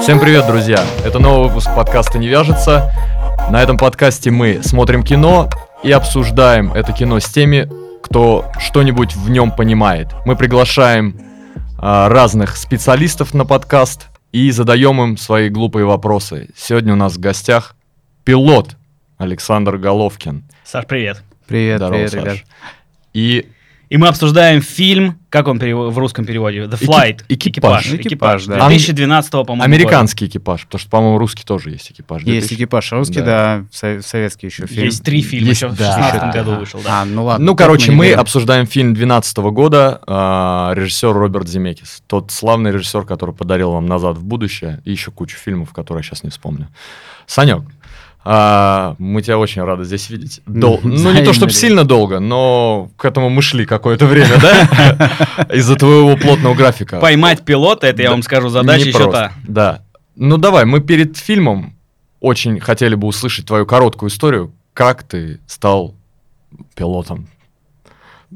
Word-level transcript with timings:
Всем 0.00 0.18
привет, 0.18 0.46
друзья! 0.46 0.84
Это 1.04 1.18
новый 1.18 1.48
выпуск 1.48 1.68
подкаста 1.76 2.18
«Не 2.18 2.28
вяжется». 2.28 2.90
На 3.50 3.62
этом 3.62 3.76
подкасте 3.76 4.30
мы 4.30 4.62
смотрим 4.62 5.02
кино 5.02 5.50
и 5.82 5.92
обсуждаем 5.92 6.72
это 6.72 6.92
кино 6.92 7.20
с 7.20 7.26
теми, 7.26 7.70
кто 8.02 8.50
что-нибудь 8.58 9.14
в 9.14 9.28
нем 9.28 9.52
понимает. 9.52 10.08
Мы 10.24 10.36
приглашаем 10.36 11.20
а, 11.78 12.08
разных 12.08 12.56
специалистов 12.56 13.34
на 13.34 13.44
подкаст 13.44 14.08
и 14.32 14.50
задаем 14.50 15.02
им 15.02 15.16
свои 15.18 15.50
глупые 15.50 15.84
вопросы. 15.84 16.48
Сегодня 16.56 16.94
у 16.94 16.96
нас 16.96 17.14
в 17.16 17.20
гостях 17.20 17.76
пилот 18.24 18.76
Александр 19.18 19.76
Головкин. 19.76 20.44
Саш, 20.64 20.86
привет. 20.86 21.22
Привет, 21.46 21.76
Здорово, 21.76 21.94
привет, 21.94 22.10
Саш. 22.10 22.22
ребят. 22.22 22.38
И 23.12 23.48
И 23.90 23.96
мы 23.96 24.06
обсуждаем 24.06 24.62
фильм, 24.62 25.18
как 25.30 25.48
он 25.48 25.58
перево- 25.58 25.90
в 25.90 25.98
русском 25.98 26.24
переводе? 26.24 26.60
The 26.60 26.76
Экип- 26.76 26.88
Flight. 26.88 27.24
экипаж. 27.28 27.92
Экипаж, 27.92 28.46
да. 28.46 28.54
2012 28.68 29.44
по-моему, 29.44 29.64
американский 29.64 30.26
экипаж, 30.26 30.64
потому 30.66 30.78
что, 30.78 30.88
по-моему, 30.90 31.18
русский 31.18 31.42
тоже 31.44 31.70
есть 31.70 31.90
экипаж. 31.90 32.22
Есть 32.22 32.46
2000. 32.46 32.54
экипаж 32.54 32.92
русский, 32.92 33.18
Да. 33.20 33.24
да, 33.24 33.64
со- 33.72 34.00
советский 34.00 34.46
еще 34.46 34.62
года. 34.62 34.74
фильм. 34.74 34.84
Есть 34.86 35.02
три 35.02 35.22
фильма, 35.22 35.48
Есть, 35.48 35.62
еще 35.62 35.68
в 35.72 35.76
да. 35.76 35.86
16 35.92 36.32
году 36.32 36.50
Ага. 36.52 36.60
вышел, 36.60 36.80
да. 36.84 37.02
А, 37.02 37.04
ну 37.04 37.24
ладно. 37.24 37.44
Ну, 37.44 37.56
короче, 37.56 37.90
мы 37.90 38.06
берем. 38.06 38.20
обсуждаем 38.20 38.66
фильм 38.66 38.94
2012 38.94 39.50
года, 39.50 40.00
а, 40.06 40.72
режиссер 40.74 41.12
Роберт 41.12 41.48
Земекис. 41.48 42.04
Тот 42.06 42.30
славный 42.30 42.70
режиссер, 42.70 43.02
который 43.02 43.34
подарил 43.34 43.72
вам 43.72 43.86
«Назад 43.86 44.16
в 44.18 44.22
будущее» 44.22 44.80
и 44.84 44.92
еще 44.92 45.10
кучу 45.10 45.36
фильмов, 45.36 45.72
которые 45.72 46.02
я 46.02 46.08
сейчас 46.08 46.22
не 46.22 46.30
вспомню. 46.30 46.68
Санек, 47.26 47.62
а, 48.22 48.96
мы 48.98 49.22
тебя 49.22 49.38
очень 49.38 49.62
рады 49.62 49.84
здесь 49.84 50.10
видеть. 50.10 50.42
Дол-. 50.46 50.80
Ну, 50.82 51.12
не 51.12 51.22
то 51.24 51.32
чтобы 51.32 51.52
сильно 51.52 51.84
долго, 51.84 52.20
но 52.20 52.90
к 52.96 53.04
этому 53.04 53.30
мы 53.30 53.40
шли 53.40 53.64
какое-то 53.64 54.06
время, 54.06 54.38
да? 54.40 55.46
Из-за 55.54 55.76
твоего 55.76 56.16
плотного 56.16 56.54
графика. 56.54 57.00
Поймать 57.00 57.44
пилота, 57.44 57.86
это 57.86 58.02
я 58.02 58.10
вам 58.10 58.22
скажу, 58.22 58.48
задача 58.48 58.88
еще 58.88 59.10
та. 59.10 59.32
Да. 59.46 59.82
Ну, 60.16 60.36
давай, 60.36 60.66
мы 60.66 60.80
перед 60.80 61.16
фильмом 61.16 61.76
очень 62.20 62.60
хотели 62.60 62.94
бы 62.94 63.06
услышать 63.06 63.46
твою 63.46 63.64
короткую 63.64 64.10
историю, 64.10 64.52
как 64.74 65.02
ты 65.02 65.40
стал 65.46 65.94
пилотом. 66.74 67.26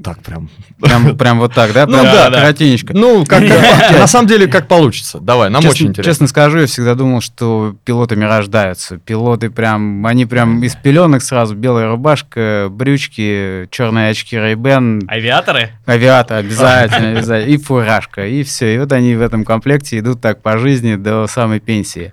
Так 0.02 0.22
прям. 0.22 0.48
Прям, 0.80 1.16
прям 1.16 1.38
вот 1.38 1.54
так, 1.54 1.72
да? 1.72 1.86
Ну 1.86 1.92
Прям 2.00 2.04
да, 2.04 2.30
да. 2.30 2.40
коротенечко. 2.40 2.92
Ну, 2.94 3.24
как 3.24 3.42
на 3.92 4.08
самом 4.08 4.26
деле, 4.26 4.48
как 4.48 4.66
получится. 4.66 5.20
Давай, 5.20 5.50
нам 5.50 5.62
честно, 5.62 5.74
очень 5.74 5.86
интересно. 5.88 6.10
честно 6.12 6.26
скажу, 6.26 6.58
я 6.58 6.66
всегда 6.66 6.96
думал, 6.96 7.20
что 7.20 7.76
пилотами 7.84 8.24
рождаются. 8.24 8.98
Пилоты 8.98 9.50
прям, 9.50 10.04
они 10.04 10.26
прям 10.26 10.64
из 10.64 10.74
пеленок 10.74 11.22
сразу, 11.22 11.54
белая 11.54 11.88
рубашка, 11.88 12.66
брючки, 12.70 13.68
черные 13.70 14.10
очки 14.10 14.36
Ray-Ban, 14.36 15.04
Авиаторы? 15.06 15.70
авиатор 15.86 16.38
обязательно, 16.38 17.10
обязательно, 17.18 17.52
и 17.52 17.56
фуражка, 17.56 18.26
и 18.26 18.42
все. 18.42 18.74
И 18.74 18.78
вот 18.78 18.90
они 18.90 19.14
в 19.14 19.22
этом 19.22 19.44
комплекте 19.44 20.00
идут 20.00 20.20
так 20.20 20.42
по 20.42 20.58
жизни 20.58 20.96
до 20.96 21.28
самой 21.28 21.60
пенсии. 21.60 22.12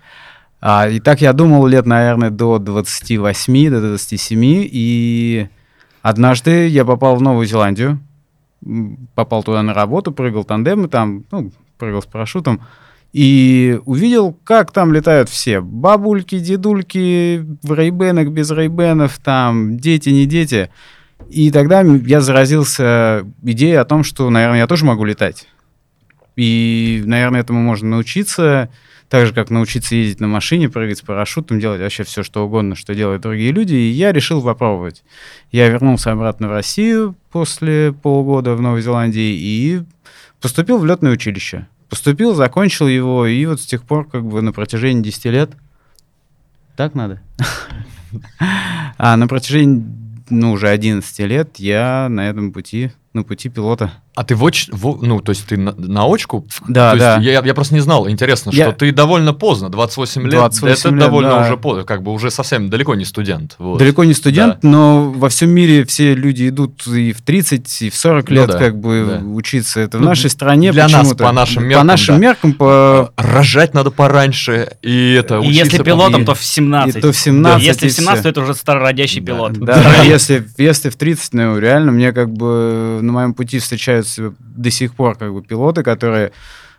А, 0.62 0.88
и 0.88 1.00
так 1.00 1.22
я 1.22 1.34
думал 1.34 1.66
лет, 1.66 1.88
наверное, 1.88 2.30
до 2.30 2.60
28, 2.60 3.70
до 3.72 3.82
27, 3.82 4.40
и 4.44 5.48
однажды 6.02 6.68
я 6.68 6.86
попал 6.86 7.16
в 7.16 7.22
Новую 7.22 7.46
Зеландию, 7.46 8.00
попал 9.16 9.44
туда 9.44 9.64
на 9.64 9.74
работу, 9.74 10.12
прыгал 10.12 10.44
тандемы 10.44 10.88
там, 10.88 11.26
ну, 11.32 11.52
прыгал 11.78 12.02
с 12.02 12.06
парашютом, 12.06 12.62
и 13.14 13.80
увидел, 13.86 14.38
как 14.44 14.72
там 14.72 14.94
летают 14.94 15.30
все. 15.30 15.60
Бабульки, 15.60 16.40
дедульки, 16.40 17.46
в 17.62 17.74
рейбенах, 17.74 18.30
без 18.30 18.52
рейбенов, 18.52 19.20
там, 19.20 19.78
дети, 19.78 20.10
не 20.10 20.26
дети. 20.26 20.70
И 21.30 21.52
тогда 21.52 21.82
я 21.82 22.22
заразился 22.22 23.26
идеей 23.44 23.76
о 23.76 23.86
том, 23.86 24.04
что, 24.04 24.30
наверное, 24.30 24.60
я 24.60 24.68
тоже 24.68 24.86
могу 24.86 25.04
летать. 25.04 25.48
И, 26.36 27.04
наверное, 27.06 27.42
этому 27.42 27.62
можно 27.62 27.90
научиться, 27.90 28.70
так 29.12 29.28
же, 29.28 29.34
как 29.34 29.50
научиться 29.50 29.94
ездить 29.94 30.22
на 30.22 30.28
машине, 30.28 30.70
прыгать 30.70 31.00
с 31.00 31.02
парашютом, 31.02 31.60
делать 31.60 31.82
вообще 31.82 32.06
все, 32.06 32.24
что 32.24 32.46
угодно, 32.46 32.78
что 32.78 32.96
делают 32.96 33.22
другие 33.22 33.52
люди. 33.52 33.74
И 33.74 33.90
я 33.90 34.14
решил 34.14 34.42
попробовать. 34.42 35.04
Я 35.52 35.68
вернулся 35.68 36.14
обратно 36.14 36.48
в 36.48 36.52
Россию 36.52 37.18
после 37.30 37.92
полугода 37.92 38.56
в 38.56 38.62
Новой 38.62 38.82
Зеландии 38.82 39.36
и 39.38 39.84
поступил 40.40 40.78
в 40.78 40.86
летное 40.86 41.12
училище. 41.12 41.68
Поступил, 41.90 42.34
закончил 42.34 42.88
его, 42.88 43.28
и 43.28 43.46
вот 43.48 43.60
с 43.60 43.66
тех 43.66 43.84
пор, 43.84 44.08
как 44.08 44.24
бы 44.24 44.42
на 44.42 44.54
протяжении 44.54 45.04
10 45.04 45.26
лет... 45.26 45.52
Так 46.78 46.96
надо? 46.96 47.22
А 48.98 49.18
на 49.18 49.28
протяжении, 49.28 49.84
ну, 50.30 50.54
уже 50.54 50.70
11 50.70 51.20
лет 51.28 51.58
я 51.58 52.08
на 52.10 52.30
этом 52.30 52.54
пути, 52.54 52.92
на 53.12 53.24
пути 53.24 53.50
пилота. 53.50 53.92
А 54.14 54.26
ты 54.26 54.36
в 54.36 54.44
оч- 54.44 54.68
во- 54.74 54.98
ну, 55.02 55.22
то 55.22 55.30
есть 55.32 55.46
ты 55.46 55.56
на, 55.58 55.72
на 55.78 56.06
очку? 56.06 56.46
Да, 56.68 56.92
То 56.92 56.96
есть 56.98 57.06
да. 57.06 57.18
Я, 57.22 57.42
я 57.46 57.54
просто 57.54 57.74
не 57.76 57.80
знал. 57.80 58.10
Интересно, 58.10 58.50
Я- 58.54 58.66
что 58.70 58.74
ты 58.80 58.92
довольно 58.92 59.34
поздно, 59.34 59.70
28 59.70 60.24
лет. 60.24 60.32
28 60.32 60.74
это 60.90 60.90
лет, 60.90 61.00
довольно 61.00 61.30
да. 61.30 61.42
уже 61.46 61.56
поздно, 61.56 61.84
как 61.86 62.04
бы 62.04 62.12
уже 62.12 62.30
совсем 62.30 62.70
далеко 62.70 62.94
не 62.96 63.06
студент. 63.06 63.56
вот. 63.58 63.78
Далеко 63.80 64.04
не 64.04 64.14
студент, 64.14 64.64
но 64.64 65.10
во 65.12 65.30
всем 65.30 65.50
мире 65.52 65.86
все 65.86 66.14
люди 66.14 66.50
идут 66.50 66.86
и 66.88 67.14
в 67.14 67.22
30, 67.22 67.82
и 67.84 67.90
в 67.90 67.96
40 67.96 68.30
Ну 68.30 68.36
лет 68.36 68.48
да, 68.50 68.58
как 68.58 68.78
бы 68.80 69.20
да. 69.22 69.26
учиться. 69.26 69.80
Это 69.80 69.98
в 69.98 70.02
Ну, 70.02 70.08
нашей 70.08 70.30
стране 70.30 70.74
для 70.74 70.84
нас, 70.90 70.94
почему-то. 70.94 71.24
по 71.24 71.32
нашим 71.32 71.64
По 71.64 71.68
меркам, 71.68 71.88
нашим 71.88 72.16
да. 72.16 72.22
меркам, 72.22 72.54
по... 72.54 73.14
Рожать 73.16 73.74
надо 73.74 73.92
пораньше, 73.92 74.72
и 74.82 75.14
это 75.14 75.40
И 75.40 75.48
если 75.52 75.78
по- 75.78 75.84
пилотом, 75.86 76.24
и- 76.24 76.26
то 76.26 76.36
в 76.36 76.44
17. 76.44 76.98
и 76.98 77.02
то 77.02 77.12
в 77.14 77.18
17, 77.18 77.66
Если 77.66 77.86
и 77.88 77.90
в 77.90 77.94
17, 77.94 78.20
всё. 78.20 78.24
то 78.24 78.30
это 78.30 78.42
уже 78.42 78.56
старородящий 78.56 79.22
Да. 79.22 79.32
пилот. 79.34 79.54
Да, 79.54 79.76
да, 79.82 80.04
если, 80.04 80.46
если 80.58 80.90
в 80.90 80.98
30, 80.98 81.34
ну, 81.34 81.58
реально, 81.58 81.94
мне 81.94 82.12
как 82.12 82.30
бы 82.34 83.00
на 83.02 83.12
моем 83.14 83.34
пути 83.34 83.60
встречаются 84.04 84.36
до 84.40 84.72
сих 84.72 84.94
пор 84.94 85.16
как 85.18 85.34
бы 85.34 85.42
пилоты, 85.42 85.84
которые 85.84 86.32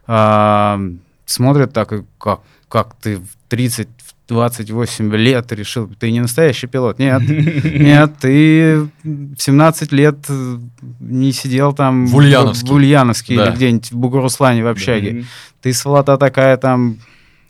а, 0.07 0.81
смотрят 1.27 1.73
так, 1.73 1.93
как, 2.19 2.41
как 2.69 2.95
ты 3.01 3.17
в 3.17 3.27
30, 3.49 3.89
в 3.89 4.29
28 4.29 5.15
лет 5.17 5.53
решил, 5.53 5.89
ты 5.99 6.11
не 6.11 6.21
настоящий 6.21 6.67
пилот. 6.67 6.99
Нет, 6.99 7.23
нет, 7.65 8.13
ты 8.21 8.89
в 9.05 9.37
17 9.39 9.93
лет 9.93 10.17
э, 10.29 10.59
не 11.01 11.33
сидел 11.33 11.73
там 11.73 12.07
В 12.07 12.17
Ульяновске. 12.17 12.67
в 12.67 12.73
Ульяновске 12.73 13.37
Да. 13.37 13.47
или 13.49 13.55
где-нибудь 13.57 13.91
в 13.93 13.97
Бугуруслане 13.97 14.65
в 14.65 14.69
общаге. 14.69 15.13
Мгм. 15.13 15.27
Ты 15.61 15.73
сволота 15.73 16.17
такая 16.17 16.57
там... 16.57 16.99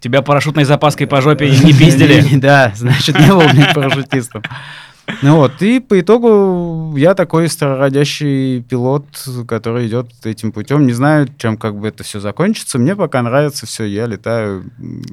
Тебя 0.00 0.20
парашютной 0.22 0.64
запаской 0.64 1.06
по 1.06 1.20
жопе 1.20 1.48
не 1.48 1.72
пиздили. 1.72 2.36
Да, 2.40 2.72
значит, 2.74 3.18
не 3.20 3.28
был 3.28 3.42
парашютистом. 3.72 4.42
Ну 5.20 5.36
вот, 5.36 5.60
и 5.60 5.80
по 5.80 6.00
итогу 6.00 6.94
я 6.96 7.14
такой 7.14 7.48
старородящий 7.48 8.62
пилот, 8.62 9.04
который 9.46 9.86
идет 9.86 10.08
этим 10.24 10.52
путем. 10.52 10.86
Не 10.86 10.92
знаю, 10.92 11.28
чем 11.36 11.56
как 11.56 11.76
бы 11.76 11.88
это 11.88 12.02
все 12.02 12.20
закончится. 12.20 12.78
Мне 12.78 12.96
пока 12.96 13.22
нравится 13.22 13.66
все, 13.66 13.84
я 13.84 14.06
летаю. 14.06 14.64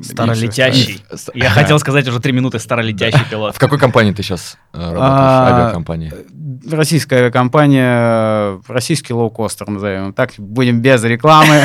Старолетящий. 0.01 1.03
Я 1.33 1.49
хотел 1.49 1.79
сказать 1.79 2.07
уже 2.07 2.19
три 2.19 2.31
минуты 2.31 2.59
старолетящий 2.59 3.19
пилот. 3.29 3.55
В 3.55 3.59
какой 3.59 3.77
компании 3.77 4.13
ты 4.13 4.23
сейчас 4.23 4.57
работаешь? 4.71 4.99
А, 5.01 5.55
Авиакомпании. 5.63 6.13
Российская 6.71 7.17
авиакомпания, 7.17 8.59
российский 8.67 9.13
лоукостер, 9.13 9.69
назовем 9.69 10.13
так, 10.13 10.31
будем 10.37 10.81
без 10.81 11.03
рекламы. 11.03 11.61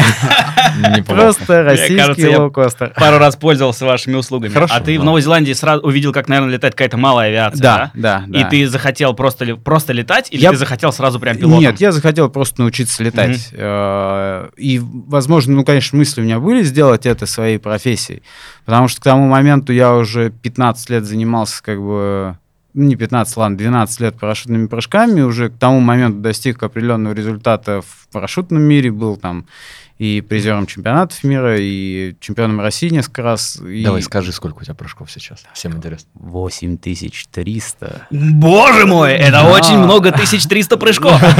Просто 1.07 1.63
российский 1.63 2.37
лоукостер. 2.37 2.93
Пару 2.97 3.19
раз 3.19 3.37
пользовался 3.37 3.85
вашими 3.87 4.15
услугами. 4.17 4.53
Хорошо, 4.53 4.75
а 4.77 4.81
ты 4.81 4.99
в. 4.99 5.05
Новой 5.05 5.21
Зеландии 5.21 5.53
сразу 5.53 5.83
увидел, 5.83 6.13
как, 6.13 6.29
наверное, 6.29 6.55
летает 6.55 6.75
какая-то 6.75 6.97
малая 6.97 7.29
авиация, 7.29 7.61
Да, 7.63 7.91
да? 7.95 8.24
Да, 8.29 8.41
И 8.41 8.51
ты 8.51 8.69
захотел 8.69 9.15
просто, 9.15 9.57
просто 9.57 9.93
летать, 9.93 10.29
или 10.31 10.43
Я- 10.43 10.51
ты 10.51 10.57
захотел 10.57 10.93
сразу 10.93 11.19
прям 11.21 11.37
пилотом? 11.37 11.61
Нет, 11.61 11.81
я 11.81 11.93
захотел 11.93 12.29
просто 12.29 12.61
научиться 12.63 13.03
летать. 13.03 13.49
Э, 13.53 14.49
И, 14.57 14.81
возможно, 14.83 15.55
ну, 15.55 15.65
конечно, 15.65 15.99
мысли 15.99 16.21
у 16.21 16.25
меня 16.25 16.39
были 16.41 16.63
сделать 16.63 17.07
это 17.07 17.27
своей 17.27 17.59
профессией. 17.59 18.23
Потому 18.65 18.89
что 18.89 19.01
к 19.01 19.05
тому 19.05 19.27
моменту 19.29 19.73
я 19.73 19.95
уже 19.95 20.31
15 20.31 20.91
лет 20.91 21.05
занимался 21.05 21.63
как 21.63 21.79
бы... 21.81 22.39
Ну, 22.77 22.85
не 22.85 22.97
15, 22.97 23.37
ладно, 23.37 23.57
12 23.57 24.01
лет 24.01 24.19
парашютными 24.19 24.67
прыжками. 24.67 25.21
Уже 25.21 25.49
к 25.49 25.57
тому 25.59 25.79
моменту 25.79 26.19
достиг 26.19 26.61
определенного 26.63 27.13
результата 27.15 27.83
в 27.83 28.09
парашютном 28.13 28.63
мире. 28.63 28.91
Был 28.91 29.17
там 29.17 29.47
и 29.99 30.21
призером 30.21 30.67
чемпионатов 30.67 31.23
мира, 31.25 31.57
и 31.59 32.17
чемпионом 32.21 32.61
России 32.61 32.89
несколько 32.89 33.23
раз. 33.23 33.57
и- 33.61 33.85
Давай 33.85 34.03
скажи, 34.03 34.33
сколько 34.33 34.59
у 34.59 34.63
тебя 34.63 34.75
прыжков 34.75 35.11
сейчас. 35.11 35.45
Всем 35.55 35.73
интересно. 35.77 36.09
8300. 36.15 38.07
Боже 38.11 38.87
мой, 38.87 39.13
это 39.15 39.31
Да. 39.43 39.51
очень 39.51 39.79
много, 39.79 40.11
1300 40.11 40.77
прыжков. 40.77 41.21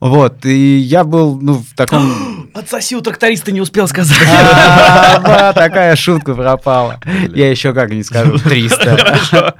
Вот, 0.00 0.44
и 0.46 0.78
я 0.78 1.04
был, 1.04 1.38
ну, 1.40 1.54
в 1.62 1.76
таком... 1.76 2.50
Отсоси 2.54 2.96
у 2.96 3.00
тракториста 3.02 3.52
не 3.52 3.60
успел 3.60 3.86
сказать. 3.86 4.18
А, 4.28 5.18
да, 5.24 5.52
такая 5.52 5.94
шутка 5.94 6.34
пропала. 6.34 6.98
Я 7.32 7.48
еще 7.50 7.72
как 7.72 7.90
не 7.90 8.02
скажу. 8.02 8.36
300. 8.38 8.96
Хорошо. 8.96 9.54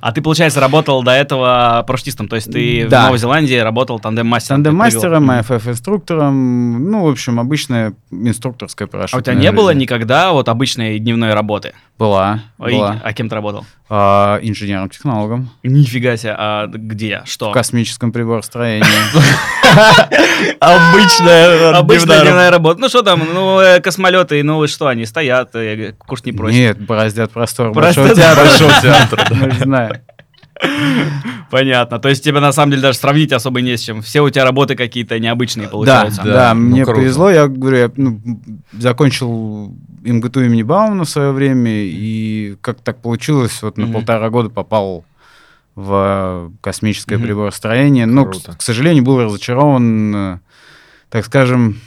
А 0.00 0.12
ты, 0.12 0.22
получается, 0.22 0.60
работал 0.60 1.02
до 1.02 1.10
этого 1.10 1.82
парашютистом, 1.86 2.28
то 2.28 2.36
есть 2.36 2.52
ты 2.52 2.86
Да. 2.88 3.02
в 3.02 3.04
Новой 3.06 3.18
Зеландии 3.18 3.56
работал 3.56 3.98
тандем-мастером. 3.98 4.62
Тандем-мастером. 4.62 5.30
АФФ-инструктором, 5.30 6.90
ну, 6.90 7.04
в 7.06 7.10
общем, 7.10 7.40
обычная 7.40 7.94
инструкторская 8.10 8.86
А 8.86 8.90
парашютная 8.90 9.20
у 9.20 9.24
тебя 9.24 9.34
не 9.34 9.50
было 9.52 9.70
жизнь. 9.72 9.80
никогда 9.80 10.32
вот 10.32 10.48
обычной 10.48 10.98
дневной 10.98 11.34
работы? 11.34 11.72
Была, 11.98 12.40
Ой, 12.58 12.72
была. 12.72 13.00
А 13.02 13.12
кем 13.14 13.28
ты 13.28 13.34
работал? 13.34 13.66
А, 13.88 14.38
инженером-технологом 14.42 15.48
Нифига 15.62 16.16
себе, 16.16 16.34
а 16.36 16.66
где? 16.66 17.22
Что? 17.24 17.50
в 17.50 17.52
космическом 17.52 18.12
приборостроении. 18.12 18.84
Обычная 20.60 21.76
Обычная 21.76 22.22
дневная 22.22 22.50
работа. 22.50 22.80
Ну 22.80 22.88
что 22.88 23.02
там, 23.02 23.22
ну 23.32 23.60
э, 23.60 23.80
космолеты, 23.80 24.42
ну 24.42 24.66
что, 24.66 24.88
они 24.88 25.06
стоят, 25.06 25.54
э, 25.54 25.92
кушать 25.98 26.26
не 26.26 26.32
просят. 26.32 26.56
Нет, 26.56 26.80
бороздят 26.80 27.30
простор 27.30 27.72
Просто 27.72 28.02
большого 28.36 28.72
театра. 28.82 29.25
Да. 29.30 29.50
Знаем. 29.64 29.92
Понятно. 31.50 31.98
То 31.98 32.08
есть 32.08 32.24
тебе 32.24 32.40
на 32.40 32.50
самом 32.52 32.70
деле 32.70 32.82
даже 32.82 32.98
сравнить 32.98 33.32
особо 33.32 33.60
не 33.60 33.76
с 33.76 33.82
чем. 33.82 34.00
Все 34.02 34.22
у 34.22 34.30
тебя 34.30 34.44
работы 34.44 34.74
какие-то 34.74 35.18
необычные 35.18 35.66
Да, 35.66 35.70
получаются. 35.70 36.22
да, 36.22 36.54
ну, 36.54 36.60
мне 36.60 36.84
круто. 36.84 37.00
повезло, 37.00 37.30
я 37.30 37.46
говорю, 37.46 37.76
я 37.76 37.90
ну, 37.96 38.20
закончил 38.72 39.74
МГТУ 40.02 40.40
имени 40.44 40.62
Баумана 40.62 41.04
в 41.04 41.08
свое 41.10 41.32
время, 41.32 41.70
и 41.72 42.56
как 42.62 42.80
так 42.80 43.02
получилось, 43.02 43.62
вот 43.62 43.76
на 43.76 43.84
Мгм. 43.84 43.92
полтора 43.94 44.30
года 44.30 44.48
попал 44.48 45.04
в 45.74 46.50
космическое 46.62 47.16
Мгм. 47.16 47.26
приборостроение. 47.26 48.06
Но, 48.06 48.24
к, 48.24 48.30
Круто. 48.30 48.54
к 48.56 48.62
сожалению, 48.62 49.04
был 49.04 49.22
разочарован, 49.22 50.16
э, 50.16 50.38
так 51.10 51.26
скажем, 51.26 51.80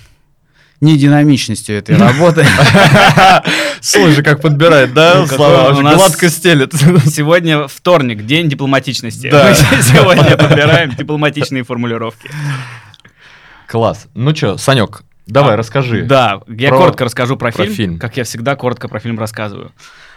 нединамичностью 0.79 1.75
этой 1.75 1.95
работы. 1.97 2.45
Слушай, 3.81 4.23
как 4.23 4.41
подбирает, 4.41 4.93
да, 4.93 5.15
Ну, 5.19 5.27
слова? 5.27 5.69
у 5.77 5.81
нас- 5.81 5.95
Гладко 5.95 6.29
стелет. 6.29 6.73
Сегодня 6.73 7.67
вторник, 7.67 8.25
день 8.25 8.49
дипломатичности. 8.49 9.29
Да. 9.29 9.49
Мы 9.49 9.81
сегодня 9.81 10.37
подбираем 10.37 10.91
дипломатичные 10.91 11.63
формулировки. 11.63 12.29
Класс. 13.67 14.07
Ну 14.15 14.35
что, 14.35 14.57
Санек, 14.57 15.03
давай, 15.27 15.55
расскажи. 15.55 16.03
Да, 16.03 16.41
я 16.47 16.69
Про- 16.69 16.77
коротко 16.79 17.05
расскажу 17.05 17.37
про, 17.37 17.51
про 17.51 17.63
фильм, 17.63 17.75
фильм. 17.75 17.99
как 17.99 18.17
я 18.17 18.23
всегда 18.23 18.55
коротко 18.55 18.87
про 18.87 18.99
фильм 18.99 19.19
рассказываю. 19.19 19.71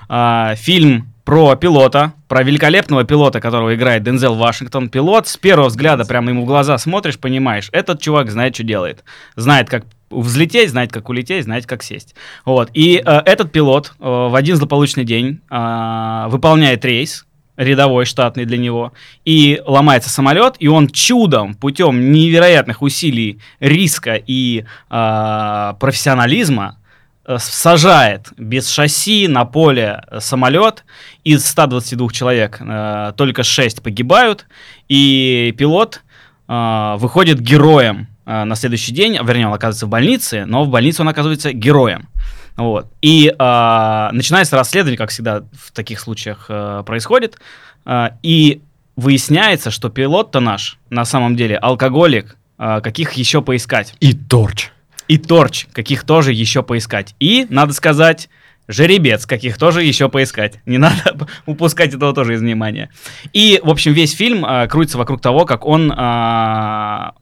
А, 0.08 0.54
фильм 0.56 1.12
про 1.24 1.54
пилота, 1.54 2.14
про 2.28 2.42
великолепного 2.42 3.04
пилота, 3.04 3.40
которого 3.40 3.74
играет 3.74 4.02
Дензел 4.02 4.34
Вашингтон. 4.34 4.88
Пилот 4.88 5.28
с 5.28 5.36
первого 5.36 5.68
взгляда 5.68 6.04
прямо 6.04 6.30
ему 6.30 6.42
в 6.42 6.46
глаза 6.46 6.76
смотришь, 6.78 7.18
понимаешь, 7.18 7.68
этот 7.72 8.00
чувак 8.00 8.30
знает, 8.30 8.54
что 8.54 8.64
делает. 8.64 9.04
Знает, 9.36 9.68
как 9.70 9.84
взлететь, 10.12 10.70
знает, 10.70 10.92
как 10.92 11.08
улететь, 11.08 11.44
знает, 11.44 11.66
как 11.66 11.82
сесть. 11.82 12.14
Вот. 12.44 12.70
И 12.74 13.02
э, 13.04 13.22
этот 13.24 13.52
пилот 13.52 13.94
э, 13.98 14.04
в 14.04 14.34
один 14.34 14.56
злополучный 14.56 15.04
день 15.04 15.40
э, 15.50 16.24
выполняет 16.28 16.84
рейс, 16.84 17.26
рядовой, 17.56 18.04
штатный 18.04 18.44
для 18.44 18.58
него, 18.58 18.92
и 19.24 19.60
ломается 19.66 20.10
самолет, 20.10 20.56
и 20.58 20.68
он 20.68 20.88
чудом, 20.88 21.54
путем 21.54 22.12
невероятных 22.12 22.82
усилий, 22.82 23.40
риска 23.60 24.14
и 24.14 24.64
э, 24.90 25.74
профессионализма 25.78 26.78
э, 27.24 27.36
сажает 27.38 28.32
без 28.36 28.70
шасси 28.70 29.28
на 29.28 29.44
поле 29.44 30.02
э, 30.10 30.20
самолет. 30.20 30.84
Из 31.24 31.44
122 31.44 32.08
человек 32.10 32.58
э, 32.60 33.12
только 33.16 33.42
6 33.42 33.82
погибают, 33.82 34.46
и 34.88 35.54
пилот 35.56 36.02
э, 36.48 36.94
выходит 36.98 37.40
героем 37.40 38.08
на 38.24 38.54
следующий 38.54 38.92
день, 38.92 39.18
вернее, 39.22 39.46
он 39.46 39.54
оказывается 39.54 39.86
в 39.86 39.88
больнице, 39.88 40.44
но 40.46 40.64
в 40.64 40.68
больнице 40.68 41.02
он 41.02 41.08
оказывается 41.08 41.52
героем. 41.52 42.08
Вот. 42.56 42.86
И 43.00 43.34
э, 43.36 44.08
начинается 44.12 44.56
расследование, 44.56 44.98
как 44.98 45.10
всегда 45.10 45.44
в 45.52 45.72
таких 45.72 46.00
случаях 46.00 46.46
э, 46.48 46.82
происходит, 46.84 47.38
э, 47.86 48.10
и 48.22 48.60
выясняется, 48.96 49.70
что 49.70 49.88
пилот-то 49.88 50.40
наш 50.40 50.78
на 50.90 51.04
самом 51.04 51.34
деле 51.34 51.56
алкоголик, 51.56 52.36
э, 52.58 52.80
каких 52.82 53.12
еще 53.12 53.40
поискать. 53.40 53.94
И 54.00 54.12
торч. 54.12 54.70
И 55.08 55.18
торч, 55.18 55.66
каких 55.72 56.04
тоже 56.04 56.32
еще 56.32 56.62
поискать. 56.62 57.14
И, 57.18 57.46
надо 57.48 57.72
сказать, 57.72 58.28
жеребец, 58.68 59.26
каких 59.26 59.58
тоже 59.58 59.82
еще 59.82 60.08
поискать. 60.08 60.60
Не 60.66 60.78
надо 60.78 61.16
упускать 61.46 61.94
этого 61.94 62.14
тоже 62.14 62.34
из 62.34 62.40
внимания. 62.40 62.90
И, 63.32 63.60
в 63.62 63.70
общем, 63.70 63.92
весь 63.92 64.12
фильм 64.12 64.44
а, 64.44 64.66
крутится 64.66 64.98
вокруг 64.98 65.20
того, 65.20 65.46
как 65.46 65.64
он 65.66 65.92
а, 65.96 67.14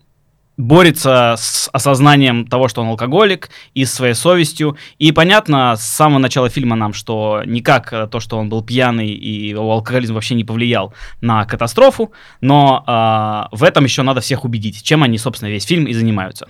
борется 0.57 1.35
с 1.39 1.69
осознанием 1.73 2.47
того, 2.47 2.69
что 2.69 2.83
он 2.83 2.89
алкоголик, 2.89 3.51
и 3.75 3.85
с 3.85 3.93
своей 3.93 4.15
совестью. 4.15 4.77
И 4.99 5.13
понятно 5.13 5.75
с 5.77 5.83
самого 5.83 6.19
начала 6.19 6.49
фильма 6.49 6.77
нам, 6.77 6.93
что 6.93 7.43
никак 7.47 7.93
э, 7.93 8.07
то, 8.07 8.21
что 8.21 8.39
он 8.39 8.49
был 8.49 8.63
пьяный 8.63 9.09
и 9.09 9.49
его 9.49 9.73
алкоголизм 9.73 10.15
вообще 10.15 10.35
не 10.35 10.45
повлиял 10.45 10.93
на 11.21 11.45
катастрофу, 11.45 12.13
но 12.41 12.85
а, 12.87 13.49
в 13.53 13.65
этом 13.65 13.85
еще 13.85 14.03
надо 14.03 14.21
всех 14.21 14.45
убедить, 14.45 14.83
чем 14.83 15.03
они, 15.03 15.19
собственно, 15.19 15.51
весь 15.51 15.65
фильм 15.65 15.87
и 15.87 15.93
занимаются. 15.93 16.49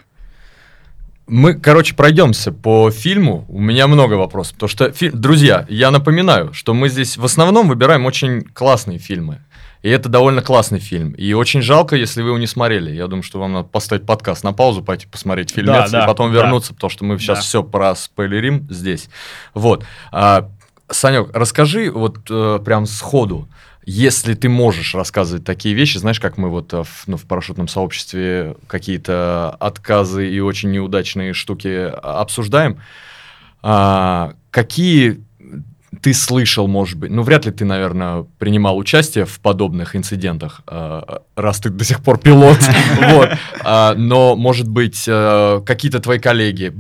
Мы, 1.31 1.55
короче, 1.55 1.95
пройдемся 1.95 2.51
по 2.51 2.91
фильму. 2.91 3.45
У 3.49 3.61
меня 3.61 3.87
много 3.87 4.15
вопросов. 4.15 4.55
Потому 4.55 4.69
что, 4.69 4.91
фи- 4.91 5.11
друзья, 5.11 5.65
я 5.69 5.93
напоминаю, 5.93 6.53
что 6.53 6.75
мы 6.75 6.89
здесь 6.89 7.17
в 7.17 7.25
основном 7.25 7.69
выбираем 7.69 8.05
очень 8.05 8.43
классные 8.43 8.99
фильмы. 8.99 9.39
И 9.83 9.89
это 9.89 10.09
довольно 10.09 10.43
классный 10.43 10.79
фильм. 10.79 11.13
И 11.13 11.33
очень 11.33 11.63
жалко, 11.63 11.97
если 11.97 12.21
вы 12.23 12.29
его 12.29 12.39
не 12.39 12.47
смотрели. 12.47 12.91
Я 12.91 13.07
думаю, 13.07 13.23
что 13.23 13.41
вам 13.41 13.53
надо 13.53 13.69
поставить 13.69 14.05
подкаст 14.05 14.45
на 14.45 14.53
паузу, 14.53 14.83
пойти 14.83 15.07
посмотреть 15.07 15.51
фильмец, 15.51 15.91
да, 15.91 16.05
и 16.05 16.07
потом 16.07 16.33
да. 16.33 16.41
вернуться, 16.41 16.75
потому 16.75 16.91
что 16.91 17.05
мы 17.05 17.19
сейчас 17.19 17.39
Да. 17.39 17.43
все 17.43 17.63
проспойлерим 17.63 18.67
здесь. 18.69 19.09
Вот. 19.55 19.85
А, 20.13 20.51
Санек, 20.91 21.31
расскажи 21.33 21.91
вот 21.91 22.19
э, 22.31 22.59
прям 22.65 22.85
сходу, 22.85 23.49
если 23.87 24.35
ты 24.35 24.49
можешь 24.49 24.95
рассказывать 24.95 25.45
такие 25.45 25.75
вещи, 25.75 25.97
знаешь, 25.97 26.21
как 26.21 26.37
мы 26.37 26.51
вот 26.51 26.73
э, 26.75 26.83
в, 26.83 27.05
ну, 27.07 27.17
в 27.17 27.23
парашютном 27.23 27.67
сообществе 27.67 28.57
какие-то 28.67 29.57
отказы 29.59 30.31
и 30.31 30.41
очень 30.41 30.71
неудачные 30.71 31.33
штуки 31.33 31.69
а, 31.69 32.21
обсуждаем, 32.21 32.81
а, 33.63 34.35
какие 34.51 35.25
ты 36.03 36.15
слышал, 36.15 36.69
может 36.69 36.99
быть, 36.99 37.11
ну, 37.11 37.23
вряд 37.23 37.47
ли 37.47 37.53
ты, 37.53 37.65
наверное, 37.65 38.25
принимал 38.39 38.79
участие 38.79 39.25
в 39.25 39.41
подобных 39.41 39.97
инцидентах, 39.97 40.63
а, 40.67 41.23
раз 41.35 41.59
ты 41.59 41.71
до 41.71 41.85
сих 41.85 42.03
пор 42.03 42.19
пилот, 42.19 42.59
вот, 43.13 43.31
А, 43.63 43.95
но, 43.95 44.37
может 44.37 44.69
быть, 44.69 45.05
э, 45.07 45.61
какие-то 45.67 46.01
твои 46.01 46.19
коллеги 46.19 46.73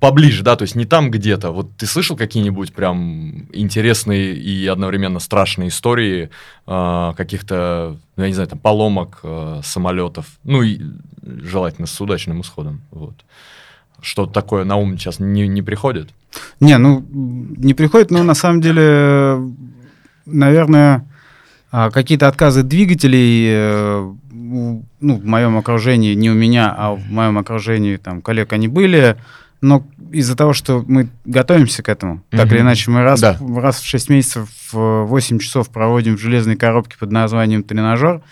поближе, 0.00 0.42
да, 0.42 0.56
то 0.56 0.62
есть 0.62 0.74
не 0.74 0.84
там 0.84 1.10
где-то, 1.10 1.52
вот 1.52 1.76
ты 1.76 1.86
слышал 1.86 2.16
какие-нибудь 2.16 2.74
прям 2.74 3.48
интересные 3.52 4.34
и 4.34 4.66
одновременно 4.66 5.20
страшные 5.20 5.68
истории 5.68 6.30
а, 6.66 7.14
каких-то, 7.14 7.96
ну, 8.16 8.22
я 8.24 8.28
не 8.28 8.34
знаю, 8.34 8.48
там, 8.48 8.58
поломок 8.58 9.20
э, 9.22 9.60
самолетов, 9.64 10.26
ну, 10.44 10.62
и 10.62 10.80
желательно 11.22 11.86
с 11.86 12.00
удачным 12.00 12.40
исходом, 12.40 12.82
вот. 12.90 13.14
Что-то 14.00 14.32
такое 14.32 14.64
на 14.64 14.76
ум 14.76 14.96
сейчас 14.96 15.18
не, 15.18 15.48
не 15.48 15.62
приходит? 15.62 16.10
Не, 16.60 16.78
ну, 16.78 17.04
не 17.10 17.74
приходит, 17.74 18.10
но 18.10 18.22
на 18.22 18.34
самом 18.34 18.60
деле, 18.60 19.38
наверное, 20.26 21.04
а, 21.70 21.90
какие-то 21.90 22.28
отказы 22.28 22.62
двигателей, 22.62 23.46
э, 23.50 24.12
ну, 24.30 24.84
в 25.00 25.24
моем 25.24 25.58
окружении, 25.58 26.14
не 26.14 26.30
у 26.30 26.34
меня, 26.34 26.74
а 26.76 26.94
в 26.94 27.10
моем 27.10 27.38
окружении, 27.38 27.96
там, 27.96 28.22
коллег 28.22 28.52
они 28.52 28.68
были, 28.68 29.16
но 29.60 29.84
из-за 30.12 30.36
того, 30.36 30.52
что 30.52 30.84
мы 30.86 31.08
готовимся 31.24 31.82
к 31.82 31.88
этому, 31.88 32.22
так 32.30 32.46
Мгм. 32.46 32.54
или 32.54 32.60
иначе, 32.62 32.90
мы 32.90 33.02
раз, 33.02 33.20
Да. 33.20 33.36
раз 33.56 33.80
в 33.80 33.84
6 33.86 34.08
месяцев 34.08 34.48
э, 34.72 34.76
8 35.06 35.38
часов 35.40 35.68
проводим 35.70 36.16
в 36.16 36.20
железной 36.20 36.56
коробке 36.56 36.96
под 36.98 37.10
названием 37.10 37.62
тренажер, 37.62 38.22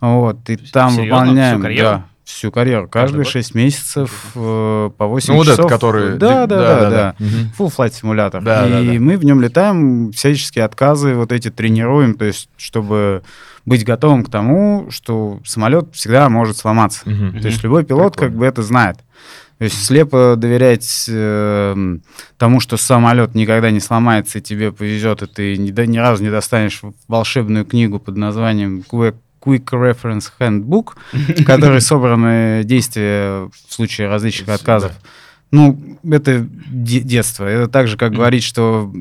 вот, 0.00 0.48
и 0.50 0.56
там 0.56 0.90
серьезно? 0.90 1.20
выполняем... 1.20 1.54
Всю 1.56 1.62
карьеру? 1.62 1.88
Да, 1.88 2.06
всю 2.26 2.50
карьеру. 2.50 2.88
Каждые 2.88 3.22
год? 3.22 3.32
6 3.32 3.54
месяцев 3.54 4.32
э, 4.34 4.90
по 4.96 5.06
8 5.06 5.32
Ну, 5.32 5.38
вот 5.38 5.46
часов. 5.46 5.58
этот, 5.60 5.70
который... 5.70 6.18
Да, 6.18 6.46
да, 6.46 6.56
да, 6.58 6.90
да. 6.90 7.14
Мгм. 7.18 7.52
Full 7.56 7.72
Flight 7.74 7.94
симулятор. 7.94 8.42
Да, 8.42 8.66
и 8.66 8.70
да, 8.70 8.82
да. 8.82 9.00
мы 9.00 9.16
в 9.16 9.24
нем 9.24 9.40
летаем, 9.40 10.10
всяческие 10.10 10.64
отказы 10.64 11.14
вот 11.14 11.30
эти 11.30 11.50
тренируем, 11.50 12.14
то 12.14 12.24
есть 12.24 12.48
чтобы 12.56 13.22
быть 13.64 13.84
готовым 13.84 14.24
к 14.24 14.30
тому, 14.30 14.88
что 14.90 15.40
самолет 15.44 15.86
всегда 15.92 16.28
может 16.28 16.56
сломаться. 16.56 17.08
Мгм. 17.08 17.40
То 17.40 17.46
есть 17.46 17.62
любой 17.62 17.84
пилот 17.84 18.14
Прикольно. 18.14 18.30
как 18.32 18.38
бы 18.38 18.46
это 18.46 18.62
знает. 18.62 18.98
То 19.58 19.64
есть 19.64 19.84
слепо 19.86 20.34
доверять 20.36 21.06
эм, 21.08 22.02
тому, 22.36 22.60
что 22.60 22.76
самолет 22.76 23.34
никогда 23.34 23.70
не 23.70 23.80
сломается, 23.80 24.38
и 24.38 24.42
тебе 24.42 24.70
повезет, 24.70 25.22
и 25.22 25.26
ты 25.26 25.56
ни, 25.56 25.70
ни 25.86 25.96
разу 25.98 26.22
не 26.22 26.30
достанешь 26.30 26.82
волшебную 27.08 27.64
книгу 27.64 27.98
под 27.98 28.16
названием 28.18 28.84
Quick, 28.90 29.14
Quick 29.46 29.64
Reference 29.66 30.30
Handbook, 30.40 30.94
в 31.12 31.44
которой 31.44 31.80
собраны 31.80 32.62
действия 32.64 33.48
в 33.48 33.72
случае 33.72 34.08
различных 34.08 34.48
отказов. 34.48 34.92
Ну, 35.52 35.78
это 36.10 36.44
де- 36.68 37.00
детство. 37.00 37.44
Это 37.44 37.68
так 37.68 37.86
же, 37.86 37.96
как 37.96 38.12
говорить, 38.12 38.42
что 38.42 38.92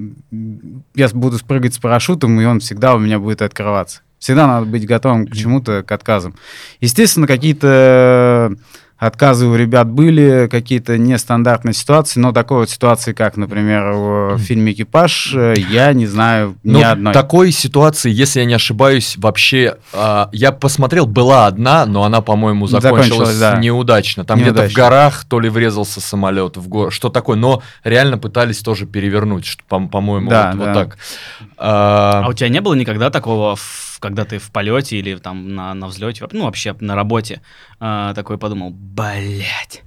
я 0.94 1.10
буду 1.10 1.40
спрыгать 1.40 1.74
с 1.74 1.80
парашютом, 1.80 2.40
и 2.40 2.46
он 2.46 2.60
всегда 2.60 2.94
у 2.94 3.00
меня 3.00 3.18
будет 3.18 3.42
открываться. 3.42 4.02
Всегда 4.20 4.48
надо 4.48 4.66
быть 4.68 4.86
готовым 4.86 5.28
к 5.28 5.36
чему-то, 5.36 5.84
к 5.84 5.92
отказам. 5.92 6.36
Естественно, 6.82 7.28
какие-то 7.28 8.56
отказы 8.98 9.46
у 9.48 9.56
ребят 9.56 9.90
были, 9.90 10.48
какие-то 10.50 10.98
нестандартные 10.98 11.74
ситуации, 11.74 12.20
но 12.20 12.32
такой 12.32 12.60
вот 12.60 12.70
ситуации, 12.70 13.14
как, 13.14 13.36
например, 13.38 13.92
в 13.92 14.38
фильме 14.40 14.72
«Экипаж», 14.72 15.34
э, 15.36 15.54
я 15.70 15.92
не 15.94 16.08
знаю 16.08 16.56
ни 16.64 16.82
Ну, 16.82 16.90
одной. 16.90 17.14
такой 17.14 17.52
ситуации, 17.52 18.10
если 18.12 18.40
я 18.40 18.46
не 18.46 18.54
ошибаюсь, 18.54 19.16
вообще, 19.18 19.78
а, 19.94 20.30
я 20.32 20.52
посмотрел, 20.52 21.06
была 21.08 21.48
одна, 21.48 21.86
но 21.86 22.04
она, 22.04 22.22
по-моему, 22.22 22.68
закончилась, 22.68 23.08
Закончилась, 23.10 23.40
да. 23.40 23.58
неудачно. 23.58 24.24
Там 24.24 24.38
где-то 24.40 24.54
в 24.54 24.56
Неудачно. 24.58 24.82
горах 24.84 25.26
то 25.26 25.40
ли 25.40 25.50
врезался 25.50 26.00
самолет, 26.00 26.58
в 26.58 26.68
го... 26.70 26.90
что 26.90 27.10
такое, 27.10 27.36
но 27.38 27.62
реально 27.84 28.18
пытались 28.18 28.60
тоже 28.60 28.86
перевернуть, 28.86 29.46
что, 29.46 29.64
по- 29.68 29.86
по-моему, 29.88 30.30
Да, 30.30 30.52
вот, 30.52 30.58
вот 30.60 30.66
да. 30.66 30.74
так. 30.74 30.98
А, 31.58 32.24
А 32.26 32.30
у 32.30 32.34
тебя 32.34 32.50
не 32.50 32.62
было 32.62 32.74
никогда 32.74 33.10
такого 33.10 33.56
в 33.56 33.95
когда 34.06 34.24
ты 34.26 34.38
в 34.38 34.52
полете 34.52 34.98
или 34.98 35.16
там 35.16 35.56
на, 35.56 35.74
на 35.74 35.88
взлете, 35.88 36.28
ну, 36.32 36.46
вообще 36.46 36.76
на 36.80 36.96
работе, 36.96 37.42
э, 37.80 38.12
такой 38.16 38.38
подумал, 38.38 38.70
блять. 38.72 39.82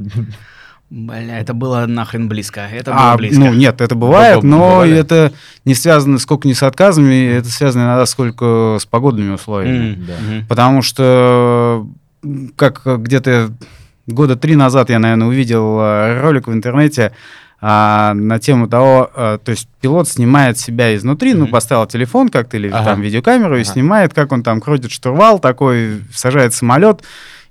Бля, 0.90 1.38
это 1.38 1.52
было 1.52 1.84
нахрен 1.86 2.28
близко. 2.28 2.62
Это 2.62 2.92
было 2.92 3.12
А, 3.12 3.16
близко. 3.16 3.38
ну 3.40 3.52
нет, 3.52 3.80
это 3.82 3.94
бывает, 3.94 4.42
но 4.42 4.58
Бывали. 4.70 4.96
это 4.96 5.32
не 5.66 5.74
связано 5.74 6.18
сколько 6.18 6.48
не 6.48 6.54
с 6.54 6.62
отказами, 6.62 7.26
это 7.38 7.48
связано 7.50 7.82
иногда 7.82 8.06
сколько 8.06 8.78
с 8.80 8.86
погодными 8.86 9.34
условиями. 9.34 9.94
М, 9.94 10.06
Да. 10.06 10.14
мгм. 10.18 10.46
Потому 10.48 10.80
что, 10.82 11.86
как 12.56 12.82
где-то 13.02 13.50
года 14.06 14.36
три 14.36 14.56
назад 14.56 14.88
я, 14.88 14.98
наверное, 14.98 15.28
увидел 15.28 15.78
э, 15.78 16.20
ролик 16.22 16.46
в 16.48 16.52
интернете 16.54 17.12
а, 17.60 18.14
на 18.14 18.38
тему 18.38 18.68
того, 18.68 19.10
э, 19.14 19.38
то 19.44 19.50
есть 19.50 19.68
пилот 19.80 20.08
снимает 20.08 20.58
себя 20.58 20.94
изнутри, 20.94 21.34
ну, 21.34 21.44
Мгм. 21.44 21.50
поставил 21.52 21.86
телефон 21.86 22.28
как-то 22.28 22.56
или 22.56 22.68
Ага. 22.68 22.84
там 22.84 23.00
видеокамеру 23.00 23.56
и 23.56 23.62
Ага. 23.62 23.70
снимает, 23.72 24.14
как 24.14 24.30
он 24.32 24.42
там 24.42 24.60
крутит 24.60 24.92
штурвал, 24.92 25.38
такой 25.40 26.02
сажает 26.14 26.54
самолет, 26.54 27.02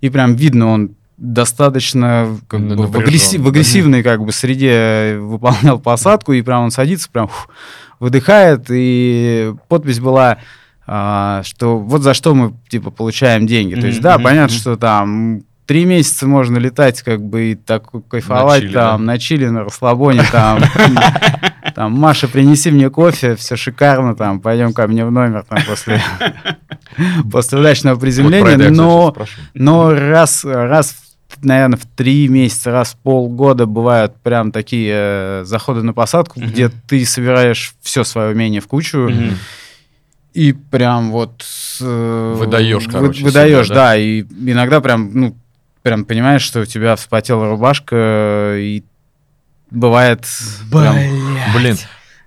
и 0.02 0.10
прям 0.10 0.36
видно, 0.36 0.68
он 0.68 0.92
достаточно 1.18 2.38
как 2.48 2.60
Ну, 2.60 2.76
бы, 2.76 2.84
в, 2.88 2.92
напряжён. 2.92 3.04
агресси- 3.14 3.38
в 3.42 3.48
агрессивной 3.48 4.04
как 4.04 4.24
бы 4.24 4.32
среде 4.32 5.18
выполнял 5.20 5.80
посадку, 5.80 6.34
и 6.34 6.42
прям 6.42 6.64
он 6.66 6.72
садится, 6.72 7.10
прям 7.12 7.28
фух, 7.28 7.50
выдыхает, 8.00 8.66
и 8.70 9.54
подпись 9.68 10.00
была, 10.00 10.38
а, 10.86 11.42
что 11.44 11.80
вот 11.80 12.02
за 12.04 12.14
что 12.14 12.34
мы 12.36 12.54
типа 12.70 12.92
получаем 12.92 13.46
деньги. 13.48 13.76
То 13.76 13.88
есть, 13.88 14.00
да, 14.02 14.16
мгм, 14.16 14.24
понятно, 14.24 14.56
что 14.56 14.78
там 14.78 15.42
три 15.68 15.86
месяца 15.86 16.26
можно 16.28 16.58
летать, 16.58 17.02
как 17.04 17.22
бы 17.22 17.52
и 17.52 17.56
так 17.56 17.84
кайфовать 18.10 18.62
Чили, 18.64 18.74
там 18.74 19.06
на 19.06 19.18
чили, 19.20 19.48
на 19.48 19.66
расслабоне, 19.66 20.24
там, 20.32 20.60
там, 21.76 21.92
Маша, 21.92 22.28
принеси 22.28 22.72
мне 22.72 22.90
кофе, 22.90 23.36
все 23.36 23.56
шикарно, 23.58 24.16
там, 24.16 24.40
пойдем 24.40 24.74
ко 24.74 24.88
мне 24.88 25.06
в 25.06 25.12
номер, 25.12 25.44
там, 25.48 25.60
после, 25.68 26.02
после 27.32 27.60
удачного 27.60 28.00
приземления, 28.00 28.70
но, 28.70 29.14
но 29.54 29.94
раз, 29.94 30.46
раз, 30.46 30.96
наверное, 31.42 31.78
в 31.78 31.86
три 31.98 32.28
месяца, 32.30 32.72
раз 32.72 32.94
в 32.94 32.98
полгода 32.98 33.66
бывают 33.66 34.16
прям 34.24 34.52
такие 34.54 34.92
э, 34.96 35.44
заходы 35.44 35.84
на 35.84 35.94
посадку, 35.94 36.40
Мгм. 36.40 36.50
где 36.50 36.70
ты 36.70 37.06
собираешь 37.06 37.76
все 37.82 38.04
свое 38.06 38.32
умение 38.34 38.62
в 38.62 38.68
кучу, 38.68 39.00
Мгм. 39.00 39.32
и 40.34 40.54
прям 40.54 41.12
вот... 41.12 41.44
э, 41.82 42.36
Выдаёшь, 42.38 42.86
вы- 42.86 42.92
короче, 42.92 43.24
Выдаешь, 43.24 43.66
себя, 43.66 43.76
да? 43.76 43.82
да? 43.90 43.98
и 43.98 44.22
иногда 44.22 44.80
прям, 44.80 45.12
ну, 45.14 45.36
прям 45.88 46.04
понимаешь, 46.04 46.42
что 46.42 46.60
у 46.60 46.66
тебя 46.66 46.98
вспотела 46.98 47.48
рубашка, 47.48 48.56
и 48.58 48.84
бывает... 49.72 50.26
Блин. 51.56 51.78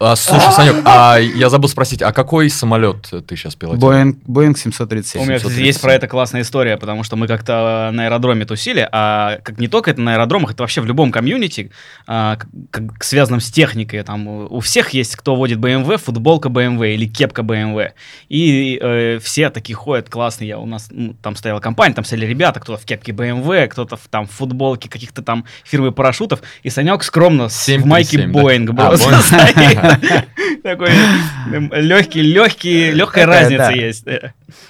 А, 0.00 0.16
слушай, 0.16 0.50
Санек, 0.52 0.76
а 0.87 1.19
я 1.19 1.50
забыл 1.50 1.69
спросить, 1.69 2.00
а 2.00 2.12
какой 2.12 2.49
самолет 2.49 3.02
ты 3.28 3.37
сейчас 3.37 3.54
пилотируешь? 3.54 3.80
Боинг, 3.83 4.19
Боинг 4.25 4.57
737. 4.59 5.21
У 5.21 5.25
меня, 5.26 5.37
кстати, 5.37 5.52
737. 5.52 5.66
есть 5.66 5.80
про 5.83 5.92
это 5.92 6.09
классная 6.09 6.40
история, 6.40 6.78
потому 6.78 7.02
что 7.04 7.16
мы 7.16 7.26
как-то 7.26 7.90
на 7.92 8.04
аэродроме 8.04 8.47
тусили, 8.47 8.88
а 8.90 9.38
как 9.42 9.59
не 9.59 9.69
только 9.69 9.90
это 9.90 10.00
на 10.00 10.14
аэродромах, 10.14 10.52
это 10.52 10.62
вообще 10.62 10.80
в 10.80 10.87
любом 10.87 11.12
комьюнити, 11.12 11.71
а, 12.07 12.38
как, 12.71 13.04
связанном 13.04 13.40
с 13.40 13.50
техникой. 13.50 14.02
Там 14.02 14.26
у 14.26 14.61
у 14.61 14.61
всех 14.61 14.90
есть, 14.90 15.16
кто 15.16 15.37
водит 15.37 15.59
BMW, 15.59 15.97
футболка 15.99 16.49
BMW 16.49 16.95
или 16.95 17.07
кепка 17.07 17.42
BMW. 17.42 17.90
И 18.28 18.78
э, 18.80 19.19
все 19.23 19.50
такие 19.50 19.76
ходят 19.76 20.09
классные. 20.09 20.49
Я, 20.49 20.59
у 20.59 20.66
нас 20.66 20.88
ну, 20.90 21.14
там 21.23 21.37
стояла 21.37 21.61
компания, 21.61 21.95
там 21.95 22.04
стояли 22.04 22.26
ребята, 22.26 22.61
кто-то 22.61 22.80
в 22.80 22.85
кепке 22.85 23.12
BMW, 23.12 23.69
кто-то 23.69 23.97
в, 23.97 24.09
там 24.09 24.26
в 24.26 24.30
футболке 24.30 24.88
каких-то 24.88 25.23
там 25.23 25.45
фирмы 25.64 25.92
парашютов. 25.92 26.40
И 26.62 26.71
Санек 26.71 27.02
скромно 27.04 27.49
с- 27.49 27.66
в 27.69 27.87
майке 27.87 28.19
737, 28.19 28.66
да? 28.75 28.88
А, 28.88 28.90
был. 28.90 28.99
Стоит. 29.23 29.89
Такой 30.62 30.90
легкий, 31.50 32.23
легкий, 32.23 32.90
легкая 32.90 33.26
Такая, 33.26 33.42
разница 33.42 33.70
есть. 33.70 34.04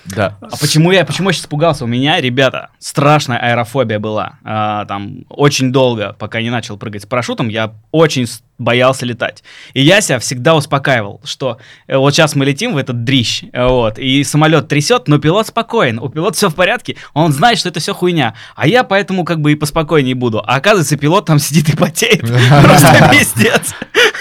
Да. 0.04 0.36
А 0.40 0.56
почему 0.60 0.92
я, 0.92 1.04
почему 1.04 1.28
я 1.28 1.32
сейчас 1.32 1.44
испугался? 1.44 1.84
У 1.84 1.88
меня, 1.88 2.20
ребята, 2.20 2.70
страшная 2.78 3.38
аэрофобия 3.38 3.98
была. 3.98 4.38
А, 4.44 4.84
там 4.86 5.24
очень 5.28 5.72
долго, 5.72 6.14
пока 6.18 6.40
не 6.40 6.50
начал 6.50 6.76
прыгать 6.76 7.02
с 7.02 7.06
парашютом, 7.06 7.48
я 7.48 7.74
очень 7.90 8.26
боялся 8.58 9.06
летать. 9.06 9.42
И 9.72 9.80
я 9.80 10.00
себя 10.00 10.18
всегда 10.18 10.54
успокаивал, 10.54 11.20
что 11.24 11.58
э, 11.86 11.96
вот 11.96 12.14
сейчас 12.14 12.34
мы 12.34 12.44
летим 12.44 12.74
в 12.74 12.76
этот 12.76 13.04
дрищ, 13.04 13.44
э, 13.52 13.66
вот, 13.66 13.98
и 13.98 14.22
самолет 14.22 14.68
трясет, 14.68 15.08
но 15.08 15.18
пилот 15.18 15.46
спокоен, 15.46 15.98
у 15.98 16.08
пилота 16.10 16.36
все 16.36 16.50
в 16.50 16.54
порядке, 16.54 16.96
он 17.14 17.32
знает, 17.32 17.58
что 17.58 17.70
это 17.70 17.80
все 17.80 17.94
хуйня. 17.94 18.34
А 18.54 18.68
я 18.68 18.84
поэтому 18.84 19.24
как 19.24 19.40
бы 19.40 19.52
и 19.52 19.54
поспокойнее 19.54 20.14
буду. 20.14 20.42
А 20.46 20.56
оказывается, 20.56 20.98
пилот 20.98 21.24
там 21.26 21.38
сидит 21.38 21.70
и 21.70 21.76
потеет. 21.76 22.20
Просто 22.62 23.08
пиздец. 23.10 23.74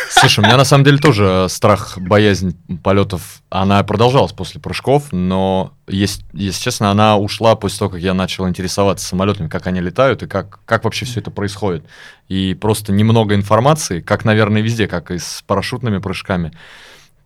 Слушай, 0.10 0.40
у 0.40 0.44
меня 0.44 0.58
на 0.58 0.66
самом 0.66 0.84
деле 0.84 0.98
тоже 0.98 1.46
страх, 1.50 1.98
боязнь 1.98 2.58
полетов, 2.84 3.42
она 3.50 3.84
продолжалась 3.84 4.32
после 4.34 4.60
прыжков, 4.60 5.12
но, 5.12 5.74
есть, 5.88 6.24
если 6.34 6.64
честно, 6.64 6.90
она 6.90 7.18
ушла 7.18 7.56
после 7.56 7.80
того, 7.80 7.92
как 7.92 8.02
я 8.02 8.14
начал 8.16 8.48
интересоваться 8.50 9.06
самолетами, 9.06 9.48
как 9.48 9.68
они 9.68 9.82
летают 9.82 10.24
и 10.24 10.28
как, 10.28 10.60
как 10.66 10.84
вообще 10.84 11.06
все 11.06 11.20
это 11.20 11.30
происходит. 11.30 11.86
И 12.28 12.56
просто 12.60 12.92
немного 12.92 13.36
информации, 13.36 14.02
как, 14.02 14.26
наверное, 14.26 14.62
везде, 14.62 14.88
как 14.88 15.12
и 15.12 15.20
с 15.20 15.44
парашютными 15.46 16.00
прыжками. 16.00 16.52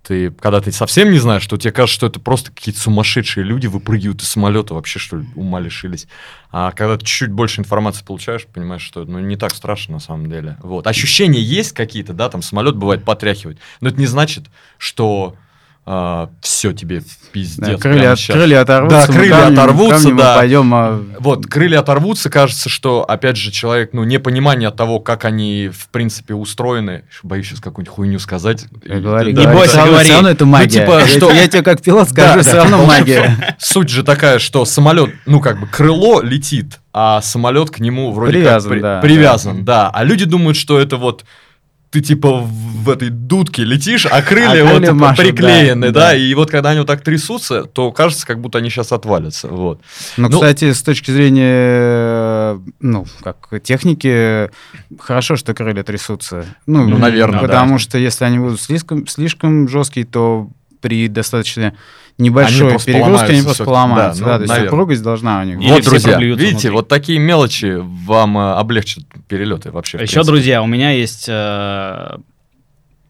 Ты, 0.04 0.32
когда 0.32 0.60
ты 0.60 0.72
совсем 0.74 1.12
не 1.12 1.18
знаешь, 1.18 1.44
что 1.44 1.58
тебе 1.58 1.72
кажется, 1.72 1.96
что 1.96 2.08
это 2.08 2.20
просто 2.20 2.52
какие-то 2.52 2.82
сумасшедшие 2.82 3.46
люди 3.46 3.68
выпрыгивают 3.68 4.22
из 4.22 4.28
самолета, 4.28 4.74
вообще 4.74 5.00
что 5.00 5.18
ли, 5.18 5.26
ума 5.36 5.62
лишились. 5.62 6.08
А 6.52 6.72
когда 6.72 6.98
ты 6.98 7.06
чуть 7.06 7.32
больше 7.32 7.62
информации 7.62 8.04
получаешь, 8.04 8.46
понимаешь, 8.46 8.82
что 8.82 9.06
ну, 9.06 9.20
не 9.20 9.38
так 9.38 9.56
страшно 9.56 9.94
на 9.94 10.00
самом 10.00 10.30
деле. 10.30 10.58
Вот. 10.62 10.88
Ощущения 10.88 11.42
есть 11.42 11.72
какие-то, 11.72 12.14
да, 12.14 12.30
там 12.30 12.42
самолет 12.42 12.76
бывает 12.76 13.06
потряхивать, 13.06 13.58
но 13.80 13.90
это 13.90 14.00
не 14.00 14.06
значит, 14.06 14.46
что 14.78 15.38
все 16.42 16.72
тебе 16.72 17.02
пиздец. 17.34 17.68
Да, 17.68 17.76
крылья, 17.78 18.16
крылья 18.28 18.62
оторвутся. 18.62 19.08
Да, 19.08 19.14
крылья 19.14 19.32
камнем- 19.34 19.54
оторвутся, 19.60 19.96
камнем 20.04 20.18
да. 20.18 20.36
пойдем, 20.38 20.74
а, 20.74 21.04
Вот, 21.20 21.46
крылья 21.48 21.80
оторвутся, 21.80 22.30
кажется, 22.30 22.70
что, 22.70 23.04
опять 23.04 23.36
же, 23.36 23.52
человек, 23.52 23.90
ну, 23.92 24.04
непонимание 24.06 24.70
от 24.70 24.76
того, 24.78 25.00
как 25.00 25.26
они, 25.26 25.70
в 25.74 25.90
принципе, 25.90 26.36
устроены. 26.36 27.04
Боюсь 27.24 27.48
сейчас 27.48 27.60
какую-нибудь 27.60 27.94
хуйню 27.96 28.20
сказать. 28.20 28.66
Я 28.86 28.98
И- 28.98 29.02
говорю, 29.02 29.32
Не 29.32 29.44
да, 29.46 29.54
бойся, 29.54 29.84
говори. 29.84 30.06
всё 30.06 30.14
равно 30.14 30.30
это 30.30 30.46
магия. 30.46 30.80
типа, 30.82 31.00
я, 31.00 31.08
что- 31.08 31.32
я 31.32 31.48
тебе 31.48 31.64
как 31.64 31.82
пилот 31.82 32.10
скажу, 32.10 32.36
Да, 32.36 32.42
все 32.44 32.52
да. 32.54 32.58
равно 32.64 32.86
магия. 32.86 33.56
Суть 33.60 33.90
же 33.90 34.04
такая, 34.04 34.40
что 34.40 34.64
самолет, 34.66 35.12
ну, 35.26 35.42
как 35.42 35.60
бы, 35.60 35.68
крыло 35.68 36.22
летит, 36.22 36.80
а 36.94 37.22
самолет 37.22 37.72
к 37.72 37.80
нему 37.80 38.12
вроде 38.14 38.32
Привязан, 38.34 38.70
как 38.70 38.72
при- 38.78 38.82
да, 38.82 39.00
привязан, 39.02 39.66
да. 39.66 39.90
А 39.90 40.04
люди 40.04 40.24
думают, 40.26 40.56
что 40.58 40.80
это 40.80 40.96
вот 40.98 41.26
ты 41.94 42.02
типа 42.02 42.40
в 42.42 42.90
этой 42.90 43.10
дудке 43.12 43.64
летишь, 43.64 44.08
а 44.08 44.22
крылья 44.24 44.68
А 44.68 44.74
вот 44.80 44.92
машут, 44.94 45.26
приклеены, 45.28 45.92
да, 45.92 46.00
да, 46.00 46.00
да. 46.10 46.16
и 46.16 46.34
вот 46.34 46.50
когда 46.50 46.72
они 46.72 46.80
вот 46.80 46.88
так 46.88 47.02
трясутся, 47.04 47.64
то 47.66 47.92
кажется, 47.92 48.26
как 48.26 48.42
будто 48.42 48.58
они 48.58 48.70
сейчас 48.72 48.92
отвалятся, 48.92 49.48
вот. 49.48 49.80
Но, 50.18 50.28
Ну- 50.28 50.34
кстати, 50.38 50.74
с 50.74 50.82
точки 50.82 51.12
зрения, 51.12 52.60
ну, 52.80 53.06
как 53.24 53.48
техники, 53.64 54.50
хорошо, 55.00 55.36
что 55.36 55.54
крылья 55.54 55.84
трясутся. 55.84 56.46
Ну, 56.66 56.88
Ну, 56.88 56.98
наверно, 56.98 57.40
Потому 57.40 57.74
да. 57.74 57.80
что 57.80 57.98
если 58.00 58.26
они 58.26 58.40
будут 58.40 58.60
слишком, 58.60 59.08
слишком 59.08 59.70
жесткие, 59.70 60.06
то 60.06 60.50
при 60.82 61.08
достаточно 61.08 61.74
небольшой 62.18 62.70
просто 62.70 62.92
перегрузке 62.92 63.34
они 63.34 63.42
просто 63.42 63.64
поломаются. 63.66 64.24
Да, 64.24 64.38
Да, 64.38 64.40
ну, 64.40 64.46
то 64.48 64.54
есть 64.56 64.68
упругость 64.68 65.04
должна 65.04 65.42
у 65.42 65.44
них 65.44 65.60
Или 65.60 65.70
вот, 65.72 65.82
все 65.82 65.90
друзья, 65.90 66.18
видите, 66.20 66.46
внутри. 66.52 66.70
вот 66.70 66.88
такие 66.88 67.20
мелочи 67.20 67.78
вам 67.82 68.38
э, 68.38 68.54
облегчат 68.54 69.04
перелеты 69.28 69.72
вообще. 69.72 69.98
Еще, 69.98 70.14
принципе. 70.14 70.26
друзья, 70.26 70.62
у 70.62 70.68
меня 70.68 70.92
есть 70.92 71.26
э, 71.28 72.18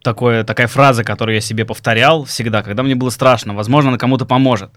такое, 0.03 0.43
такая 0.43 0.67
фраза, 0.67 1.03
которую 1.03 1.35
я 1.35 1.41
себе 1.41 1.65
повторял 1.65 2.25
всегда, 2.25 2.61
когда 2.63 2.83
мне 2.83 2.95
было 2.95 3.09
страшно. 3.09 3.53
Возможно, 3.53 3.89
она 3.89 3.97
кому-то 3.97 4.25
поможет. 4.25 4.71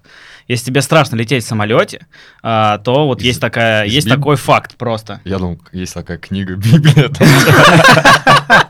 Если 0.48 0.66
тебе 0.66 0.82
страшно 0.82 1.16
лететь 1.16 1.44
в 1.44 1.48
самолете, 1.48 2.06
а, 2.42 2.78
то 2.78 3.06
вот 3.06 3.20
Из- 3.20 3.26
есть, 3.26 3.40
такая, 3.40 3.84
из 3.84 3.94
есть 3.94 4.06
Биб- 4.06 4.14
такой 4.16 4.36
факт 4.36 4.76
просто. 4.76 5.20
Я 5.24 5.38
думал, 5.38 5.60
есть 5.72 5.94
такая 5.94 6.18
книга 6.18 6.54
Библия. 6.56 7.10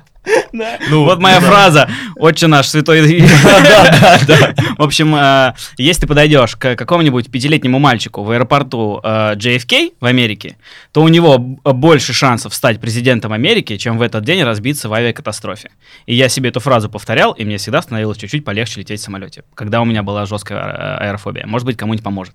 Ну, 0.53 1.05
Вот 1.05 1.21
моя 1.21 1.41
фраза 1.41 1.89
«Отче 2.17 2.47
наш, 2.47 2.69
святой...» 2.69 3.21
В 4.79 4.83
общем, 4.83 5.15
э, 5.15 5.55
если 5.79 6.03
ты 6.03 6.07
подойдешь 6.07 6.57
к 6.57 6.77
какому-нибудь 6.77 7.31
пятилетнему 7.31 7.79
мальчику 7.79 8.23
в 8.23 8.31
аэропорту 8.31 9.01
э, 9.03 9.35
JFK 9.37 9.95
в 10.01 10.05
Америке, 10.05 10.57
то 10.93 11.03
у 11.03 11.09
него 11.09 11.39
б- 11.39 11.73
больше 11.73 12.13
шансов 12.13 12.55
стать 12.55 12.81
президентом 12.81 13.33
Америки, 13.33 13.77
чем 13.77 13.99
в 13.99 14.03
этот 14.03 14.25
день 14.25 14.43
разбиться 14.43 14.89
в 14.89 14.95
авиакатастрофе. 14.95 15.71
И 16.07 16.15
я 16.15 16.29
себе 16.29 16.51
эту 16.51 16.61
фразу 16.61 16.89
повторял, 16.89 17.33
и 17.33 17.45
мне 17.45 17.57
всегда 17.59 17.83
становилось 17.83 18.19
чуть-чуть 18.19 18.45
полегче 18.45 18.81
лететь 18.81 19.01
в 19.01 19.05
самолете, 19.05 19.45
когда 19.55 19.81
у 19.81 19.85
меня 19.85 20.03
была 20.03 20.27
жесткая 20.27 20.59
э, 20.59 20.97
аэрофобия. 21.09 21.47
Может 21.47 21.67
быть, 21.67 21.77
кому-нибудь 21.77 22.05
поможет. 22.05 22.35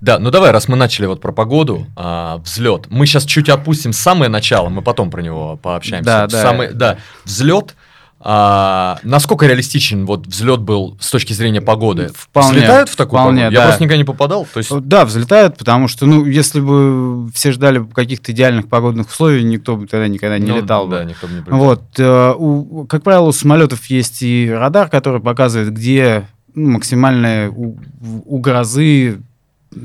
Да, 0.00 0.18
ну 0.18 0.30
давай, 0.30 0.50
раз 0.52 0.68
мы 0.68 0.76
начали 0.76 1.06
вот 1.06 1.20
про 1.20 1.32
погоду, 1.32 1.86
а, 1.96 2.38
взлет. 2.38 2.86
Мы 2.90 3.06
сейчас 3.06 3.24
чуть 3.24 3.48
опустим 3.48 3.92
самое 3.92 4.30
начало, 4.30 4.68
мы 4.68 4.82
потом 4.82 5.10
про 5.10 5.22
него 5.22 5.58
пообщаемся. 5.60 6.04
Да, 6.04 6.26
да. 6.28 6.42
Самый, 6.42 6.72
да, 6.72 6.98
взлет. 7.24 7.74
а, 8.20 8.98
насколько 9.04 9.46
реалистичен 9.46 10.04
вот 10.04 10.26
взлет 10.26 10.60
был 10.60 10.96
с 11.00 11.10
точки 11.10 11.32
зрения 11.32 11.60
погоды? 11.60 12.10
Вполне, 12.14 12.58
Взлетают 12.58 12.88
в 12.88 12.96
такую 12.96 13.20
вполне, 13.20 13.42
погоду? 13.42 13.54
Я 13.54 13.60
да. 13.60 13.66
просто 13.66 13.82
никогда 13.84 13.98
не 13.98 14.04
попадал. 14.04 14.46
То 14.52 14.58
есть, 14.58 14.80
Да, 14.80 15.04
взлетают, 15.04 15.56
потому 15.56 15.86
что, 15.88 16.04
ну, 16.06 16.24
если 16.26 16.60
бы 16.60 17.30
все 17.32 17.52
ждали 17.52 17.84
каких-то 17.94 18.32
идеальных 18.32 18.68
погодных 18.68 19.08
условий, 19.08 19.44
никто 19.44 19.76
бы 19.76 19.86
тогда 19.86 20.08
никогда 20.08 20.38
не 20.38 20.50
ну, 20.50 20.56
летал 20.60 20.86
бы. 20.86 20.96
Да, 20.96 21.04
никто 21.04 21.26
бы 21.28 21.32
не 21.34 21.40
прилетел. 21.42 21.58
Вот, 21.64 21.82
э, 21.98 22.34
у- 22.36 22.86
как 22.86 23.02
правило, 23.04 23.26
у 23.26 23.32
самолетов 23.32 23.84
есть 23.86 24.22
и 24.22 24.50
радар, 24.50 24.88
который 24.88 25.20
показывает, 25.20 25.72
где 25.72 26.26
ну, 26.54 26.70
максимальная 26.70 27.50
у, 27.50 27.78
у 28.00 28.38
грозы 28.38 29.20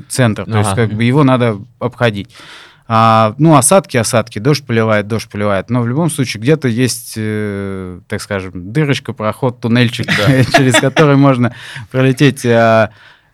центр. 0.08 0.44
То 0.44 0.58
есть 0.58 0.70
Ага. 0.72 0.82
как 0.86 0.92
бы 0.96 1.04
его 1.04 1.24
надо 1.24 1.58
обходить. 1.78 2.30
А, 2.86 3.34
ну, 3.38 3.56
осадки, 3.56 3.96
осадки, 3.96 4.38
дождь 4.38 4.66
поливает, 4.66 5.08
дождь 5.08 5.28
поливает. 5.30 5.70
Но 5.70 5.80
в 5.80 5.88
любом 5.88 6.10
случае 6.10 6.42
где-то 6.42 6.68
есть, 6.68 7.14
э, 7.16 8.00
так 8.08 8.20
скажем, 8.20 8.72
дырочка, 8.72 9.14
проход, 9.14 9.60
туннельчик, 9.60 10.06
через 10.54 10.74
который 10.74 11.16
можно 11.16 11.54
пролететь. 11.90 12.44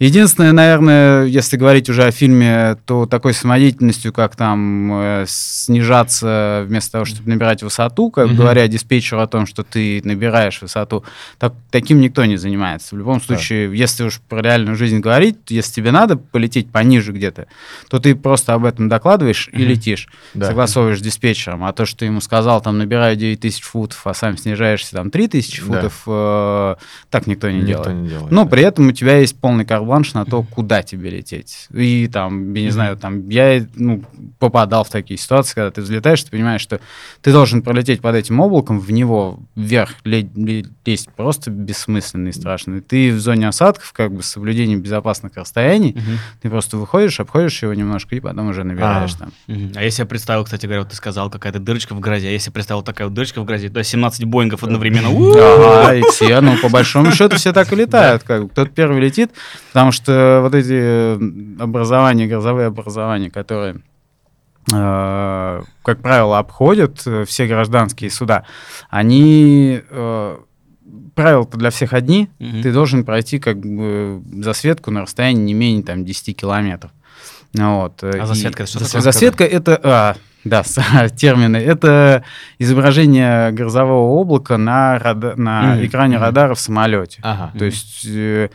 Единственное, 0.00 0.52
наверное, 0.52 1.24
если 1.26 1.58
говорить 1.58 1.90
уже 1.90 2.04
о 2.04 2.10
фильме, 2.10 2.78
то 2.86 3.04
такой 3.04 3.34
самодеятельностью, 3.34 4.14
как 4.14 4.34
там 4.34 4.90
э, 4.94 5.24
снижаться 5.28 6.64
вместо 6.66 6.92
того, 6.92 7.04
чтобы 7.04 7.28
набирать 7.28 7.62
высоту, 7.62 8.10
как 8.10 8.28
Мгм. 8.28 8.36
говоря 8.36 8.66
диспетчеру 8.66 9.20
о 9.20 9.26
том, 9.26 9.44
что 9.46 9.62
ты 9.62 10.00
набираешь 10.04 10.62
высоту, 10.62 11.04
так, 11.38 11.52
таким 11.70 12.00
никто 12.00 12.24
не 12.24 12.38
занимается. 12.38 12.94
В 12.94 12.98
любом 12.98 13.20
случае, 13.20 13.76
если 13.76 14.04
уж 14.04 14.20
про 14.26 14.40
реальную 14.40 14.74
жизнь 14.74 15.00
говорить, 15.00 15.36
если 15.50 15.70
тебе 15.74 15.90
надо 15.90 16.16
полететь 16.16 16.72
пониже 16.72 17.12
где-то, 17.12 17.46
то 17.90 17.98
ты 17.98 18.14
просто 18.14 18.54
об 18.54 18.64
этом 18.64 18.88
докладываешь 18.88 19.50
и 19.52 19.58
Мгм. 19.58 19.68
летишь, 19.68 20.08
Да. 20.32 20.46
согласовываешь 20.46 20.98
с 21.00 21.02
диспетчером. 21.02 21.62
А 21.64 21.74
то, 21.74 21.84
что 21.84 21.98
ты 21.98 22.04
ему 22.06 22.22
сказал, 22.22 22.62
там, 22.62 22.78
набираю 22.78 23.16
9000 23.16 23.62
футов, 23.64 24.06
а 24.06 24.14
сам 24.14 24.38
снижаешься 24.38 24.92
там 24.92 25.10
3000 25.10 25.60
Да. 25.60 25.66
футов, 25.66 26.02
э, 26.06 26.74
так 27.10 27.26
никто 27.26 27.50
не 27.50 27.58
Никто 27.58 27.84
делает. 27.84 27.96
не 28.02 28.08
делает. 28.08 28.30
Но 28.30 28.44
да. 28.44 28.50
при 28.50 28.62
этом 28.62 28.88
у 28.88 28.92
тебя 28.92 29.18
есть 29.18 29.38
полный 29.38 29.66
карбланш 29.90 30.14
на 30.14 30.24
то, 30.24 30.42
куда 30.42 30.82
тебе 30.82 31.10
лететь. 31.10 31.66
И 31.72 32.08
там, 32.12 32.54
я 32.54 32.62
не 32.62 32.70
знаю, 32.70 32.96
там 32.96 33.28
я 33.28 33.66
ну, 33.74 34.04
попадал 34.38 34.84
в 34.84 34.88
такие 34.88 35.18
ситуации, 35.18 35.54
когда 35.54 35.70
ты 35.70 35.80
взлетаешь, 35.82 36.22
ты 36.22 36.30
понимаешь, 36.30 36.60
что 36.60 36.80
ты 37.22 37.32
должен 37.32 37.62
пролететь 37.62 38.00
под 38.00 38.14
этим 38.14 38.38
облаком, 38.40 38.78
в 38.78 38.90
него 38.92 39.40
вверх 39.56 39.94
ле- 40.04 40.30
ле- 40.36 40.66
лезть 40.86 41.08
просто 41.16 41.50
бессмысленно 41.50 42.28
и 42.28 42.32
страшно. 42.32 42.76
И 42.76 42.80
ты 42.80 43.12
в 43.12 43.18
зоне 43.20 43.48
осадков, 43.48 43.92
как 43.92 44.12
бы 44.12 44.22
с 44.22 44.26
соблюдением 44.26 44.80
безопасных 44.80 45.36
расстояний, 45.36 45.96
ты 46.40 46.48
просто 46.48 46.76
выходишь, 46.76 47.18
обходишь 47.18 47.62
его 47.62 47.74
немножко 47.74 48.14
и 48.14 48.20
потом 48.20 48.48
уже 48.48 48.62
набираешь 48.62 49.14
А. 49.16 49.18
там. 49.18 49.32
А 49.74 49.82
если 49.82 50.02
я 50.02 50.06
представил, 50.06 50.44
кстати 50.44 50.66
говоря, 50.66 50.82
вот 50.82 50.90
ты 50.90 50.96
сказал, 50.96 51.30
какая-то 51.30 51.58
дырочка 51.58 51.94
в 51.94 52.00
грозе, 52.00 52.28
а 52.28 52.30
если 52.30 52.50
представил 52.50 52.82
такая 52.82 53.08
вот 53.08 53.14
дырочка 53.14 53.40
в 53.40 53.44
грозе, 53.44 53.68
то 53.70 53.82
17 53.82 54.24
Боингов 54.24 54.62
одновременно. 54.62 55.00
Ага, 55.40 55.94
и 55.94 56.02
все, 56.12 56.40
ну, 56.40 56.56
по 56.62 56.68
большому 56.68 57.12
счету, 57.12 57.36
все 57.36 57.52
так 57.52 57.72
и 57.72 57.76
летают. 57.76 58.22
Как. 58.22 58.52
Кто-то 58.52 58.70
первый 58.70 59.00
летит, 59.00 59.30
потому 59.80 59.92
что 59.92 60.40
вот 60.42 60.54
эти 60.54 60.74
э, 60.78 61.18
образования, 61.58 62.26
грозовые 62.26 62.66
образования, 62.66 63.30
которые, 63.30 63.76
э, 64.70 65.62
как 65.82 66.02
правило, 66.02 66.38
обходят 66.38 67.00
э, 67.06 67.24
все 67.24 67.46
гражданские 67.46 68.10
суда, 68.10 68.44
они... 68.90 69.80
э, 69.88 70.36
Правила-то 71.14 71.56
для 71.58 71.70
всех 71.70 71.92
одни. 71.92 72.28
Мгм. 72.38 72.62
Ты 72.62 72.72
должен 72.72 73.04
пройти 73.04 73.38
как 73.38 73.58
бы 73.60 74.22
засветку 74.42 74.90
на 74.90 75.02
расстоянии 75.02 75.42
не 75.42 75.54
менее 75.54 75.82
там 75.82 76.04
10 76.04 76.36
километров. 76.36 76.90
Вот. 77.54 78.02
А 78.02 78.10
И- 78.10 78.26
засветка 78.26 78.62
это 78.62 78.70
что 78.72 78.84
такое? 78.84 79.00
Засветка 79.02 79.44
это, 79.44 79.80
а, 79.82 80.16
да, 80.44 80.62
термины. 81.16 81.56
Это 81.58 82.24
изображение 82.58 83.50
грозового 83.52 84.20
облака 84.20 84.56
на, 84.56 84.98
рада- 84.98 85.34
на 85.36 85.74
Мгм, 85.74 85.86
экране 85.86 86.14
мгм. 86.16 86.24
радара 86.24 86.54
в 86.54 86.60
самолете. 86.60 87.20
Ага. 87.22 87.52
То 87.58 87.64
есть 87.66 88.04
э, 88.06 88.48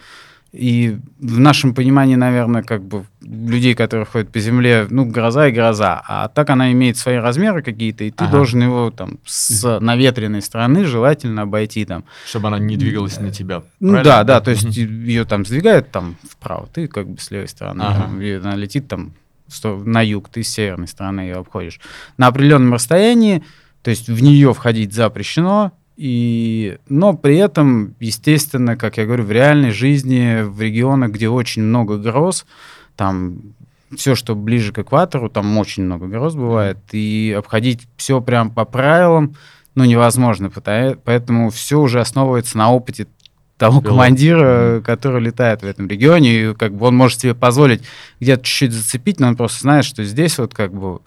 и 0.56 0.98
в 1.20 1.40
нашем 1.40 1.74
понимании, 1.74 2.16
наверное, 2.16 2.64
как 2.64 2.82
бы 2.84 3.06
людей, 3.22 3.76
которые 3.76 4.06
ходят 4.06 4.32
по 4.32 4.40
земле, 4.40 4.88
ну, 4.90 5.06
гроза 5.06 5.48
и 5.48 5.52
гроза. 5.52 6.02
А 6.08 6.28
так 6.30 6.50
она 6.50 6.72
имеет 6.72 6.98
свои 6.98 7.18
размеры 7.18 7.62
какие-то, 7.62 8.04
и 8.06 8.12
ты 8.12 8.24
Ага. 8.24 8.32
должен 8.32 8.64
его 8.64 8.90
там 8.92 9.20
с 9.26 9.80
наветренной 9.80 10.42
стороны 10.42 10.86
желательно 10.86 11.42
обойти 11.42 11.86
там. 11.86 12.06
Чтобы 12.26 12.48
она 12.48 12.60
не 12.60 12.78
двигалась 12.78 13.20
на 13.20 13.32
тебя. 13.32 13.64
Ну 13.80 13.94
правильно? 13.94 14.04
да, 14.04 14.24
да, 14.24 14.42
то 14.42 14.52
есть 14.52 14.76
ее 14.78 15.26
там 15.26 15.46
сдвигают 15.46 15.92
там 15.92 16.16
вправо, 16.30 16.68
ты 16.74 16.88
как 16.88 17.08
бы 17.10 17.20
с 17.20 17.32
левой 17.32 17.48
стороны, 17.50 17.82
Ага. 17.82 18.04
там, 18.04 18.20
она 18.20 18.56
летит 18.56 18.88
там 18.88 19.14
на 19.64 20.02
юг, 20.02 20.30
ты 20.30 20.44
с 20.44 20.50
северной 20.50 20.88
стороны 20.88 21.22
ее 21.22 21.36
обходишь. 21.36 21.80
На 22.18 22.28
определенном 22.28 22.74
расстоянии, 22.74 23.44
то 23.84 23.90
есть 23.92 24.08
в 24.08 24.24
нее 24.24 24.54
входить 24.54 24.94
запрещено, 24.94 25.72
и, 25.98 26.78
но 26.90 27.14
при 27.14 27.38
этом, 27.38 27.96
естественно, 28.00 28.76
как 28.76 28.98
я 28.98 29.06
говорю, 29.06 29.24
в 29.24 29.32
реальной 29.32 29.72
жизни, 29.72 30.44
в 30.44 30.62
регионах, 30.62 31.12
где 31.12 31.30
очень 31.30 31.64
много 31.64 31.98
гроз, 31.98 32.46
там 32.96 33.38
все, 33.96 34.16
что 34.16 34.36
ближе 34.36 34.74
к 34.74 34.80
экватору, 34.80 35.30
там 35.30 35.58
очень 35.58 35.84
много 35.84 36.08
гроз 36.08 36.36
бывает, 36.36 36.78
и 36.92 37.34
обходить 37.38 37.88
все 37.98 38.20
прям 38.20 38.50
по 38.52 38.66
правилам, 38.66 39.36
ну, 39.76 39.84
невозможно, 39.86 40.50
пота- 40.50 40.98
поэтому 41.04 41.50
все 41.50 41.80
уже 41.80 42.00
основывается 42.02 42.58
на 42.58 42.72
опыте 42.72 43.08
того 43.58 43.80
Пилот. 43.80 43.94
командира, 43.94 44.82
который 44.84 45.22
летает 45.22 45.62
в 45.62 45.66
этом 45.66 45.88
регионе, 45.88 46.42
и 46.42 46.54
как 46.54 46.74
бы 46.74 46.88
он 46.88 46.96
может 46.96 47.22
себе 47.22 47.36
позволить 47.36 47.84
где-то 48.20 48.44
чуть-чуть 48.44 48.74
зацепить, 48.74 49.20
но 49.20 49.28
он 49.28 49.36
просто 49.38 49.62
знает, 49.62 49.86
что 49.86 50.04
здесь 50.04 50.38
вот 50.40 50.54
как 50.54 50.74
бы 50.74 51.00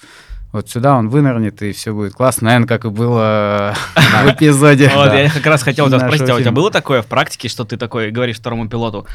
вот 0.53 0.69
сюда 0.71 0.97
он 0.97 1.09
вынырнет, 1.09 1.61
и 1.63 1.73
все 1.73 1.93
будет 1.93 2.15
классно, 2.15 2.47
наверное, 2.47 2.69
как 2.69 2.85
и 2.85 2.89
было 2.89 3.75
в 3.97 4.31
эпизоде. 4.33 4.91
Вот, 4.95 5.13
я 5.13 5.31
как 5.31 5.45
раз 5.47 5.63
хотел 5.63 5.89
тебя 5.89 5.99
спросить, 6.01 6.29
а 6.31 6.35
у 6.37 6.41
тебя 6.41 6.53
было 6.53 6.71
такое 6.71 7.03
в 7.03 7.07
практике, 7.07 7.49
что 7.49 7.65
ты 7.65 7.77
такой 7.77 8.11
говоришь 8.11 8.37
второму 8.37 8.69
пилоту, 8.69 9.07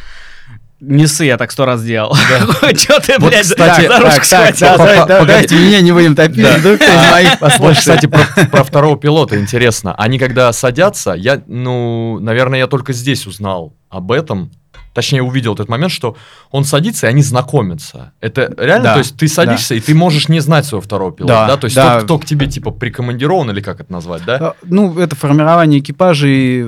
Несы, 0.79 1.23
я 1.23 1.37
так 1.37 1.49
сто 1.53 1.63
раз 1.65 1.81
делал. 1.81 2.13
Че 2.75 2.99
ты, 2.99 3.13
Вот, 3.17 3.29
блядь, 3.29 3.45
за- 3.45 3.55
кстати, 3.55 3.87
за 3.87 3.99
ручку 3.99 4.19
Так, 4.19 4.27
так, 4.27 4.55
схватил? 4.57 4.67
да, 4.67 4.77
Погоди. 4.77 5.07
да, 5.07 5.25
давайте 5.25 5.55
меня 5.55 5.79
не 5.79 5.91
будем 5.93 6.13
топить, 6.13 6.43
Да. 6.43 6.57
вдруг 6.57 6.79
моих 7.09 7.39
Вот, 7.59 7.77
кстати, 7.77 8.05
про, 8.07 8.25
про 8.51 8.63
второго 8.65 8.97
пилота 8.97 9.39
интересно. 9.39 9.95
Они 9.95 10.19
когда 10.19 10.51
садятся, 10.51 11.11
я, 11.13 11.41
ну, 11.47 12.19
наверное, 12.19 12.59
я 12.59 12.67
только 12.67 12.91
здесь 12.91 13.25
узнал 13.25 13.73
об 13.89 14.11
этом. 14.11 14.51
Точнее, 14.93 15.23
увидел 15.23 15.53
этот 15.55 15.69
момент, 15.69 15.91
что 15.91 16.15
он 16.51 16.65
садится, 16.65 17.07
и 17.07 17.09
они 17.09 17.23
знакомятся. 17.23 18.13
Это 18.21 18.53
реально? 18.57 18.83
Да, 18.83 18.93
То 18.93 18.99
есть 18.99 19.17
ты 19.17 19.27
садишься, 19.27 19.73
и 19.75 19.79
ты 19.79 19.95
можешь 19.95 20.29
не 20.29 20.39
знать 20.39 20.65
своего 20.65 20.81
второго 20.81 21.11
пилота, 21.11 21.33
Да, 21.33 21.47
да? 21.47 21.57
То 21.57 21.65
есть 21.65 21.75
да. 21.75 21.95
тот, 21.95 22.03
кто 22.05 22.19
к 22.19 22.25
тебе, 22.25 22.47
типа, 22.47 22.69
прикомандирован, 22.71 23.49
или 23.49 23.61
как 23.61 23.81
это 23.81 23.91
назвать, 23.91 24.23
да? 24.25 24.35
А, 24.39 24.55
Ну, 24.63 24.99
это 24.99 25.15
формирование 25.15 25.79
экипажей. 25.79 26.65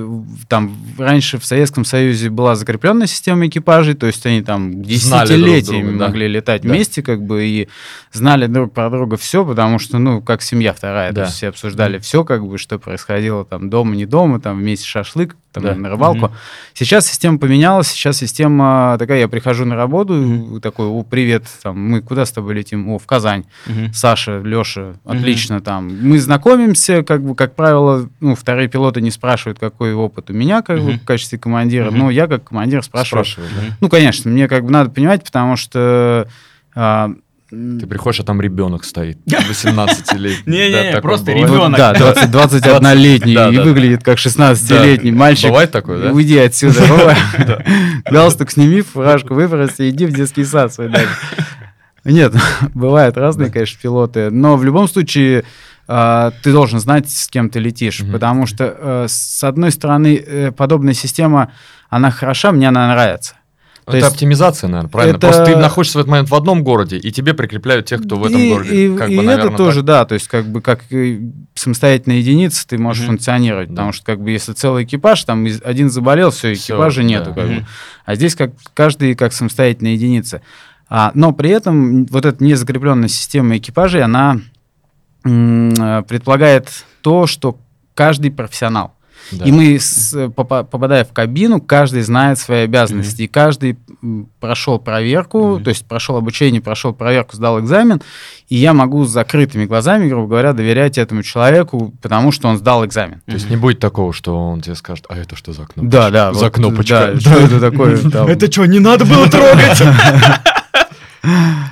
Там 0.48 0.76
раньше 0.98 1.38
в 1.38 1.44
Советском 1.44 1.84
Союзе 1.84 2.28
была 2.30 2.56
закрепленная 2.56 3.06
система 3.06 3.46
экипажей, 3.46 3.94
то 3.94 4.06
есть 4.06 4.26
они 4.26 4.42
там 4.42 4.84
Знали 4.84 5.28
друг 5.28 5.38
десятилетиями 5.40 5.82
друга, 5.90 5.98
да. 5.98 6.06
могли 6.08 6.28
летать 6.28 6.62
Да. 6.62 6.68
вместе, 6.68 7.02
как 7.02 7.22
бы, 7.22 7.44
и 7.46 7.68
знали 8.12 8.46
друг 8.46 8.72
про 8.72 8.90
друга 8.90 9.16
все, 9.16 9.44
потому 9.44 9.78
что, 9.78 9.98
ну, 9.98 10.20
как 10.20 10.42
семья 10.42 10.72
вторая, 10.72 11.12
Да. 11.12 11.22
то 11.22 11.26
есть 11.26 11.36
все 11.36 11.48
обсуждали 11.48 11.98
все, 11.98 12.24
как 12.24 12.44
бы, 12.46 12.58
что 12.58 12.78
происходило 12.78 13.44
там 13.44 13.70
дома, 13.70 13.94
не 13.94 14.06
дома, 14.06 14.40
там 14.40 14.58
вместе 14.58 14.86
шашлык, 14.86 15.36
там, 15.52 15.62
Да. 15.62 15.74
на 15.74 15.88
рыбалку. 15.90 16.26
Мгм. 16.26 16.34
Сейчас 16.74 17.06
система 17.06 17.38
поменялась, 17.38 17.88
сейчас 17.88 18.15
система 18.16 18.96
такая, 18.98 19.20
я 19.20 19.28
прихожу 19.28 19.64
на 19.64 19.76
работу, 19.76 20.60
такой, 20.60 20.86
о, 20.86 21.02
привет, 21.04 21.44
там, 21.62 21.78
мы 21.78 22.00
куда 22.00 22.24
с 22.26 22.32
тобой 22.32 22.54
летим? 22.54 22.88
О, 22.88 22.98
в 22.98 23.06
Казань. 23.06 23.44
Мгм. 23.66 23.92
Саша, 23.92 24.40
Леша, 24.40 24.94
отлично 25.04 25.60
там. 25.60 25.88
Мы 26.00 26.18
знакомимся, 26.18 27.02
как 27.04 27.22
бы, 27.22 27.34
как 27.34 27.54
правило, 27.54 28.08
ну, 28.20 28.34
вторые 28.34 28.68
пилоты 28.68 29.00
не 29.00 29.10
спрашивают, 29.10 29.58
какой 29.58 29.94
опыт 29.94 30.30
у 30.30 30.32
меня, 30.32 30.62
как 30.62 30.78
бы, 30.78 30.90
Мгм. 30.92 30.98
в 31.00 31.04
качестве 31.04 31.38
командира, 31.38 31.90
Мгм. 31.90 31.98
но 31.98 32.10
я 32.10 32.26
как 32.26 32.44
командир 32.44 32.82
спрашиваю. 32.82 33.24
Спрашивают, 33.24 33.52
да? 33.54 33.76
Ну, 33.80 33.88
конечно, 33.88 34.30
мне 34.30 34.48
как 34.48 34.64
бы 34.64 34.70
надо 34.72 34.90
понимать, 34.90 35.22
потому 35.24 35.56
что 35.56 36.26
м, 36.74 37.22
Ты 37.48 37.86
приходишь, 37.86 38.20
а 38.20 38.24
там 38.24 38.40
ребенок 38.40 38.84
стоит, 38.84 39.18
18 39.26 40.12
лет. 40.14 40.46
Не-не-не, 40.46 41.00
просто 41.00 41.32
ребенок. 41.32 41.78
да, 41.78 41.94
20 41.94 42.30
21-летний 42.30 43.34
Да, 43.36 43.50
и 43.50 43.56
да, 43.56 43.62
выглядит 43.62 44.02
как 44.02 44.18
16-летний 44.18 45.12
мальчик. 45.12 45.50
Бывает 45.50 45.70
такое, 45.70 45.98
да? 46.02 46.12
Уйди 46.12 46.38
отсюда. 46.38 47.16
Галстук 48.10 48.50
сними, 48.50 48.82
фуражку 48.82 49.34
выброси, 49.34 49.90
иди 49.90 50.06
в 50.06 50.12
детский 50.12 50.44
сад 50.44 50.74
свой 50.74 50.88
дальше. 50.88 51.14
Нет, 52.04 52.34
бывают 52.74 53.16
разные, 53.16 53.46
Да. 53.48 53.52
конечно, 53.52 53.78
пилоты, 53.80 54.30
но 54.30 54.56
в 54.56 54.64
любом 54.64 54.88
случае 54.88 55.44
а, 55.88 56.32
ты 56.42 56.52
должен 56.52 56.80
знать, 56.80 57.10
с 57.10 57.28
кем 57.28 57.48
ты 57.50 57.60
летишь, 57.60 58.02
потому 58.10 58.46
что, 58.46 58.76
э, 58.76 59.06
с 59.08 59.44
одной 59.44 59.70
стороны, 59.70 60.16
э, 60.16 60.50
подобная 60.50 60.94
система, 60.94 61.52
она 61.88 62.10
хороша, 62.10 62.50
мне 62.50 62.68
она 62.68 62.88
нравится. 62.88 63.34
То 63.86 63.92
это 63.92 63.98
есть 63.98 64.12
оптимизация, 64.14 64.66
наверное, 64.68 64.90
правильно? 64.90 65.16
это- 65.16 65.26
Просто 65.28 65.44
ты 65.44 65.56
находишься 65.56 65.98
в 65.98 66.00
этот 66.00 66.10
момент 66.10 66.28
в 66.28 66.34
одном 66.34 66.64
городе, 66.64 66.96
и 66.98 67.12
тебе 67.12 67.34
прикрепляют 67.34 67.86
тех, 67.86 68.02
кто 68.02 68.16
в 68.16 68.24
этом 68.24 68.40
и, 68.40 68.48
городе. 68.50 68.74
И, 68.86 68.96
как 68.96 69.08
и 69.08 69.16
бы, 69.16 69.22
это 69.22 69.30
наверное, 69.30 69.56
тоже, 69.56 69.76
так. 69.78 69.84
да, 69.86 70.04
то 70.06 70.14
есть 70.14 70.26
как 70.26 70.44
бы 70.46 70.60
как 70.60 70.80
самостоятельная 71.54 72.18
единица 72.18 72.66
ты 72.66 72.78
можешь 72.78 73.02
Мгм. 73.04 73.12
функционировать, 73.12 73.68
Да. 73.68 73.74
потому 73.74 73.92
что 73.92 74.04
как 74.04 74.20
бы 74.20 74.32
если 74.32 74.54
целый 74.54 74.82
экипаж, 74.82 75.22
там 75.22 75.46
один 75.64 75.88
заболел, 75.88 76.30
все, 76.32 76.52
экипажа 76.54 77.02
да. 77.02 77.06
нету. 77.06 77.32
как 77.32 77.46
бы. 77.46 77.52
Мгм. 77.54 77.66
А 78.04 78.14
здесь 78.16 78.34
как 78.34 78.50
каждый 78.74 79.14
как 79.14 79.32
самостоятельная 79.32 79.92
единица. 79.92 80.42
А, 80.88 81.12
но 81.14 81.30
при 81.32 81.50
этом 81.50 82.06
вот 82.06 82.24
эта 82.26 82.42
незакрепленная 82.42 83.08
система 83.08 83.56
экипажей, 83.56 84.02
она 84.02 84.38
м, 85.24 86.04
предполагает 86.08 86.68
то, 87.02 87.26
что 87.28 87.58
каждый 87.94 88.30
профессионал. 88.32 88.94
Да. 89.32 89.44
И 89.44 89.50
мы, 89.52 89.78
с- 89.80 90.28
попа- 90.28 90.62
попадая 90.64 91.04
в 91.04 91.12
кабину, 91.12 91.60
каждый 91.60 92.02
знает 92.02 92.38
свои 92.38 92.60
обязанности. 92.64 93.22
И 93.22 93.26
каждый 93.26 93.76
прошел 94.40 94.78
проверку, 94.78 95.54
Мгм. 95.56 95.64
то 95.64 95.70
есть 95.70 95.84
прошел 95.86 96.16
обучение, 96.16 96.60
прошел 96.60 96.92
проверку, 96.92 97.34
сдал 97.34 97.58
экзамен, 97.58 98.00
и 98.48 98.56
я 98.56 98.72
могу 98.72 99.04
с 99.04 99.10
закрытыми 99.10 99.64
глазами, 99.64 100.08
грубо 100.08 100.28
говоря, 100.28 100.52
доверять 100.52 100.96
этому 100.98 101.22
человеку, 101.24 101.92
потому 102.02 102.30
что 102.30 102.46
он 102.48 102.56
сдал 102.58 102.84
экзамен. 102.86 103.20
То 103.26 103.32
есть 103.32 103.50
не 103.50 103.56
будет 103.56 103.80
такого, 103.80 104.12
что 104.12 104.36
он 104.36 104.60
тебе 104.60 104.76
скажет, 104.76 105.06
а 105.08 105.16
это 105.16 105.34
что 105.34 105.52
за 105.52 105.62
кнопочка? 105.66 105.90
Да, 105.90 106.10
да. 106.10 106.32
За 106.32 106.44
вот, 106.44 106.54
кнопочка. 106.54 107.12
да, 107.14 107.20
что 107.20 107.30
это 107.32 107.58
такое? 107.60 107.96
там? 108.10 108.40
что, 108.50 108.64
не 108.66 108.78
надо 108.78 109.04
было 109.04 109.28
трогать? 109.28 109.82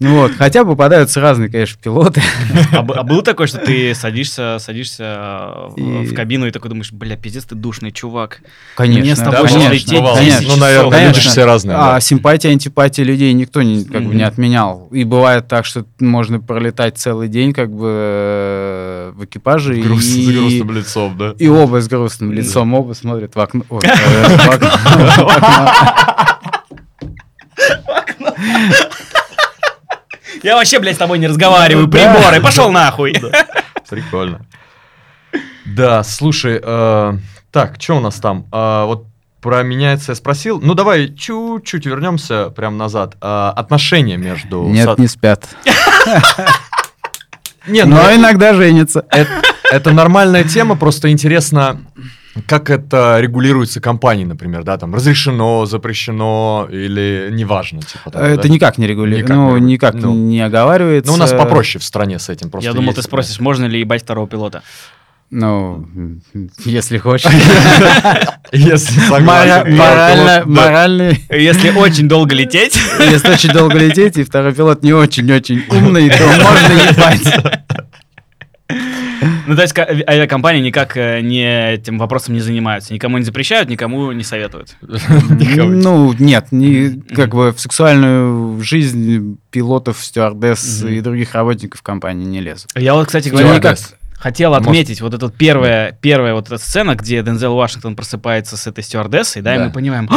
Ну 0.00 0.20
Вот, 0.20 0.32
хотя 0.38 0.64
попадаются 0.64 1.20
разные, 1.20 1.50
конечно, 1.50 1.76
пилоты. 1.82 2.22
А, 2.72 2.78
а 2.78 3.02
было 3.02 3.20
такое, 3.22 3.48
что 3.48 3.58
ты 3.58 3.94
садишься, 3.96 4.58
садишься 4.60 5.02
э, 5.02 5.68
в, 5.70 5.76
И- 5.76 6.06
в 6.06 6.14
кабину 6.14 6.46
и 6.46 6.52
такой 6.52 6.70
думаешь, 6.70 6.92
бля, 6.92 7.16
пиздец, 7.16 7.44
ты 7.44 7.56
душный 7.56 7.90
чувак. 7.90 8.40
Конечно, 8.76 9.00
Мне 9.00 9.16
с 9.16 9.18
тобой 9.18 9.48
Да, 9.48 9.54
бывало, 9.54 9.72
лететь 9.72 9.90
бывало. 9.92 10.20
10 10.20 10.48
Ну, 10.48 10.56
наверное, 10.56 10.90
часов. 10.90 10.92
люди 10.92 11.02
Конечно. 11.14 11.30
все 11.32 11.44
разные. 11.44 11.76
А 11.76 11.92
да. 11.94 12.00
симпатия, 12.00 12.50
антипатия 12.50 13.04
людей 13.04 13.32
никто 13.32 13.60
не, 13.62 13.84
как 13.84 14.04
бы, 14.04 14.14
не 14.14 14.22
отменял. 14.22 14.86
И 14.92 15.02
бывает 15.02 15.48
так, 15.48 15.64
что 15.64 15.84
можно 15.98 16.38
пролетать 16.38 16.96
целый 16.96 17.26
день 17.28 17.52
как 17.52 17.72
бы 17.72 17.88
э, 17.90 19.12
в 19.16 19.24
экипаже. 19.24 19.74
Груст- 19.80 20.16
и... 20.16 20.26
С 20.26 20.30
грустным 20.32 20.70
лицом, 20.76 21.16
да? 21.18 21.34
И 21.38 21.48
оба 21.48 21.80
с 21.80 21.88
грустным 21.88 22.32
лицом, 22.32 22.72
оба 22.74 22.92
смотрят 22.92 23.34
в 23.34 23.40
окно. 23.40 23.64
Э, 23.70 24.36
в 24.36 24.48
окно. 24.48 24.70
Я 30.48 30.56
вообще, 30.56 30.78
блядь, 30.78 30.94
с 30.94 30.98
тобой 30.98 31.18
не 31.18 31.26
разговариваю, 31.26 31.88
приборы, 31.88 32.40
пошел 32.40 32.72
нахуй. 32.72 33.12
Прикольно. 33.90 34.46
Да, 35.66 36.02
слушай, 36.02 36.58
э, 36.62 37.18
так, 37.52 37.74
что 37.78 37.98
у 37.98 38.00
нас 38.00 38.14
там? 38.14 38.46
А, 38.50 38.86
вот 38.86 39.04
про 39.42 39.62
меняется 39.62 40.12
я 40.12 40.16
спросил. 40.16 40.58
Ну, 40.58 40.72
давай 40.72 41.14
чуть-чуть 41.14 41.84
вернемся 41.84 42.48
прям 42.48 42.78
назад. 42.78 43.16
А, 43.20 43.52
отношения 43.54 44.16
между... 44.16 44.62
Нет, 44.62 44.98
не 44.98 45.06
спят. 45.06 45.46
Не, 47.66 47.84
ну, 47.84 47.96
Но 47.96 48.14
иногда 48.14 48.54
женятся. 48.54 49.04
это, 49.10 49.42
это 49.70 49.90
нормальная 49.90 50.44
тема, 50.44 50.76
просто 50.76 51.12
интересно, 51.12 51.82
как 52.46 52.70
это 52.70 53.18
регулируется 53.20 53.80
компанией, 53.80 54.26
например, 54.26 54.62
да, 54.64 54.76
там 54.78 54.94
разрешено, 54.94 55.66
запрещено 55.66 56.68
или 56.70 57.28
неважно, 57.32 57.80
типа 57.82 58.10
того, 58.10 58.24
Это 58.24 58.42
да? 58.42 58.48
никак 58.48 58.78
не 58.78 58.86
регулируется. 58.86 59.22
Никак 59.32 59.34
не 59.36 59.36
Ну, 59.36 59.46
регулируется. 59.56 59.70
никак 59.72 59.94
Ну. 59.94 60.14
не 60.14 60.40
оговаривается. 60.40 61.10
Ну, 61.10 61.16
у 61.16 61.18
нас 61.18 61.32
попроще 61.32 61.80
в 61.80 61.84
стране 61.84 62.18
с 62.18 62.28
этим. 62.28 62.50
Просто 62.50 62.68
Я 62.68 62.74
думал, 62.74 62.88
есть, 62.88 62.96
ты 62.96 63.02
спросишь, 63.02 63.40
можно 63.40 63.66
ли 63.66 63.80
ебать 63.80 64.02
второго 64.02 64.26
пилота. 64.28 64.62
Ну, 65.30 65.86
если 66.64 66.96
хочешь. 66.98 67.30
Если 68.52 69.10
моральный. 70.46 71.20
Если 71.30 71.70
очень 71.70 72.08
долго 72.08 72.34
лететь, 72.34 72.78
Если 72.98 73.30
очень 73.32 73.50
долго 73.50 73.76
лететь, 73.76 74.16
и 74.16 74.24
второй 74.24 74.54
пилот 74.54 74.82
не 74.82 74.94
очень-очень 74.94 75.64
умный, 75.70 76.08
то 76.08 76.24
можно 76.26 76.72
ебать. 76.72 77.58
Ну 79.48 79.56
то 79.56 79.62
есть 79.62 79.74
ка- 79.74 79.88
авиакомпании 80.06 80.60
никак 80.60 80.96
э, 80.96 81.20
не 81.20 81.72
этим 81.74 81.98
вопросом 81.98 82.34
не 82.34 82.40
занимаются, 82.40 82.92
никому 82.94 83.18
не 83.18 83.24
запрещают, 83.24 83.68
никому 83.68 84.12
не 84.12 84.22
советуют. 84.22 84.76
Ну, 85.28 86.12
нет, 86.18 86.46
не, 86.52 87.00
как 87.14 87.30
бы 87.34 87.52
в 87.52 87.60
сексуальную 87.60 88.60
жизнь 88.62 89.38
пилотов, 89.50 89.98
стюардесс 90.04 90.82
и 90.84 91.00
других 91.00 91.34
работников 91.34 91.82
компании 91.82 92.24
не 92.26 92.40
лезут. 92.40 92.70
Я 92.76 92.94
вот, 92.94 93.06
кстати 93.06 93.28
Говорю, 93.28 93.48
говоря, 93.48 93.58
никак. 93.72 93.78
хотел 94.14 94.50
Может- 94.50 94.66
отметить 94.68 95.00
вот 95.00 95.14
эту 95.14 95.30
первая, 95.30 95.92
первая 96.00 96.34
вот 96.34 96.46
эта 96.46 96.58
сцена, 96.58 96.94
где 96.94 97.22
Дензел 97.22 97.54
Вашингтон 97.54 97.96
просыпается 97.96 98.56
с 98.56 98.66
этой 98.66 98.84
стюардессой, 98.84 99.42
да, 99.42 99.54
и 99.54 99.58
Да. 99.58 99.64
мы 99.66 99.72
понимаем, 99.72 100.08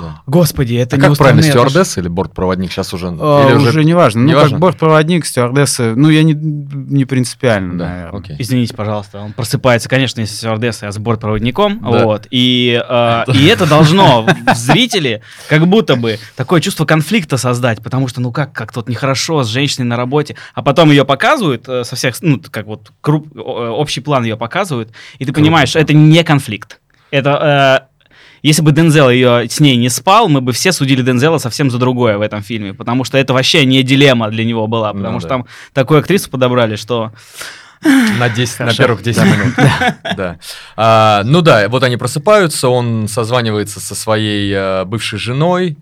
Да. 0.00 0.22
господи, 0.26 0.74
это 0.74 0.96
А 0.96 0.98
не 0.98 1.06
как 1.08 1.16
правильно, 1.16 1.42
стюардесс 1.42 1.98
или 1.98 2.08
бортпроводник 2.08 2.72
сейчас 2.72 2.92
уже? 2.94 3.08
А, 3.20 3.48
или 3.48 3.56
уже, 3.56 3.84
не 3.84 3.94
важно. 3.94 4.22
Ну, 4.22 4.32
как 4.32 4.58
бортпроводник, 4.58 5.26
стюардесса, 5.26 5.94
ну, 5.96 6.08
я 6.10 6.22
не, 6.22 6.34
не 6.34 7.04
принципиально, 7.04 7.78
Да, 7.78 7.88
наверное. 7.88 8.20
окей. 8.20 8.36
Извините, 8.38 8.74
пожалуйста, 8.74 9.20
он 9.20 9.32
просыпается, 9.32 9.88
конечно, 9.88 10.20
не 10.20 10.26
с 10.26 10.36
стюардессой, 10.36 10.88
а 10.88 10.92
с 10.92 10.98
бортпроводником, 10.98 11.80
Да. 11.80 12.04
вот, 12.04 12.26
и, 12.30 12.82
э, 12.88 13.24
и 13.32 13.46
это 13.46 13.66
должно 13.68 14.22
в 14.22 14.54
зрителе 14.54 15.22
как 15.48 15.66
будто 15.66 15.96
бы 15.96 16.18
такое 16.36 16.60
чувство 16.60 16.84
конфликта 16.84 17.36
создать, 17.36 17.82
потому 17.82 18.08
что, 18.08 18.20
ну 18.20 18.32
как, 18.32 18.52
как 18.52 18.72
тут 18.72 18.88
нехорошо 18.88 19.42
с 19.42 19.48
женщиной 19.48 19.84
на 19.86 19.96
работе, 19.96 20.36
а 20.54 20.62
потом 20.62 20.90
ее 20.90 21.04
показывают 21.04 21.68
э, 21.68 21.84
со 21.84 21.96
всех, 21.96 22.14
ну, 22.22 22.40
как 22.50 22.66
вот 22.66 22.90
круп, 23.00 23.28
э, 23.34 23.38
общий 23.38 24.00
план 24.00 24.24
ее 24.24 24.36
показывают, 24.36 24.90
и 25.18 25.24
ты 25.24 25.32
Круто, 25.32 25.40
понимаешь, 25.40 25.76
это 25.76 25.92
не 25.94 26.22
конфликт, 26.24 26.80
это... 27.10 27.88
если 28.44 28.62
бы 28.62 28.70
Дензел 28.72 29.10
ее 29.10 29.48
с 29.48 29.58
ней 29.60 29.76
не 29.76 29.88
спал, 29.88 30.28
мы 30.28 30.40
бы 30.40 30.52
все 30.52 30.70
судили 30.72 31.02
Дензела 31.02 31.38
совсем 31.38 31.70
за 31.70 31.78
другое 31.78 32.18
в 32.18 32.20
этом 32.20 32.42
фильме, 32.42 32.74
потому 32.74 33.02
что 33.04 33.18
это 33.18 33.32
вообще 33.32 33.64
не 33.64 33.82
дилемма 33.82 34.30
для 34.30 34.44
него 34.44 34.66
была, 34.66 34.92
потому 34.92 35.14
Ну 35.14 35.20
что 35.20 35.28
да. 35.28 35.34
там 35.36 35.46
такую 35.72 36.00
актрису 36.00 36.30
подобрали, 36.30 36.76
что 36.76 37.12
На 38.18 38.28
10, 38.28 38.60
на 38.60 38.74
первых 38.76 39.02
10 39.02 39.22
минут. 39.24 39.54
Да. 40.16 40.38
А, 40.76 41.22
Ну 41.24 41.40
да, 41.42 41.68
вот 41.68 41.82
они 41.82 41.96
просыпаются, 41.96 42.68
он 42.68 43.08
созванивается 43.08 43.80
со 43.80 43.94
своей 43.94 44.52
э, 44.54 44.84
бывшей 44.84 45.18
женой, 45.18 45.76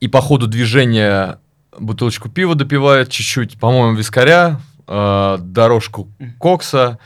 и 0.00 0.08
по 0.08 0.20
ходу 0.20 0.46
движения 0.46 1.38
бутылочку 1.78 2.28
пива 2.28 2.54
допивает 2.54 3.08
чуть-чуть, 3.10 3.58
по-моему, 3.58 3.96
вискаря, 3.96 4.60
э, 4.86 5.38
дорожку 5.40 6.08
кокса, 6.38 6.98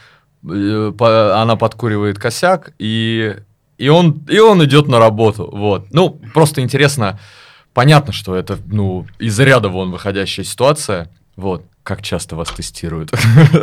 по- 0.42 1.40
она 1.40 1.56
подкуривает 1.56 2.18
косяк, 2.18 2.72
и, 2.78 3.36
и, 3.78 3.88
он, 3.88 4.24
и 4.28 4.38
он 4.38 4.62
идет 4.64 4.88
на 4.88 4.98
работу. 4.98 5.48
Вот. 5.50 5.86
Ну, 5.92 6.20
просто 6.34 6.60
интересно, 6.60 7.18
понятно, 7.72 8.12
что 8.12 8.34
это 8.34 8.58
ну, 8.66 9.06
из 9.18 9.38
ряда 9.38 9.68
вон 9.68 9.92
выходящая 9.92 10.44
ситуация. 10.44 11.10
Вот. 11.36 11.64
Как 11.84 12.02
часто 12.02 12.36
вас 12.36 12.50
тестируют? 12.50 13.12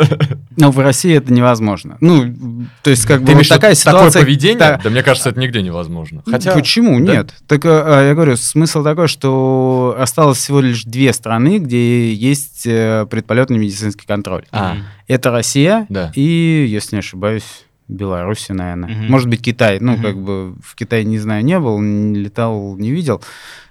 Но 0.58 0.72
в 0.72 0.80
России 0.80 1.14
это 1.16 1.32
невозможно. 1.32 1.98
Ну, 2.00 2.66
то 2.82 2.90
есть, 2.90 3.06
как 3.06 3.20
Ты 3.20 3.34
бы, 3.34 3.34
вот 3.34 3.48
такая 3.48 3.76
такое 3.76 3.76
ситуация... 3.76 4.22
поведение? 4.24 4.58
та- 4.58 4.80
Да 4.82 4.90
мне 4.90 5.04
кажется, 5.04 5.30
это 5.30 5.40
нигде 5.40 5.62
невозможно. 5.62 6.24
Хотя... 6.26 6.54
Почему? 6.54 7.06
да. 7.06 7.18
Нет. 7.18 7.34
Так, 7.46 7.66
э, 7.66 8.06
я 8.08 8.14
говорю, 8.16 8.38
смысл 8.38 8.84
такой, 8.84 9.10
что 9.10 9.96
осталось 10.00 10.40
всего 10.40 10.62
лишь 10.62 10.86
две 10.86 11.14
страны, 11.14 11.60
где 11.60 12.14
есть 12.14 12.66
э, 12.66 13.06
предполетный 13.12 13.60
медицинский 13.60 14.08
контроль. 14.08 14.46
А. 14.52 14.78
Это 15.08 15.30
Россия 15.30 15.86
да. 15.90 16.12
и, 16.16 16.66
если 16.68 16.96
не 16.96 17.00
ошибаюсь, 17.02 17.65
Беларусь, 17.88 18.48
наверное. 18.50 18.90
Мгм. 18.90 19.12
Может 19.12 19.30
быть, 19.30 19.42
Китай. 19.42 19.80
Ну, 19.80 19.94
Мгм. 19.94 20.02
как 20.02 20.18
бы 20.18 20.56
в 20.64 20.76
Китае, 20.76 21.04
не 21.04 21.20
знаю, 21.20 21.44
не 21.46 21.60
был, 21.60 21.80
не 21.80 22.20
летал, 22.20 22.76
не 22.78 22.92
видел. 22.92 23.22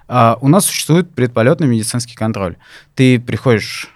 А 0.07 0.39
у 0.41 0.49
нас 0.49 0.67
существует 0.67 1.11
предполетный 1.11 1.67
медицинский 1.67 2.15
контроль. 2.15 2.57
Ты 2.95 3.19
приходишь 3.19 3.89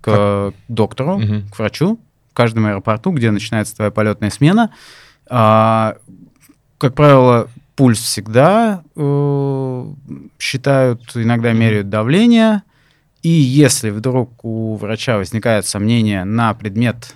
к 0.00 0.52
доктору, 0.68 1.18
Мгм. 1.18 1.48
к 1.50 1.58
врачу 1.58 1.98
в 2.30 2.34
каждом 2.34 2.66
аэропорту, 2.66 3.10
где 3.10 3.30
начинается 3.30 3.76
твоя 3.76 3.90
полетная 3.90 4.30
смена. 4.30 4.70
А, 5.28 5.96
как 6.78 6.94
правило, 6.94 7.48
пульс 7.76 7.98
всегда 8.00 8.82
э, 8.96 9.84
считают, 10.38 11.02
иногда 11.16 11.52
меряют 11.52 11.88
давление. 11.90 12.62
И 13.22 13.28
если 13.28 13.90
вдруг 13.90 14.42
у 14.44 14.76
врача 14.76 15.18
возникает 15.18 15.66
сомнение 15.66 16.24
на 16.24 16.54
предмет, 16.54 17.14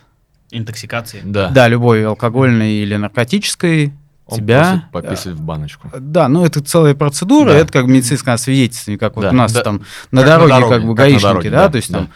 интоксикации. 0.56 1.20
Да. 1.24 1.48
да, 1.50 1.68
любой 1.68 2.06
алкогольной 2.06 2.74
или 2.74 2.96
наркотической, 2.96 3.92
Он 4.26 4.38
тебя... 4.38 4.88
пописать 4.92 5.34
в 5.34 5.40
баночку. 5.42 5.90
Да, 5.98 6.28
ну 6.28 6.44
это 6.44 6.62
целая 6.62 6.94
процедура, 6.94 7.50
Да. 7.50 7.56
это 7.58 7.72
как 7.72 7.86
медицинское 7.86 8.36
свидетельствование, 8.38 8.98
как 8.98 9.16
вот 9.16 9.22
Да, 9.22 9.30
у 9.30 9.32
нас 9.34 9.52
да. 9.52 9.62
там 9.62 9.82
на 10.10 10.22
Как 10.22 10.30
на 10.30 10.36
дороге, 10.36 10.48
дороге, 10.54 10.74
как 10.74 10.82
бы 10.82 10.88
как 10.88 10.96
гаишники, 10.96 11.22
дороге, 11.22 11.50
да, 11.50 11.56
да, 11.66 11.68
то 11.70 11.76
есть 11.76 11.92
да. 11.92 11.98
там 11.98 12.08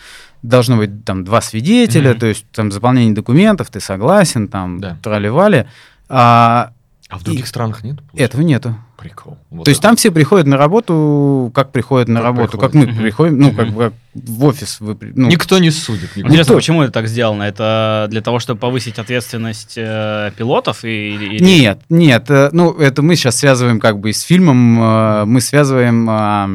должно 0.43 0.77
быть 0.77 1.05
там 1.05 1.25
два 1.25 1.41
свидетеля, 1.41 2.11
Мгм. 2.13 2.21
то 2.21 2.27
есть 2.27 2.47
там 2.53 2.71
заполнение 2.73 3.15
документов, 3.15 3.69
ты 3.71 3.81
согласен, 3.81 4.49
там 4.49 4.81
Да. 4.81 4.97
тролливали, 5.03 5.69
а 6.09 6.71
А 7.11 7.19
в 7.19 7.23
других 7.25 7.47
странах 7.47 7.83
нет? 7.85 7.97
этого 8.15 8.43
нету. 8.43 8.77
Прикол. 8.99 9.39
Вот 9.51 9.65
то 9.65 9.71
есть 9.71 9.81
там 9.81 9.97
все 9.97 10.11
приходят 10.11 10.47
на 10.47 10.57
работу, 10.59 11.51
как 11.55 11.73
приходят 11.73 12.09
на 12.09 12.17
Как 12.17 12.25
работу, 12.25 12.59
приходят. 12.59 12.73
как 12.73 12.75
мы 12.75 12.87
Мгм. 12.93 13.03
приходим, 13.03 13.39
ну, 13.39 13.53
как 13.53 13.67
Мгм. 13.69 13.75
бы 13.77 13.83
как 13.85 13.93
в 14.15 14.45
офис. 14.45 14.81
Вы, 14.81 14.97
ну, 15.15 15.29
Никто 15.29 15.59
не 15.59 15.71
судит. 15.71 16.03
никто. 16.17 16.21
Интересно, 16.21 16.39
Никто. 16.53 16.55
почему 16.57 16.83
это 16.83 16.93
так 16.93 17.07
сделано? 17.09 17.45
Это 17.45 18.09
для 18.11 18.21
того, 18.21 18.41
чтобы 18.41 18.61
повысить 18.61 18.99
ответственность 18.99 19.75
э, 19.77 20.33
пилотов? 20.37 20.85
И, 20.85 20.89
или- 21.15 21.43
Нет, 21.43 21.81
нет, 21.89 22.29
э, 22.31 22.51
ну 22.53 22.73
это 22.73 23.01
мы 23.03 23.17
сейчас 23.17 23.37
связываем 23.39 23.81
как 23.81 24.01
бы 24.01 24.11
и 24.11 24.13
с 24.13 24.21
фильмом, 24.23 24.79
э, 24.83 25.25
мы 25.25 25.41
связываем 25.41 26.07
а, 26.11 26.51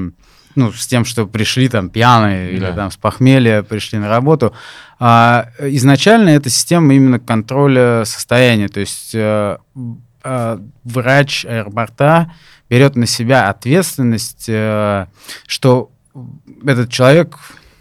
ну, 0.56 0.72
с 0.72 0.86
тем, 0.86 1.04
что 1.06 1.26
пришли 1.26 1.68
там 1.70 1.90
пьяные 1.90 2.60
Да. 2.60 2.68
или 2.70 2.76
там 2.76 2.92
с 2.92 2.98
похмелья 2.98 3.64
пришли 3.64 3.98
на 3.98 4.08
работу. 4.10 4.54
А, 5.00 5.48
изначально 5.60 6.30
это 6.30 6.50
система 6.52 6.94
именно 6.94 7.20
контроля 7.20 8.04
состояния, 8.06 8.68
то 8.68 8.82
есть 8.82 9.12
э, 9.16 9.58
э, 9.76 9.80
врач 10.84 11.46
аэропорта 11.46 12.32
берет 12.70 12.96
на 12.96 13.06
себя 13.06 13.50
ответственность, 13.50 14.46
э, 14.48 15.08
что 15.48 15.92
этот 16.66 16.90
человек 16.90 17.38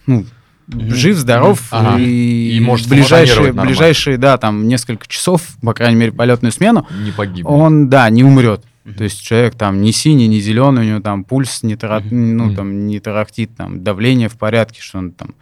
ну, 0.06 0.26
жив, 0.68 1.16
здоров 1.16 1.60
Ага. 1.70 1.98
и, 1.98 2.56
И 2.56 2.60
может 2.60 2.88
ближайшие, 2.88 3.52
ближайшие, 3.52 4.16
да, 4.18 4.38
там 4.38 4.66
несколько 4.68 5.06
часов, 5.06 5.42
по 5.62 5.74
крайней 5.74 5.96
мере, 5.96 6.12
полетную 6.12 6.52
смену, 6.52 6.86
Не 6.90 7.12
погиб. 7.12 7.46
он, 7.46 7.88
да, 7.88 8.08
не 8.10 8.24
умрет. 8.24 8.64
Мгм. 8.84 8.94
То 8.96 9.04
есть 9.04 9.22
человек 9.22 9.54
там 9.54 9.80
не 9.80 9.92
синий, 9.92 10.26
не 10.26 10.40
зеленый, 10.40 10.82
у 10.82 10.88
него 10.90 11.00
там 11.00 11.22
пульс 11.24 11.62
не, 11.62 11.76
тара- 11.76 12.00
Мгм. 12.00 12.36
ну, 12.36 12.54
там, 12.54 12.86
не 12.86 12.98
тарахтит, 12.98 13.54
там 13.56 13.84
давление 13.84 14.28
в 14.28 14.36
порядке, 14.36 14.80
что 14.82 14.98
он 14.98 15.12
там 15.12 15.34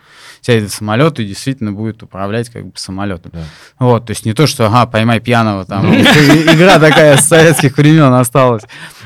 сядет 0.42 0.70
в 0.70 0.74
самолет 0.74 1.18
и 1.20 1.24
действительно 1.24 1.72
будет 1.72 2.02
управлять 2.02 2.50
как 2.50 2.66
бы 2.66 2.72
самолетом. 2.74 3.32
Да. 3.34 3.44
Вот, 3.78 4.06
то 4.06 4.10
есть 4.10 4.26
не 4.26 4.34
то, 4.34 4.46
что, 4.46 4.66
ага, 4.66 4.84
поймай 4.86 5.20
пьяного, 5.20 5.64
там, 5.64 5.86
игра 5.90 6.78
такая 6.78 7.16
с 7.16 7.26
советских 7.28 7.76
времен 7.78 8.12
осталась. 8.12 8.64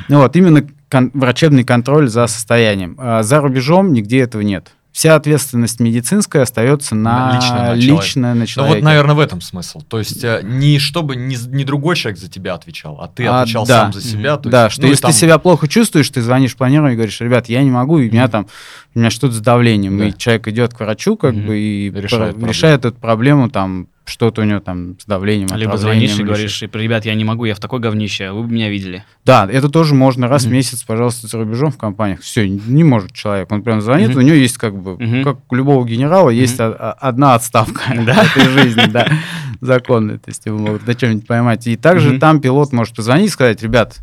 Ну 0.08 0.18
Вот, 0.18 0.34
именно 0.36 0.66
кон- 0.90 1.10
врачебный 1.14 1.62
контроль 1.64 2.08
за 2.08 2.26
состоянием. 2.26 2.96
А 2.98 3.22
За 3.22 3.40
рубежом 3.40 3.92
нигде 3.92 4.18
этого 4.20 4.42
нет. 4.42 4.72
Вся 4.94 5.16
ответственность 5.16 5.80
медицинская 5.80 6.44
остается 6.44 6.94
на 6.94 7.32
На- 7.32 7.34
лично 7.34 7.54
на 7.64 7.74
лично 7.74 8.20
на 8.34 8.34
Ну 8.36 8.46
человеке. 8.46 8.76
вот, 8.78 8.84
наверное, 8.84 9.14
в 9.16 9.18
этом 9.18 9.40
смысл. 9.40 9.80
То 9.82 9.98
есть 9.98 10.22
э, 10.22 10.40
не 10.44 10.78
чтобы 10.78 11.16
не, 11.16 11.36
не 11.48 11.64
другой 11.64 11.96
человек 11.96 12.20
за 12.20 12.30
тебя 12.30 12.54
отвечал, 12.54 13.00
а 13.00 13.08
ты 13.08 13.26
А, 13.26 13.42
отвечал 13.42 13.66
да. 13.66 13.80
сам 13.82 13.92
за 13.92 14.00
себя. 14.00 14.36
то 14.36 14.48
да, 14.48 14.64
есть, 14.66 14.74
что 14.74 14.82
ну 14.82 14.88
если 14.90 15.02
там- 15.02 15.10
ты 15.10 15.16
себя 15.16 15.38
плохо 15.38 15.66
чувствуешь, 15.66 16.08
ты 16.10 16.22
звонишь 16.22 16.52
в 16.52 16.56
планирование 16.56 16.94
и 16.94 16.96
говоришь, 16.96 17.20
ребят, 17.20 17.48
я 17.48 17.64
не 17.64 17.72
могу, 17.72 17.98
и 17.98 18.08
у 18.08 18.12
меня 18.12 18.28
там, 18.28 18.46
у 18.94 19.00
меня 19.00 19.10
что-то 19.10 19.34
с 19.34 19.40
давлением. 19.40 19.98
Да. 19.98 20.06
И 20.06 20.12
человек 20.16 20.46
идет 20.46 20.74
к 20.74 20.78
врачу, 20.78 21.16
как 21.16 21.34
Мгм. 21.34 21.46
бы, 21.48 21.58
и 21.58 21.90
Решает 21.90 22.08
про- 22.10 22.18
проблему. 22.28 22.46
решает 22.48 22.84
эту 22.84 22.96
проблему, 22.96 23.50
там, 23.50 23.88
что-то 24.06 24.42
у 24.42 24.44
него 24.44 24.60
там 24.60 24.96
с 25.00 25.06
давлением, 25.06 25.48
Либо 25.56 25.76
звонишь 25.76 26.18
и 26.18 26.22
говоришь, 26.22 26.60
ребят, 26.62 27.04
я 27.06 27.14
не 27.14 27.24
могу, 27.24 27.44
я 27.46 27.54
в 27.54 27.58
такой 27.58 27.80
говнище, 27.80 28.32
вы 28.32 28.42
бы 28.44 28.52
меня 28.52 28.68
видели. 28.68 29.04
Да, 29.24 29.48
это 29.50 29.68
тоже 29.68 29.94
можно 29.94 30.28
раз 30.28 30.42
в 30.42 30.46
Мгм. 30.46 30.54
месяц, 30.56 30.82
пожалуйста, 30.82 31.26
за 31.26 31.38
рубежом 31.38 31.70
в 31.72 31.78
компаниях. 31.78 32.20
Все, 32.20 32.46
не 32.48 32.84
может 32.84 33.12
человек. 33.12 33.50
Он 33.50 33.62
прям 33.62 33.80
звонит, 33.80 34.10
Мгм. 34.10 34.18
у 34.18 34.20
него 34.22 34.36
есть 34.36 34.58
как 34.58 34.76
бы, 34.76 34.96
Мгм. 35.02 35.24
как 35.24 35.38
у 35.50 35.54
любого 35.54 35.86
генерала, 35.86 36.30
есть 36.30 36.56
одна 36.58 37.34
отставка 37.34 37.80
в 37.94 38.08
этой 38.08 38.48
жизни, 38.50 38.86
да, 38.88 39.08
законная. 39.60 40.18
То 40.18 40.28
есть 40.28 40.44
его 40.46 40.58
могут 40.58 40.86
на 40.86 40.94
чем-нибудь 40.94 41.26
поймать. 41.26 41.66
И 41.66 41.76
также 41.76 42.18
там 42.18 42.40
пилот 42.40 42.72
может 42.72 42.94
позвонить 42.94 43.28
и 43.28 43.32
сказать, 43.32 43.62
ребят, 43.62 43.96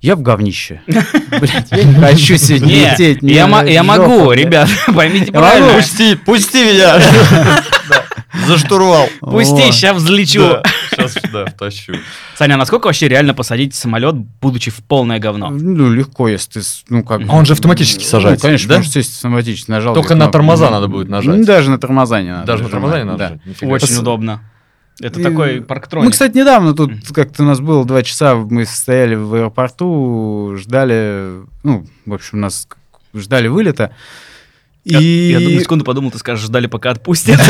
я 0.00 0.16
в 0.16 0.22
говнище. 0.22 0.80
Блять, 0.86 1.68
я 1.70 1.82
не 1.84 1.94
хочу 1.94 2.36
сегодня 2.36 2.90
лететь. 2.92 3.18
я, 3.22 3.46
могу, 3.82 4.26
блядь». 4.28 4.38
ребят, 4.38 4.68
поймите 4.94 5.32
правильно. 5.32 5.74
Пусти, 5.74 6.14
пусти 6.14 6.64
меня! 6.64 7.00
За 8.46 8.58
штурвал. 8.58 9.06
Пусти, 9.20 9.70
сейчас 9.72 9.96
взлечу. 9.96 10.40
Сейчас, 10.90 11.14
да, 11.32 11.46
втащу. 11.46 11.94
Саня, 12.36 12.54
а 12.54 12.56
насколько 12.56 12.86
вообще 12.86 13.08
реально 13.08 13.34
посадить 13.34 13.74
самолет, 13.74 14.16
будучи 14.16 14.70
в 14.70 14.78
полное 14.82 15.18
говно? 15.18 15.50
Ну, 15.50 15.92
легко, 15.92 16.28
если 16.28 16.60
ты, 16.60 16.66
ну, 16.88 17.02
как... 17.04 17.22
А 17.28 17.32
он 17.32 17.46
же 17.46 17.52
автоматически 17.54 18.02
Ну, 18.04 18.08
сажается, 18.08 18.46
конечно, 18.46 18.68
да? 18.68 18.76
можешь 18.78 18.92
сесть 18.92 19.16
автоматически, 19.16 19.70
нажал. 19.70 19.94
Только 19.94 20.14
на 20.14 20.28
тормоза 20.28 20.70
надо 20.70 20.88
будет 20.88 21.08
нажать. 21.08 21.36
Ну, 21.36 21.44
Даже 21.44 21.70
на 21.70 21.78
тормоза 21.78 22.22
не 22.22 22.30
надо. 22.30 22.46
Даже 22.46 22.62
на 22.64 22.68
тормоза 22.68 22.98
не 22.98 23.04
надо 23.04 23.40
Очень 23.62 23.96
удобно. 23.98 24.40
Это 25.00 25.18
И- 25.18 25.22
такой 25.24 25.56
Мы, 25.58 25.62
парктроник. 25.62 26.12
кстати, 26.12 26.36
недавно 26.36 26.72
тут 26.74 26.92
как-то 27.12 27.42
у 27.42 27.46
нас 27.46 27.58
было 27.58 27.84
два 27.84 28.02
часа, 28.04 28.36
мы 28.36 28.64
стояли 28.64 29.16
в 29.16 29.34
аэропорту, 29.34 30.54
ждали, 30.56 31.40
ну, 31.64 31.84
в 32.06 32.14
общем, 32.14 32.40
нас 32.40 32.68
ждали 33.12 33.48
вылета. 33.48 33.92
Я, 34.84 35.00
И... 35.00 35.30
я 35.30 35.40
думаю, 35.40 35.60
секунду 35.60 35.84
подумал, 35.84 36.10
ты 36.10 36.18
скажешь, 36.18 36.44
ждали, 36.44 36.66
пока 36.66 36.90
отпустят. 36.90 37.40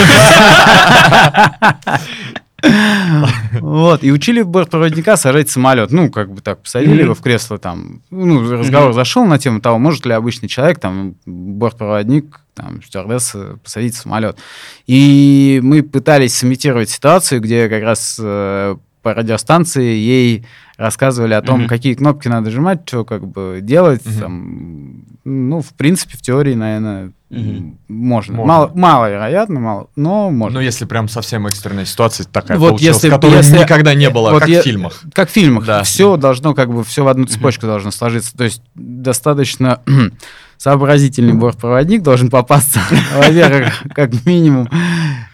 Вот, 3.60 4.02
и 4.02 4.10
учили 4.10 4.40
бортпроводника 4.42 5.16
сажать 5.16 5.50
самолет. 5.50 5.90
Ну, 5.90 6.10
как 6.10 6.32
бы 6.32 6.40
так, 6.40 6.62
посадили 6.62 7.02
его 7.02 7.14
в 7.14 7.20
кресло 7.20 7.58
там. 7.58 8.00
Ну, 8.10 8.50
разговор 8.50 8.92
зашел 8.94 9.26
на 9.26 9.38
тему 9.38 9.60
того, 9.60 9.78
может 9.78 10.06
ли 10.06 10.12
обычный 10.12 10.48
человек, 10.48 10.78
там, 10.78 11.16
бортпроводник, 11.26 12.40
там, 12.54 12.82
стюардесса 12.82 13.58
посадить 13.62 13.94
самолет. 13.96 14.38
И 14.86 15.60
мы 15.62 15.82
пытались 15.82 16.34
сымитировать 16.34 16.88
ситуацию, 16.88 17.40
где 17.42 17.68
как 17.68 17.82
раз 17.82 18.18
э, 18.18 18.76
по 19.02 19.12
радиостанции 19.14 19.94
ей 19.96 20.46
рассказывали 20.78 21.34
о 21.34 21.42
том, 21.42 21.60
Мгм. 21.60 21.68
какие 21.68 21.94
кнопки 21.94 22.28
надо 22.28 22.46
нажимать, 22.46 22.80
что 22.86 23.04
как 23.04 23.26
бы 23.26 23.58
делать. 23.62 24.06
Мгм. 24.06 24.20
Там, 24.20 25.04
ну, 25.24 25.60
в 25.60 25.74
принципе, 25.74 26.16
в 26.16 26.22
теории, 26.22 26.54
наверное, 26.54 27.12
Мгм. 27.38 27.78
можно. 27.88 28.34
Можно. 28.36 28.44
Мало, 28.52 28.70
маловероятно, 28.74 29.60
мало, 29.60 29.86
но 29.96 30.30
можно. 30.30 30.60
Ну, 30.60 30.64
если 30.64 30.84
прям 30.84 31.08
совсем 31.08 31.46
экстренная 31.46 31.84
ситуация 31.84 32.24
такая 32.24 32.58
Вот 32.58 32.70
получилась, 32.70 32.96
если- 32.96 33.10
которой 33.10 33.36
если- 33.36 33.58
никогда 33.58 33.94
не 33.94 34.10
было, 34.10 34.30
вот 34.30 34.40
как 34.40 34.48
я- 34.48 34.60
в 34.60 34.64
фильмах. 34.64 35.02
Как 35.12 35.28
в 35.28 35.32
фильмах. 35.32 35.66
Да. 35.66 35.82
Все 35.82 36.16
должно 36.16 36.54
как 36.54 36.72
бы 36.72 36.84
все 36.84 37.04
в 37.04 37.08
одну 37.08 37.26
цепочку 37.26 37.66
должно 37.66 37.90
сложиться. 37.90 38.36
То 38.36 38.44
есть 38.44 38.62
достаточно 38.74 39.80
сообразительный 40.58 41.34
бортпроводник 41.34 42.02
должен 42.02 42.30
попасться, 42.30 42.80
во-первых, 43.16 43.82
как 43.94 44.24
минимум, 44.24 44.68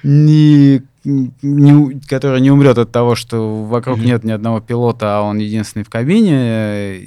не, 0.03 0.83
который 2.09 2.41
не 2.41 2.51
умрет 2.51 2.79
от 2.79 2.91
того, 2.93 3.15
что 3.15 3.65
вокруг 3.65 3.99
нет 3.99 4.25
ни 4.25 4.33
одного 4.33 4.61
пилота, 4.61 5.19
а 5.19 5.23
он 5.23 5.39
единственный 5.39 5.83
в 5.85 5.89
кабине. 5.91 7.01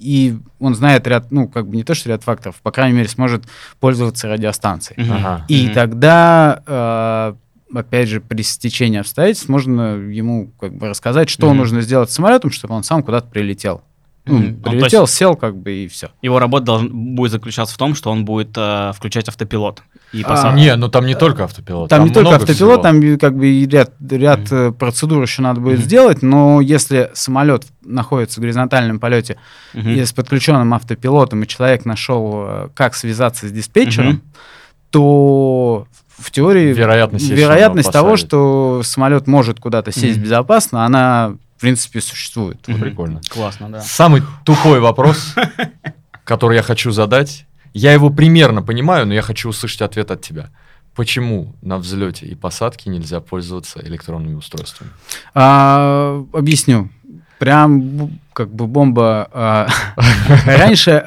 И 0.00 0.38
он 0.58 0.74
знает 0.74 1.06
ряд, 1.06 1.30
ну, 1.30 1.46
как 1.46 1.68
бы 1.68 1.76
не 1.76 1.84
то, 1.84 1.94
что 1.94 2.08
ряд 2.08 2.22
факторов, 2.22 2.56
по 2.62 2.70
крайней 2.70 2.96
мере, 2.96 3.08
сможет 3.08 3.44
пользоваться 3.78 4.28
радиостанцией. 4.28 5.10
Ага. 5.10 5.44
И 5.46 5.66
Мгм. 5.66 5.74
тогда, 5.74 6.62
э, 6.66 7.34
опять 7.78 8.08
же, 8.08 8.20
при 8.20 8.42
стечении 8.42 8.98
обстоятельств 8.98 9.48
можно 9.48 9.96
ему 9.96 10.52
как 10.58 10.74
бы 10.74 10.88
рассказать, 10.88 11.28
что 11.28 11.48
Мгм. 11.48 11.58
нужно 11.58 11.80
сделать 11.82 12.10
с 12.10 12.14
самолетом, 12.14 12.50
чтобы 12.50 12.74
он 12.74 12.82
сам 12.82 13.02
куда-то 13.02 13.28
прилетел. 13.28 13.82
Ну. 14.26 14.38
Ну, 14.38 14.54
прилетел, 14.56 15.02
есть- 15.02 15.14
сел, 15.14 15.34
как 15.34 15.56
бы, 15.56 15.72
и 15.72 15.88
все. 15.88 16.10
Его 16.22 16.38
работа 16.38 16.66
должен, 16.66 17.14
будет 17.16 17.32
заключаться 17.32 17.74
в 17.74 17.78
том, 17.78 17.94
что 17.94 18.10
он 18.10 18.24
будет 18.24 18.50
э, 18.56 18.92
включать 18.94 19.28
автопилот. 19.28 19.82
И 20.12 20.22
А. 20.26 20.52
Не, 20.52 20.76
ну 20.76 20.88
там 20.88 21.06
не 21.06 21.14
только 21.14 21.44
автопилот. 21.44 21.88
Там, 21.88 22.04
не 22.04 22.10
только 22.10 22.34
автопилот, 22.36 22.56
всего. 22.56 22.76
там 22.76 23.18
как 23.18 23.36
бы 23.36 23.48
и 23.48 23.66
ряд, 23.66 23.92
ряд 24.10 24.40
э, 24.52 24.72
процедур 24.72 25.22
еще 25.22 25.40
надо 25.42 25.60
будет 25.60 25.78
Мгм. 25.78 25.84
сделать, 25.84 26.22
но 26.22 26.60
если 26.60 27.10
самолет 27.14 27.64
находится 27.84 28.40
в 28.40 28.42
горизонтальном 28.42 29.00
полете 29.00 29.36
Мгм. 29.72 29.88
и 29.90 30.04
с 30.04 30.12
подключенным 30.12 30.74
автопилотом, 30.74 31.42
и 31.42 31.46
человек 31.46 31.84
нашел, 31.84 32.44
э, 32.46 32.68
как 32.74 32.94
связаться 32.94 33.48
с 33.48 33.52
диспетчером, 33.52 34.08
Мгм. 34.08 34.22
то 34.90 35.86
в 36.18 36.30
теории 36.30 36.72
Вероятность 36.74 37.30
вероятность 37.30 37.90
того, 37.90 38.16
что 38.16 38.82
самолет 38.84 39.26
может 39.26 39.58
куда-то 39.60 39.92
сесть 39.92 40.16
Мгм. 40.16 40.24
безопасно, 40.24 40.84
она 40.84 41.36
в 41.60 41.62
принципе 41.62 42.00
существует. 42.00 42.66
Мгм. 42.68 42.80
Прикольно. 42.80 43.20
Классно, 43.28 43.68
да. 43.68 43.82
Самый 43.82 44.22
тупой 44.46 44.80
вопрос, 44.80 45.34
который 46.24 46.56
я 46.56 46.62
хочу 46.62 46.90
задать. 46.90 47.44
Я 47.74 47.92
его 47.92 48.08
примерно 48.08 48.62
понимаю, 48.62 49.06
но 49.06 49.12
я 49.12 49.20
хочу 49.20 49.50
услышать 49.50 49.82
ответ 49.82 50.10
от 50.10 50.22
тебя. 50.22 50.48
Почему 50.94 51.54
на 51.60 51.76
взлете 51.76 52.24
и 52.24 52.34
посадке 52.34 52.88
нельзя 52.88 53.20
пользоваться 53.20 53.78
электронными 53.82 54.36
устройствами? 54.36 54.90
А, 55.34 56.24
объясню. 56.32 56.88
Прям 57.40 58.10
как 58.34 58.54
бы 58.54 58.66
бомба. 58.66 59.28
а, 59.32 59.66
Раньше 60.46 61.02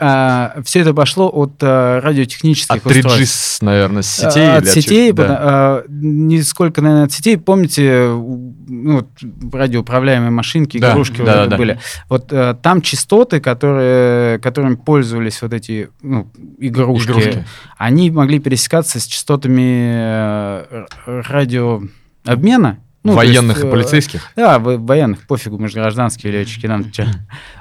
все 0.66 0.80
это 0.80 0.92
пошло 0.96 1.30
от 1.30 1.54
а, 1.62 2.02
радиотехнических 2.02 2.76
От 2.76 2.92
3G, 2.92 2.98
устройств. 3.06 3.36
с, 3.36 3.62
наверное, 3.62 4.02
с 4.02 4.10
сетей? 4.10 4.48
А, 4.50 4.58
От 4.58 4.68
сетей, 4.68 5.10
чего? 5.10 5.18
Да. 5.18 5.24
пота- 5.24 5.40
а, 5.42 5.84
не 5.90 6.42
сколько, 6.42 6.82
наверное, 6.82 7.06
от 7.06 7.12
сетей. 7.12 7.38
Помните, 7.38 8.08
ну, 8.08 9.08
радиоуправляемые 9.52 10.32
машинки, 10.32 10.78
игрушки 10.78 11.22
были. 11.22 11.80
Вот 12.10 12.34
там 12.64 12.82
частоты, 12.82 13.40
которые, 13.40 14.40
которыми 14.40 14.74
пользовались 14.74 15.40
вот 15.44 15.54
эти 15.54 15.90
ну, 16.02 16.32
игрушки, 16.58 17.46
они 17.78 18.10
могли 18.10 18.40
пересекаться 18.40 19.00
с 19.00 19.06
частотами 19.06 19.92
э, 19.96 20.86
радиообмена. 21.06 22.80
Ну, 23.04 23.14
Военных 23.14 23.58
есть, 23.58 23.66
и 23.66 23.68
э, 23.68 23.72
полицейских? 23.72 24.30
Да, 24.36 24.60
во- 24.60 24.78
военных, 24.78 25.28
пофигу, 25.28 25.58
мы 25.60 25.68
же 25.68 25.74
гражданские 25.76 26.32
летчики, 26.32 26.68
нам. 26.68 26.86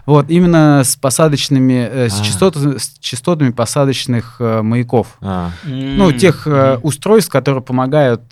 Вот, 0.06 0.30
именно 0.30 0.82
с 0.84 0.94
посадочными, 0.96 1.88
э, 1.90 2.08
с, 2.08 2.20
А. 2.20 2.24
частот- 2.24 2.56
с 2.80 2.96
частотами 3.00 3.50
посадочных 3.50 4.36
э, 4.38 4.62
маяков. 4.62 5.18
А, 5.20 5.50
Ну, 5.64 6.12
тех 6.12 6.46
устройств, 6.82 7.30
которые 7.30 7.62
помогают 7.62 8.22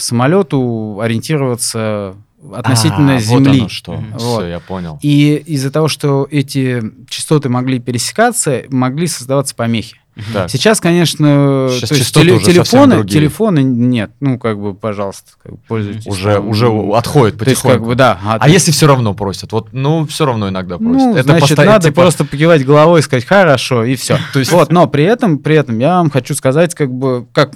самолету 0.00 1.00
ориентироваться 1.02 2.14
относительно 2.54 3.16
А, 3.16 3.20
Земли. 3.20 3.50
Вот 3.52 3.58
оно 3.60 3.68
что. 3.68 4.04
Все, 4.18 4.46
я 4.46 4.60
понял. 4.60 4.98
И 5.02 5.36
из-за 5.46 5.70
того, 5.70 5.88
что 5.88 6.26
эти 6.30 6.82
частоты 7.08 7.48
могли 7.48 7.78
пересекаться, 7.80 8.62
могли 8.68 9.06
создаваться 9.06 9.54
помехи. 9.54 9.96
Так. 10.32 10.48
Сейчас, 10.48 10.80
конечно, 10.80 11.68
Сейчас 11.72 11.88
то 11.88 11.94
есть 11.96 12.14
теле- 12.16 12.38
телефоны, 12.38 13.04
телефоны 13.04 13.62
нет. 13.64 14.12
Ну, 14.20 14.38
как 14.38 14.60
бы, 14.60 14.72
пожалуйста, 14.74 15.32
как 15.42 15.52
бы 15.52 15.58
пользуйтесь. 15.66 16.06
Уже, 16.06 16.34
там. 16.34 16.48
уже 16.48 16.66
отходит 16.68 17.36
То 17.38 17.44
есть, 17.48 17.62
потихоньку. 17.62 17.78
как 17.78 17.86
бы, 17.88 17.94
да. 17.96 18.20
А 18.24 18.48
если 18.48 18.70
все 18.70 18.86
равно 18.86 19.14
просят? 19.14 19.50
Вот, 19.52 19.72
ну, 19.72 20.06
все 20.06 20.24
равно 20.24 20.48
иногда 20.50 20.78
просят. 20.78 20.92
Ну, 20.94 21.12
значит, 21.22 21.40
постоянно, 21.40 21.72
надо 21.72 21.88
типа, 21.88 22.00
просто 22.02 22.24
покивать 22.24 22.64
головой 22.64 23.00
и 23.00 23.02
сказать 23.02 23.24
«хорошо», 23.24 23.82
и 23.84 23.96
все. 23.96 24.18
То 24.32 24.38
есть- 24.38 24.52
Вот, 24.52 24.70
но 24.70 24.86
при 24.86 25.02
этом, 25.04 25.38
при 25.38 25.56
этом 25.56 25.78
я 25.80 25.96
вам 25.96 26.10
хочу 26.10 26.34
сказать, 26.34 26.74
как 26.74 26.92
бы, 26.92 27.26
как 27.32 27.52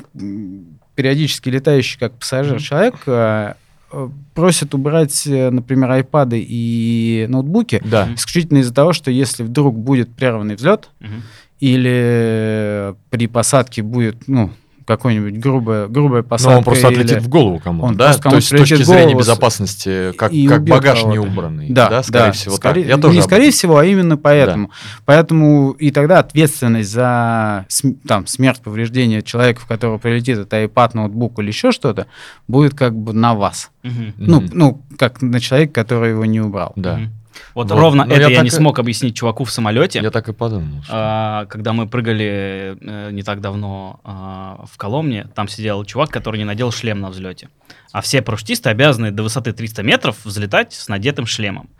периодически 0.94 1.48
летающий 1.48 1.98
как 1.98 2.12
пассажир 2.18 2.60
человек, 2.60 2.94
э, 3.06 3.54
э, 3.92 4.08
просят 4.34 4.74
убрать, 4.74 5.26
э, 5.26 5.50
например, 5.50 5.90
айпады 5.92 6.44
и 6.46 7.26
ноутбуки, 7.28 7.80
Да. 7.84 8.08
исключительно 8.16 8.58
из-за 8.58 8.74
того, 8.74 8.92
что 8.92 9.10
если 9.10 9.44
вдруг 9.44 9.78
будет 9.78 10.12
прерванный 10.14 10.56
взлет, 10.56 10.88
Мгм. 11.00 11.22
Или 11.60 12.94
при 13.10 13.26
посадке 13.26 13.82
будет, 13.82 14.26
ну, 14.28 14.50
какой-нибудь 14.86 15.34
грубая, 15.38 15.86
грубая 15.86 16.22
Но 16.22 16.28
посадка. 16.28 16.56
он 16.58 16.64
просто 16.64 16.88
или- 16.88 17.00
отлетит 17.02 17.22
в 17.22 17.28
голову 17.28 17.60
кому-то, 17.62 17.88
Он 17.88 17.96
да? 17.98 18.04
просто 18.06 18.22
То 18.22 18.22
кому-то 18.22 18.36
есть 18.36 18.46
с 18.46 18.50
точки 18.50 18.82
зрения 18.84 19.14
безопасности, 19.14 20.12
как, 20.12 20.32
и 20.32 20.48
как 20.48 20.64
багаж 20.64 21.04
не 21.04 21.16
кого-то. 21.16 21.30
убранный, 21.30 21.66
Да, 21.68 21.90
да, 21.90 22.02
скорее 22.02 22.24
да, 22.28 22.32
всего 22.32 22.56
скорее- 22.56 22.82
так. 22.84 22.88
Я 22.90 22.96
не 22.96 23.02
тоже 23.02 23.18
об 23.18 23.24
скорее 23.26 23.42
этом. 23.48 23.52
всего, 23.52 23.76
а 23.76 23.84
именно 23.84 24.16
поэтому. 24.16 24.70
Поэтому 25.04 25.72
и 25.72 25.90
тогда 25.90 26.20
ответственность 26.20 26.90
за 26.90 27.66
там, 28.06 28.26
смерть, 28.26 28.62
повреждение 28.62 29.20
человека, 29.22 29.60
в 29.60 29.66
которого 29.66 29.98
прилетит 29.98 30.38
это 30.38 30.64
iPad, 30.64 30.92
ноутбук 30.94 31.38
или 31.40 31.48
еще 31.48 31.70
что-то, 31.70 32.06
будет 32.46 32.72
как 32.74 32.96
бы 32.96 33.12
на 33.12 33.34
вас. 33.34 33.70
Мгм. 33.82 34.14
Ну, 34.16 34.42
ну, 34.54 34.80
как 34.98 35.20
на 35.20 35.38
человека, 35.38 35.74
который 35.74 36.12
его 36.12 36.24
не 36.24 36.40
убрал. 36.40 36.72
Да. 36.76 36.96
Мгм. 36.96 37.10
Вот, 37.54 37.70
Вот. 37.70 37.78
ровно 37.78 38.04
Ну, 38.04 38.12
это 38.12 38.22
я 38.22 38.28
я, 38.28 38.42
не 38.42 38.48
и- 38.48 38.50
смог 38.50 38.78
объяснить 38.78 39.16
чуваку 39.16 39.44
в 39.44 39.50
самолете. 39.50 40.00
Я 40.00 40.10
так 40.10 40.28
и 40.28 40.32
подумал. 40.32 40.82
что- 40.82 40.92
А, 40.94 41.46
когда 41.46 41.72
мы 41.72 41.86
прыгали 41.88 42.76
э, 42.80 43.10
не 43.12 43.22
так 43.22 43.40
давно 43.40 44.00
а, 44.04 44.64
в 44.70 44.76
Коломне, 44.76 45.28
там 45.34 45.48
сидел 45.48 45.84
чувак, 45.84 46.10
который 46.10 46.36
не 46.38 46.44
надел 46.44 46.70
шлем 46.72 47.00
на 47.00 47.10
взлете. 47.10 47.48
А 47.92 48.00
все 48.00 48.22
парашютисты 48.22 48.68
обязаны 48.70 49.10
до 49.10 49.22
высоты 49.22 49.52
300 49.52 49.82
метров 49.82 50.16
взлетать 50.24 50.72
с 50.72 50.88
надетым 50.88 51.26
шлемом. 51.26 51.70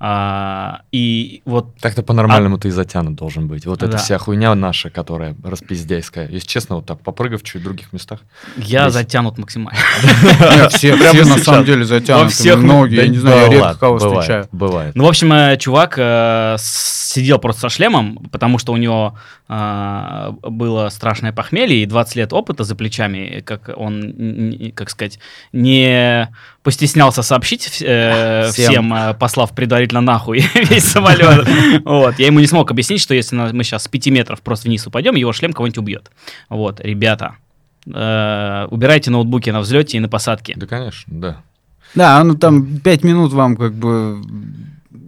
А, 0.00 0.82
и 0.92 1.42
вот 1.44 1.76
Так-то 1.80 2.02
по-нормальному 2.02 2.58
ты 2.58 2.68
и 2.68 2.70
затянут 2.70 3.14
должен 3.14 3.48
быть. 3.48 3.64
Вот 3.66 3.82
эта 3.82 3.92
Да. 3.92 3.98
вся 3.98 4.18
хуйня 4.18 4.54
наша, 4.54 4.90
которая 4.90 5.36
распиздяйская. 5.42 6.28
Если 6.28 6.46
честно, 6.46 6.76
вот 6.76 6.86
так 6.86 7.00
попрыгав 7.00 7.42
чуть 7.42 7.60
в 7.60 7.64
других 7.64 7.92
местах. 7.92 8.20
я 8.56 8.82
Здесь. 8.90 8.92
затянут 8.94 9.38
максимально. 9.38 9.78
Нет, 10.56 10.72
все, 10.72 10.94
на 10.96 11.38
самом 11.38 11.64
деле 11.64 11.84
затянуты. 11.84 12.32
всех, 12.32 12.58
многие, 12.58 12.96
я 12.96 13.08
не 13.08 13.18
знаю, 13.18 13.50
редко 13.50 13.74
кого 13.78 13.98
встречаю. 13.98 14.48
Бывает. 14.52 14.94
Ну, 14.94 15.04
в 15.04 15.08
общем, 15.08 15.32
э, 15.32 15.56
чувак 15.58 15.94
э, 15.98 16.56
сидел 16.58 17.38
просто 17.38 17.62
со 17.62 17.68
шлемом, 17.68 18.28
потому 18.32 18.58
что 18.58 18.72
у 18.72 18.76
него 18.76 19.16
э, 19.48 20.30
было 20.42 20.88
страшное 20.88 21.32
похмелье 21.32 21.82
и 21.82 21.86
20 21.86 22.16
лет 22.16 22.32
опыта 22.32 22.64
за 22.64 22.74
плечами, 22.74 23.42
как 23.46 23.70
он, 23.76 24.72
как 24.74 24.90
сказать, 24.90 25.18
не 25.52 26.28
постеснялся 26.64 27.22
сообщить 27.22 27.80
э, 27.86 28.48
Всем. 28.50 28.72
всем, 28.72 28.94
э, 28.94 29.14
послав 29.14 29.54
предварительно 29.54 30.00
нахуй 30.00 30.40
весь 30.54 30.84
самолет. 30.84 31.46
Вот. 31.84 32.18
Я 32.18 32.26
ему 32.26 32.40
не 32.40 32.46
смог 32.46 32.70
объяснить, 32.70 33.00
что 33.00 33.14
если 33.14 33.36
мы 33.36 33.62
сейчас 33.62 33.84
с 33.84 33.88
5 33.88 34.06
метров 34.08 34.40
просто 34.40 34.66
вниз 34.68 34.84
упадем, 34.86 35.14
его 35.14 35.32
шлем 35.32 35.52
кого-нибудь 35.52 35.78
убьет. 35.78 36.10
Вот, 36.48 36.80
ребята, 36.80 37.36
э, 37.86 38.66
убирайте 38.70 39.10
ноутбуки 39.10 39.50
на 39.50 39.60
взлете 39.60 39.98
и 39.98 40.00
на 40.00 40.08
посадке. 40.08 40.54
Да, 40.56 40.66
конечно, 40.66 41.04
да. 41.06 41.36
Да, 41.94 42.24
ну 42.24 42.34
там 42.34 42.78
пять 42.80 43.04
минут 43.04 43.32
вам 43.32 43.56
как 43.56 43.74
бы 43.74 44.20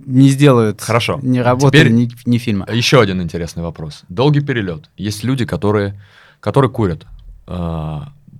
не 0.06 0.28
сделают 0.28 0.80
Хорошо. 0.82 1.18
ни 1.22 1.38
работы, 1.38 1.78
Теперь- 1.78 1.90
ни, 1.90 2.08
ни 2.26 2.38
фильма. 2.38 2.66
Еще 2.70 3.00
один 3.00 3.20
интересный 3.22 3.62
вопрос. 3.62 4.04
Долгий 4.08 4.40
перелет. 4.40 4.88
Есть 4.98 5.24
люди, 5.24 5.44
которые, 5.46 6.00
которые 6.38 6.70
курят. 6.70 7.06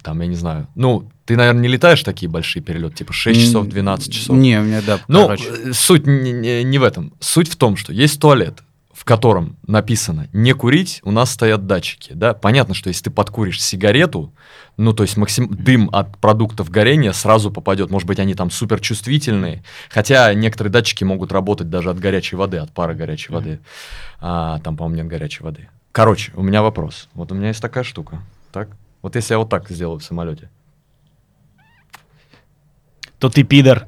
Там, 0.07 0.21
я 0.21 0.29
не 0.29 0.37
знаю. 0.37 0.69
Ну, 0.77 1.11
ты, 1.25 1.37
наверное, 1.37 1.63
не 1.63 1.69
летаешь 1.69 2.05
такие 2.05 2.29
большие 2.31 2.63
перелеты, 2.63 2.95
типа 2.99 3.13
6 3.13 3.41
часов, 3.41 3.65
М, 3.65 3.71
12 3.71 4.13
часов. 4.13 4.37
Не, 4.37 4.61
у 4.61 4.63
меня, 4.63 4.81
да, 4.87 5.01
Ну, 5.09 5.23
короче. 5.25 5.49
э, 5.51 5.73
суть 5.73 6.07
не, 6.07 6.31
не- 6.31 6.63
не 6.63 6.79
в 6.79 6.85
этом. 6.85 7.13
Суть 7.19 7.49
в 7.49 7.57
том, 7.57 7.75
что 7.77 7.93
есть 7.93 8.21
туалет, 8.21 8.63
в 8.95 9.05
котором 9.05 9.57
написано 9.67 10.29
«не 10.33 10.53
курить», 10.53 11.01
у 11.03 11.11
нас 11.11 11.33
стоят 11.33 11.67
датчики, 11.67 12.13
да? 12.13 12.35
Понятно, 12.35 12.73
что 12.73 12.87
если 12.89 13.03
ты 13.03 13.11
подкуришь 13.11 13.61
сигарету, 13.61 14.33
ну, 14.77 14.93
то 14.93 15.03
есть 15.03 15.17
максим... 15.17 15.49
дым 15.49 15.91
от 15.93 16.17
продуктов 16.19 16.71
горения 16.71 17.11
сразу 17.11 17.51
попадет. 17.51 17.91
Может 17.91 18.07
быть, 18.07 18.21
они 18.21 18.35
там 18.35 18.49
супер 18.53 18.79
чувствительные. 18.79 19.65
Хотя 19.91 20.33
некоторые 20.35 20.71
датчики 20.73 21.03
могут 21.03 21.33
работать 21.33 21.69
даже 21.69 21.91
от 21.91 21.99
горячей 21.99 22.37
воды, 22.37 22.59
от 22.59 22.71
пара 22.73 22.95
горячей 22.95 23.33
воды. 23.33 23.59
А, 24.21 24.61
там, 24.61 24.77
по-моему, 24.77 24.99
нет 25.03 25.09
горячей 25.09 25.43
воды. 25.43 25.69
Короче, 25.91 26.31
у 26.37 26.43
меня 26.45 26.63
вопрос. 26.63 27.09
Вот 27.15 27.33
у 27.33 27.35
меня 27.35 27.49
есть 27.49 27.61
такая 27.61 27.83
штука. 27.83 28.23
Так? 28.53 28.69
Вот 29.07 29.15
если 29.15 29.35
я 29.35 29.39
вот 29.39 29.49
так 29.49 29.71
сделаю 29.71 30.01
в 30.01 30.03
самолете. 30.03 30.51
То 33.21 33.29
ты 33.29 33.45
пидор. 33.45 33.87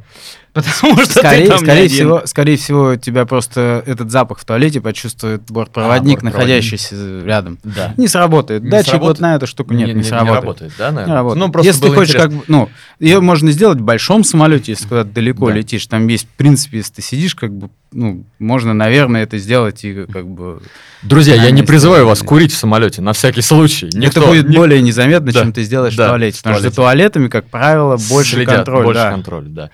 Потому 0.62 0.98
что 1.04 1.14
ты 1.14 1.20
Скорее, 1.20 1.46
там 1.48 1.56
не 1.58 1.64
скорее, 1.64 1.84
один. 1.84 1.96
всего, 1.96 2.22
скорее 2.26 2.56
всего, 2.56 2.96
тебя 2.96 3.24
просто 3.26 3.82
этот 3.86 4.10
запах 4.10 4.38
в 4.38 4.44
туалете 4.44 4.80
почувствует 4.80 5.42
бортпроводник, 5.50 6.18
А, 6.18 6.22
бортпроводник. 6.22 6.22
находящийся 6.22 7.22
рядом. 7.24 7.58
Да. 7.64 7.94
Не 7.96 8.08
сработает. 8.08 8.62
Не 8.62 8.70
Датчик 8.70 8.90
сработает? 8.90 9.18
вот 9.18 9.22
на 9.22 9.34
эту 9.36 9.46
штуку 9.46 9.74
нет, 9.74 9.94
не, 9.94 10.02
сработает. 10.02 10.72
да, 10.78 10.88
Не 10.90 10.94
наверное? 10.96 11.16
работает. 11.16 11.46
Ну, 11.46 11.52
просто 11.52 11.66
если 11.68 11.82
ты 11.82 11.94
хочешь, 11.94 12.14
интересно. 12.14 12.38
как 12.40 12.48
ну, 12.48 12.68
ее 13.00 13.20
можно 13.20 13.50
сделать 13.50 13.78
в 13.78 13.82
большом 13.82 14.24
самолете, 14.24 14.72
если 14.72 14.86
куда-то 14.86 15.10
далеко 15.10 15.48
Да. 15.48 15.54
летишь. 15.54 15.86
Там 15.86 16.06
есть, 16.08 16.24
в 16.26 16.36
принципе, 16.36 16.78
если 16.78 16.94
ты 16.94 17.02
сидишь, 17.02 17.34
как 17.34 17.52
бы, 17.52 17.70
ну, 17.92 18.24
можно, 18.38 18.74
наверное, 18.74 19.22
это 19.22 19.38
сделать 19.38 19.84
и 19.84 20.04
как 20.06 20.26
бы. 20.28 20.60
Друзья, 21.02 21.34
я 21.36 21.50
не 21.50 21.62
призываю 21.62 22.06
вас 22.06 22.20
курить 22.20 22.52
в 22.52 22.56
самолете, 22.56 23.00
на 23.02 23.12
всякий 23.12 23.40
случай. 23.40 23.86
Никто, 23.94 24.20
это 24.22 24.28
будет 24.28 24.48
ни- 24.48 24.56
более 24.56 24.82
незаметно, 24.82 25.32
Да, 25.32 25.40
чем 25.42 25.52
ты 25.52 25.62
сделаешь 25.62 25.94
да, 25.96 26.06
в 26.06 26.08
туалете. 26.10 26.38
Потому 26.38 26.56
что 26.56 26.68
за 26.70 26.74
туалетами, 26.74 27.28
как 27.28 27.46
правило, 27.48 27.96
больше 28.08 28.36
следят, 28.36 28.56
контроль. 28.56 28.84
больше 28.84 29.00
да. 29.00 29.10
контроль, 29.10 29.44
да. 29.46 29.70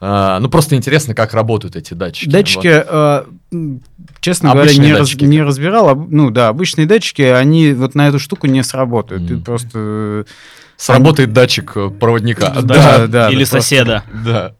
А, 0.00 0.38
ну, 0.40 0.48
просто 0.48 0.76
интересно, 0.76 1.14
как 1.14 1.32
работают 1.32 1.74
эти 1.76 1.94
датчики. 1.94 2.28
Датчики, 2.28 2.68
э, 2.86 3.24
м, 3.52 3.82
честно 4.20 4.52
Обычные 4.52 4.76
говоря, 4.76 4.92
не, 4.94 4.98
раз- 5.00 5.14
не 5.14 5.42
разбирал. 5.42 5.88
Об- 5.88 6.10
Ну 6.12 6.30
да, 6.30 6.48
обычные 6.48 6.86
датчики, 6.86 7.22
они 7.22 7.72
вот 7.72 7.94
на 7.94 8.08
эту 8.08 8.18
штуку 8.18 8.46
не 8.46 8.62
сработают. 8.62 9.26
Ты 9.26 9.34
Мгм. 9.34 9.44
просто... 9.44 9.70
э, 9.74 10.24
Вот. 10.26 10.28
Сработает 10.76 11.32
датчик 11.32 11.72
э, 11.76 11.88
проводника. 11.88 12.50
Да, 12.50 12.60
Да, 12.62 13.06
да, 13.06 13.28
Или 13.30 13.44
да, 13.44 13.50
просто 13.50 13.60
соседа. 13.62 14.04
да. 14.24 14.52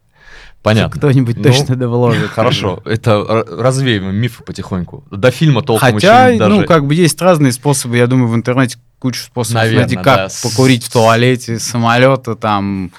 Понятно. 0.63 0.97
Кто-нибудь 0.97 1.37
Ну, 1.37 1.43
точно 1.43 1.75
да 1.75 1.87
вложит. 1.87 2.29
Хорошо, 2.35 2.81
это 2.83 3.45
развеем 3.47 4.13
мифы 4.15 4.43
потихоньку. 4.43 5.03
До 5.11 5.29
фильма 5.29 5.61
толком 5.61 5.93
Хотя, 5.93 6.29
еще 6.29 6.39
даже... 6.39 6.55
ну, 6.55 6.65
как 6.65 6.85
бы 6.87 6.95
есть 6.95 7.21
разные 7.21 7.51
способы. 7.51 7.97
Я 7.97 8.07
думаю, 8.07 8.27
в 8.29 8.35
интернете 8.35 8.79
кучу 8.99 9.21
способов 9.21 9.61
Наверно, 9.61 9.81
найти, 9.81 9.95
как 9.95 10.03
да. 10.05 10.27
покурить 10.41 10.83
в 10.83 10.91
туалете, 10.91 11.59
самолета 11.59 12.35
там. 12.35 12.91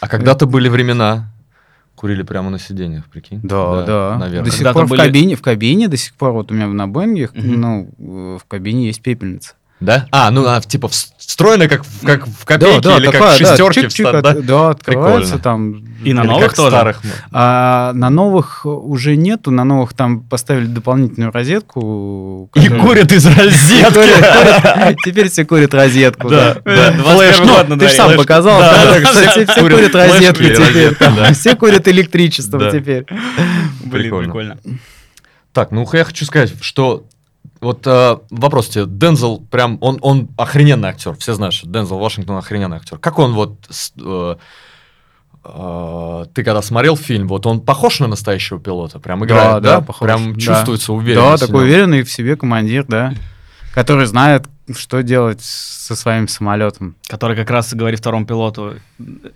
А 0.00 0.08
когда-то 0.08 0.46
были 0.46 0.68
времена, 0.70 1.30
курили 2.02 2.24
прямо 2.24 2.50
на 2.50 2.58
сиденьях, 2.58 3.04
прикинь? 3.06 3.38
Да, 3.44 3.84
да. 3.86 4.16
Наверное. 4.18 4.44
До 4.46 4.50
сих 4.50 4.58
Когда-то 4.58 4.78
пор 4.80 4.86
в 4.86 4.90
были- 4.90 5.00
кабине, 5.02 5.36
в 5.36 5.40
кабине 5.40 5.86
до 5.86 5.96
сих 5.96 6.14
пор, 6.14 6.32
вот 6.32 6.50
у 6.50 6.54
меня 6.54 6.66
на 6.66 6.88
Боингах, 6.88 7.32
Мгм. 7.32 7.60
ну, 7.60 8.38
в 8.38 8.44
кабине 8.48 8.86
есть 8.86 9.02
пепельница. 9.02 9.54
Да? 9.82 10.06
А, 10.12 10.30
ну, 10.30 10.46
а, 10.46 10.60
типа 10.60 10.88
встроенная 11.18 11.68
как, 11.68 11.84
в- 11.84 12.06
как 12.06 12.26
в 12.26 12.44
копейке 12.44 12.80
да, 12.80 12.90
да, 12.90 12.96
или 12.98 13.06
как 13.06 13.12
такая, 13.14 13.36
в 13.36 13.40
да, 13.40 13.46
шестерке 13.48 13.80
чик-чик 13.82 14.04
встат- 14.06 14.14
от- 14.16 14.22
да? 14.22 14.34
да, 14.42 14.70
открывается 14.70 15.34
Прикольно. 15.38 15.42
там. 15.42 15.84
И 16.04 16.12
на 16.12 16.20
Или 16.22 16.28
новых 16.28 16.44
как 16.46 16.54
тоже? 16.56 16.70
старых. 16.76 17.00
А 17.32 17.92
на 17.94 18.10
новых 18.10 18.66
уже 18.66 19.16
нету, 19.16 19.50
на 19.50 19.64
новых 19.64 19.92
там 19.94 20.20
поставили 20.22 20.66
дополнительную 20.66 21.32
розетку. 21.32 22.50
И 22.54 22.60
которая- 22.60 22.80
курят 22.82 23.12
из 23.12 23.26
розетки. 23.26 23.92
Курят- 23.92 24.96
Теперь 25.04 25.28
все 25.30 25.44
курят 25.44 25.74
розетку. 25.74 26.28
Да, 26.28 26.54
да. 26.54 26.60
да. 26.64 26.90
21 26.92 27.02
Флэш, 27.04 27.68
ну, 27.68 27.78
Ты 27.78 27.88
сам 27.88 28.16
показал, 28.16 28.60
Да, 28.60 28.84
да, 28.84 29.00
да, 29.00 29.10
все 29.30 29.46
курят 29.60 29.94
розетку 29.94 30.42
и 30.42 30.54
теперь. 30.54 30.96
да. 30.98 31.32
Все 31.32 31.54
курят 31.56 31.88
электричество 31.88 32.58
Да. 32.58 32.70
теперь. 32.70 33.04
Блин, 33.84 33.90
Прикольно. 33.90 34.24
прикольно. 34.24 34.58
Так, 35.52 35.70
ну 35.70 35.86
я 35.92 36.04
хочу 36.04 36.24
сказать, 36.24 36.52
что 36.62 37.04
вот 37.60 37.86
э, 37.86 38.16
вопрос 38.30 38.68
тебе, 38.68 38.86
Дензел 38.86 39.38
прям, 39.50 39.78
он, 39.80 39.98
он 40.02 40.28
охрененный 40.36 40.88
актер, 40.90 41.14
все 41.16 41.34
знают, 41.34 41.54
что 41.54 41.68
Дензел 41.68 41.98
Вашингтон 41.98 42.36
охрененный 42.36 42.78
актер. 42.78 42.98
Как 42.98 43.18
он 43.18 43.32
вот, 43.34 43.56
с- 43.70 43.92
э, 44.00 44.36
э, 45.44 46.24
ты 46.34 46.44
когда 46.44 46.62
смотрел 46.62 46.96
фильм, 46.96 47.28
вот 47.28 47.46
он 47.46 47.60
похож 47.60 48.00
на 48.00 48.06
настоящего 48.08 48.58
пилота, 48.60 48.98
прям 48.98 49.24
играет, 49.24 49.62
да? 49.62 49.80
похож, 49.80 50.06
Прям 50.06 50.34
да. 50.34 50.40
чувствуется 50.40 50.88
Да, 50.88 50.92
уверенность. 50.94 51.42
в 51.42 51.46
такой 51.46 51.64
уверенный 51.64 52.02
в 52.02 52.10
себе 52.12 52.36
командир, 52.36 52.84
да. 52.86 53.14
Который 53.74 54.04
знает, 54.06 54.44
что 54.76 55.02
делать 55.02 55.40
со 55.40 55.96
своим 55.96 56.28
самолетом. 56.28 56.94
Который 57.08 57.36
как 57.36 57.48
раз 57.50 57.72
говорит 57.72 58.00
второму 58.00 58.26
пилоту, 58.26 58.74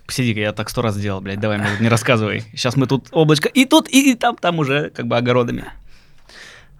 посиди-ка, 0.05 0.39
я 0.39 0.53
так 0.53 0.69
сто 0.69 0.81
раз 0.83 0.95
сделал, 0.95 1.21
блядь, 1.21 1.39
давай 1.39 1.57
мне 1.57 1.67
не 1.79 1.89
рассказывай. 1.89 2.43
Сейчас 2.51 2.75
мы 2.75 2.85
тут 2.87 3.07
облачко, 3.11 3.49
и 3.49 3.65
тут, 3.65 3.89
и, 3.89 4.11
и 4.11 4.15
там, 4.15 4.35
там 4.35 4.59
уже 4.59 4.91
как 4.91 5.07
бы 5.07 5.17
огородами. 5.17 5.65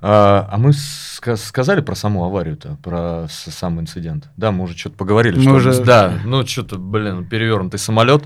А, 0.01 0.47
а 0.51 0.57
мы 0.57 0.69
ска- 0.71 1.37
сказали 1.37 1.81
про 1.81 1.95
саму 1.95 2.23
аварию-то, 2.25 2.77
про 2.83 3.27
с- 3.29 3.51
сам 3.51 3.79
инцидент. 3.79 4.29
Да, 4.37 4.51
мы 4.51 4.65
уже 4.65 4.77
что-то 4.77 4.95
поговорили. 4.97 5.37
Мы 5.37 5.43
что 5.43 5.53
уже- 5.53 5.83
Да, 5.83 6.13
ну 6.23 6.45
что-то, 6.45 6.77
блин, 6.77 7.25
перевернутый 7.25 7.79
самолет. 7.79 8.23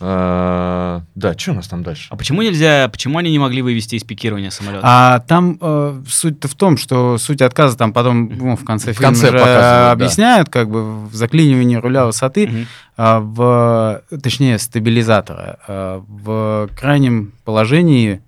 А, 0.00 1.02
да, 1.16 1.36
что 1.36 1.50
у 1.50 1.54
нас 1.54 1.66
там 1.66 1.82
дальше? 1.82 2.06
А 2.10 2.16
почему 2.16 2.42
нельзя, 2.42 2.88
почему 2.88 3.18
они 3.18 3.32
не 3.32 3.40
могли 3.40 3.62
вывести 3.62 3.96
из 3.96 4.04
пикирования 4.04 4.50
самолета? 4.50 4.80
А 4.84 5.18
там 5.26 5.58
э, 5.60 6.02
суть-то 6.08 6.46
в 6.46 6.54
том, 6.54 6.76
что 6.76 7.18
суть 7.18 7.42
отказа 7.42 7.76
там 7.76 7.92
потом 7.92 8.28
ну, 8.28 8.56
в 8.56 8.64
конце 8.64 8.92
В 8.92 8.96
фильма 8.96 9.08
конце 9.08 9.28
уже 9.30 9.38
показывают, 9.38 9.64
да. 9.64 9.90
объясняют, 9.90 10.48
как 10.50 10.70
бы 10.70 11.04
в 11.08 11.14
заклинивании 11.16 11.74
руля 11.76 12.06
высоты, 12.06 12.66
а, 12.96 13.18
в, 13.18 14.02
точнее, 14.22 14.58
стабилизатора, 14.60 15.58
а, 15.66 16.04
в 16.06 16.68
крайнем 16.78 17.32
положении, 17.44 18.22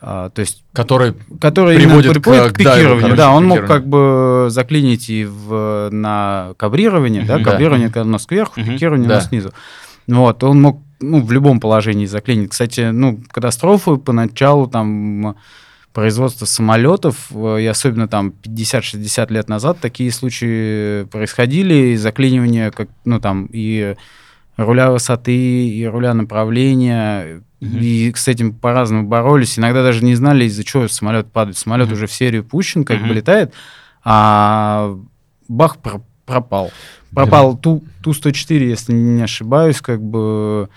а, 0.00 0.30
то 0.30 0.40
есть 0.40 0.62
Который 0.72 1.14
который 1.40 1.76
Приводит 1.76 2.22
приводит 2.22 2.52
к- 2.52 2.54
к, 2.54 2.58
пикированию. 2.58 3.00
короче, 3.00 3.16
да, 3.16 3.30
он 3.32 3.46
мог 3.46 3.66
как 3.66 3.86
бы 3.86 4.46
заклинить 4.50 5.10
и 5.10 5.24
в, 5.24 5.88
на 5.90 6.54
кабрирование, 6.56 7.22
да, 7.24 7.34
Мгм. 7.36 7.44
Да. 7.44 7.50
кабрирование, 7.50 7.88
когда 7.90 8.04
нос 8.04 8.26
кверху, 8.26 8.60
Мгм. 8.60 8.70
пикирование 8.74 9.08
Да. 9.08 9.16
нос 9.16 9.26
снизу. 9.28 9.52
Вот, 10.06 10.42
он 10.44 10.60
мог 10.62 10.80
ну, 11.02 11.22
в 11.22 11.32
любом 11.32 11.60
положении 11.60 12.04
заклинить. 12.06 12.50
Кстати, 12.50 12.90
ну, 12.90 13.18
катастрофы 13.30 13.96
поначалу 13.96 14.66
там 14.66 15.36
производства 15.94 16.44
самолетов, 16.44 17.16
э, 17.34 17.62
и 17.62 17.66
особенно 17.66 18.06
там 18.06 18.32
50-60 18.42 19.30
лет 19.32 19.48
назад 19.48 19.78
такие 19.80 20.12
случаи 20.12 21.04
происходили, 21.04 21.74
и 21.92 21.96
заклинивание, 21.96 22.70
как, 22.70 22.88
ну 23.06 23.18
там, 23.18 23.48
и 23.50 23.96
руля 24.58 24.90
высоты, 24.90 25.68
и 25.68 25.84
руля 25.86 26.12
направления, 26.14 27.42
Мгм. 27.60 27.78
и 27.80 28.12
с 28.14 28.26
этим 28.28 28.52
по-разному 28.54 29.06
боролись, 29.06 29.58
иногда 29.58 29.82
даже 29.82 30.02
не 30.04 30.14
знали, 30.14 30.44
из-за 30.46 30.64
чего 30.64 30.88
самолет 30.88 31.30
падает. 31.30 31.58
Самолет 31.58 31.86
Мгм. 31.88 31.94
уже 31.94 32.06
в 32.06 32.12
серию 32.12 32.42
пущен, 32.44 32.84
как 32.84 32.98
бы 33.00 33.06
Мгм. 33.06 33.14
летает, 33.14 33.52
а 34.04 34.96
бах 35.48 35.78
про- 35.78 36.02
пропал. 36.26 36.70
Пропал 37.14 37.56
Ту, 37.58 37.82
Ту-104, 38.02 38.64
если 38.68 38.92
не 38.92 39.22
ошибаюсь, 39.22 39.80
как 39.80 40.00
бы 40.00 40.68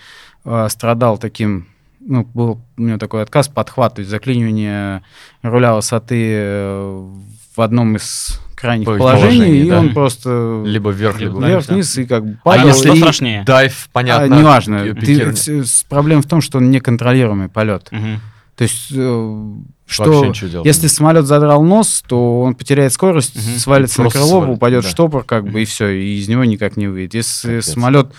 э, 0.44 0.66
страдал 0.68 1.16
таким, 1.16 1.68
ну, 2.00 2.28
был 2.34 2.60
у 2.76 2.82
него 2.82 2.98
такой 2.98 3.22
отказ, 3.22 3.48
подхват, 3.48 3.94
то 3.94 4.00
есть 4.00 4.10
заклинивание 4.10 5.02
руля 5.42 5.74
высоты 5.74 6.20
э, 6.36 7.10
в 7.56 7.60
одном 7.62 7.96
из 7.96 8.40
крайних 8.64 8.86
По- 8.86 8.96
положений, 8.96 9.60
и 9.66 9.68
да. 9.68 9.78
он 9.80 9.92
просто 9.92 10.62
Либо 10.64 10.88
вверх, 10.90 11.20
Либо 11.20 11.36
вниз, 11.36 11.48
вверх-вниз 11.48 11.98
и 11.98 12.04
как 12.06 12.24
бы 12.24 12.38
А 12.44 12.56
если 12.64 12.92
и- 12.94 12.96
страшнее? 12.96 13.44
Дайв, 13.44 13.84
а, 13.86 13.88
понятно. 13.92 14.34
неважно. 14.34 14.94
пи- 14.94 15.18
Ты- 15.34 15.64
проблема 15.90 16.22
в 16.22 16.26
том, 16.26 16.40
что 16.40 16.56
он 16.58 16.70
неконтролируемый 16.70 17.48
полет. 17.50 17.88
Мгм. 17.90 18.20
То 18.56 18.62
есть, 18.62 18.86
э, 18.90 18.96
Вообще 18.96 20.32
что 20.32 20.62
если 20.64 20.86
самолет 20.86 21.26
задрал 21.26 21.62
нос, 21.62 22.02
то 22.06 22.40
он 22.40 22.54
потеряет 22.54 22.92
скорость, 22.94 23.34
Мгм. 23.36 23.58
свалится 23.58 23.96
Просто 23.96 24.18
на 24.18 24.24
крыло, 24.24 24.40
свалит, 24.40 24.56
упадет 24.56 24.82
да. 24.82 24.88
в 24.88 24.90
штопор, 24.90 25.24
как 25.24 25.44
бы, 25.50 25.60
и 25.60 25.64
все, 25.66 25.88
и 25.88 26.18
из 26.18 26.28
него 26.28 26.44
никак 26.44 26.78
не 26.78 26.86
выйдет. 26.88 27.12
Если 27.14 27.48
Капец. 27.58 27.72
самолет, 27.72 28.12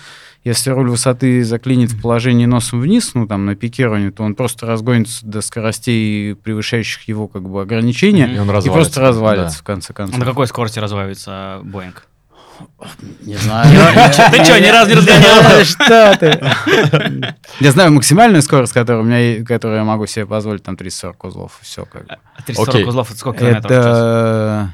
если 0.46 0.70
руль 0.70 0.88
высоты 0.88 1.42
заклинит 1.44 1.90
в 1.90 2.00
положении 2.00 2.46
носом 2.46 2.80
вниз, 2.80 3.12
ну, 3.14 3.26
там, 3.26 3.44
на 3.46 3.56
пикировании, 3.56 4.10
то 4.10 4.22
он 4.22 4.34
просто 4.36 4.64
разгонится 4.66 5.26
до 5.26 5.40
скоростей, 5.40 6.34
превышающих 6.36 7.08
его, 7.08 7.26
как 7.28 7.42
бы, 7.48 7.60
ограничения, 7.60 8.26
И 8.32 8.38
он 8.38 8.48
и 8.48 8.52
развалится. 8.52 8.70
просто 8.72 9.00
развалится, 9.00 9.56
Да. 9.58 9.62
в 9.62 9.64
конце 9.64 9.92
А 9.96 10.02
На 10.02 10.06
концов. 10.08 10.24
какой 10.24 10.46
скорости 10.46 10.78
разваивается 10.78 11.60
Боинг? 11.64 12.06
Не 13.22 13.34
знаю. 13.36 13.68
Ты 14.32 14.44
что, 14.44 14.58
ни 14.58 14.68
разу 14.68 14.88
не 14.90 14.96
разгонял? 14.96 15.64
Что 15.64 16.16
ты? 16.20 17.34
Я 17.60 17.70
знаю 17.72 17.92
максимальную 17.92 18.40
скорость, 18.40 18.72
которую, 18.72 19.04
у 19.04 19.06
меня, 19.06 19.44
которую 19.44 19.76
я 19.78 19.84
могу 19.84 20.06
себе 20.06 20.24
позволить, 20.26 20.62
там 20.62 20.76
340 20.76 21.24
узлов, 21.24 21.58
все 21.60 21.84
как 21.84 22.06
бы. 22.06 22.16
340 22.46 22.68
Окей. 22.74 22.84
узлов, 22.86 23.10
это 23.10 23.18
сколько 23.18 23.40
километров 23.40 23.70
в 23.70 23.74
час? 23.74 24.68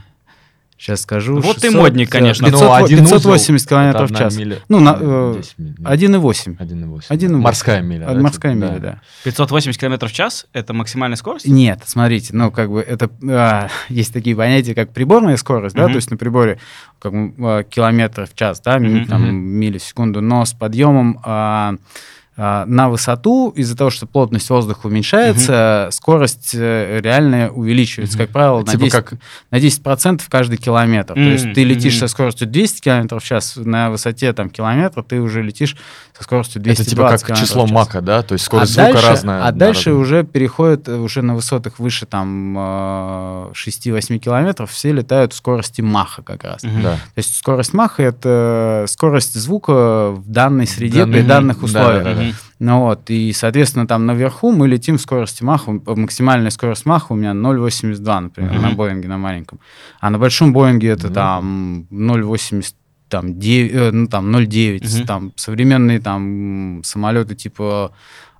Сейчас 0.82 1.02
скажу. 1.02 1.36
Вот 1.36 1.58
ты 1.58 1.68
600, 1.68 1.80
модник, 1.80 2.10
конечно. 2.10 2.44
500, 2.48 2.60
Ну, 2.60 2.72
один 2.72 3.04
узел 3.04 3.18
580 3.18 3.66
это 3.66 3.68
километров 3.68 4.10
в 4.10 4.16
час. 4.16 4.36
миля. 4.36 4.58
Ну, 4.68 4.80
на, 4.80 4.98
э, 5.00 5.34
10 5.38 5.58
миль, 5.58 5.74
нет. 5.78 5.88
1,8. 5.88 6.56
1,8. 6.58 7.06
1,8. 7.08 7.36
Морская 7.40 7.82
миля. 7.82 8.06
А, 8.08 8.14
да, 8.14 8.20
Морская 8.20 8.54
миля, 8.54 8.78
да. 8.80 9.00
580 9.22 9.80
километров 9.80 10.10
в 10.10 10.14
час— 10.14 10.46
это 10.52 10.72
максимальная 10.74 11.16
скорость? 11.16 11.46
Нет, 11.46 11.82
смотрите, 11.86 12.34
ну, 12.34 12.50
как 12.50 12.68
бы 12.68 12.80
это... 12.80 13.08
а, 13.28 13.68
есть 13.90 14.12
такие 14.12 14.34
понятия, 14.34 14.74
как 14.74 14.92
приборная 14.92 15.36
скорость, 15.36 15.76
да, 15.76 15.82
Мгм. 15.84 15.92
то 15.92 15.96
есть 15.98 16.10
на 16.10 16.16
приборе 16.16 16.58
как 16.98 17.12
а, 17.14 17.62
километров 17.62 18.32
в 18.32 18.34
час, 18.34 18.60
да, 18.60 18.80
Мгм. 18.80 19.06
там, 19.06 19.22
Мгм. 19.22 19.36
мили 19.36 19.78
в 19.78 19.84
секунду, 19.84 20.20
но 20.20 20.44
с 20.44 20.52
подъемом 20.52 21.20
а, 21.22 21.76
на 22.66 22.88
высоту, 22.88 23.50
из-за 23.50 23.76
того, 23.76 23.90
что 23.90 24.06
плотность 24.06 24.48
воздуха 24.50 24.86
уменьшается, 24.86 25.88
скорость 25.92 26.50
э, 26.54 27.00
реально 27.02 27.50
увеличивается, 27.50 28.16
Мгм. 28.16 28.26
как 28.26 28.32
правило, 28.32 28.58
на 28.60 28.66
Типа 28.72 28.84
10, 28.84 28.92
как 28.92 29.12
на 29.50 29.56
10% 29.58 30.22
каждый 30.28 30.56
километр. 30.56 31.14
То 31.14 31.20
есть 31.20 31.52
ты 31.54 31.64
летишь 31.64 31.94
мгм. 31.94 32.00
со 32.00 32.08
скоростью 32.08 32.48
200 32.48 32.80
километров 32.80 33.22
в 33.22 33.26
час, 33.26 33.54
на 33.56 33.90
высоте 33.90 34.32
там 34.32 34.50
километра 34.50 35.02
ты 35.02 35.20
уже 35.20 35.42
летишь 35.42 35.76
со 36.16 36.24
скоростью 36.24 36.60
220 36.62 36.86
это 36.86 36.90
типа 36.90 37.26
как 37.26 37.38
число 37.38 37.66
мака, 37.66 38.00
да? 38.00 38.22
То 38.22 38.34
есть 38.34 38.44
скорость 38.44 38.72
а 38.78 38.82
звука 38.84 38.92
дальше, 38.94 39.08
разная. 39.08 39.42
А 39.42 39.44
на 39.46 39.52
дальше 39.52 39.90
разном. 39.90 40.02
уже 40.02 40.24
переходит, 40.24 40.88
э, 40.88 40.96
уже 40.96 41.22
на 41.22 41.34
высотах 41.34 41.78
выше 41.78 42.06
там 42.06 42.56
э, 42.58 43.52
6-8 43.54 44.18
километров, 44.18 44.70
все 44.70 44.92
летают 44.92 45.32
в 45.32 45.36
скорости 45.36 45.80
маха 45.80 46.22
как 46.22 46.44
раз. 46.44 46.62
Мгм. 46.62 46.82
Да. 46.82 46.92
То 46.94 46.98
есть 47.16 47.36
скорость 47.36 47.72
маха— 47.74 48.02
это 48.04 48.84
скорость 48.88 49.34
звука 49.34 50.10
в 50.12 50.30
данной 50.30 50.66
среде 50.66 51.00
Данной- 51.00 51.20
при 51.20 51.22
данных 51.26 51.58
да, 51.60 51.64
условиях. 51.64 52.04
да, 52.04 52.14
да. 52.14 52.22
Мгм. 52.22 52.31
Ну 52.58 52.80
вот, 52.80 53.10
и, 53.10 53.32
соответственно, 53.32 53.86
там 53.86 54.06
наверху 54.06 54.52
мы 54.52 54.68
летим 54.68 54.96
в 54.96 55.00
скорости 55.00 55.42
маха, 55.42 55.72
э, 55.72 55.94
максимальная 55.94 56.50
скорость 56.50 56.86
маха 56.86 57.12
у 57.12 57.16
меня 57.16 57.32
0,82, 57.34 58.20
например, 58.20 58.52
Мгм. 58.52 58.62
на 58.62 58.70
Боинге, 58.72 59.08
на 59.08 59.18
маленьком. 59.18 59.58
А 60.00 60.10
на 60.10 60.18
большом 60.18 60.52
Боинге 60.52 60.88
это 60.88 61.08
Ну. 61.08 61.14
там 61.14 61.86
0,80, 61.90 62.74
там, 63.08 63.38
9, 63.38 63.72
э, 63.74 63.90
ну, 63.92 64.06
там 64.06 64.30
0,9, 64.30 64.82
Мгм. 64.98 65.06
там 65.06 65.32
современные 65.36 66.00
там 66.00 66.80
самолеты 66.84 67.34
типа 67.34 67.92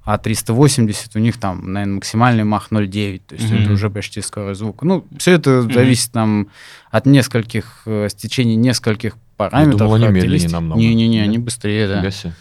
А380, 0.05 1.11
у 1.15 1.19
них 1.21 1.39
там, 1.39 1.73
наверное, 1.73 1.95
максимальный 1.97 2.45
мах 2.45 2.69
0,9, 2.71 3.23
то 3.27 3.35
есть 3.37 3.51
Мгм. 3.51 3.63
это 3.63 3.73
уже 3.73 3.89
почти 3.91 4.21
скорость 4.21 4.59
звука. 4.59 4.85
Ну, 4.85 5.05
все 5.19 5.33
это 5.33 5.63
Мгм. 5.63 5.73
зависит 5.73 6.11
там 6.13 6.49
от 6.91 7.07
нескольких, 7.07 7.83
э, 7.87 8.09
стечений 8.11 8.57
нескольких 8.57 9.15
параметров. 9.37 9.79
думал, 9.79 9.95
они 9.95 10.09
медленнее 10.09 10.49
намного. 10.49 10.81
Не-не-не, 10.81 11.23
они 11.23 11.39
быстрее, 11.39 11.87
да. 11.89 11.99
Фига 12.01 12.11
себе. 12.11 12.33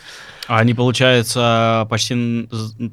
А 0.51 0.57
они, 0.59 0.73
получается, 0.73 1.87
почти 1.89 2.45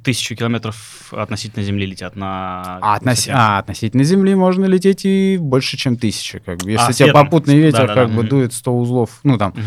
тысячу 0.05 0.37
километров 0.37 0.77
относительно 1.13 1.65
Земли 1.65 1.87
летят 1.87 2.15
на... 2.15 2.79
А, 2.81 3.01
высоте. 3.03 3.33
а, 3.35 3.59
относительно 3.59 4.05
Земли 4.05 4.37
можно 4.37 4.65
лететь 4.67 5.05
и 5.05 5.39
больше, 5.41 5.77
чем 5.77 5.97
тысяча. 5.97 6.39
Как 6.39 6.59
бы. 6.59 6.71
Если 6.71 6.91
А, 6.91 6.93
тебе 6.93 7.13
попутный 7.13 7.57
ветер 7.59 7.81
Да-да-да. 7.89 8.03
как 8.03 8.11
бы 8.15 8.21
Мгм. 8.23 8.29
дует 8.29 8.53
100 8.53 8.79
узлов, 8.79 9.11
ну 9.25 9.39
там 9.39 9.51
Мгм. 9.57 9.65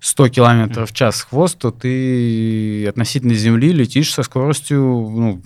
100 0.00 0.28
километров 0.30 0.90
в 0.90 0.92
час 0.92 1.22
хвост, 1.22 1.56
то 1.58 1.70
ты 1.70 2.88
относительно 2.88 3.34
Земли 3.34 3.70
летишь 3.72 4.12
со 4.12 4.24
скоростью, 4.24 4.80
ну, 4.80 5.40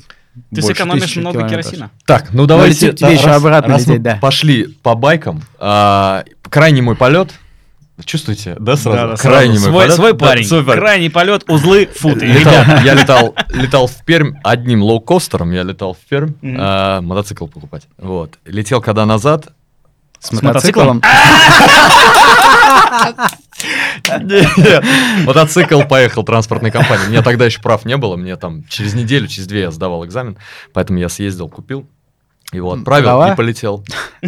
Ты 0.51 0.63
больше 0.63 0.69
сэкономишь 0.69 1.17
много 1.17 1.41
километров. 1.41 1.63
керосина. 1.67 1.91
Так, 2.07 2.33
ну 2.33 2.47
давайте 2.47 2.87
лететь 2.87 3.01
тебе 3.01 3.13
еще 3.13 3.27
раз- 3.27 3.37
обратно 3.37 3.75
раз 3.75 3.87
мы 3.87 3.93
лететь, 3.93 4.03
да. 4.03 4.19
Пошли 4.19 4.65
по 4.83 4.95
байкам. 4.95 5.43
А, 5.59 6.25
крайний 6.49 6.81
мой 6.81 6.97
полет. 6.97 7.35
Чувствуете, 8.05 8.57
да, 8.59 8.77
сразу? 8.77 8.97
Да-да, 8.97 9.17
крайний 9.17 9.59
сразу. 9.59 9.71
свой, 9.71 9.83
полет. 9.85 9.95
свой 9.97 10.13
Да, 10.13 10.19
парень. 10.19 10.45
свой 10.45 10.65
парень. 10.65 10.81
Крайний 10.81 11.11
полет, 11.11 11.45
узлы, 11.49 11.87
футы. 11.95 12.27
Летал- 12.27 12.65
я 12.85 12.95
летал, 12.95 13.35
летал 13.51 13.87
в 13.87 14.05
Пермь 14.05 14.33
одним 14.43 14.83
лоукостером, 14.83 15.53
я 15.53 15.63
летал 15.63 15.93
в 15.95 15.99
Пермь, 16.09 16.33
Мгм. 16.41 16.57
а, 16.59 17.01
мотоцикл 17.03 17.47
покупать. 17.47 17.87
Вот. 17.99 18.39
Летел 18.45 18.81
когда 18.81 19.05
назад. 19.07 19.49
С, 20.21 20.29
С 20.29 20.43
мотоциклом? 20.43 21.03
Мотоцикл 25.25 25.83
поехал 25.83 26.23
транспортной 26.25 26.71
компании. 26.71 27.07
У 27.07 27.11
меня 27.11 27.23
тогда 27.23 27.45
еще 27.45 27.61
прав 27.61 27.85
не 27.85 27.97
было, 27.97 28.17
мне 28.17 28.37
там 28.37 28.65
через 28.69 28.95
неделю, 28.95 29.27
через 29.29 29.47
две 29.47 29.63
я 29.63 29.71
сдавал 29.71 30.05
экзамен, 30.05 30.37
поэтому 30.73 30.99
я 30.99 31.09
съездил, 31.09 31.49
купил. 31.49 31.89
Его 32.53 32.73
отправил 32.73 33.05
Права? 33.05 33.33
и 33.33 33.37
полетел. 33.37 33.85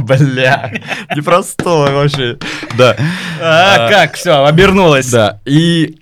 Бля, 0.00 0.72
непростой 1.16 1.92
вообще. 1.92 2.38
Да. 2.76 2.96
а, 3.40 3.88
как, 3.88 4.14
все, 4.14 4.44
обернулось. 4.44 5.10
Да, 5.10 5.40
и... 5.44 5.98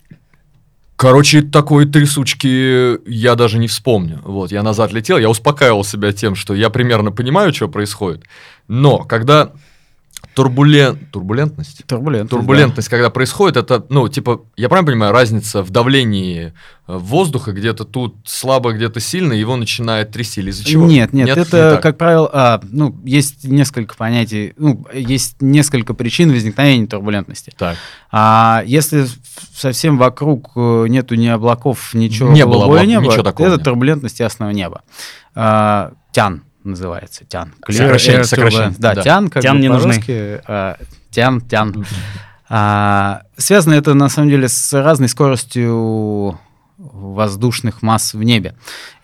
Короче, 0.96 1.40
такой 1.40 1.86
трясучки 1.86 2.98
я 3.08 3.34
даже 3.34 3.56
не 3.56 3.68
вспомню. 3.68 4.20
Вот, 4.22 4.52
я 4.52 4.62
назад 4.62 4.92
летел, 4.92 5.16
я 5.16 5.30
успокаивал 5.30 5.82
себя 5.82 6.12
тем, 6.12 6.34
что 6.34 6.52
я 6.52 6.68
примерно 6.68 7.10
понимаю, 7.10 7.54
что 7.54 7.68
происходит. 7.68 8.24
Но 8.68 8.98
когда 8.98 9.52
турбулен... 10.42 10.98
турбулентность? 11.12 11.84
Турбулентность. 11.86 12.30
Турбулентность, 12.30 12.88
когда 12.88 13.10
происходит, 13.10 13.56
это, 13.56 13.84
ну, 13.88 14.08
типа, 14.08 14.42
я 14.56 14.68
правильно 14.68 14.92
понимаю, 14.92 15.12
разница 15.12 15.62
в 15.62 15.70
давлении 15.70 16.52
э, 16.88 16.96
воздуха, 16.96 17.52
где-то 17.52 17.84
тут 17.84 18.16
слабо, 18.24 18.72
где-то 18.72 19.00
сильно, 19.00 19.32
его 19.32 19.56
начинает 19.56 20.10
трясти, 20.12 20.40
или 20.40 20.50
из-за 20.50 20.64
чего? 20.64 20.86
Нет, 20.86 21.12
нет, 21.12 21.26
не 21.26 21.32
это, 21.32 21.72
так? 21.72 21.82
как 21.82 21.98
правило, 21.98 22.30
а, 22.32 22.60
ну, 22.62 22.96
есть 23.04 23.44
несколько 23.44 23.94
понятий, 23.94 24.54
ну, 24.56 24.86
есть 24.94 25.36
несколько 25.40 25.92
причин 25.94 26.30
возникновения 26.32 26.86
турбулентности. 26.86 27.52
Так, 27.58 27.76
А 28.10 28.62
если 28.66 29.06
совсем 29.54 29.98
вокруг 29.98 30.52
э, 30.56 30.86
нету 30.88 31.14
ни 31.16 31.26
облаков, 31.26 31.92
ничего 31.94 32.30
Не 32.32 32.46
было 32.46 32.64
облак- 32.66 32.86
небо, 32.86 33.04
ничего 33.04 33.22
такого 33.22 33.48
это 33.48 33.56
нет. 33.56 33.64
турбулентность 33.64 34.20
ясного 34.20 34.50
неба. 34.50 34.82
А, 35.34 35.92
тян 36.12 36.42
называется, 36.64 37.24
тян. 37.24 37.52
Clear 37.66 37.76
Сокращение, 37.76 38.20
air 38.20 38.24
сокращение, 38.24 38.68
turbulence. 38.68 38.76
Да, 38.78 38.94
да. 38.94 39.02
тян, 39.02 39.28
как 39.28 39.42
Тян 39.42 39.56
бы 39.56 39.62
не 39.62 39.68
нужны. 39.68 39.94
а, 40.46 40.76
тян, 41.10 41.40
тян. 41.40 41.86
А, 42.48 43.22
связано 43.36 43.74
это, 43.74 43.94
на 43.94 44.08
самом 44.08 44.28
деле, 44.30 44.48
с 44.48 44.72
разной 44.72 45.08
скоростью 45.08 46.38
воздушных 46.78 47.82
масс 47.82 48.14
в 48.14 48.22
небе. 48.22 48.54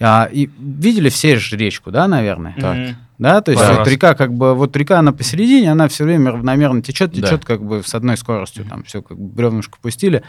А, 0.01 0.29
и 0.31 0.49
видели 0.59 1.09
все 1.11 1.37
же 1.37 1.57
речку, 1.57 1.91
да, 1.91 2.09
наверное? 2.09 2.55
Мгм. 2.57 2.97
Да, 3.19 3.41
то 3.41 3.51
есть 3.51 3.63
Пару 3.63 3.77
вот 3.77 3.85
раз. 3.85 3.89
река 3.89 4.15
как 4.15 4.35
бы 4.35 4.55
вот 4.55 4.77
река 4.77 4.99
она 4.99 5.13
посередине, 5.13 5.73
она 5.73 5.89
все 5.89 6.05
время 6.05 6.33
равномерно 6.33 6.83
течет, 6.83 7.13
Да. 7.13 7.23
течет 7.29 7.45
как 7.47 7.63
бы 7.65 7.83
с 7.83 7.95
одной 7.95 8.17
скоростью, 8.19 8.65
там 8.67 8.83
все 8.85 9.01
как 9.01 9.19
бы 9.19 9.29
бревнышко 9.29 9.79
пустили, 9.81 10.23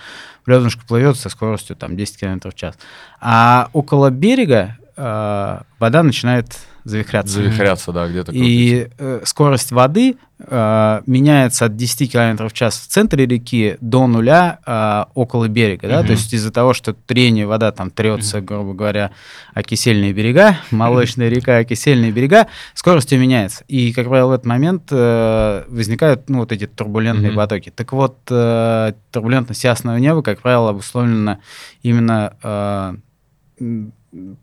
бревнышко 0.45 0.85
плывет 0.87 1.17
со 1.17 1.27
скоростью 1.29 1.75
там 1.75 1.97
10 1.97 2.17
км 2.17 2.49
в 2.49 2.55
час. 2.55 2.75
А 3.19 3.69
около 3.73 4.09
берега 4.09 4.77
э, 4.95 5.59
вода 5.79 6.03
начинает 6.03 6.57
завихряться. 6.87 7.33
Завихряться, 7.33 7.91
да, 7.91 8.07
где-то. 8.07 8.31
И 8.31 8.89
э, 8.97 9.21
скорость 9.25 9.71
воды 9.71 10.17
э, 10.39 11.01
меняется 11.05 11.65
от 11.65 11.75
10 11.75 12.11
км 12.11 12.47
в 12.47 12.53
час 12.53 12.77
в 12.79 12.87
центре 12.87 13.25
реки 13.25 13.77
до 13.81 14.07
нуля 14.07 14.59
э, 14.65 15.05
около 15.13 15.47
берега. 15.47 15.87
Да? 15.87 15.99
Мгм. 15.99 16.07
То 16.07 16.11
есть 16.13 16.33
из-за 16.33 16.51
того, 16.51 16.73
что 16.73 16.93
трение 16.93 17.45
вода 17.45 17.71
там 17.71 17.91
трется, 17.91 18.41
грубо 18.41 18.73
говоря, 18.73 19.11
о 19.53 19.63
кисельные 19.63 20.13
берега, 20.13 20.57
молочная 20.71 21.29
река, 21.29 21.57
о 21.57 21.63
кисельные 21.63 22.11
берега, 22.11 22.47
скорость 22.73 23.11
меняется. 23.11 23.63
И, 23.67 23.91
как 23.93 24.07
правило, 24.07 24.29
в 24.29 24.33
этот 24.33 24.45
момент 24.45 24.83
э, 24.91 25.63
возникают 25.67 26.29
ну, 26.29 26.39
вот 26.39 26.51
эти 26.51 26.67
турбулентные 26.67 27.31
Мгм. 27.31 27.37
потоки. 27.37 27.69
Так 27.69 27.91
вот, 27.91 28.17
э, 28.29 28.93
турбулентность 29.11 29.63
ясного 29.63 29.97
неба, 29.97 30.21
как 30.21 30.41
правило, 30.41 30.69
обусловлена 30.69 31.39
именно 31.83 32.33
э, 32.41 32.95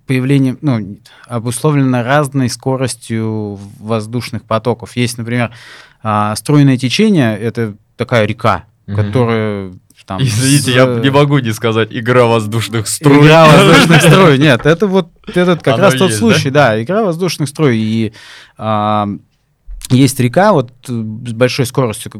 появлением, 0.06 0.58
ну, 0.60 0.98
обусловлена 1.26 2.02
разной 2.02 2.48
скоростью 2.48 3.58
воздушных 3.78 4.44
потоков. 4.44 4.96
Есть, 4.96 5.18
например, 5.18 5.50
а, 6.02 6.34
струйное 6.36 6.76
течение, 6.76 7.38
это 7.38 7.74
такая 7.96 8.26
река, 8.26 8.64
Мгм. 8.86 8.96
которая 8.96 9.72
там... 10.06 10.20
Извините, 10.22 10.72
с- 10.72 10.74
я 10.74 10.86
не 10.86 11.10
могу 11.10 11.38
не 11.38 11.52
сказать 11.52 11.88
игра 11.92 12.26
воздушных 12.26 12.86
струй. 12.88 13.24
Игра 13.26 13.46
воздушных 13.50 14.02
струй. 14.02 14.38
Нет, 14.38 14.66
это 14.66 14.86
вот 14.86 15.08
этот 15.34 15.62
как 15.62 15.74
Оно 15.74 15.82
раз 15.84 15.94
тот 15.94 16.08
есть, 16.08 16.18
случай, 16.18 16.50
да? 16.50 16.82
игра 16.82 17.02
воздушных 17.04 17.48
струй. 17.48 17.76
И 17.78 18.12
а, 18.58 19.08
есть 19.90 20.18
река 20.20 20.52
вот 20.52 20.72
э, 20.88 20.92
с 20.92 21.32
большой 21.32 21.66
скоростью, 21.66 22.12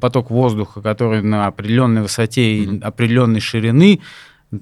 поток 0.00 0.30
воздуха, 0.30 0.80
который 0.82 1.22
на 1.22 1.46
определенной 1.46 2.02
высоте 2.02 2.58
и 2.58 2.80
определенной 2.80 3.40
ширины 3.40 4.00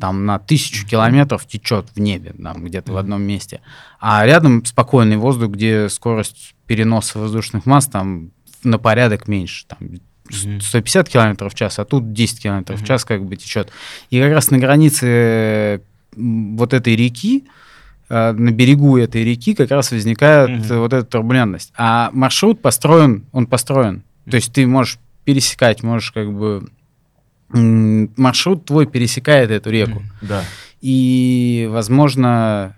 там 0.00 0.26
на 0.26 0.38
тысячу 0.38 0.86
километров 0.86 1.46
течет 1.46 1.86
в 1.94 2.00
небе, 2.00 2.34
там 2.42 2.64
где-то 2.64 2.92
в 2.92 2.96
одном 2.96 3.22
месте. 3.22 3.60
А 4.00 4.24
рядом 4.26 4.64
спокойный 4.64 5.16
воздух, 5.16 5.52
где 5.52 5.88
скорость 5.88 6.54
переноса 6.66 7.18
воздушных 7.18 7.66
масс 7.66 7.86
там 7.86 8.30
на 8.62 8.78
порядок 8.78 9.28
меньше, 9.28 9.66
там 9.66 9.78
Мгм. 10.30 10.60
150 10.60 11.08
километров 11.08 11.52
в 11.52 11.54
час, 11.56 11.78
а 11.78 11.84
тут 11.84 12.12
10 12.12 12.40
километров 12.40 12.80
в 12.80 12.84
час 12.86 13.04
как 13.04 13.24
бы 13.24 13.36
течет. 13.36 13.70
И 14.10 14.20
как 14.20 14.32
раз 14.32 14.50
на 14.50 14.58
границе 14.58 15.82
вот 16.16 16.72
этой 16.72 16.96
реки, 16.96 17.44
э, 18.08 18.32
на 18.32 18.50
берегу 18.50 18.96
этой 18.96 19.24
реки 19.24 19.54
как 19.54 19.70
раз 19.70 19.90
возникает 19.92 20.70
э, 20.70 20.78
вот 20.78 20.92
эта 20.92 21.04
турбулентность. 21.04 21.72
А 21.76 22.10
маршрут 22.12 22.62
построен, 22.62 23.26
он 23.32 23.46
построен. 23.46 24.02
То 24.30 24.36
есть 24.36 24.52
ты 24.52 24.66
можешь 24.66 24.98
пересекать, 25.24 25.82
можешь 25.82 26.10
как 26.10 26.32
бы... 26.32 26.68
Маршрут 27.50 28.64
твой 28.64 28.86
пересекает 28.86 29.50
эту 29.50 29.70
реку. 29.70 30.02
Да. 30.22 30.42
И, 30.80 31.68
возможно, 31.70 32.76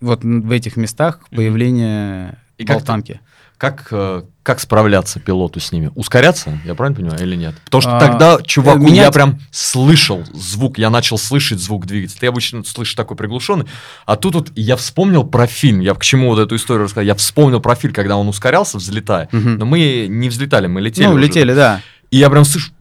вот 0.00 0.20
в 0.24 0.50
этих 0.50 0.76
местах 0.76 1.20
появление 1.30 2.38
И 2.56 2.64
как 2.64 2.76
болтанки. 2.78 3.20
Как, 3.58 3.88
э, 3.90 4.22
как 4.44 4.60
справляться 4.60 5.18
пилоту 5.18 5.58
с 5.58 5.72
ними? 5.72 5.90
Ускоряться, 5.96 6.60
я 6.64 6.76
правильно 6.76 6.96
понимаю, 6.96 7.20
или 7.20 7.34
нет? 7.34 7.56
Потому 7.64 7.80
что 7.80 7.96
А, 7.96 8.00
тогда, 8.00 8.38
чуваку, 8.44 8.78
я 8.78 8.84
менять- 8.86 9.12
прям 9.12 9.40
слышал 9.50 10.22
звук, 10.32 10.78
я 10.78 10.90
начал 10.90 11.18
слышать 11.18 11.58
звук 11.58 11.84
двигателя. 11.86 12.20
Ты 12.20 12.26
обычно 12.28 12.62
слышишь 12.62 12.94
такой 12.94 13.16
приглушенный, 13.16 13.66
а 14.06 14.14
тут 14.14 14.34
вот 14.36 14.52
я 14.54 14.76
вспомнил 14.76 15.24
про 15.24 15.48
фильм, 15.48 15.80
я 15.80 15.94
к 15.94 16.04
чему 16.04 16.28
вот 16.28 16.38
эту 16.38 16.54
историю 16.54 16.84
рассказал, 16.84 17.04
я 17.04 17.16
вспомнил 17.16 17.58
про 17.60 17.74
фильм, 17.74 17.92
когда 17.92 18.16
он 18.16 18.28
ускорялся, 18.28 18.78
взлетая, 18.78 19.28
Мгм. 19.32 19.58
но 19.58 19.66
мы 19.66 20.06
не 20.08 20.28
взлетали, 20.28 20.68
мы 20.68 20.80
летели 20.80 21.06
ну, 21.08 21.14
уже. 21.14 21.22
летели, 21.24 21.52
да. 21.52 21.80
И 22.10 22.16
я 22.16 22.30
прям 22.30 22.44
слышу, 22.46 22.72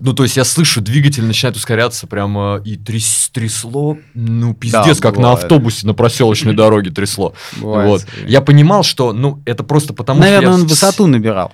ну, 0.00 0.12
то 0.14 0.24
есть 0.24 0.36
я 0.36 0.44
слышу, 0.44 0.80
двигатель 0.80 1.24
начинает 1.24 1.56
ускоряться, 1.56 2.08
прямо 2.08 2.60
и 2.64 2.76
тряс- 2.76 3.30
трясло, 3.32 3.98
ну, 4.14 4.52
пиздец, 4.52 4.98
как 5.00 5.16
на 5.16 5.32
автобусе 5.32 5.86
на 5.86 5.94
проселочной 5.94 6.54
дороге 6.54 6.90
трясло. 6.90 7.34
Бывает. 7.58 7.88
Вот. 7.88 8.06
Я 8.26 8.40
понимал, 8.40 8.82
что, 8.82 9.12
ну, 9.12 9.40
это 9.44 9.62
просто 9.62 9.92
потому, 9.92 10.20
Наверное, 10.20 10.48
что 10.48 10.50
я... 10.50 10.62
он 10.62 10.66
высоту 10.66 11.06
набирал. 11.06 11.52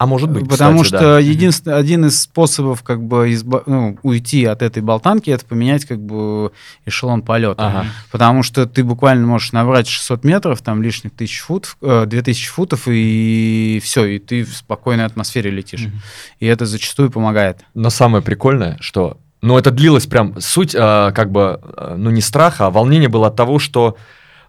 А 0.00 0.06
может 0.06 0.30
быть, 0.30 0.48
Потому 0.48 0.82
кстати, 0.82 1.02
что 1.02 1.12
да. 1.12 1.18
единственный, 1.18 1.76
один 1.76 2.06
из 2.06 2.22
способов 2.22 2.82
как 2.82 3.02
бы 3.02 3.30
изба- 3.32 3.64
ну, 3.66 3.98
уйти 4.02 4.46
от 4.46 4.62
этой 4.62 4.82
болтанки, 4.82 5.28
это 5.28 5.44
поменять 5.44 5.84
как 5.84 6.00
бы 6.00 6.52
эшелон 6.86 7.20
полета. 7.20 7.66
Ага. 7.66 7.86
Потому 8.10 8.42
что 8.42 8.64
ты 8.64 8.82
буквально 8.82 9.26
можешь 9.26 9.52
набрать 9.52 9.86
600 9.86 10.24
метров, 10.24 10.62
там 10.62 10.82
лишних 10.82 11.12
1000 11.12 11.42
футов, 11.42 11.76
э, 11.82 12.06
2000 12.06 12.48
футов, 12.48 12.84
и 12.86 13.78
все, 13.84 14.06
и 14.06 14.18
ты 14.18 14.44
в 14.44 14.56
спокойной 14.56 15.04
атмосфере 15.04 15.50
летишь. 15.50 15.82
Мгм. 15.82 16.00
И 16.38 16.46
это 16.46 16.64
зачастую 16.64 17.10
помогает. 17.10 17.58
Но 17.74 17.90
самое 17.90 18.24
прикольное, 18.24 18.78
что... 18.80 19.18
Ну, 19.42 19.58
это 19.58 19.70
длилось 19.70 20.06
прям... 20.06 20.40
Суть, 20.40 20.74
а, 20.74 21.12
как 21.12 21.30
бы, 21.30 21.60
а, 21.76 21.94
ну, 21.98 22.08
не 22.08 22.22
страха, 22.22 22.68
а 22.68 22.70
волнение 22.70 23.10
было 23.10 23.26
от 23.26 23.36
того, 23.36 23.58
что 23.58 23.98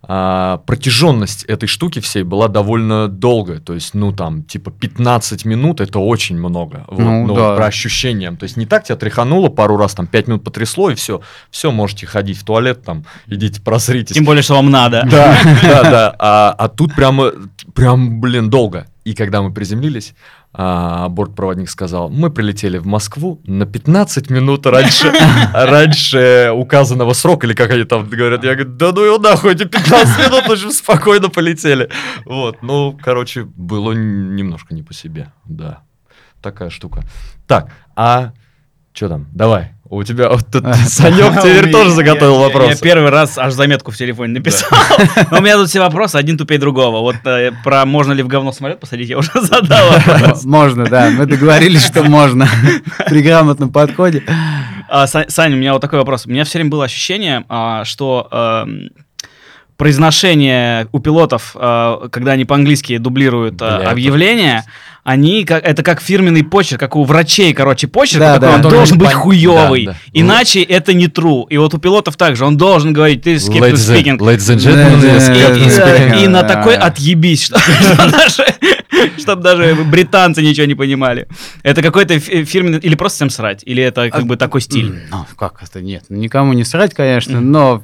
а, 0.04 0.58
протяженность 0.66 1.44
этой 1.44 1.68
штуки 1.68 2.00
всей 2.00 2.24
была 2.24 2.48
довольно 2.48 3.08
долгая. 3.08 3.60
То 3.60 3.74
есть, 3.74 3.94
ну, 3.94 4.12
там, 4.12 4.44
типа, 4.44 4.72
15 4.72 5.46
минут— 5.46 5.80
это 5.82 6.00
очень 6.00 6.38
много. 6.38 6.86
Вот, 6.88 7.00
Ну, 7.00 7.28
ну, 7.28 7.36
да. 7.36 7.56
по 7.56 7.66
ощущениям. 7.66 8.36
То 8.36 8.46
есть, 8.46 8.58
не 8.58 8.66
так 8.66 8.84
тебя 8.84 8.96
тряхануло 8.96 9.50
пару 9.50 9.78
раз, 9.78 9.94
там, 9.94 10.08
5 10.08 10.28
минут 10.28 10.44
потрясло, 10.44 10.90
и 10.90 10.96
все. 10.96 11.22
Все, 11.52 11.72
можете 11.72 12.08
ходить 12.08 12.38
в 12.38 12.44
туалет, 12.44 12.84
там, 12.84 13.06
идите 13.28 13.62
просритесь. 13.62 14.16
Тем 14.16 14.26
более, 14.26 14.42
что 14.42 14.56
вам 14.56 14.72
надо. 14.72 15.08
Да, 15.10 15.38
да, 15.62 15.84
да. 15.84 16.16
А, 16.24 16.56
а 16.58 16.68
тут 16.68 16.96
прямо, 16.96 17.32
прям, 17.74 18.22
блин, 18.22 18.50
долго. 18.50 18.88
И 19.04 19.14
когда 19.14 19.42
мы 19.42 19.52
приземлились, 19.52 20.14
а, 20.54 21.08
бортпроводник 21.08 21.70
сказал, 21.70 22.10
мы 22.10 22.30
прилетели 22.30 22.78
в 22.78 22.86
Москву 22.86 23.42
на 23.46 23.66
15 23.66 24.30
минут 24.30 24.66
раньше, 24.66 25.12
раньше 25.54 26.52
указанного 26.54 27.14
срока, 27.14 27.48
или 27.48 27.54
как 27.54 27.72
они 27.72 27.86
там 27.86 28.08
говорят. 28.10 28.44
Я 28.44 28.56
говорю, 28.56 28.72
да 28.72 28.92
ну 28.92 29.04
его 29.04 29.18
нахуй, 29.18 29.54
эти 29.54 29.64
15 29.64 30.20
минут 30.28 30.50
уже 30.50 30.72
спокойно 30.72 31.30
полетели. 31.30 31.90
Вот, 32.26 32.62
ну, 32.62 32.98
короче, 33.02 33.44
было 33.44 33.94
немножко 33.94 34.76
не 34.76 34.84
по 34.84 34.94
себе, 34.94 35.32
да. 35.46 35.84
Такая 36.42 36.70
штука. 36.70 37.04
Так, 37.48 37.72
а 37.96 38.34
что 38.94 39.08
там? 39.08 39.28
Давай. 39.32 39.74
У 39.94 40.04
тебя 40.04 40.30
вот 40.30 40.46
тут 40.50 40.64
Санек 40.88 41.34
теперь 41.42 41.64
меня- 41.68 41.72
тоже 41.74 41.92
заготовил 41.92 42.36
Я- 42.36 42.40
вопрос. 42.48 42.70
Я 42.70 42.76
первый 42.78 43.10
раз 43.10 43.38
аж 43.38 43.52
заметку 43.54 43.92
в 43.92 43.98
телефоне 43.98 44.36
написал. 44.36 44.70
Но 45.32 45.40
у 45.40 45.42
меня 45.42 45.58
тут 45.58 45.68
все 45.68 45.82
вопросы, 45.82 46.16
один 46.16 46.38
тупее 46.38 46.62
другого. 46.62 47.02
Вот 47.02 47.18
э, 47.26 47.52
про 47.66 47.86
можно 47.86 48.14
ли 48.14 48.24
в 48.24 48.28
говно 48.28 48.54
самолет 48.54 48.80
посадить, 48.80 49.10
я 49.10 49.18
уже 49.18 49.32
задал 49.34 49.92
вопрос. 49.92 50.46
Можно, 50.46 50.86
да. 50.86 51.10
Мы 51.10 51.26
договорились, 51.26 51.86
что 51.86 52.04
можно 52.04 52.48
при 53.08 53.22
грамотном 53.22 53.70
подходе. 53.70 54.24
А, 54.90 55.04
Са- 55.08 55.30
Саня, 55.30 55.56
у 55.56 55.60
меня 55.60 55.74
вот 55.74 55.82
такой 55.82 56.00
вопрос. 56.00 56.26
У 56.26 56.30
меня 56.30 56.46
все 56.46 56.60
время 56.60 56.70
было 56.70 56.86
ощущение, 56.86 57.44
а, 57.50 57.84
что 57.84 58.30
эм, 58.32 58.92
произношение 59.76 60.88
у 60.92 61.00
пилотов, 61.00 61.56
э, 61.60 62.08
когда 62.12 62.34
они 62.34 62.46
по-английски 62.46 62.98
дублируют 62.98 63.56
э, 63.56 63.58
Бля, 63.80 63.90
объявления, 63.90 64.64
они 65.04 65.46
как, 65.46 65.64
это 65.64 65.82
как 65.84 66.00
фирменный 66.02 66.44
почерк, 66.44 66.80
как 66.80 66.96
у 66.96 67.04
врачей, 67.04 67.54
короче, 67.54 67.88
почерк 67.88 68.20
Да, 68.20 68.34
такой, 68.40 68.50
да. 68.50 68.56
он 68.56 68.62
должен 68.62 68.98
быть 69.00 69.10
пон- 69.10 69.14
хуёвый, 69.14 69.86
да, 69.88 69.92
да. 69.94 69.98
иначе 70.14 70.62
это 70.62 70.94
не 70.94 71.08
true. 71.08 71.46
И 71.50 71.58
вот 71.58 71.74
у 71.74 71.78
пилотов 71.80 72.16
также, 72.18 72.46
он 72.46 72.56
должен 72.58 72.94
говорить, 72.94 73.24
ты 73.24 73.36
skip 73.36 73.60
to 73.62 73.74
speaking. 73.74 74.18
ladies 74.20 74.56
and 74.56 74.58
gentlemen, 74.60 76.24
И, 76.24 76.28
на 76.28 76.44
такой 76.44 76.76
отъебись, 76.76 77.44
что- 77.46 77.60
чтобы 79.18 79.42
даже 79.42 79.76
британцы 79.86 80.42
ничего 80.42 80.66
не 80.66 80.76
понимали. 80.76 81.28
Это 81.64 81.82
какой-то 81.82 82.20
фи- 82.20 82.44
фирменный, 82.46 82.80
или 82.80 82.96
просто 82.96 83.18
всем 83.18 83.30
срать, 83.30 83.62
или 83.66 83.82
это 83.82 84.10
как 84.10 84.22
А, 84.22 84.26
бы 84.26 84.38
такой 84.38 84.62
стиль. 84.62 85.02
Ну, 85.10 85.26
как 85.36 85.62
это? 85.64 85.82
Нет, 85.82 86.04
никому 86.10 86.54
не 86.54 86.64
срать, 86.64 86.94
конечно, 86.94 87.40
но 87.42 87.84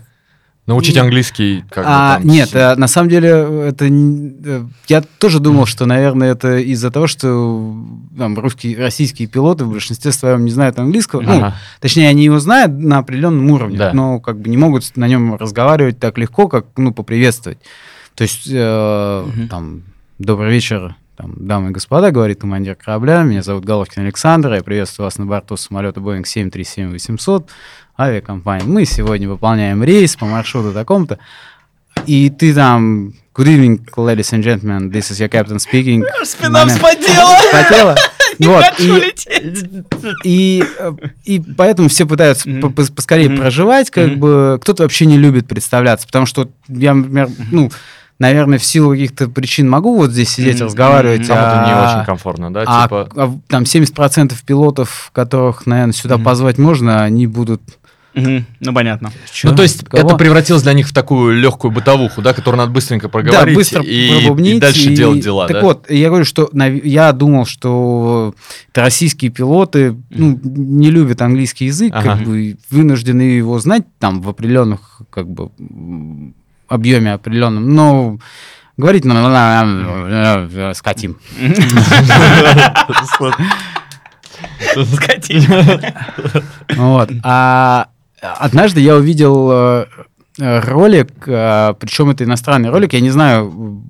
Научить 0.68 0.98
английский 0.98 1.64
как 1.70 1.86
бы 1.86 1.90
А, 1.92 2.18
там 2.18 2.28
нет, 2.28 2.50
э, 2.54 2.76
на 2.76 2.88
самом 2.88 3.08
деле 3.10 3.30
это 3.30 3.88
н- 3.88 4.36
э, 4.46 4.64
я 4.90 5.02
тоже 5.18 5.40
думал, 5.40 5.66
что, 5.66 5.86
наверное, 5.86 6.32
это 6.34 6.58
из-за 6.58 6.92
того, 6.92 7.08
что 7.08 7.74
там, 8.18 8.38
русские, 8.38 8.78
российские 8.78 9.30
пилоты 9.30 9.64
в 9.64 9.72
большинстве 9.72 10.12
своем 10.12 10.44
не 10.44 10.52
знают 10.52 10.78
английского. 10.78 11.22
Ну, 11.22 11.38
Ага. 11.38 11.56
точнее, 11.80 12.10
они 12.10 12.26
его 12.26 12.38
знают 12.40 12.74
на 12.74 12.98
определенном 12.98 13.50
уровне, 13.50 13.78
Да. 13.78 13.94
но 13.94 14.20
как 14.20 14.38
бы 14.40 14.50
не 14.50 14.58
могут 14.58 14.92
на 14.98 15.08
нем 15.08 15.36
разговаривать 15.36 16.00
так 16.00 16.18
легко, 16.18 16.50
как 16.50 16.66
ну 16.76 16.94
поприветствовать. 16.94 17.60
То 18.16 18.24
есть 18.24 18.48
э, 18.52 19.24
Мгм. 19.26 19.48
там 19.48 19.82
добрый 20.20 20.52
вечер, 20.52 20.96
там, 21.16 21.34
дамы 21.38 21.70
и 21.70 21.74
господа, 21.74 22.12
говорит 22.12 22.42
командир 22.42 22.76
корабля. 22.76 23.24
Меня 23.24 23.42
зовут 23.42 23.64
Головкин 23.66 24.04
Александр. 24.04 24.54
Я 24.54 24.62
приветствую 24.64 25.06
вас 25.06 25.18
на 25.18 25.26
борту 25.26 25.56
самолета 25.58 26.00
Boeing 26.02 26.26
737-800 26.26 27.46
авиакомпании. 27.98 28.66
Мы 28.68 28.86
сегодня 28.86 29.28
выполняем 29.30 29.84
рейс 29.84 30.16
по 30.16 30.26
маршруту 30.26 30.72
таком-то. 30.74 31.20
И 32.06 32.30
ты 32.30 32.54
там... 32.54 33.14
Good 33.36 33.46
evening, 33.56 33.82
ladies 33.98 34.34
and 34.34 34.42
gentlemen. 34.42 34.90
This 34.92 35.12
is 35.12 35.20
your 35.20 35.30
captain 35.30 35.58
speaking. 35.60 36.04
Спина 36.26 36.66
вспотела! 36.66 37.96
Не 38.40 38.48
Вот, 38.48 38.64
хочу 38.66 38.98
и- 38.98 39.84
и, 40.24 40.64
и 41.24 41.40
поэтому 41.56 41.88
все 41.90 42.06
пытаются 42.06 42.48
по- 42.62 42.70
поскорее 42.70 43.30
Мгм. 43.30 43.38
проживать, 43.38 43.90
как 43.90 44.08
Мгм. 44.12 44.20
бы 44.20 44.60
кто-то 44.62 44.84
вообще 44.84 45.06
не 45.06 45.18
любит 45.18 45.48
представляться, 45.48 46.06
потому 46.08 46.26
что 46.28 46.50
я, 46.68 46.94
например, 46.94 47.30
ну, 47.52 47.72
наверное, 48.20 48.60
в 48.60 48.66
силу 48.66 48.92
каких-то 48.92 49.28
причин 49.30 49.68
могу 49.70 49.96
вот 49.98 50.12
здесь 50.12 50.30
сидеть 50.30 50.58
Мгм. 50.58 50.66
разговаривать, 50.66 51.28
Там 51.28 51.38
это 51.38 51.66
не 51.68 51.74
а- 51.74 51.96
очень 51.98 52.06
комфортно, 52.06 52.54
да? 52.54 52.64
а, 52.68 52.84
типа... 52.84 53.10
а 53.16 53.34
там 53.48 53.64
70% 53.64 54.34
пилотов, 54.46 55.10
которых, 55.14 55.66
наверное, 55.66 55.94
сюда 55.94 56.16
Мгм. 56.18 56.26
позвать 56.26 56.58
можно, 56.58 57.04
они 57.04 57.26
будут 57.28 57.62
Мгм, 58.18 58.46
Ну, 58.62 58.74
понятно. 58.74 59.12
Чё? 59.32 59.50
Ну, 59.52 59.56
то 59.56 59.62
есть 59.64 59.86
Кого? 59.86 60.08
это 60.10 60.18
превратилось 60.18 60.64
для 60.64 60.74
них 60.74 60.88
в 60.88 60.94
такую 60.94 61.40
легкую 61.40 61.72
бытовуху, 61.72 62.22
да, 62.22 62.34
которую 62.34 62.58
надо 62.58 62.72
быстренько 62.72 63.10
проговорить 63.10 63.54
да, 63.54 63.56
быстро 63.56 63.84
и, 63.84 64.28
и 64.28 64.60
дальше 64.60 64.90
и- 64.92 64.96
делать 64.96 65.20
дела, 65.24 65.48
Так 65.48 65.58
да? 65.58 65.62
вот, 65.62 65.90
я 65.92 66.08
говорю, 66.10 66.26
что 66.26 66.50
нав- 66.52 66.84
я 66.84 67.12
думал, 67.14 67.46
что 67.46 68.34
это 68.72 68.82
российские 68.82 69.30
пилоты 69.30 69.96
ну, 70.10 70.40
не 70.44 70.90
любят 70.90 71.22
английский 71.22 71.66
язык, 71.66 71.94
Ага. 71.96 72.16
как 72.18 72.24
бы 72.28 72.58
вынуждены 72.72 73.22
его 73.22 73.60
знать 73.60 73.84
там 74.00 74.22
в 74.22 74.30
определенных 74.30 75.02
как 75.12 75.30
бы 75.30 75.50
объеме 76.68 77.14
определенном, 77.14 77.74
но 77.76 78.18
говорить 78.78 79.06
на 79.06 80.74
скотим. 80.74 81.18
Скотина. 84.94 85.94
Вот. 86.76 87.10
А 87.24 87.88
однажды 88.22 88.82
я 88.82 88.96
увидел 88.96 89.50
э, 89.52 89.86
э, 90.40 90.60
ролик, 90.62 91.12
причем 91.26 92.10
это 92.10 92.24
иностранный 92.24 92.70
ролик, 92.70 92.94
я 92.94 93.02
не 93.02 93.12
знаю 93.12 93.84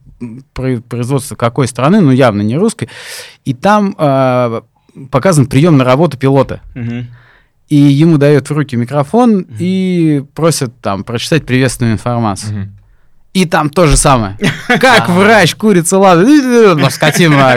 производство 0.53 1.35
какой 1.35 1.67
страны, 1.67 2.01
но 2.01 2.11
явно 2.11 2.41
не 2.41 2.57
русской, 2.57 2.89
и 3.45 3.53
там 3.53 3.95
э, 3.97 4.61
показан 5.11 5.45
прием 5.45 5.77
на 5.77 5.83
работу 5.83 6.17
пилота. 6.17 6.61
И 7.69 7.75
ему 7.75 8.17
дают 8.17 8.49
в 8.49 8.53
руки 8.53 8.77
микрофон 8.77 9.45
и 9.59 10.23
просят 10.33 10.79
там 10.79 11.03
прочитать 11.03 11.45
приветственную 11.45 11.95
информацию. 11.95 12.73
И 13.37 13.45
там 13.45 13.69
то 13.69 13.85
же 13.85 13.95
самое. 13.97 14.35
Как 14.67 15.09
врач 15.09 15.53
курица 15.53 15.99
ладно, 15.99 16.25
скотина, 16.89 17.55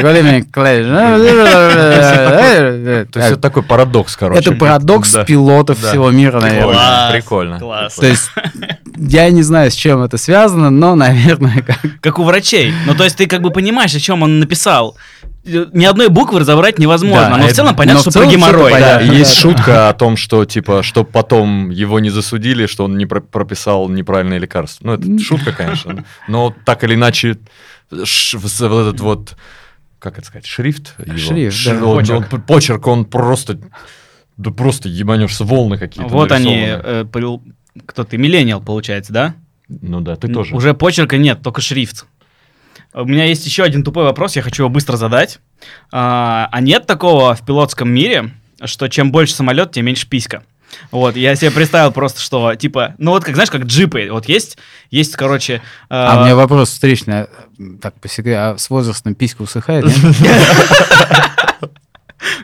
То 3.11 3.19
есть 3.19 3.33
это 3.33 3.37
такой 3.39 3.63
парадокс, 3.63 4.15
короче. 4.15 4.41
Это 4.41 4.53
парадокс 4.53 5.17
пилотов 5.27 5.79
всего 5.79 6.11
мира, 6.11 6.39
наверное. 6.39 7.13
Прикольно. 7.13 7.59
Класс. 7.59 7.95
То 7.95 8.07
есть 8.07 8.31
я 8.97 9.31
не 9.31 9.43
знаю, 9.43 9.71
с 9.71 9.75
чем 9.75 10.03
это 10.03 10.17
связано, 10.19 10.71
но, 10.71 10.95
наверное, 10.97 11.63
как... 11.63 11.79
Как 12.01 12.19
у 12.19 12.25
врачей. 12.25 12.73
Ну, 12.87 12.95
то 12.95 13.05
есть 13.05 13.17
ты 13.17 13.27
как 13.27 13.43
бы 13.43 13.51
понимаешь, 13.51 13.95
о 13.95 14.01
чем 14.01 14.23
он 14.23 14.39
написал. 14.41 14.97
Ни 15.45 15.85
одной 15.87 16.09
буквы 16.09 16.41
разобрать 16.41 16.79
невозможно, 16.79 17.31
Да, 17.31 17.37
но 17.39 17.43
в 17.45 17.47
это- 17.47 17.55
целом 17.55 17.75
понятно, 17.75 17.95
но 17.95 17.99
в 18.01 18.03
что 18.03 18.11
целом 18.11 18.29
про 18.29 18.33
геморрой. 18.37 18.73
Да, 18.73 19.01
есть 19.01 19.35
да. 19.35 19.41
шутка 19.41 19.89
о 19.89 19.95
том, 19.95 20.17
что, 20.17 20.45
типа, 20.45 20.83
чтобы 20.83 21.09
потом 21.11 21.71
его 21.71 21.99
не 21.99 22.11
засудили, 22.11 22.67
что 22.67 22.85
он 22.85 22.99
не 22.99 23.07
про- 23.07 23.21
прописал 23.23 23.89
неправильное 23.89 24.39
лекарство. 24.39 24.87
Ну, 24.87 24.93
это 24.95 25.19
шутка, 25.23 25.53
конечно. 25.53 26.05
Но 26.29 26.55
так 26.67 26.85
или 26.85 26.95
иначе, 26.95 27.39
ш- 28.05 28.37
в- 28.39 28.61
вот 28.61 28.81
этот 28.89 29.01
вот, 29.01 29.35
как 29.99 30.19
это 30.19 30.27
сказать, 30.27 30.47
шрифт 30.47 30.95
его? 31.05 31.17
Шрифт, 31.17 31.57
Ш- 31.57 31.75
да. 31.75 31.85
он- 31.87 31.97
Почерк. 31.99 32.33
он- 32.33 32.41
почерк, 32.43 32.87
он 32.87 33.05
просто, 33.07 33.59
да 34.37 34.51
просто 34.51 34.91
ебанешься, 34.91 35.45
волны 35.45 35.79
какие-то 35.79 36.13
Вот 36.13 36.33
они, 36.33 36.57
нарисованы. 36.57 36.83
э, 36.85 37.05
пол- 37.07 37.43
кто 37.87 38.05
ты, 38.05 38.17
миллениал, 38.19 38.61
получается, 38.61 39.13
да? 39.13 39.35
Ну 39.69 40.01
да, 40.01 40.17
ты 40.17 40.29
тоже. 40.29 40.55
Уже 40.55 40.75
почерка 40.75 41.17
нет, 41.17 41.43
только 41.43 41.61
шрифт. 41.61 42.07
У 42.93 43.05
меня 43.05 43.25
есть 43.25 43.47
еще 43.47 43.63
один 43.63 43.85
тупой 43.85 44.05
вопрос, 44.05 44.35
я 44.37 44.43
хочу 44.43 44.65
его 44.65 44.71
быстро 44.71 44.97
задать. 44.97 45.39
А, 45.93 46.49
а 46.51 46.61
нет 46.61 46.87
такого 46.87 47.35
в 47.35 47.45
пилотском 47.45 47.89
мире, 47.89 48.31
что 48.65 48.89
чем 48.89 49.13
больше 49.13 49.35
самолет, 49.35 49.73
тем 49.73 49.87
меньше 49.87 50.09
писька? 50.09 50.43
Вот, 50.91 51.17
я 51.17 51.35
себе 51.37 51.51
представил 51.51 51.93
просто, 51.93 52.21
что, 52.21 52.55
типа, 52.55 52.95
ну 52.99 53.13
вот, 53.13 53.25
как, 53.25 53.35
знаешь, 53.35 53.51
как 53.51 53.63
джипы, 53.65 54.09
вот 54.11 54.29
есть, 54.29 54.57
есть, 54.91 55.17
короче... 55.17 55.63
А 55.89 56.21
у 56.21 56.25
меня 56.25 56.37
вопрос 56.37 56.71
встречный. 56.71 57.23
а, 57.23 57.29
Так, 57.81 57.95
по 58.01 58.09
секрету, 58.09 58.41
а 58.41 58.59
с 58.59 58.71
возрастом 58.71 59.15
писька 59.15 59.43
усыхает? 59.43 59.85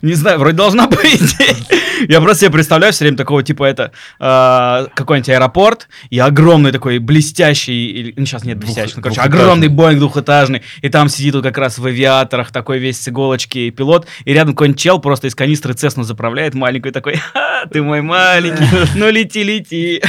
Не 0.03 0.15
знаю, 0.15 0.39
вроде 0.39 0.57
должна 0.57 0.87
быть. 0.87 1.37
Я 2.09 2.21
просто 2.21 2.43
себе 2.43 2.51
представляю 2.53 2.93
все 2.93 3.05
время 3.05 3.17
такого 3.17 3.43
типа 3.43 3.65
это 3.65 3.93
э, 4.21 4.87
какой-нибудь 4.95 5.29
аэропорт 5.31 5.89
и 6.11 6.19
огромный 6.19 6.73
такой 6.73 6.99
блестящий, 6.99 7.87
или, 7.91 8.15
ну 8.17 8.27
сейчас 8.27 8.45
нет 8.45 8.59
блестящий, 8.59 8.95
ну, 8.97 9.03
короче, 9.03 9.21
огромный 9.23 9.69
Боинг 9.69 9.99
двухэтажный, 10.01 10.63
и 10.83 10.89
там 10.89 11.09
сидит 11.09 11.35
вот 11.35 11.45
как 11.45 11.57
раз 11.59 11.79
в 11.79 11.87
авиаторах 11.87 12.51
такой 12.53 12.79
весь 12.79 13.01
с 13.01 13.09
иголочки 13.09 13.71
пилот, 13.71 14.07
и 14.25 14.33
рядом 14.33 14.55
какой-нибудь 14.55 14.81
чел 14.81 14.99
просто 14.99 15.29
из 15.29 15.35
канистры 15.35 15.73
Цесну 15.73 16.03
заправляет 16.05 16.55
маленькую 16.55 16.93
такой, 16.93 17.17
«Ха, 17.17 17.65
ты 17.73 17.83
мой 17.83 18.03
маленький, 18.03 18.65
ну 18.95 19.11
лети, 19.11 19.43
лети. 19.43 20.03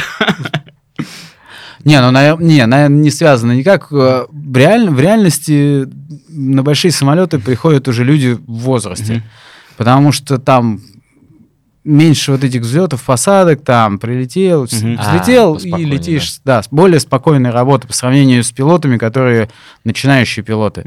Не, 1.84 2.01
ну, 2.01 2.11
не, 2.39 2.65
наверное, 2.65 2.88
не 2.89 3.11
связано 3.11 3.53
никак. 3.53 3.88
Э, 3.91 4.26
В, 4.30 4.57
реаль- 4.57 4.89
в 4.89 4.99
реальности 4.99 5.88
на 6.28 6.61
большие 6.63 6.91
самолеты 6.91 7.39
приходят 7.39 7.88
уже 7.88 8.03
люди 8.03 8.30
в 8.34 8.51
возрасте. 8.59 9.13
Мгм. 9.13 9.24
Потому 9.78 10.11
что 10.11 10.38
там 10.39 10.82
меньше 11.84 12.34
вот 12.34 12.43
этих 12.43 12.61
взлетов, 12.61 13.01
посадок, 13.05 13.63
там 13.63 13.97
прилетел, 13.97 14.63
Мгм. 14.69 14.97
взлетел 14.97 15.55
А, 15.55 15.80
и 15.80 15.86
летишь. 15.86 16.39
Да. 16.43 16.61
с 16.61 16.67
более 16.69 16.99
спокойной 16.99 17.49
работой 17.51 17.88
по 17.88 17.93
сравнению 17.93 18.43
с 18.43 18.51
пилотами, 18.51 18.97
которые 18.97 19.49
начинающие 19.86 20.43
пилоты. 20.43 20.84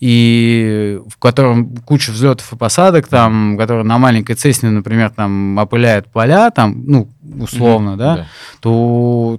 и 0.00 0.98
в 1.08 1.18
котором 1.18 1.76
куча 1.76 2.10
взлетов 2.10 2.52
и 2.52 2.56
посадок, 2.56 3.06
там, 3.06 3.56
которые 3.58 3.84
на 3.84 3.98
маленькой 3.98 4.34
Цесне, 4.34 4.70
например, 4.70 5.10
там 5.10 5.56
опыляют 5.58 6.08
поля, 6.10 6.50
там, 6.50 6.82
ну, 6.86 7.08
условно, 7.38 7.96
да, 7.96 8.26
то 8.60 9.38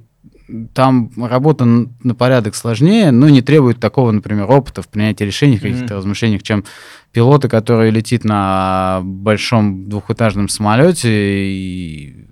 там 0.73 1.11
работа 1.17 1.65
на 1.65 2.15
порядок 2.15 2.55
сложнее, 2.55 3.11
но 3.11 3.29
не 3.29 3.41
требует 3.41 3.79
такого, 3.79 4.11
например, 4.11 4.49
опыта 4.49 4.81
в 4.81 4.87
принятии 4.87 5.23
решений, 5.23 5.57
каких-то 5.57 5.85
Мгм. 5.85 5.95
размышлениях, 5.95 6.43
чем 6.43 6.63
пилоты, 7.11 7.47
которые 7.49 7.91
летит 7.91 8.23
на 8.23 9.01
большом 9.03 9.89
двухэтажном 9.89 10.49
самолете, 10.49 11.09
и, 11.11 12.27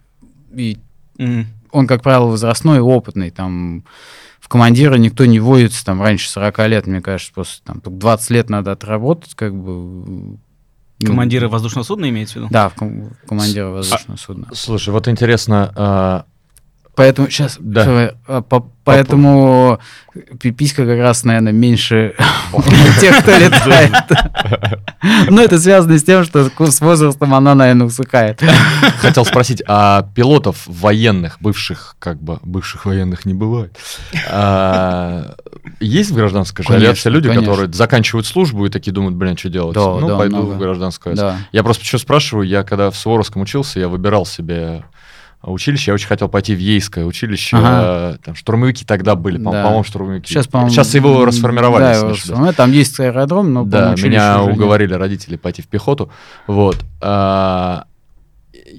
и 0.55 0.77
Мгм. 1.17 1.45
он, 1.71 1.87
как 1.87 2.01
правило, 2.03 2.25
возрастной 2.27 2.77
и 2.77 2.81
опытный, 2.81 3.29
там 3.31 3.83
в 4.39 4.47
командира 4.47 4.95
никто 4.95 5.25
не 5.25 5.39
вводится 5.39 5.85
там 5.85 6.01
раньше 6.01 6.29
40 6.29 6.67
лет, 6.67 6.87
мне 6.87 7.01
кажется, 7.01 7.31
после 7.33 7.61
там 7.65 7.81
только 7.81 7.99
20 7.99 8.29
лет 8.31 8.49
надо 8.49 8.71
отработать, 8.71 9.35
как 9.35 9.53
бы. 9.55 10.37
ну, 11.01 11.07
Командиры 11.07 11.47
воздушного 11.47 11.83
судна 11.85 12.09
имеется 12.09 12.33
в 12.33 12.35
виду? 12.37 12.47
Да, 12.51 12.67
в 12.69 12.75
ком- 12.75 13.09
в 13.23 13.27
командира 13.27 13.67
воздушного 13.67 14.17
судна. 14.17 14.47
Слушай, 14.53 14.89
вот 14.89 15.07
интересно, 15.07 15.71
а, 15.75 16.25
Поэтому 16.99 17.29
сейчас, 17.29 17.55
Да. 17.61 18.11
поэтому 18.83 19.79
пи- 20.41 20.51
писька 20.51 20.85
как 20.85 20.99
раз, 20.99 21.23
наверное, 21.23 21.53
меньше 21.53 22.13
тех, 22.99 23.19
кто 23.19 23.31
летает. 23.37 23.93
Но 25.29 25.41
это 25.41 25.57
связано 25.59 25.97
с 25.97 26.03
тем, 26.03 26.25
что 26.25 26.49
с 26.69 26.81
возрастом 26.81 27.33
она, 27.33 27.55
наверное, 27.55 27.87
усыхает. 27.87 28.43
хотел 28.97 29.23
спросить, 29.23 29.63
а 29.65 30.09
пилотов 30.13 30.63
военных, 30.67 31.37
бывших, 31.39 31.95
как 31.99 32.21
бы, 32.21 32.39
бывших 32.43 32.85
военных 32.85 33.25
не 33.25 33.33
бывает, 33.33 33.77
а, 34.29 35.35
есть 35.79 36.11
в 36.11 36.15
гражданской 36.15 36.65
Конечно, 36.65 36.85
авиации 36.85 37.09
люди, 37.09 37.33
которые 37.33 37.71
заканчивают 37.71 38.25
службу 38.27 38.65
и 38.65 38.69
такие 38.69 38.91
думают, 38.91 39.15
блин, 39.15 39.37
что 39.37 39.47
делать? 39.49 39.77
Ну, 39.77 40.17
пойду 40.17 40.41
в 40.41 40.57
гражданскую. 40.57 41.15
Да. 41.15 41.37
Я 41.53 41.63
просто 41.63 41.85
что 41.85 41.97
спрашиваю, 41.97 42.45
я 42.45 42.63
когда 42.63 42.91
в 42.91 42.97
Суворовском 42.97 43.41
учился, 43.41 43.79
я 43.79 43.87
выбирал 43.87 44.25
себе 44.25 44.83
училище, 45.43 45.91
я 45.91 45.95
очень 45.95 46.07
хотел 46.07 46.27
пойти 46.27 46.53
в 46.53 46.59
Ейское 46.59 47.05
училище, 47.05 47.57
Ага. 47.57 48.15
э, 48.15 48.17
там 48.25 48.35
штурмовики 48.35 48.83
тогда 48.85 49.15
были, 49.15 49.37
по- 49.37 49.51
Да. 49.51 49.63
по-моему, 49.63 49.83
штурмовики. 49.83 50.27
Сейчас, 50.27 50.47
по-моему, 50.47 50.69
Сейчас 50.71 50.93
его 50.95 51.23
расформировали, 51.25 51.83
Да, 51.83 51.93
его 51.93 52.09
расформировали. 52.09 52.55
Там 52.55 52.71
есть 52.71 52.99
аэродром, 52.99 53.53
но, 53.53 53.63
Да, 53.63 53.95
меня 53.97 54.41
уже 54.41 54.47
нет. 54.51 54.57
уговорили 54.57 54.93
родители 54.93 55.37
пойти 55.37 55.61
в 55.61 55.67
пехоту. 55.67 56.09
Вот. 56.47 56.77
А, 57.01 57.85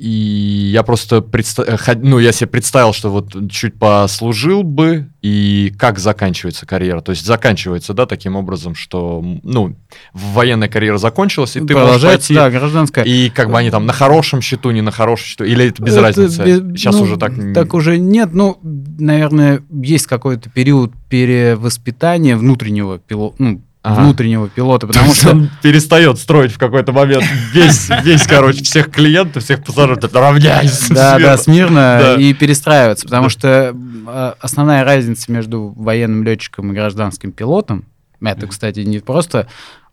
И 0.01 0.71
я 0.73 0.83
просто 0.83 1.19
предста- 1.19 1.63
э, 1.65 1.99
ну, 2.03 2.19
я 2.19 2.33
себе 2.33 2.47
представил, 2.47 2.95
что 2.95 3.11
вот 3.11 3.35
чуть 3.51 3.75
послужил 3.75 4.63
бы, 4.63 5.11
и 5.21 5.75
как 5.79 5.99
заканчивается 5.99 6.65
карьера. 6.65 7.03
То 7.03 7.11
есть 7.11 7.27
заканчивается, 7.27 7.93
да, 7.93 8.07
таким 8.07 8.35
образом, 8.35 8.75
что, 8.75 9.23
ну, 9.43 9.77
военная 10.15 10.69
карьера 10.69 10.97
закончилась, 10.97 11.55
и 11.57 11.61
ты 11.61 11.75
можешь 11.77 12.03
пойти, 12.03 12.35
да, 12.35 12.49
гражданская. 12.49 13.05
и 13.05 13.29
как 13.29 13.51
бы 13.51 13.59
они 13.59 13.71
там 13.71 13.85
на 13.85 13.93
хорошем 13.93 14.41
счету, 14.41 14.71
не 14.71 14.81
на 14.81 14.91
хорошем 14.91 15.27
счету, 15.27 15.45
или 15.45 15.67
это 15.67 15.83
без 15.83 15.93
Это 15.93 16.03
разницы? 16.03 16.45
без- 16.47 16.81
Сейчас 16.81 16.95
ну, 16.95 17.03
уже 17.03 17.19
так... 17.19 17.33
Так 17.53 17.75
уже 17.75 17.99
нет. 17.99 18.31
Ну, 18.33 18.59
наверное, 18.63 19.61
есть 19.71 20.07
какой-то 20.07 20.49
период 20.49 20.93
перевоспитания 21.11 22.39
внутреннего 22.39 22.99
пилота, 22.99 23.35
ну, 23.39 23.61
Ага. 23.83 24.03
внутреннего 24.03 24.47
пилота, 24.49 24.87
Потому 24.87 25.14
что 25.14 25.31
он 25.31 25.49
перестает 25.62 26.18
строить 26.18 26.53
в 26.53 26.59
какой-то 26.59 26.93
момент 26.93 27.24
весь, 27.55 27.89
весь, 28.05 28.26
короче, 28.26 28.62
всех 28.62 28.91
клиентов, 28.91 29.43
всех 29.43 29.64
пассажиров, 29.64 29.99
равняйся. 30.12 30.93
да, 30.93 31.18
да, 31.18 31.39
смирно 31.39 32.14
и 32.18 32.35
перестраиваться, 32.35 33.07
потому 33.07 33.31
что 33.31 33.74
э, 34.07 34.33
основная 34.41 34.85
разница 34.85 35.33
между 35.33 35.68
военным 35.76 36.24
летчиком 36.24 36.70
и 36.72 36.74
гражданским 36.74 37.33
пилотом, 37.33 37.85
это, 38.20 38.47
кстати, 38.47 38.81
не 38.81 38.99
просто 38.99 39.47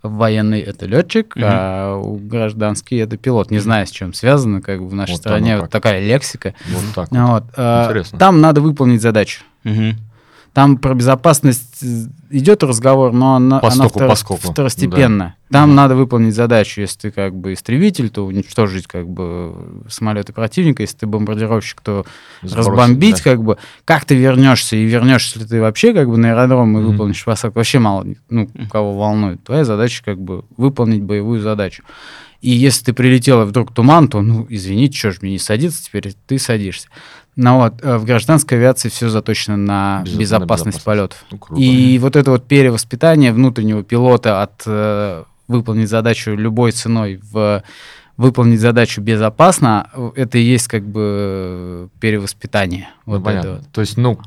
военный 0.04 0.60
это 0.60 0.86
летчик, 0.86 1.36
Мгм. 1.38 1.46
а 1.48 2.02
гражданский 2.20 2.98
это 2.98 3.16
пилот. 3.18 3.52
Не 3.52 3.60
знаю, 3.60 3.88
с 3.88 3.90
чем 3.92 4.14
связано, 4.14 4.62
как 4.62 4.82
бы 4.82 4.90
в 4.90 4.94
нашей 4.96 5.12
Вот 5.14 5.20
стране 5.22 5.56
вот 5.56 5.62
как. 5.64 5.72
такая 5.72 6.06
лексика. 6.06 6.54
Вот 6.70 6.84
так 6.94 7.08
вот. 7.12 7.20
Вот, 7.30 7.44
э, 7.56 7.84
Интересно. 7.86 8.20
Там 8.20 8.42
надо 8.42 8.60
выполнить 8.62 9.02
задачу. 9.02 9.42
Там 10.58 10.80
про 10.80 10.96
безопасность 10.96 11.84
э, 11.84 12.08
идет 12.32 12.64
разговор, 12.64 13.14
но 13.14 13.36
она, 13.36 13.58
она 13.58 13.60
Постоку, 13.60 14.00
втор- 14.00 14.08
поскольку, 14.08 14.52
второстепенна. 14.52 15.36
Там 15.52 15.76
надо 15.76 15.96
выполнить 15.96 16.34
задачу. 16.34 16.82
Если 16.82 16.98
ты 16.98 17.12
как 17.12 17.36
бы 17.36 17.54
истребитель, 17.54 18.10
то 18.10 18.26
уничтожить 18.26 18.88
как 18.88 19.08
бы 19.08 19.54
самолеты 19.88 20.34
противника. 20.34 20.82
Если 20.82 20.98
ты 20.98 21.06
бомбардировщик, 21.06 21.82
то 21.82 22.08
Сбросить, 22.42 22.58
разбомбить, 22.58 23.18
да. 23.18 23.22
как 23.22 23.44
бы. 23.44 23.58
Как 23.86 24.06
ты 24.06 24.16
вернешься 24.16 24.76
и 24.76 24.84
вернешься 24.84 25.38
ли 25.38 25.46
ты 25.46 25.62
вообще 25.62 25.94
как 25.94 26.10
бы 26.10 26.18
на 26.18 26.32
аэродром 26.32 26.76
и 26.76 26.82
Мгм. 26.82 26.92
выполнишь 26.92 27.24
посадку, 27.24 27.60
вообще 27.60 27.78
мало, 27.78 28.08
ну, 28.32 28.50
кого 28.72 28.98
волнует. 28.98 29.44
Твоя 29.44 29.64
задача 29.64 30.02
как 30.04 30.20
бы 30.20 30.44
выполнить 30.58 31.04
боевую 31.04 31.40
задачу. 31.40 31.84
И 32.42 32.50
если 32.50 32.86
ты 32.86 32.94
прилетел 32.94 33.44
и 33.44 33.46
вдруг 33.46 33.76
туман, 33.76 34.08
то, 34.08 34.22
ну, 34.24 34.48
извините, 34.50 34.98
что 34.98 35.12
ж 35.12 35.18
мне 35.22 35.34
не 35.34 35.40
садиться, 35.40 35.84
теперь 35.84 36.16
ты 36.26 36.40
садишься. 36.40 36.88
Но 37.38 37.60
вот 37.60 37.76
э, 37.84 37.98
в 37.98 38.04
гражданской 38.04 38.58
авиации 38.58 38.90
все 38.90 39.08
заточено 39.10 39.56
на 39.56 40.02
Без- 40.04 40.14
на 40.14 40.18
безопасность 40.20 40.78
безопасность. 40.80 40.84
полетов. 40.84 41.26
Ну, 41.32 41.38
круто. 41.38 41.62
И 41.62 41.98
вот 42.00 42.16
это 42.18 42.32
вот 42.32 42.46
перевоспитание 42.48 43.32
внутреннего 43.32 43.84
пилота 43.84 44.42
от 44.42 44.64
э, 44.66 45.24
выполнить 45.48 45.88
задачу 45.88 46.32
любой 46.36 46.72
ценой 46.74 47.22
в 47.32 47.64
выполнить 48.18 48.60
задачу 48.60 49.00
безопасно, 49.02 49.88
э, 49.94 50.10
это 50.16 50.40
и 50.40 50.42
есть 50.42 50.68
как 50.68 50.84
бы 50.84 51.90
перевоспитание. 52.00 52.90
Ну, 53.06 53.14
Вот 53.14 53.24
понятно. 53.24 53.48
это. 53.50 53.66
То 53.72 53.82
есть, 53.82 53.96
ну, 53.98 54.18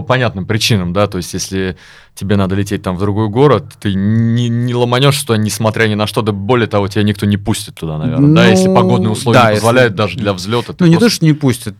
по 0.00 0.06
понятным 0.06 0.46
причинам, 0.46 0.92
да, 0.92 1.06
то 1.06 1.16
есть, 1.18 1.32
если 1.34 1.76
тебе 2.14 2.36
надо 2.36 2.54
лететь 2.54 2.82
там 2.82 2.96
в 2.96 3.00
другой 3.00 3.28
город, 3.28 3.74
ты 3.80 3.94
не, 3.94 4.48
не 4.48 4.74
ломанешься 4.74 5.26
туда, 5.26 5.38
несмотря 5.38 5.86
ни 5.88 5.94
на 5.94 6.06
что, 6.06 6.22
да 6.22 6.32
более 6.32 6.66
того, 6.66 6.88
тебя 6.88 7.02
никто 7.02 7.26
не 7.26 7.36
пустит 7.36 7.74
туда, 7.74 7.98
наверное, 7.98 8.34
да, 8.34 8.46
если 8.46 8.68
Ну, 8.68 8.74
погодные 8.74 9.10
условия 9.10 9.38
да, 9.38 9.44
не 9.44 9.50
если- 9.50 9.60
позволяют 9.60 9.94
даже 9.94 10.16
для 10.18 10.32
взлета. 10.32 10.74
Ну, 10.78 10.86
не 10.86 10.96
то, 10.98 11.08
что 11.08 11.24
не 11.24 11.32
пустят. 11.32 11.74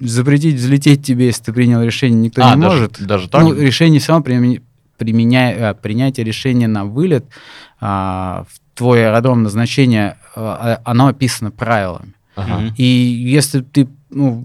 Запретить 0.00 0.56
взлететь 0.56 1.04
тебе, 1.04 1.26
если 1.26 1.44
ты 1.44 1.52
принял 1.52 1.80
решение, 1.82 2.18
никто 2.20 2.42
а, 2.44 2.54
не 2.56 2.60
даже, 2.62 2.76
может. 2.76 3.06
даже 3.06 3.28
так? 3.28 3.42
Ну, 3.42 3.54
решение 3.54 4.00
равно 4.08 4.24
применя- 4.24 5.70
а, 5.70 5.74
принятие 5.74 6.24
решения 6.24 6.66
на 6.66 6.84
вылет 6.84 7.24
а, 7.80 8.44
в 8.50 8.76
твой 8.76 9.06
аэродром 9.06 9.42
назначения, 9.44 10.18
а, 10.34 10.80
а, 10.84 10.90
оно 10.90 11.06
описано 11.06 11.50
правилами. 11.52 12.14
Ага. 12.34 12.72
И 12.76 12.84
если 12.84 13.60
ты 13.60 13.88
ну, 14.10 14.44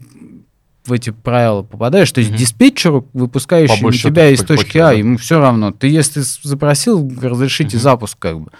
в 0.89 0.93
эти 0.93 1.11
правила 1.11 1.61
попадаешь, 1.61 2.11
то 2.11 2.19
есть 2.19 2.31
Мгм. 2.31 2.39
диспетчеру, 2.39 3.07
выпускающему 3.13 3.77
По 3.77 3.83
большому 3.85 4.11
тебя 4.13 4.29
из 4.29 4.41
точки 4.43 4.77
А, 4.79 4.87
да. 4.87 4.91
ему 4.93 5.17
все 5.17 5.39
равно. 5.39 5.71
Ты 5.71 5.87
если 5.87 6.21
запросил, 6.43 7.09
разрешите 7.21 7.77
Мгм. 7.77 7.83
запуск, 7.83 8.17
как 8.19 8.39
бы, 8.39 8.51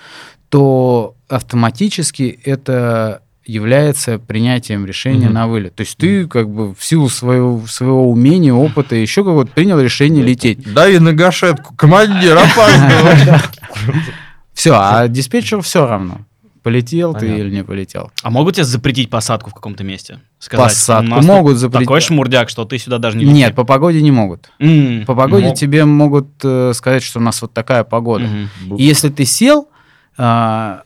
то 0.50 1.16
автоматически 1.28 2.40
это 2.44 3.22
является 3.46 4.20
принятием 4.20 4.86
решения 4.86 5.26
Мгм. 5.26 5.34
на 5.34 5.48
вылет. 5.48 5.76
То 5.76 5.82
есть 5.82 5.98
ты 5.98 6.28
как 6.28 6.50
бы 6.50 6.74
в 6.76 6.84
силу 6.86 7.10
своего, 7.10 7.66
своего 7.68 8.10
умения, 8.12 8.54
опыта, 8.54 8.96
еще 8.96 9.24
как-то 9.24 9.52
принял 9.54 9.80
решение 9.80 10.24
лететь. 10.24 10.72
Дай 10.74 11.00
на 11.00 11.14
гашетку, 11.14 11.74
командир, 11.76 12.38
опаздывай. 12.38 13.40
Все, 14.54 14.74
а 14.78 15.08
диспетчеру 15.08 15.62
все 15.62 15.86
равно. 15.88 16.20
Полетел 16.64 17.14
ты 17.14 17.22
Понятно. 17.22 17.42
или 17.42 17.56
не 17.56 17.64
полетел. 17.64 18.12
А 18.22 18.30
могут 18.30 18.56
тебе 18.56 18.66
запретить 18.66 19.10
посадку 19.10 19.50
в 19.50 19.54
каком-то 19.54 19.84
месте? 19.84 20.20
Сказать, 20.40 20.66
Посадку 20.68 21.06
«У 21.06 21.16
нас 21.16 21.26
могут 21.26 21.58
запретить. 21.58 21.88
Такой 21.88 22.02
шмурдяк, 22.02 22.50
что 22.50 22.66
ты 22.66 22.78
сюда 22.78 22.98
даже 22.98 23.18
не 23.18 23.24
лети». 23.26 23.34
Нет, 23.34 23.56
по 23.56 23.64
погоде 23.64 24.02
не 24.02 24.12
могут. 24.12 24.52
М. 24.60 25.06
По 25.06 25.16
погоде 25.16 25.48
Мог- 25.48 25.58
тебе 25.58 25.86
могут 25.86 26.28
э, 26.44 26.74
сказать, 26.74 27.02
что 27.04 27.20
у 27.20 27.22
нас 27.22 27.42
вот 27.42 27.54
такая 27.54 27.84
погода. 27.84 28.26
Мгм. 28.26 28.76
И 28.76 28.84
если 28.84 29.10
ты 29.10 29.26
сел 29.26 29.70
э, 30.18 30.80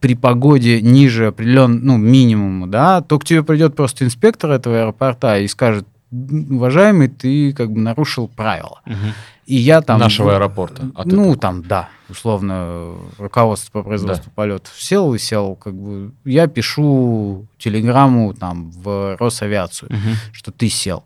при 0.00 0.14
погоде 0.14 0.80
ниже 0.82 1.28
определен, 1.28 1.80
ну, 1.82 1.96
минимума, 1.96 2.66
да, 2.66 3.00
то 3.00 3.18
к 3.18 3.24
тебе 3.24 3.42
придет 3.42 3.74
просто 3.74 4.04
инспектор 4.04 4.50
этого 4.50 4.80
аэропорта 4.80 5.38
и 5.38 5.48
скажет, 5.48 5.86
«М, 5.86 5.93
уважаемый, 6.10 7.08
ты 7.08 7.52
как 7.52 7.72
бы 7.72 7.80
нарушил 7.80 8.28
правила. 8.28 8.80
Мгм. 8.86 9.12
И 9.46 9.56
я 9.56 9.82
там... 9.82 10.00
Нашего 10.00 10.36
аэропорта. 10.36 10.90
от 10.94 11.06
ну, 11.06 11.22
этого. 11.22 11.36
там, 11.36 11.62
да, 11.62 11.88
условно, 12.08 12.94
руководство 13.18 13.80
по 13.80 13.82
производству 13.82 14.30
полетов 14.34 14.72
сел 14.80 15.12
и 15.14 15.18
сел, 15.18 15.54
как 15.56 15.74
бы, 15.74 16.12
я 16.24 16.46
пишу 16.46 17.46
телеграмму 17.58 18.32
там 18.32 18.70
в 18.70 19.16
Росавиацию 19.18 19.90
Мгм. 19.92 20.16
что 20.32 20.50
ты 20.50 20.68
сел. 20.68 21.04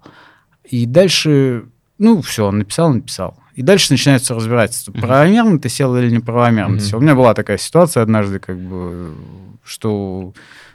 И 0.65 0.87
дальше, 0.87 1.65
ну, 1.99 2.21
все, 2.23 2.47
он 2.47 2.59
написал, 2.59 2.93
написал. 2.93 3.37
И 3.55 3.63
дальше 3.63 3.93
начинается 3.93 4.35
разбирательство. 4.35 4.93
Правомерно 4.93 5.59
ты 5.59 5.69
сел 5.69 5.97
или 5.97 6.11
неправомерно 6.11 6.77
ты 6.77 6.83
Мгм. 6.83 6.91
сел. 6.91 6.99
У 7.01 7.03
меня 7.03 7.17
была 7.17 7.35
такая 7.35 7.59
ситуация 7.59 8.03
однажды, 8.05 8.39
как 8.39 8.57
бы, 8.59 9.15
что 9.65 10.33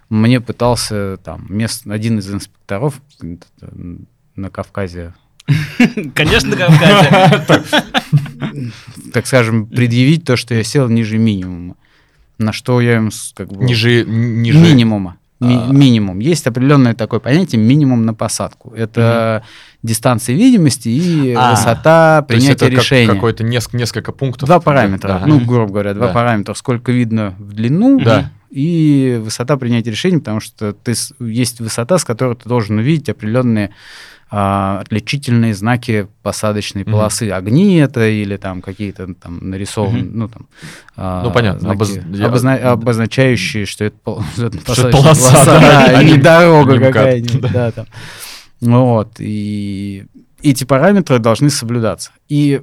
мне 0.09 0.41
пытался 0.41 1.17
там 1.23 1.45
мест, 1.47 1.87
один 1.87 2.19
из 2.19 2.29
инспекторов 2.31 3.01
на 4.35 4.49
Кавказе, 4.49 5.13
Конечно, 6.15 6.49
на 6.51 6.55
Кавказе. 6.55 7.45
так 9.13 9.27
скажем, 9.27 9.65
предъявить 9.67 10.23
то, 10.25 10.35
что 10.35 10.53
я 10.55 10.63
сел 10.63 10.87
ниже 10.89 11.17
минимума. 11.17 11.75
На 12.37 12.51
что 12.53 12.81
я 12.81 12.95
им 12.97 13.09
как 13.35 13.49
бы... 13.51 13.63
Ниже, 13.63 14.05
ниже... 14.05 14.57
Минимума. 14.57 15.17
Ми- 15.39 15.55
А. 15.55 15.71
минимум. 15.71 16.19
Есть 16.19 16.47
определенное 16.47 16.93
такое 16.93 17.19
понятие 17.19 17.61
минимум 17.61 18.05
на 18.05 18.13
посадку. 18.13 18.73
Это 18.75 19.43
дистанция 19.83 20.35
видимости 20.35 20.87
и 20.89 21.33
А. 21.33 21.51
высота 21.51 22.21
То 22.27 22.33
есть 22.33 22.45
принятия 22.45 22.65
это 22.67 22.75
как- 22.75 22.83
решения. 22.83 23.13
какой-то 23.13 23.43
несколько, 23.43 23.77
несколько 23.77 24.11
пунктов. 24.13 24.47
Два 24.47 24.59
параметра. 24.59 25.15
Ага. 25.15 25.25
Ну, 25.27 25.39
грубо 25.41 25.71
говоря, 25.73 25.93
два 25.93 26.07
Да. 26.07 26.13
параметра. 26.13 26.53
Сколько 26.53 26.91
видно 26.91 27.35
в 27.37 27.53
длину 27.53 27.99
Да. 27.99 28.31
и 28.51 29.19
высота 29.21 29.57
принятия 29.57 29.91
решений, 29.91 30.19
потому 30.19 30.39
что 30.39 30.71
ты, 30.73 30.93
есть 31.19 31.59
высота, 31.59 31.97
с 31.97 32.05
которой 32.05 32.35
ты 32.35 32.47
должен 32.47 32.77
увидеть 32.79 33.09
определенные 33.09 33.71
отличительные 34.35 35.53
знаки 35.53 36.07
посадочной 36.23 36.85
полосы. 36.85 37.29
Огни 37.29 37.75
это 37.75 38.07
или 38.07 38.37
там 38.37 38.61
какие-то 38.61 39.13
там 39.13 39.49
нарисованные, 39.49 40.03
Мгм. 40.03 40.17
ну 40.19 40.27
там... 40.27 40.47
а, 40.95 41.23
Ну, 41.23 41.31
понятно. 41.31 41.59
знаки, 41.59 41.77
Обоз- 41.77 42.15
я- 42.17 42.25
обозна- 42.27 42.57
обозначающие, 42.57 43.65
что 43.65 43.85
это, 43.85 43.95
пол- 44.03 44.23
что 44.33 44.47
это 44.47 44.57
полоса, 44.89 44.91
полоса, 44.91 45.45
да, 45.45 45.59
да, 45.59 45.85
а 45.85 45.97
а 45.99 46.03
не 46.03 46.17
дорога 46.17 46.79
какая-нибудь. 46.79 47.51
Да, 47.51 47.71
там. 47.71 47.85
Ну 48.61 48.85
Вот. 48.85 49.15
И 49.19 50.05
эти 50.41 50.63
параметры 50.63 51.19
должны 51.19 51.49
соблюдаться. 51.49 52.11
И 52.29 52.61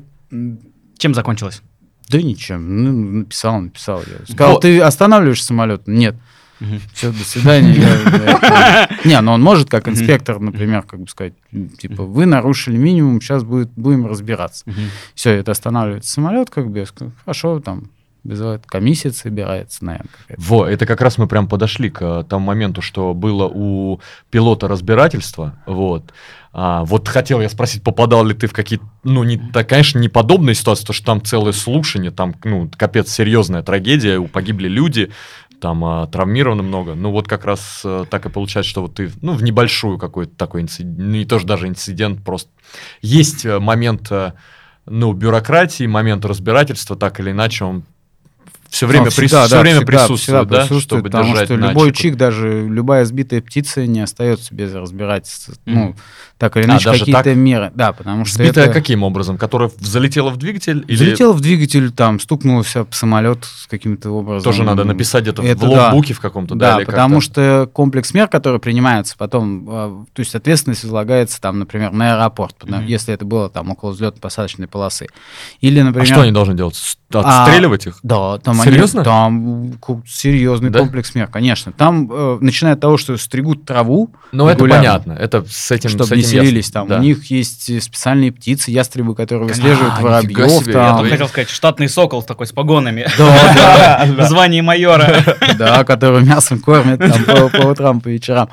Чем 0.98 1.14
закончилось? 1.14 1.62
да 2.08 2.20
ничем. 2.20 2.82
Ну, 2.84 3.18
написал, 3.20 3.60
написал. 3.60 4.00
Я 4.00 4.34
сказал, 4.34 4.54
Вот. 4.54 4.62
ты 4.62 4.80
останавливаешь 4.80 5.44
самолет? 5.44 5.86
Нет. 5.86 6.16
Мгм. 6.60 6.80
Все, 6.92 7.10
до 7.10 7.24
свидания. 7.24 7.72
Я- 7.72 7.94
я- 8.02 8.88
Не, 9.04 9.20
ну 9.20 9.32
он 9.32 9.42
может, 9.42 9.70
как 9.70 9.88
инспектор, 9.88 10.38
например, 10.38 10.82
как 10.82 11.00
бы 11.00 11.08
сказать, 11.08 11.32
типа, 11.78 12.04
вы 12.04 12.26
нарушили 12.26 12.76
минимум, 12.76 13.20
сейчас 13.20 13.42
будет, 13.44 13.70
будем 13.76 14.06
разбираться. 14.06 14.62
Мгм. 14.66 14.76
Все, 15.14 15.30
это 15.30 15.52
останавливается 15.52 16.12
самолет, 16.12 16.50
как 16.50 16.70
бы, 16.70 16.86
хорошо, 17.24 17.60
там, 17.60 17.90
вызывает 18.22 18.66
комиссия 18.66 19.12
собирается, 19.12 19.82
наверное. 19.84 20.10
Во, 20.36 20.66
это 20.66 20.84
как 20.84 21.00
раз 21.00 21.16
мы 21.16 21.26
прям 21.26 21.48
подошли 21.48 21.88
к 21.88 22.02
э, 22.02 22.24
тому 22.28 22.44
моменту, 22.44 22.82
что 22.82 23.14
было 23.14 23.50
у 23.52 24.00
пилота 24.30 24.68
разбирательство. 24.68 25.58
Вот. 25.66 26.12
А, 26.52 26.84
вот 26.84 27.08
хотел 27.08 27.40
я 27.40 27.48
спросить, 27.48 27.82
попадал 27.82 28.24
ли 28.26 28.34
ты 28.34 28.46
в 28.46 28.52
какие-то, 28.52 28.84
ну, 29.04 29.24
не, 29.24 29.38
так, 29.38 29.68
конечно, 29.70 29.98
не 29.98 30.08
подобные 30.10 30.54
ситуации, 30.54 30.82
потому 30.82 30.94
что 30.96 31.06
там 31.06 31.22
целое 31.24 31.52
слушание, 31.52 32.10
там, 32.10 32.34
ну, 32.44 32.68
капец, 32.76 33.10
серьезная 33.10 33.62
трагедия, 33.62 34.20
погибли 34.20 34.68
люди, 34.68 35.10
там 35.60 35.84
а, 35.84 36.06
травмировано 36.06 36.62
много. 36.62 36.94
Ну, 36.94 37.10
вот 37.10 37.28
как 37.28 37.44
раз 37.44 37.82
э, 37.84 38.04
так 38.10 38.26
и 38.26 38.28
получается, 38.28 38.70
что 38.70 38.82
вот 38.82 38.94
ты, 38.94 39.10
ну, 39.22 39.32
в 39.34 39.42
небольшую 39.42 39.98
какой-то 39.98 40.34
такой 40.36 40.62
инцидент, 40.62 40.98
не 40.98 41.24
тоже 41.24 41.46
даже 41.46 41.68
инцидент, 41.68 42.24
просто 42.24 42.50
есть 43.02 43.44
э, 43.44 43.58
момент, 43.60 44.08
э, 44.10 44.32
ну, 44.86 45.12
бюрократии, 45.12 45.86
момент 45.86 46.24
разбирательства, 46.24 46.96
так 46.96 47.20
или 47.20 47.30
иначе, 47.30 47.64
он 47.64 47.82
все 48.68 48.86
время, 48.86 49.06
Ну, 49.06 49.10
прис- 49.10 49.26
всегда, 49.26 49.46
всё 49.46 49.56
да, 49.56 49.60
время 49.62 49.76
всегда- 49.78 49.86
присутствует, 49.92 50.20
всегда 50.20 50.44
да, 50.44 50.48
присутствует, 50.62 50.82
чтобы 50.82 51.02
потому 51.10 51.24
держать 51.30 51.44
что 51.46 51.56
на 51.56 51.68
любой 51.70 51.92
чик, 51.92 52.16
даже 52.16 52.68
любая 52.68 53.04
сбитая 53.04 53.40
птица 53.42 53.84
не 53.86 54.00
остается 54.00 54.54
без 54.54 54.72
разбирательства. 54.74 55.54
Мгм. 55.66 55.74
Ну, 55.80 55.94
так 56.40 56.56
или 56.56 56.62
А, 56.62 56.66
иначе, 56.68 56.86
даже 56.86 57.00
какие-то 57.00 57.22
так? 57.22 57.36
меры. 57.36 57.70
Да, 57.74 57.92
потому 57.92 58.24
что 58.24 58.36
Сбитая 58.38 58.64
это... 58.64 58.72
каким 58.72 59.02
образом? 59.02 59.36
Которая 59.36 59.70
залетела 59.78 60.30
в 60.30 60.38
двигатель? 60.38 60.86
Или 60.88 60.96
Залетел 60.96 61.34
в 61.34 61.40
двигатель, 61.42 61.92
там, 61.92 62.18
стукнулся 62.18 62.80
об 62.80 62.94
самолет 62.94 63.44
с 63.44 63.66
каким-то 63.66 64.08
образом. 64.10 64.50
тоже 64.50 64.64
надо 64.64 64.84
написать 64.84 65.24
где-то 65.24 65.42
Это 65.42 65.66
в 65.66 65.70
да. 65.70 65.84
логбуке 65.84 66.14
в 66.14 66.20
каком-то? 66.20 66.54
Да, 66.54 66.78
или 66.78 66.86
потому 66.86 67.20
что 67.20 67.68
комплекс 67.70 68.14
мер, 68.14 68.26
которые 68.26 68.58
принимаются 68.58 69.16
потом, 69.18 69.68
э, 69.68 70.04
то 70.14 70.20
есть 70.20 70.34
ответственность 70.34 70.82
возлагается 70.82 71.38
там, 71.42 71.58
например, 71.58 71.92
на 71.92 72.14
аэропорт, 72.14 72.56
Мгм. 72.64 72.86
если 72.86 73.12
это 73.12 73.26
было 73.26 73.50
там 73.50 73.70
около 73.70 73.92
взлетно-посадочной 73.92 74.66
полосы. 74.66 75.08
Или, 75.60 75.82
например... 75.82 76.04
А 76.10 76.12
что 76.14 76.22
они 76.22 76.32
должны 76.32 76.54
делать? 76.54 76.80
А, 77.12 77.42
Отстреливать 77.44 77.86
их? 77.86 77.98
Да, 78.02 78.38
там 78.38 78.54
Серьезно? 78.56 79.00
они, 79.00 79.04
там 79.04 79.74
серьезный 80.06 80.70
Да? 80.70 80.78
комплекс 80.78 81.14
мер, 81.14 81.26
конечно. 81.26 81.72
Там, 81.72 82.08
э, 82.10 82.38
начиная 82.40 82.74
от 82.74 82.80
того, 82.80 82.96
что 82.96 83.16
стригут 83.18 83.64
траву, 83.66 84.10
Ну, 84.32 84.46
это 84.48 84.64
понятно. 84.64 85.12
Это 85.12 85.44
с 85.46 85.70
этим 85.70 85.90
чтобы 85.90 86.06
с 86.06 86.10
не 86.12 86.20
этим 86.20 86.29
селились 86.30 86.66
ясно. 86.66 86.80
там. 86.80 86.88
Да. 86.88 86.98
У 86.98 87.02
них 87.02 87.24
есть 87.30 87.82
специальные 87.82 88.32
птицы, 88.32 88.70
ястребы, 88.70 89.14
которые 89.14 89.48
выслеживают 89.48 89.94
А, 89.98 90.00
воробьев. 90.02 90.50
себе, 90.50 90.72
я 90.72 90.78
там. 90.94 91.04
Я 91.04 91.10
хотел 91.10 91.28
сказать, 91.28 91.48
штатный 91.50 91.88
сокол 91.88 92.22
такой 92.22 92.46
с 92.46 92.52
погонами. 92.52 93.06
Да, 93.18 94.06
В 94.18 94.22
звании 94.28 94.60
майора. 94.60 95.22
да, 95.58 95.84
которые 95.84 96.24
мясом 96.24 96.60
кормят 96.60 97.00
по, 97.52 97.66
утрам, 97.66 98.00
по 98.00 98.08
вечерам. 98.08 98.48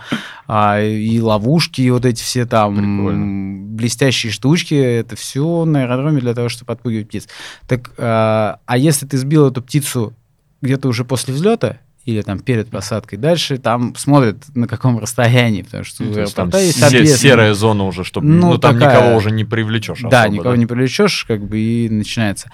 а, 0.47 0.81
и 0.81 1.19
ловушки, 1.19 1.81
и 1.81 1.89
вот 1.91 2.05
эти 2.05 2.21
все 2.21 2.45
там 2.45 3.75
блестящие 3.75 4.31
штучки, 4.31 4.73
это 4.73 5.15
все 5.15 5.65
на 5.65 5.83
аэродроме 5.83 6.19
для 6.21 6.33
того, 6.33 6.49
чтобы 6.49 6.73
отпугивать 6.73 7.07
птиц. 7.07 7.27
Так, 7.67 7.91
а, 7.97 8.59
а 8.65 8.77
если 8.77 9.05
ты 9.05 9.17
сбил 9.17 9.47
эту 9.47 9.61
птицу 9.61 10.13
где-то 10.61 10.87
уже 10.87 11.05
после 11.05 11.33
взлета, 11.33 11.77
или 12.07 12.21
там 12.21 12.39
перед 12.39 12.69
посадкой, 12.69 13.17
дальше 13.19 13.57
там 13.57 13.93
смотрят 13.95 14.37
на 14.55 14.67
каком 14.67 14.97
расстоянии, 14.97 15.61
потому 15.61 15.83
что 15.83 16.03
Ну, 16.03 16.17
есть 16.17 16.33
там 16.35 16.49
есть 16.53 16.81
ответственный- 16.81 17.05
серая 17.17 17.53
зона 17.53 17.83
уже, 17.83 18.03
чтобы 18.03 18.27
Ну, 18.27 18.51
ну, 18.53 18.57
там 18.57 18.79
такая- 18.79 18.97
никого 19.01 19.17
уже 19.17 19.29
не 19.31 19.43
привлечешь. 19.43 19.99
Да, 20.01 20.21
особо, 20.23 20.35
никого 20.35 20.55
не 20.55 20.65
привлечешь, 20.65 21.25
как 21.27 21.45
бы 21.45 21.59
и 21.59 21.89
начинается 21.89 22.49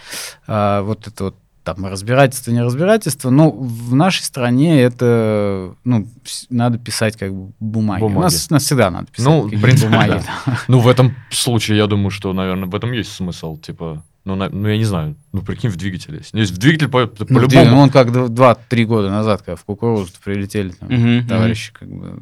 а, 0.48 0.82
вот 0.82 1.08
это 1.08 1.24
вот 1.26 1.36
там 1.64 1.86
разбирательство, 1.86 2.52
не 2.52 2.62
разбирательство. 2.62 3.30
Но 3.30 3.50
в 3.52 3.96
нашей 3.96 4.24
стране 4.24 4.82
это, 4.82 5.76
ну, 5.86 6.08
надо 6.50 6.78
писать 6.78 7.16
как 7.16 7.34
бы 7.34 7.54
бумаги. 7.62 8.02
У 8.04 8.10
Бумаги. 8.10 8.24
нас, 8.24 8.48
у 8.50 8.54
нас 8.54 8.64
всегда 8.64 8.90
надо 8.92 9.06
писать 9.08 9.26
Ну, 9.28 9.42
в 9.44 9.62
принципе, 9.62 9.88
бумаги. 9.90 10.22
да. 10.46 10.58
Ну, 10.68 10.80
в 10.80 10.88
этом 10.90 11.16
случае, 11.30 11.78
я 11.78 11.88
думаю, 11.88 12.10
что, 12.10 12.34
наверное, 12.34 12.68
в 12.68 12.76
этом 12.76 12.92
есть 12.92 13.14
смысл. 13.14 13.56
Типа, 13.58 14.04
ну, 14.26 14.36
на- 14.36 14.50
ну 14.50 14.68
я 14.68 14.78
не 14.78 14.86
знаю, 14.86 15.16
ну, 15.32 15.42
прикинь, 15.42 15.70
в 15.70 15.76
двигателе. 15.76 16.18
есть. 16.20 16.34
Ну, 16.34 16.40
если 16.40 16.54
в 16.56 16.58
двигатель 16.58 16.88
по- 16.90 17.02
Ну, 17.02 17.08
по-любому... 17.26 17.48
ты- 17.50 17.66
ну, 17.70 17.80
он 17.80 17.90
как 17.90 18.10
дв- 18.10 18.30
два-три 18.30 18.86
года 18.86 19.10
назад, 19.10 19.42
когда 19.42 19.56
в 19.56 19.64
кукурузу 19.66 20.12
прилетели, 20.24 20.70
там, 20.70 20.90
Мгм, 20.90 21.28
товарищи 21.28 21.72
как 21.74 21.90
бы 21.90 22.20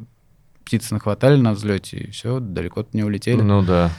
птицы 0.64 0.94
нахватали 0.94 1.36
на 1.40 1.52
взлете, 1.52 1.98
и 1.98 2.10
все, 2.10 2.40
далеко 2.40 2.86
не 2.92 3.02
улетели. 3.04 3.40
Ну, 3.40 3.62
да. 3.62 3.90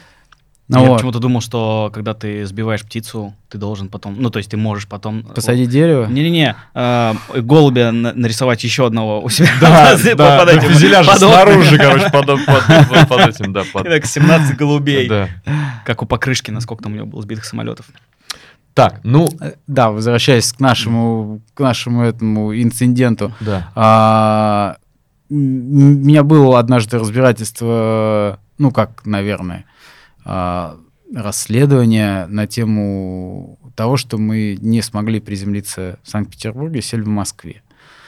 Ну, 0.70 0.82
Я 0.82 0.88
вот. 0.88 0.95
почему-то 0.95 1.20
думал, 1.20 1.41
что 1.41 1.91
когда 1.93 2.14
ты 2.14 2.45
сбиваешь 2.45 2.84
птицу, 2.84 3.34
ты 3.49 3.57
должен 3.57 3.89
потом, 3.89 4.16
ну 4.22 4.30
то 4.30 4.38
есть 4.38 4.49
ты 4.49 4.55
можешь 4.55 4.88
потом 4.88 5.24
Посадить 5.24 5.70
дерево? 5.70 6.05
Не-не-не, 6.07 6.55
э, 6.74 7.14
голубя 7.36 7.91
на- 7.91 8.14
нарисовать 8.14 8.64
еще 8.64 8.86
одного 8.88 9.22
у 9.22 9.28
себя. 9.30 9.49
Да, 9.59 9.97
да, 10.16 10.39
под 10.39 10.49
этим, 10.49 10.70
фюзеляже 10.70 11.09
под 11.09 11.20
снаружи, 11.20 11.78
короче, 11.78 12.09
под, 12.09 12.26
под- 12.45 12.45
под- 12.45 13.07
под 13.09 13.28
этим, 13.28 13.51
да. 13.51 13.64
под- 13.74 13.84
Так, 13.84 14.05
17 14.05 14.55
голубей. 14.55 15.09
да. 15.09 15.28
Как 15.86 16.01
у 16.01 16.05
Покрышкина, 16.05 16.61
сколько 16.61 16.84
там 16.84 16.93
у 16.93 16.95
него 16.95 17.07
было 17.07 17.22
сбитых 17.22 17.43
самолетов. 17.43 17.86
Так, 18.74 19.01
ну, 19.03 19.30
Э, 19.41 19.51
Да, 19.68 19.91
возвращаясь 19.91 20.51
к 20.53 20.59
нашему, 20.61 21.41
к 21.53 21.59
нашему 21.59 22.03
этому 22.03 22.55
инциденту. 22.59 23.34
да. 23.41 23.70
А, 23.76 24.78
у 25.30 25.36
меня 25.36 26.24
было 26.24 26.57
однажды 26.57 26.97
разбирательство, 26.97 28.39
ну 28.57 28.72
как, 28.72 29.05
наверное, 29.05 29.66
расследование 31.14 32.26
на 32.28 32.48
тему 32.48 33.60
того, 33.76 33.98
что 33.98 34.18
мы 34.18 34.58
не 34.62 34.82
смогли 34.82 35.20
приземлиться 35.20 36.00
в 36.04 36.10
Санкт-Петербурге, 36.10 36.82
сели 36.82 37.02
в 37.02 37.08
Москве, 37.08 37.62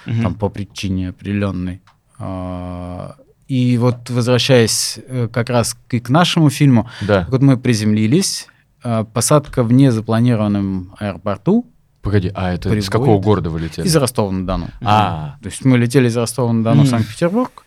Мгм. 0.05 0.21
там 0.23 0.35
по 0.35 0.49
причине 0.49 1.09
определенной. 1.09 1.81
А, 2.19 3.15
И 3.47 3.77
вот 3.77 4.09
возвращаясь 4.09 4.97
э, 5.07 5.27
как 5.31 5.49
раз 5.51 5.77
и 5.91 5.99
к 5.99 6.09
нашему 6.09 6.49
фильму, 6.49 6.89
Да. 7.01 7.27
вот 7.29 7.43
мы 7.43 7.57
приземлились, 7.57 8.47
а, 8.83 9.03
посадка 9.03 9.63
в 9.63 9.71
незапланированном 9.71 10.95
аэропорту 10.99 11.65
Погоди, 12.01 12.31
а 12.35 12.53
это 12.53 12.69
из 12.69 12.85
Приводит. 12.85 12.89
какого 12.91 13.19
города 13.21 13.49
вы 13.51 13.59
летели? 13.61 13.85
из 13.87 13.95
Ростова-на-Дону. 13.95 14.69
А, 14.81 15.37
То 15.43 15.49
есть 15.49 15.63
мы 15.65 15.77
летели 15.77 16.07
из 16.07 16.17
Ростова-на-Дону 16.17 16.83
в. 16.83 16.87
Санкт-Петербург, 16.87 17.65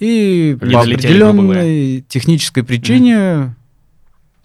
и 0.00 0.56
Не 0.60 0.72
по 0.72 0.80
определенной 0.80 2.00
технической 2.08 2.62
причине 2.64 3.54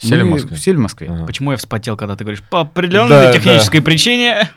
Сели 0.01 0.21
в 0.23 0.27
Москве? 0.27 0.57
сели 0.57 0.75
в 0.77 0.79
Москве. 0.79 1.07
Ага. 1.11 1.25
Почему 1.25 1.51
я 1.51 1.57
вспотел, 1.57 1.97
когда 1.97 2.15
ты 2.15 2.23
говоришь, 2.23 2.41
по 2.49 2.61
определенной 2.61 3.09
Да, 3.09 3.33
технической 3.33 3.81
причине? 3.81 4.49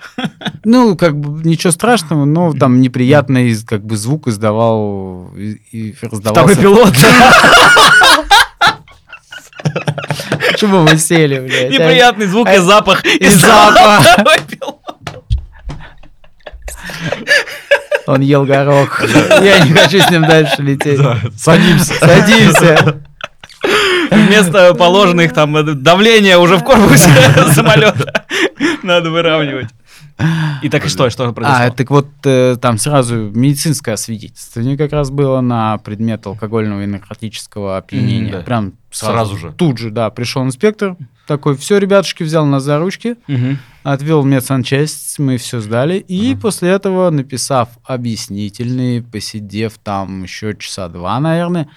Ну, 0.65 0.97
как 0.97 1.19
бы 1.19 1.43
ничего 1.47 1.73
страшного, 1.73 2.25
но 2.25 2.53
там 2.53 2.81
неприятный 2.81 3.53
как 3.67 3.85
бы 3.85 3.97
звук 3.97 4.29
издавал 4.29 5.33
и, 5.37 5.53
и 5.73 5.93
Второй 5.93 6.11
раздавался. 6.13 6.61
пилот. 6.61 6.95
Почему 10.51 10.83
мы 10.83 10.97
сели, 10.97 11.41
блядь? 11.41 11.71
а? 11.71 11.73
Неприятный 11.73 12.27
звук 12.27 12.49
и 12.49 12.59
запах. 12.59 13.05
И 13.05 13.29
запах. 13.29 14.03
Второй 14.03 14.39
пилот. 14.49 14.79
Он 18.07 18.21
ел 18.21 18.45
горох. 18.45 19.03
Я 19.43 19.61
не 19.65 19.73
хочу 19.73 19.99
с 20.01 20.11
ним 20.11 20.23
дальше 20.23 20.63
лететь. 20.63 21.01
Садимся. 21.37 21.95
Садимся. 21.95 23.03
Вместо 24.15 24.75
положенных 24.75 25.33
там 25.33 25.83
давления 25.83 26.39
уже 26.39 26.57
в 26.59 26.65
корпусе 26.65 27.09
самолета 27.55 28.25
надо 28.83 29.11
выравнивать. 29.11 29.69
И 30.63 30.69
так 30.69 30.85
и 30.85 30.89
что, 30.89 31.11
что 31.11 31.25
А, 31.29 31.33
произошло? 31.33 31.71
так 31.75 31.91
вот, 31.91 32.07
э, 32.25 32.57
там 32.61 32.79
сразу 32.79 33.17
медицинское 33.17 33.93
освидетельствование 33.93 34.77
как 34.77 34.93
раз 34.93 35.11
было 35.11 35.41
на 35.41 35.79
предмет 35.79 36.25
алкогольного 36.27 36.83
и 36.83 36.87
наркотического 36.87 37.77
опьянения. 37.79 38.31
Да. 38.33 38.41
Прям 38.43 38.75
сразу, 38.91 39.13
Сразу 39.13 39.37
же. 39.39 39.53
Тут 39.57 39.79
же, 39.79 39.91
да, 39.91 40.11
пришел 40.11 40.45
инспектор, 40.45 40.97
такой, 41.27 41.57
все, 41.57 41.79
ребятушки, 41.79 42.23
взял 42.23 42.45
нас 42.47 42.63
за 42.63 42.79
ручки, 42.79 43.17
Мгм. 43.27 43.59
отвел 43.83 44.23
в 44.23 44.27
медсанчасть, 44.27 45.19
мы 45.19 45.39
все 45.39 45.61
сдали, 45.61 45.95
и 45.99 46.37
после 46.37 46.71
этого, 46.71 47.11
написав 47.11 47.71
объяснительные, 47.85 49.03
посидев 49.03 49.73
там 49.83 50.23
еще 50.25 50.55
часа 50.57 50.89
два, 50.89 51.19
наверное, 51.21 51.69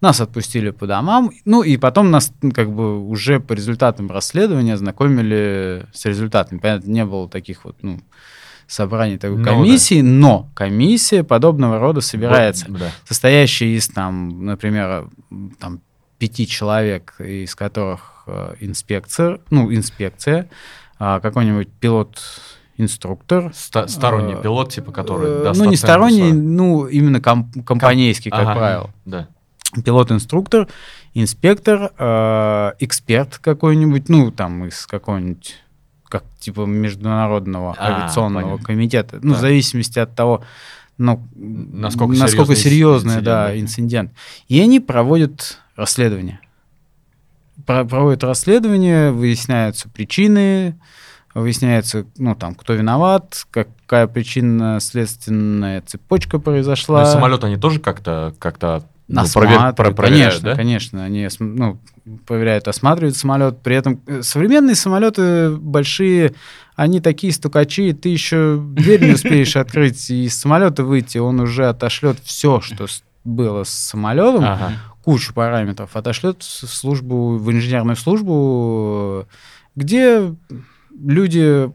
нас 0.00 0.20
отпустили 0.20 0.70
по 0.70 0.86
домам, 0.86 1.30
ну 1.44 1.62
и 1.62 1.76
потом 1.76 2.10
нас 2.10 2.32
как 2.52 2.70
бы 2.70 3.00
уже 3.08 3.40
по 3.40 3.52
результатам 3.54 4.10
расследования 4.10 4.76
знакомили 4.76 5.86
с 5.92 6.04
результатами. 6.04 6.58
Понятно, 6.58 6.90
не 6.90 7.04
было 7.04 7.28
таких 7.28 7.64
вот, 7.64 7.76
ну, 7.82 8.00
собраний 8.66 9.18
такой 9.18 9.38
Ну 9.38 9.44
да. 9.44 9.50
комиссии, 9.52 10.00
но 10.00 10.50
комиссия 10.54 11.22
подобного 11.24 11.78
рода 11.78 12.00
собирается, 12.00 12.66
Да. 12.68 12.90
состоящая 13.08 13.76
из 13.76 13.88
там, 13.88 14.44
например, 14.44 15.08
там 15.58 15.80
пяти 16.18 16.46
человек, 16.46 17.14
из 17.18 17.54
которых 17.54 18.24
э, 18.26 18.54
инспекция, 18.60 19.38
ну 19.50 19.72
инспекция, 19.74 20.48
а, 20.98 21.20
какой-нибудь 21.20 21.68
пилот-инструктор, 21.80 23.52
Ста- 23.54 23.88
сторонний 23.88 24.34
Э, 24.34 24.42
пилот, 24.42 24.70
типа, 24.72 24.92
который... 24.92 25.40
э, 25.40 25.44
даст 25.44 25.60
ну 25.60 25.68
не 25.68 25.76
сторонний, 25.76 26.28
свою. 26.30 26.34
ну 26.42 26.86
именно 26.86 27.20
ком- 27.20 27.50
компанейский, 27.64 28.30
как 28.30 28.40
Ага, 28.40 28.54
правило, 28.54 28.90
Да. 29.04 29.28
Пилот-инструктор, 29.82 30.68
инспектор, 31.14 31.92
э, 31.98 32.72
эксперт 32.80 33.38
какой-нибудь, 33.38 34.08
ну 34.08 34.30
там 34.30 34.66
из 34.66 34.86
какого-нибудь 34.86 35.56
как 36.08 36.24
типа 36.38 36.60
международного 36.62 37.74
А, 37.76 37.86
авиационного 37.86 38.42
понятно. 38.44 38.64
комитета, 38.64 39.18
ну 39.22 39.30
Так. 39.32 39.38
в 39.38 39.40
зависимости 39.40 39.98
от 39.98 40.14
того, 40.14 40.42
ну, 40.96 41.20
Насколько 41.34 42.14
насколько 42.16 42.54
серьезный 42.54 43.14
серьезный, 43.14 43.22
да, 43.22 43.58
инцидент, 43.58 43.62
инцидент. 43.62 44.12
И 44.48 44.60
они 44.60 44.78
проводят 44.78 45.58
расследование. 45.74 46.38
Про- 47.66 47.84
проводят 47.84 48.22
расследование, 48.22 49.10
выясняются 49.10 49.88
причины, 49.88 50.78
выясняется, 51.34 52.06
ну, 52.16 52.36
там, 52.36 52.54
кто 52.54 52.74
виноват, 52.74 53.44
какая 53.50 54.06
причинно-следственная 54.06 55.80
цепочка 55.82 56.38
произошла. 56.38 57.02
И 57.02 57.06
самолет 57.06 57.42
они 57.42 57.56
тоже 57.56 57.80
как-то 57.80 58.32
как-то 58.38 58.68
ну, 58.68 58.78
провер- 58.78 58.93
Осматривают, 59.12 59.76
про- 59.76 59.90
проверяют, 59.90 60.34
конечно, 60.34 60.50
да? 60.50 60.56
конечно, 60.56 61.04
они 61.04 61.28
ну, 61.38 61.78
проверяют, 62.26 62.68
осматривают 62.68 63.16
самолет. 63.16 63.60
При 63.62 63.76
этом 63.76 64.00
э, 64.06 64.22
современные 64.22 64.74
самолеты 64.74 65.50
большие, 65.50 66.34
они 66.74 67.00
такие 67.00 67.32
стукачи, 67.32 67.92
ты 67.92 68.08
еще 68.08 68.56
дверь 68.58 69.04
не 69.04 69.12
успеешь 69.12 69.56
открыть 69.56 70.10
и 70.10 70.24
из 70.24 70.36
самолета 70.36 70.84
выйти, 70.84 71.18
он 71.18 71.40
уже 71.40 71.68
отошлет 71.68 72.18
все, 72.24 72.60
что 72.62 72.86
было 73.24 73.64
с 73.64 73.70
самолетом, 73.70 74.44
Ага. 74.44 74.72
кучу 75.04 75.34
параметров, 75.34 75.90
отошлет 75.96 76.42
в 76.42 76.66
службу, 76.66 77.36
в 77.36 77.50
инженерную 77.52 77.96
службу, 77.96 79.26
где 79.76 80.34
люди 80.98 81.70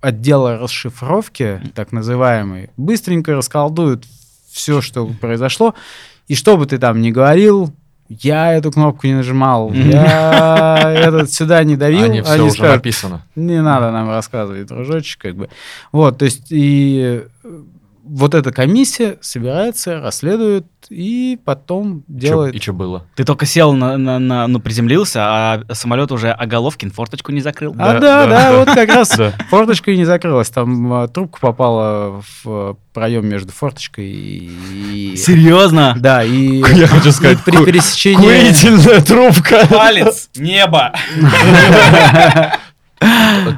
отдела 0.00 0.58
расшифровки, 0.58 1.60
так 1.74 1.90
называемый, 1.92 2.70
быстренько 2.76 3.34
расколдуют 3.34 4.04
все, 4.50 4.80
что 4.80 5.06
произошло. 5.06 5.74
И 6.28 6.34
что 6.34 6.56
бы 6.56 6.66
ты 6.66 6.78
там 6.78 7.00
ни 7.00 7.10
говорил, 7.10 7.72
я 8.08 8.52
эту 8.52 8.70
кнопку 8.70 9.06
не 9.06 9.14
нажимал, 9.14 9.72
я 9.72 10.92
этот 10.94 11.32
сюда 11.32 11.62
не 11.64 11.76
давил, 11.76 12.04
Они 12.04 12.20
все 12.22 12.42
уже 12.42 12.52
скажут, 12.52 12.76
написано. 12.76 13.22
не 13.34 13.60
надо 13.62 13.90
нам 13.90 14.08
рассказывать, 14.10 14.66
дружочек, 14.66 15.20
как 15.20 15.36
бы. 15.36 15.48
Вот, 15.92 16.18
то 16.18 16.24
есть 16.24 16.46
и 16.50 17.22
э, 17.42 17.62
вот 18.04 18.34
эта 18.34 18.52
комиссия 18.52 19.16
собирается, 19.20 20.00
расследует 20.00 20.66
и 20.90 21.38
потом 21.44 22.04
Чё- 22.06 22.14
делает... 22.18 22.54
И 22.54 22.60
что 22.60 22.72
было? 22.74 23.06
Ты 23.14 23.24
только 23.24 23.46
сел, 23.46 23.72
на, 23.72 23.96
на- 23.96 24.18
на- 24.18 24.46
ну, 24.46 24.60
приземлился, 24.60 25.20
а 25.22 25.62
самолет 25.72 26.12
уже 26.12 26.30
Оголовкин 26.30 26.90
форточку 26.90 27.32
не 27.32 27.40
закрыл. 27.40 27.74
А 27.78 27.94
Да, 27.94 28.00
да, 28.00 28.00
да, 28.00 28.26
да, 28.26 28.50
да. 28.50 28.58
вот 28.58 28.68
как 28.68 28.88
раз 28.90 29.18
форточка 29.50 29.90
и 29.90 29.96
не 29.96 30.04
закрылась. 30.04 30.50
Там 30.50 30.92
а, 30.92 31.08
трубка 31.08 31.40
попала 31.40 32.22
в 32.44 32.76
проем 32.92 33.26
между 33.26 33.52
форточкой 33.52 34.04
и... 34.06 35.16
Серьезно? 35.16 35.96
Да, 35.98 36.22
и, 36.22 36.62
Я 36.74 36.86
хочу 36.86 37.10
сказать, 37.10 37.42
при 37.44 37.56
пересечении... 37.64 38.16
Курительная 38.22 39.00
трубка. 39.00 39.66
Палец, 39.68 40.28
небо. 40.36 40.92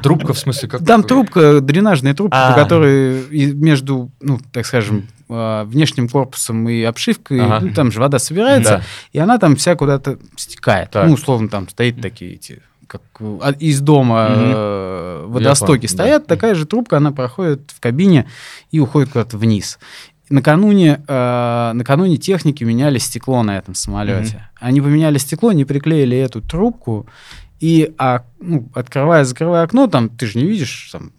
Трубка, 0.03 0.33
в 0.33 0.39
смысле, 0.39 0.69
как? 0.69 0.85
Там 0.85 1.03
трубка, 1.03 1.61
дренажная 1.61 2.13
трубка, 2.13 2.55
А. 2.69 3.25
и 3.31 3.51
между, 3.53 4.11
ну, 4.21 4.39
так 4.51 4.65
скажем, 4.65 5.07
а, 5.29 5.65
внешним 5.65 6.07
корпусом 6.09 6.67
и 6.69 6.81
обшивкой, 6.83 7.41
Ага. 7.41 7.59
ну, 7.61 7.73
там 7.73 7.91
же 7.91 7.99
вода 7.99 8.19
собирается, 8.19 8.77
Да. 8.77 8.81
и 9.13 9.19
она 9.19 9.37
там 9.37 9.55
вся 9.55 9.75
куда-то 9.75 10.17
стекает. 10.35 10.91
Так. 10.91 11.07
Ну, 11.07 11.13
условно, 11.13 11.49
там 11.49 11.67
стоит 11.69 12.01
такие 12.01 12.35
эти 12.35 12.61
как 12.87 13.01
а- 13.19 13.51
из 13.51 13.81
дома 13.81 14.27
э, 14.29 15.25
водостоки 15.27 15.87
стоят, 15.87 16.23
да. 16.23 16.35
такая 16.35 16.55
же 16.55 16.65
трубка, 16.65 16.97
она 16.97 17.11
проходит 17.11 17.71
в 17.75 17.81
кабине 17.81 18.27
и 18.71 18.79
уходит 18.79 19.09
куда-то 19.09 19.37
вниз. 19.37 19.77
Накануне, 20.29 21.01
э, 21.07 21.71
накануне 21.73 22.17
техники 22.17 22.63
меняли 22.63 22.97
стекло 22.97 23.43
на 23.43 23.57
этом 23.57 23.75
самолете. 23.75 24.49
Они 24.59 24.81
поменяли 24.81 25.17
стекло, 25.17 25.51
не 25.51 25.65
приклеили 25.65 26.17
эту 26.17 26.41
трубку, 26.41 27.07
и 27.59 27.93
а, 27.97 28.23
ну, 28.39 28.67
открывая, 28.73 29.23
закрывая 29.23 29.63
окно, 29.63 29.87
там 29.87 30.09
ты 30.09 30.25
же 30.27 30.37
не 30.39 30.45
видишь, 30.45 30.89
там, 30.91 31.11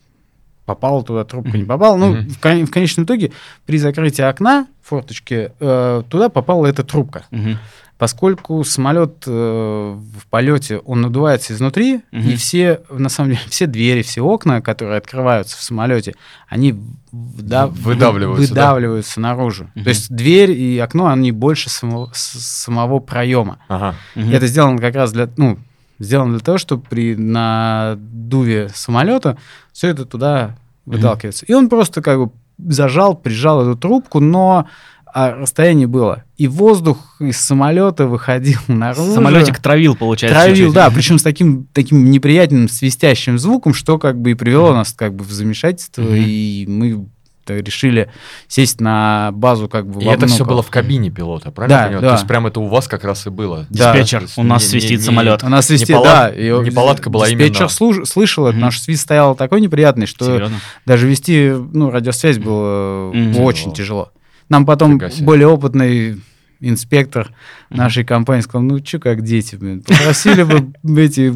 попала 0.67 1.03
туда 1.03 1.25
трубка, 1.25 1.57
не 1.57 1.65
попала. 1.65 1.97
Ну, 1.97 2.13
Мгм. 2.13 2.29
в, 2.29 2.39
кон- 2.41 2.67
в 2.67 2.71
конечном 2.71 3.07
итоге, 3.07 3.33
при 3.67 3.79
закрытии 3.79 4.23
окна, 4.23 4.67
форточки, 4.83 5.51
э, 5.59 6.03
туда 6.09 6.29
попала 6.29 6.67
эта 6.67 6.83
трубка. 6.85 7.25
Мгм. 7.31 7.59
Поскольку 7.97 8.63
самолет 8.63 9.25
э, 9.27 9.31
в 9.31 10.27
полете, 10.31 10.79
он 10.85 11.01
надувается 11.01 11.53
изнутри, 11.53 12.03
Мгм. 12.13 12.29
и 12.29 12.37
все, 12.37 12.81
на 12.91 13.09
самом 13.09 13.31
деле, 13.31 13.41
все 13.49 13.67
двери, 13.67 14.03
все 14.03 14.21
окна, 14.21 14.61
которые 14.61 14.99
открываются 14.99 15.57
в 15.57 15.63
самолете, 15.63 16.15
они 16.49 16.73
вда- 17.13 17.67
Выдавливаются, 17.67 18.55
да? 18.55 18.67
выдавливаются 18.69 19.21
наружу. 19.21 19.71
Мгм. 19.75 19.85
То 19.85 19.89
есть 19.89 20.15
дверь 20.15 20.53
и 20.53 20.79
окно, 20.79 21.07
они 21.09 21.33
больше 21.33 21.71
самого, 21.71 22.11
с- 22.15 22.39
самого 22.39 23.01
проема. 23.01 23.59
Ага. 23.69 23.97
Мгм. 24.15 24.31
И 24.31 24.35
это 24.35 24.47
сделано 24.47 24.79
как 24.79 24.95
раз 24.95 25.11
для, 25.13 25.29
ну, 25.37 25.59
сделано 25.99 26.33
для 26.33 26.41
того, 26.41 26.59
чтобы 26.59 26.83
при 26.89 27.15
надуве 27.17 28.69
самолета 28.75 29.37
все 29.73 29.89
это 29.89 30.05
туда 30.05 30.57
выталкивается. 30.87 31.45
И 31.47 31.53
он 31.53 31.69
просто 31.69 32.03
как 32.03 32.19
бы 32.19 32.31
зажал, 32.59 33.15
прижал 33.17 33.63
эту 33.63 33.79
трубку, 33.79 34.21
но 34.21 34.67
а, 35.07 35.33
расстояние 35.33 35.87
было. 35.87 36.25
И 36.37 36.49
воздух 36.49 37.17
из 37.21 37.39
самолета 37.39 38.07
выходил 38.07 38.59
наружу. 38.69 39.15
Самолетик 39.15 39.59
травил, 39.59 39.97
получается. 39.97 40.39
Травил, 40.39 40.57
чуть-чуть. 40.57 40.75
да, 40.75 40.91
причем 40.91 41.19
с 41.19 41.23
таким, 41.23 41.67
таким 41.73 42.11
неприятным 42.11 42.69
свистящим 42.69 43.39
звуком, 43.39 43.75
что 43.75 43.99
как 43.99 44.21
бы 44.21 44.33
и 44.33 44.35
привело 44.35 44.73
нас 44.75 44.93
как 44.93 45.15
бы 45.15 45.25
в 45.25 45.31
замешательство, 45.33 46.03
Мгм. 46.03 46.15
и 46.17 46.65
мы 46.69 47.07
решили 47.55 48.11
сесть 48.47 48.81
на 48.81 49.31
базу 49.33 49.69
как 49.69 49.87
бы 49.89 50.03
И 50.03 50.07
это 50.07 50.27
все 50.27 50.45
было 50.45 50.63
в 50.63 50.71
кабине 50.71 51.11
пилота, 51.11 51.51
правильно 51.51 51.89
Да, 51.95 52.01
да. 52.01 52.09
То 52.09 52.15
есть 52.15 52.27
прям 52.27 52.47
это 52.47 52.61
у 52.61 52.67
вас 52.69 52.89
как 52.89 53.05
раз 53.05 53.27
и 53.27 53.31
было. 53.31 53.67
Да. 53.71 53.93
Диспетчер, 53.93 54.25
у 54.37 54.43
нас 54.43 54.63
не- 54.65 54.69
свистит 54.69 54.99
не- 55.01 55.05
самолет. 55.05 55.43
У 55.45 55.49
нас 55.49 55.67
свистит, 55.67 55.91
Непалат- 55.91 56.05
да. 56.05 56.29
и 56.31 56.51
неполадка 56.51 57.11
была 57.11 57.27
диспетчер 57.29 57.57
именно- 57.63 57.69
служ- 57.69 58.07
слышал 58.07 58.47
это, 58.47 58.59
наш 58.59 58.81
свист 58.81 59.03
стоял 59.03 59.35
такой 59.35 59.61
неприятный, 59.61 60.07
что 60.07 60.25
Серьезно? 60.25 60.57
даже 60.87 61.09
вести 61.09 61.53
ну, 61.73 61.91
радиосвязь 61.91 62.39
было 62.39 63.11
Мгм. 63.13 63.41
очень 63.43 63.73
тяжело. 63.73 64.11
Нам 64.49 64.65
потом 64.65 65.01
более 65.21 65.47
опытный 65.49 66.21
инспектор 66.61 67.33
нашей 67.71 68.05
компании 68.05 68.43
сказал, 68.43 68.63
ну 68.63 68.79
что 68.85 68.99
как 68.99 69.23
дети, 69.23 69.57
блин, 69.57 69.83
попросили 69.83 70.43
бы 70.43 71.03
эти 71.03 71.33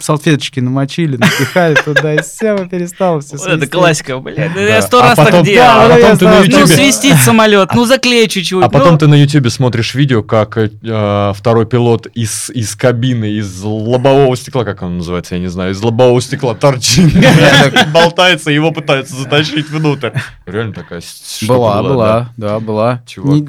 салфеточки 0.00 0.60
намочили, 0.60 1.16
напихали 1.16 1.74
туда, 1.74 2.14
и 2.14 2.22
все, 2.22 2.66
перестало 2.66 3.20
все 3.20 3.36
это 3.36 3.66
классика, 3.66 4.18
блядь. 4.18 4.54
да. 4.54 4.60
Я 4.60 4.82
сто 4.82 5.00
А 5.00 5.08
раз 5.08 5.16
так 5.16 5.26
потом- 5.26 5.44
делал. 5.44 5.58
да, 5.58 5.86
а 5.86 5.98
потом 5.98 6.18
ты 6.18 6.24
на. 6.24 6.60
Ну, 6.60 6.66
свистит 6.66 7.16
самолет, 7.16 7.74
ну, 7.74 7.84
заклей 7.84 8.28
чуть-чуть. 8.28 8.64
А 8.64 8.68
потом 8.68 8.92
ну. 8.92 8.98
ты 8.98 9.06
на 9.06 9.14
Ютубе 9.14 9.50
смотришь 9.50 9.94
видео, 9.94 10.22
как 10.22 10.56
э, 10.58 11.32
второй 11.34 11.66
пилот 11.66 12.06
из, 12.14 12.50
из 12.50 12.74
кабины, 12.74 13.32
из 13.32 13.62
лобового 13.62 14.36
стекла, 14.36 14.64
как 14.64 14.82
он 14.82 14.98
называется, 14.98 15.34
я 15.34 15.40
не 15.40 15.48
знаю, 15.48 15.72
из 15.72 15.82
лобового 15.82 16.20
стекла 16.20 16.54
торчит, 16.54 17.12
болтается, 17.92 18.50
его 18.50 18.72
пытаются 18.72 19.14
затащить 19.16 19.68
внутрь. 19.70 20.10
Реально 20.46 20.74
такая 20.74 21.02
Была, 21.46 21.82
была, 21.82 22.32
да, 22.36 22.60
была. 22.60 23.02
Чувак. 23.06 23.48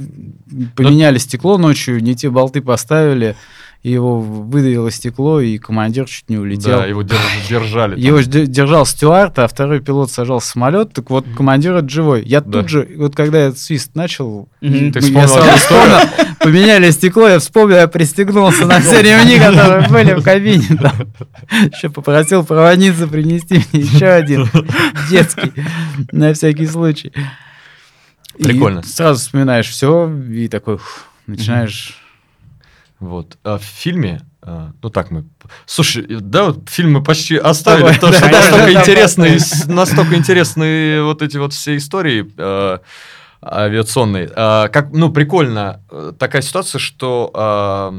Поменяли 0.76 1.18
стекло 1.18 1.58
ночью, 1.58 2.02
не 2.02 2.16
те 2.16 2.30
болты 2.30 2.62
поставили, 2.62 3.36
и 3.82 3.92
его 3.92 4.20
выдавило 4.20 4.92
стекло, 4.92 5.40
и 5.40 5.58
командир 5.58 6.06
чуть 6.06 6.30
не 6.30 6.38
улетел. 6.38 6.80
Да, 6.80 6.86
его 6.86 7.02
держ- 7.02 7.48
держали. 7.50 7.92
там. 7.96 8.04
Его 8.04 8.20
держал 8.22 8.86
стюард, 8.86 9.40
а 9.40 9.48
второй 9.48 9.80
пилот 9.80 10.12
сажал 10.12 10.40
в 10.40 10.44
самолет. 10.44 10.92
Так 10.92 11.10
вот, 11.10 11.26
командир 11.38 11.76
это 11.76 11.88
живой. 11.88 12.24
Я 12.26 12.42
Да. 12.42 12.60
тут 12.60 12.70
же, 12.70 12.90
вот 12.98 13.16
когда 13.16 13.38
этот 13.40 13.60
свист 13.60 13.96
начал, 13.96 14.50
Мгм. 14.60 14.92
Ты 14.92 15.00
я 15.08 15.28
сразу 15.30 15.58
вспомнил, 15.58 15.98
поменяли 16.40 16.92
стекло, 16.92 17.28
я 17.30 17.40
вспомнил, 17.40 17.78
я 17.78 17.88
пристегнулся 17.88 18.66
на 18.66 18.82
все 18.82 19.02
ремни, 19.02 19.38
которые 19.40 19.88
были 19.88 20.14
в 20.14 20.24
кабине. 20.24 20.66
Еще 21.74 21.90
попросил 21.90 22.44
проводницу 22.44 23.08
принести 23.08 23.64
мне 23.72 23.82
еще 23.84 24.08
один 24.08 24.50
детский, 25.10 25.54
на 26.12 26.34
всякий 26.34 26.66
случай. 26.68 27.14
И 28.40 28.44
Прикольно. 28.44 28.82
сразу 28.84 29.20
вспоминаешь 29.20 29.68
все 29.68 30.10
и 30.10 30.48
такой 30.48 30.76
ух, 30.76 31.04
начинаешь... 31.28 32.02
Вот. 33.00 33.38
А 33.44 33.58
в 33.58 33.64
фильме, 33.64 34.22
а, 34.42 34.72
ну 34.82 34.90
так 34.90 35.12
мы... 35.12 35.26
Слушай, 35.66 36.06
да, 36.08 36.46
вот 36.46 36.70
фильм 36.70 36.94
мы 36.94 37.04
почти 37.04 37.36
оставили, 37.36 37.82
Давай, 37.82 37.96
потому 37.96 38.14
что 38.14 38.26
да, 38.26 38.32
настолько 38.32 38.74
да, 38.74 38.82
интересные, 38.82 39.40
настолько 39.68 40.16
интересные 40.16 41.04
вот 41.04 41.22
эти 41.22 41.36
вот 41.36 41.52
все 41.52 41.76
истории 41.76 42.32
э, 42.38 42.78
авиационные. 43.44 44.32
А, 44.34 44.70
как, 44.70 44.92
ну, 44.94 45.12
прикольно 45.12 45.82
э, 45.92 46.14
такая 46.18 46.42
ситуация, 46.42 46.80
что 46.80 47.30
а, 47.34 47.92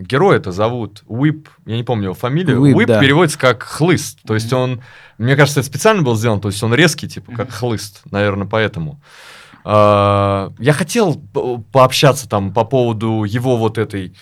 героя 0.00 0.38
это 0.38 0.52
зовут 0.52 1.02
Уип, 1.08 1.48
я 1.66 1.76
не 1.76 1.82
помню 1.82 2.04
его 2.04 2.14
фамилию. 2.14 2.60
Уип, 2.60 2.76
Уип 2.76 2.86
да. 2.88 3.00
переводится 3.00 3.38
как 3.38 3.64
хлыст. 3.64 4.20
То 4.24 4.34
есть 4.34 4.52
он, 4.52 4.80
мне 5.18 5.34
кажется, 5.34 5.58
это 5.58 5.68
специально 5.68 6.02
был 6.02 6.14
сделан, 6.14 6.40
то 6.40 6.48
есть 6.48 6.62
он 6.62 6.72
резкий, 6.72 7.08
типа, 7.08 7.32
как 7.32 7.50
хлыст, 7.50 8.02
наверное, 8.12 8.46
поэтому. 8.46 9.00
А, 9.02 9.41
Я 9.64 10.72
хотел 10.72 11.14
по- 11.14 11.58
пообщаться 11.58 12.28
там 12.28 12.52
по 12.52 12.64
поводу 12.64 13.24
его 13.24 13.56
вот 13.56 13.78
этой 13.78 14.12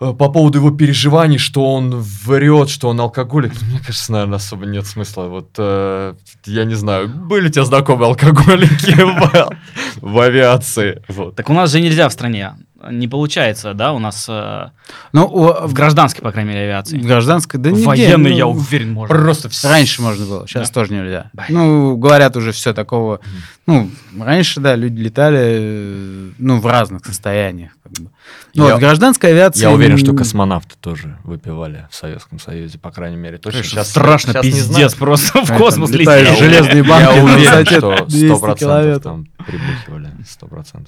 э, 0.00 0.12
по 0.12 0.30
поводу 0.30 0.58
его 0.58 0.70
переживаний, 0.70 1.38
что 1.38 1.74
он 1.74 2.00
врет, 2.00 2.70
что 2.70 2.88
он 2.88 3.00
алкоголик, 3.00 3.52
мне 3.62 3.78
кажется, 3.78 4.12
наверное, 4.12 4.36
особо 4.36 4.64
нет 4.66 4.86
смысла. 4.86 5.24
Вот 5.24 5.50
э, 5.58 6.14
я 6.46 6.64
не 6.64 6.74
знаю, 6.74 7.08
были 7.08 7.48
у 7.48 7.50
тебя 7.50 7.64
знакомые 7.64 8.08
алкоголики 8.08 8.96
в, 10.00 10.18
авиации? 10.18 11.02
Так 11.36 11.50
у 11.50 11.52
нас 11.52 11.70
же 11.70 11.80
нельзя 11.80 12.08
в 12.08 12.12
стране. 12.12 12.54
Не 12.90 13.06
получается, 13.08 13.74
да, 13.74 13.92
у 13.92 13.98
нас 13.98 14.26
э, 14.28 14.70
Ну, 15.12 15.24
о, 15.26 15.66
в 15.66 15.72
гражданской, 15.72 16.22
по 16.22 16.32
крайней 16.32 16.50
мере, 16.50 16.64
авиации. 16.64 16.98
в 16.98 17.06
гражданской, 17.06 17.60
да 17.60 17.70
В 17.70 17.72
нигде, 17.74 17.86
военной, 17.86 18.30
ну, 18.30 18.36
я 18.36 18.46
уверен, 18.46 18.92
можно. 18.92 19.14
Просто 19.14 19.48
все. 19.48 19.68
Раньше 19.68 20.02
можно 20.02 20.26
было, 20.26 20.46
сейчас 20.48 20.68
Да? 20.70 20.74
тоже 20.74 20.92
нельзя. 20.92 21.30
Блин. 21.32 21.46
Ну, 21.50 21.96
говорят 21.96 22.36
уже 22.36 22.52
все 22.52 22.72
такого. 22.74 23.20
Ну, 23.66 23.88
раньше, 24.18 24.58
да, 24.60 24.74
люди 24.74 25.00
летали, 25.00 25.38
э, 25.40 26.30
ну, 26.38 26.60
в 26.60 26.66
разных 26.66 27.04
состояниях. 27.06 27.70
Как 27.82 27.92
бы. 27.92 28.10
Ну, 28.54 28.66
Я- 28.66 28.72
вот, 28.74 28.80
гражданская 28.80 29.30
авиация... 29.32 29.68
Я 29.68 29.70
уверен, 29.74 29.96
что 29.98 30.12
космонавты 30.14 30.74
тоже 30.80 31.18
выпивали 31.24 31.86
в 31.90 31.94
Советском 31.94 32.38
Союзе, 32.38 32.78
по 32.78 32.90
крайней 32.90 33.16
мере. 33.16 33.38
Точно 33.38 33.58
Конечно, 33.60 33.70
сейчас 33.76 33.90
страшно, 33.90 34.32
сейчас 34.32 34.44
не 34.44 34.50
знаю. 34.52 34.68
пиздец, 34.68 34.94
просто 34.94 35.44
в 35.44 35.56
космос 35.56 35.90
летаешь 35.90 36.28
в 36.30 36.38
железные 36.38 36.82
банки 36.82 37.14
Я 37.16 37.22
уверен, 37.24 37.66
что 37.66 38.04
200 38.06 38.26
100% 38.26 38.58
километров. 38.58 39.02
там 39.02 39.26
прибухивали, 39.46 40.10
100%. 40.24 40.86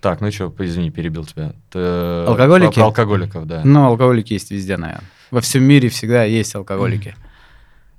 Так, 0.00 0.20
ну 0.20 0.30
что, 0.30 0.52
извини, 0.58 0.90
перебил 0.90 1.24
тебя. 1.26 1.52
Ты, 1.70 1.78
э, 1.78 2.24
Алкоголики? 2.26 2.66
Про, 2.72 2.74
про 2.74 2.84
алкоголиков, 2.86 3.46
да. 3.46 3.60
Ну, 3.64 3.84
алкоголики 3.86 4.32
есть 4.32 4.50
везде, 4.50 4.76
наверное. 4.76 5.04
Во 5.30 5.40
всем 5.40 5.62
мире 5.64 5.88
всегда 5.90 6.24
есть 6.24 6.54
алкоголики. 6.54 7.14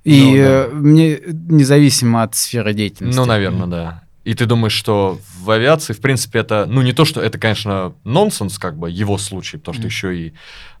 И 0.04 0.20
Ну, 0.20 0.32
да. 0.36 0.42
э, 0.42 0.68
мне 0.72 1.18
независимо 1.32 2.24
от 2.24 2.34
сферы 2.34 2.74
деятельности. 2.74 3.16
Ну, 3.18 3.24
наверное, 3.24 3.66
да. 3.68 4.02
И 4.24 4.34
ты 4.34 4.46
думаешь, 4.46 4.72
что 4.72 5.18
в 5.38 5.50
авиации, 5.50 5.92
в 5.92 6.00
принципе, 6.00 6.40
это, 6.40 6.66
ну, 6.68 6.82
не 6.82 6.92
то, 6.92 7.04
что 7.04 7.20
это, 7.20 7.38
конечно, 7.38 7.92
нонсенс, 8.04 8.58
как 8.58 8.76
бы, 8.76 8.90
его 8.90 9.18
случай, 9.18 9.56
потому 9.58 9.74
что 9.74 9.82
Мгм. 9.82 9.88
еще 9.88 10.16
и 10.16 10.32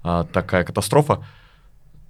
а, 0.04 0.24
такая 0.24 0.64
катастрофа. 0.64 1.24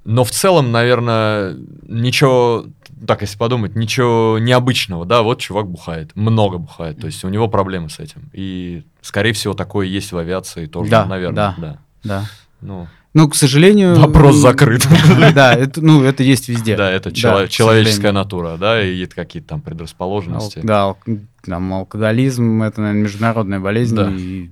Но 0.05 0.25
в 0.25 0.31
целом, 0.31 0.73
наверное, 0.73 1.57
ничего, 1.87 2.67
так 3.07 3.21
если 3.23 3.39
подумать, 3.39 3.77
ничего 3.77 4.39
необычного, 4.41 5.05
да, 5.07 5.23
вот 5.23 5.39
чувак 5.41 5.69
бухает, 5.69 6.11
много 6.17 6.59
бухает, 6.59 6.99
то 7.01 7.07
есть 7.07 7.23
у 7.25 7.29
него 7.29 7.47
проблемы 7.49 7.89
с 7.89 8.01
этим. 8.01 8.29
И, 8.33 8.83
скорее 9.01 9.33
всего, 9.33 9.55
такое 9.55 9.87
есть 9.87 10.11
в 10.13 10.19
авиации 10.19 10.67
тоже, 10.67 10.91
Да, 10.91 11.07
наверное, 11.07 11.35
да. 11.37 11.55
да. 11.59 11.79
Да. 12.03 12.25
Ну, 12.61 12.89
Ну, 13.15 13.29
к 13.29 13.37
сожалению... 13.37 13.95
Вопрос 13.95 14.37
закрыт. 14.37 14.89
Да, 15.35 15.53
это, 15.55 15.81
ну, 15.81 16.03
это 16.03 16.23
есть 16.25 16.49
везде. 16.49 16.77
да, 16.77 16.91
это 16.91 17.11
Да, 17.11 17.47
человеческая 17.47 18.11
натура, 18.13 18.57
да, 18.57 18.83
и 18.83 19.03
это 19.05 19.15
какие-то 19.15 19.51
там 19.51 19.59
Ал- 19.59 19.63
предрасположенности. 19.65 20.61
Да, 20.65 20.81
ал- 20.83 20.99
там 21.45 21.73
алкоголизм 21.75 22.63
это, 22.63 22.81
наверное, 22.81 23.03
международная 23.05 23.61
болезнь, 23.61 23.95
Да. 23.95 24.11
и, 24.11 24.49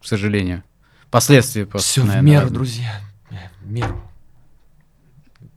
к 0.00 0.06
сожалению, 0.06 0.62
последствия 1.10 1.66
просто. 1.66 1.88
Все 1.88 2.02
в 2.02 2.06
наверное, 2.06 2.26
меру, 2.30 2.40
разные. 2.42 2.54
друзья. 2.54 3.00
В 3.62 3.70
меру. 3.72 4.00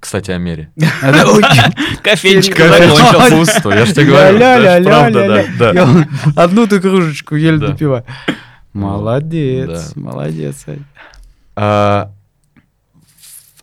Кстати, 0.02 0.32
о 0.32 0.38
мере. 0.39 0.72
Кофейчик 2.04 2.58
закончился. 2.58 3.30
Пусто, 3.30 3.70
я 3.70 3.86
же 3.86 3.93
тебе 3.93 4.06
говорю. 4.08 4.84
Правда, 4.84 5.45
да, 5.60 6.06
Одну 6.36 6.68
ты 6.68 6.82
кружечку 6.82 7.36
еле 7.36 7.58
Да. 7.60 7.68
допиваю. 7.68 8.04
Ну, 8.74 8.82
Молодец, 8.88 9.95
молодец. 9.95 10.66
А, 11.56 12.12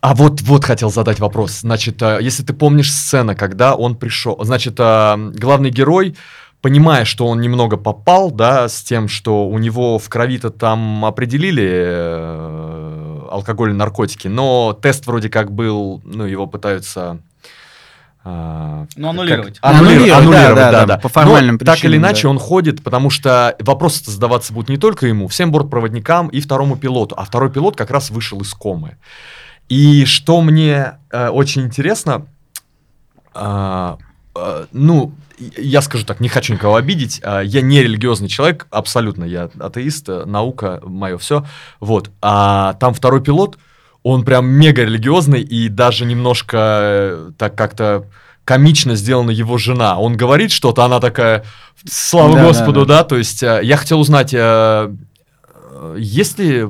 А 0.01 0.15
вот, 0.15 0.41
вот 0.41 0.63
хотел 0.63 0.89
задать 0.89 1.19
вопрос. 1.19 1.59
Значит, 1.59 2.01
э, 2.01 2.19
если 2.21 2.43
ты 2.43 2.53
помнишь 2.53 2.93
сцена, 2.93 3.35
когда 3.35 3.75
он 3.75 3.95
пришел, 3.95 4.37
значит, 4.43 4.75
э, 4.79 5.15
главный 5.35 5.71
герой, 5.71 6.15
понимая, 6.61 7.03
что 7.05 7.27
он 7.27 7.41
немного 7.41 7.75
попал, 7.75 8.31
да, 8.31 8.69
с 8.69 8.81
тем, 8.81 9.09
что 9.09 9.47
у 9.47 9.57
него 9.59 9.99
в 9.99 10.07
крови-то 10.07 10.51
там 10.51 11.03
определили 11.03 11.69
э, 11.69 12.98
алкоголь 13.29 13.71
и 13.71 13.73
наркотики, 13.73 14.27
но 14.27 14.77
тест 14.81 15.05
вроде 15.07 15.29
как 15.29 15.51
был, 15.51 16.01
ну, 16.03 16.25
его 16.25 16.47
пытаются... 16.47 17.19
э, 18.25 18.85
Ну, 18.95 19.09
аннулировать. 19.09 19.59
как- 19.59 19.71
аннулировать, 19.71 20.11
Аннулировать, 20.11 20.55
да, 20.55 20.71
да, 20.71 20.71
да, 20.71 20.85
да. 20.85 20.97
по 20.97 21.09
формальным 21.09 21.55
Но 21.59 21.65
Так 21.65 21.77
или 21.77 21.87
причинам, 21.87 21.99
иначе 22.09 22.23
да. 22.23 22.29
он 22.29 22.39
ходит, 22.39 22.83
потому 22.83 23.09
что 23.09 23.55
вопрос 23.59 24.01
задаваться 24.05 24.53
будет 24.53 24.69
не 24.69 24.77
только 24.77 25.07
ему, 25.07 25.27
всем 25.27 25.51
бортпроводникам 25.51 26.27
и 26.27 26.41
второму 26.41 26.75
пилоту. 26.77 27.15
А 27.17 27.23
второй 27.25 27.51
пилот 27.51 27.75
как 27.75 27.91
раз 27.91 28.09
вышел 28.09 28.39
из 28.41 28.53
комы. 28.53 28.97
И 29.69 30.05
что 30.05 30.41
мне 30.41 30.93
э, 31.11 31.29
очень 31.29 31.63
интересно, 31.63 32.25
а, 33.33 33.97
а, 34.35 34.65
ну, 34.71 35.13
я 35.57 35.81
скажу 35.81 36.05
так, 36.05 36.19
не 36.19 36.29
хочу 36.29 36.53
никого 36.53 36.75
обидеть, 36.75 37.21
а, 37.23 37.41
я 37.41 37.61
не 37.61 37.81
религиозный 37.81 38.27
человек, 38.27 38.67
абсолютно, 38.69 39.23
я 39.23 39.49
атеист, 39.59 40.09
э, 40.09 40.25
наука, 40.25 40.81
мое 40.83 41.17
все, 41.17 41.45
вот. 41.79 42.11
А 42.21 42.73
там 42.73 42.93
второй 42.93 43.21
пилот, 43.21 43.57
он 44.03 44.23
прям 44.23 44.47
мега 44.47 44.83
религиозный 44.83 45.41
и 45.41 45.69
даже 45.69 46.05
немножко 46.05 46.57
э, 46.57 47.31
так 47.37 47.55
как-то 47.55 48.05
комично 48.43 48.95
сделана 48.95 49.29
его 49.31 49.57
жена. 49.57 49.99
Он 49.99 50.17
говорит 50.17 50.51
что-то, 50.51 50.83
она 50.83 50.99
такая, 50.99 51.45
слава 51.87 52.33
Да, 52.33 52.41
да, 52.41 52.47
Господу, 52.47 52.85
да. 52.85 52.97
да, 52.97 53.03
то 53.03 53.17
есть 53.17 53.43
э, 53.43 53.61
я 53.63 53.77
хотел 53.77 53.99
узнать, 53.99 54.33
есть 55.97 56.39
ли 56.39 56.67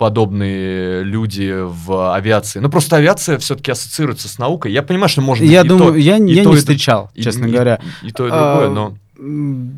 подобные 0.00 1.04
люди 1.04 1.54
в 1.60 2.14
авиации? 2.14 2.58
Ну, 2.58 2.70
просто 2.70 2.96
авиация 2.96 3.38
все-таки 3.38 3.70
ассоциируется 3.70 4.28
с 4.28 4.38
наукой. 4.38 4.72
Я 4.72 4.82
понимаю, 4.82 5.10
что 5.10 5.20
можно 5.20 5.44
Я 5.44 5.60
и 5.60 5.68
думаю, 5.68 5.92
то, 5.92 5.98
я, 5.98 6.16
и 6.16 6.32
я 6.32 6.42
то, 6.42 6.50
не 6.50 6.56
и- 6.56 6.58
встречал, 6.58 7.10
и- 7.14 7.22
честно 7.22 7.44
и- 7.44 7.50
говоря. 7.52 7.78
И, 8.02 8.08
и 8.08 8.10
то, 8.10 8.26
и 8.26 8.30
другое, 8.30 8.66
А, 8.66 8.70
но... 8.70 8.94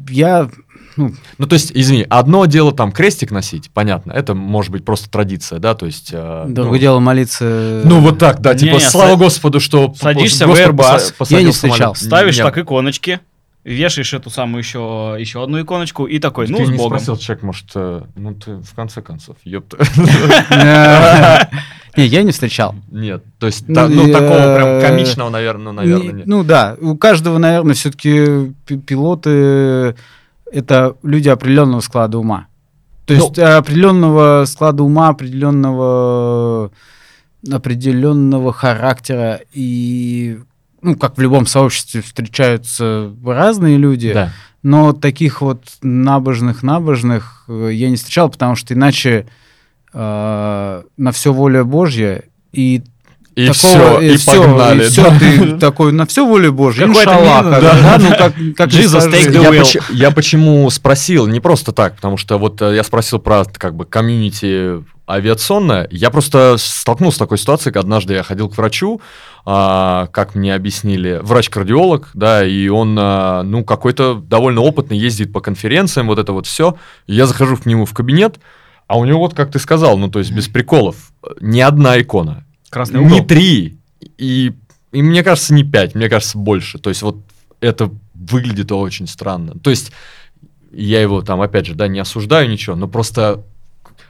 Я, 0.08 0.48
ну, 0.96 1.12
Ну, 1.38 1.46
то 1.48 1.54
есть, 1.54 1.72
извини, 1.74 2.06
одно 2.08 2.46
дело 2.46 2.70
там 2.72 2.92
крестик 2.92 3.32
носить, 3.32 3.70
понятно, 3.74 4.12
это 4.12 4.34
может 4.34 4.70
быть 4.70 4.84
просто 4.84 5.10
традиция, 5.10 5.58
да, 5.58 5.74
то 5.74 5.86
есть... 5.86 6.10
э, 6.12 6.44
другое 6.46 6.74
ну, 6.74 6.78
дело 6.78 7.00
молиться. 7.00 7.82
Ну, 7.84 7.98
вот 8.00 8.18
так, 8.18 8.40
да, 8.40 8.54
типа, 8.54 8.74
Не-не, 8.74 8.80
слава 8.80 9.14
са- 9.14 9.18
Господу, 9.18 9.58
что... 9.58 9.92
садишься 10.00 10.46
в 10.46 10.52
Airbus. 10.52 11.12
Я 11.30 11.42
не 11.42 11.50
самолет. 11.50 11.54
встречал. 11.54 11.94
Ставишь 11.96 12.36
Нет, 12.36 12.46
так 12.46 12.58
иконочки, 12.58 13.18
вешаешь 13.64 14.12
эту 14.14 14.28
самую 14.30 14.58
еще, 14.60 15.14
еще 15.18 15.42
одну 15.42 15.60
иконочку 15.60 16.06
и 16.06 16.18
такой, 16.18 16.48
ну, 16.48 16.58
ты 16.58 16.66
с 16.66 16.68
не 16.68 16.76
Богом. 16.76 16.98
спросил, 16.98 17.16
человек, 17.16 17.42
может, 17.44 17.66
э, 17.74 18.02
ну, 18.16 18.34
ты 18.34 18.56
в 18.56 18.74
конце 18.74 19.02
концов, 19.02 19.36
ёпта. 19.44 19.78
Не, 21.96 22.06
я 22.06 22.22
не 22.22 22.30
встречал. 22.32 22.74
Нет, 22.90 23.22
то 23.38 23.46
есть, 23.46 23.68
Ну, 23.68 23.86
ну, 23.88 24.10
такого 24.10 24.54
прям 24.56 24.80
комичного, 24.80 25.28
наверное, 25.28 25.64
ну, 25.66 25.72
наверное, 25.72 26.06
Не- 26.06 26.12
нет. 26.18 26.26
Ну 26.26 26.42
да, 26.42 26.74
у 26.80 26.96
каждого, 26.96 27.36
наверное, 27.38 27.74
все-таки 27.74 28.54
пилоты 28.86 29.94
это 30.50 30.96
люди 31.02 31.28
определенного 31.28 31.80
склада 31.80 32.18
ума. 32.18 32.46
То 33.04 33.14
Ну- 33.14 33.20
есть 33.20 33.38
э, 33.38 33.42
определенного 33.44 34.44
склада 34.46 34.82
ума, 34.82 35.08
определенного 35.10 36.70
определенного 37.50 38.52
характера 38.52 39.40
и 39.52 40.38
ну 40.82 40.96
как 40.96 41.16
в 41.16 41.20
любом 41.20 41.46
сообществе 41.46 42.02
встречаются 42.02 43.10
разные 43.24 43.76
люди, 43.78 44.12
Да. 44.12 44.32
но 44.62 44.92
таких 44.92 45.40
вот 45.40 45.64
набожных 45.82 46.62
набожных 46.62 47.44
э, 47.48 47.70
я 47.72 47.88
не 47.90 47.96
встречал, 47.96 48.28
потому 48.30 48.56
что 48.56 48.74
иначе 48.74 49.26
э, 49.92 50.82
на 50.96 51.12
все 51.12 51.32
воля 51.32 51.64
Божья 51.64 52.22
и 52.52 52.82
И 53.34 53.46
такого- 53.46 53.52
все, 53.54 54.00
и, 54.00 54.16
всё, 54.16 54.42
погнали. 54.42 54.86
и 54.86 54.96
да. 54.96 55.18
ты 55.18 55.58
такой 55.58 55.92
на 55.92 56.04
все 56.06 56.26
волю 56.26 56.52
Божью, 56.52 56.86
Какой-то 56.88 57.10
иншаллах, 57.12 57.44
минус, 57.46 57.60
да, 57.62 57.82
да. 57.82 57.98
ну 57.98 58.08
как, 58.10 58.34
как 58.56 58.68
Jesus, 58.78 59.10
take 59.10 59.30
the 59.30 59.42
я, 59.42 59.50
wheel. 59.50 59.58
поч- 59.60 59.78
я 59.90 60.10
почему 60.10 60.68
спросил, 60.70 61.26
не 61.26 61.40
просто 61.40 61.72
так, 61.72 61.96
потому 61.96 62.16
что 62.18 62.38
вот 62.38 62.60
э, 62.60 62.74
я 62.76 62.82
спросил 62.84 63.18
про 63.20 63.44
как 63.44 63.74
бы 63.74 63.84
комьюнити 63.86 64.82
авиационное, 65.12 65.88
я 65.90 66.10
просто 66.10 66.56
столкнулся 66.58 67.16
с 67.16 67.18
такой 67.18 67.38
ситуацией, 67.38 67.72
когда 67.72 67.82
однажды 67.82 68.14
я 68.14 68.22
ходил 68.22 68.48
к 68.48 68.56
врачу, 68.56 69.00
а, 69.44 70.08
как 70.12 70.34
мне 70.34 70.54
объяснили, 70.54 71.20
врач-кардиолог, 71.22 72.10
да, 72.14 72.44
и 72.46 72.68
он, 72.68 72.96
а, 72.98 73.42
ну, 73.42 73.64
какой-то 73.64 74.14
довольно 74.14 74.60
опытный, 74.60 74.96
ездит 74.96 75.32
по 75.32 75.40
конференциям, 75.40 76.06
вот 76.06 76.18
это 76.18 76.32
вот 76.32 76.46
все. 76.46 76.76
Я 77.06 77.26
захожу 77.26 77.56
к 77.56 77.66
нему 77.66 77.84
в 77.84 77.92
кабинет, 77.92 78.38
а 78.86 78.98
у 78.98 79.04
него 79.04 79.20
вот, 79.20 79.34
как 79.34 79.50
ты 79.50 79.58
сказал, 79.58 79.98
ну, 79.98 80.08
то 80.08 80.18
есть 80.18 80.32
без 80.32 80.48
приколов, 80.48 81.12
ни 81.40 81.60
одна 81.60 82.00
икона, 82.00 82.44
Красный 82.70 83.00
угол. 83.00 83.10
не 83.10 83.20
три, 83.20 83.78
и, 84.18 84.52
и 84.92 85.02
мне 85.02 85.22
кажется, 85.22 85.54
не 85.54 85.64
пять, 85.64 85.94
мне 85.94 86.08
кажется, 86.08 86.38
больше. 86.38 86.78
То 86.78 86.90
есть 86.90 87.02
вот 87.02 87.18
это 87.60 87.90
выглядит 88.14 88.72
очень 88.72 89.06
странно. 89.06 89.58
То 89.58 89.70
есть 89.70 89.92
я 90.72 91.00
его 91.00 91.22
там, 91.22 91.40
опять 91.40 91.66
же, 91.66 91.74
да, 91.74 91.88
не 91.88 91.98
осуждаю 92.00 92.48
ничего, 92.48 92.76
но 92.76 92.88
просто 92.88 93.44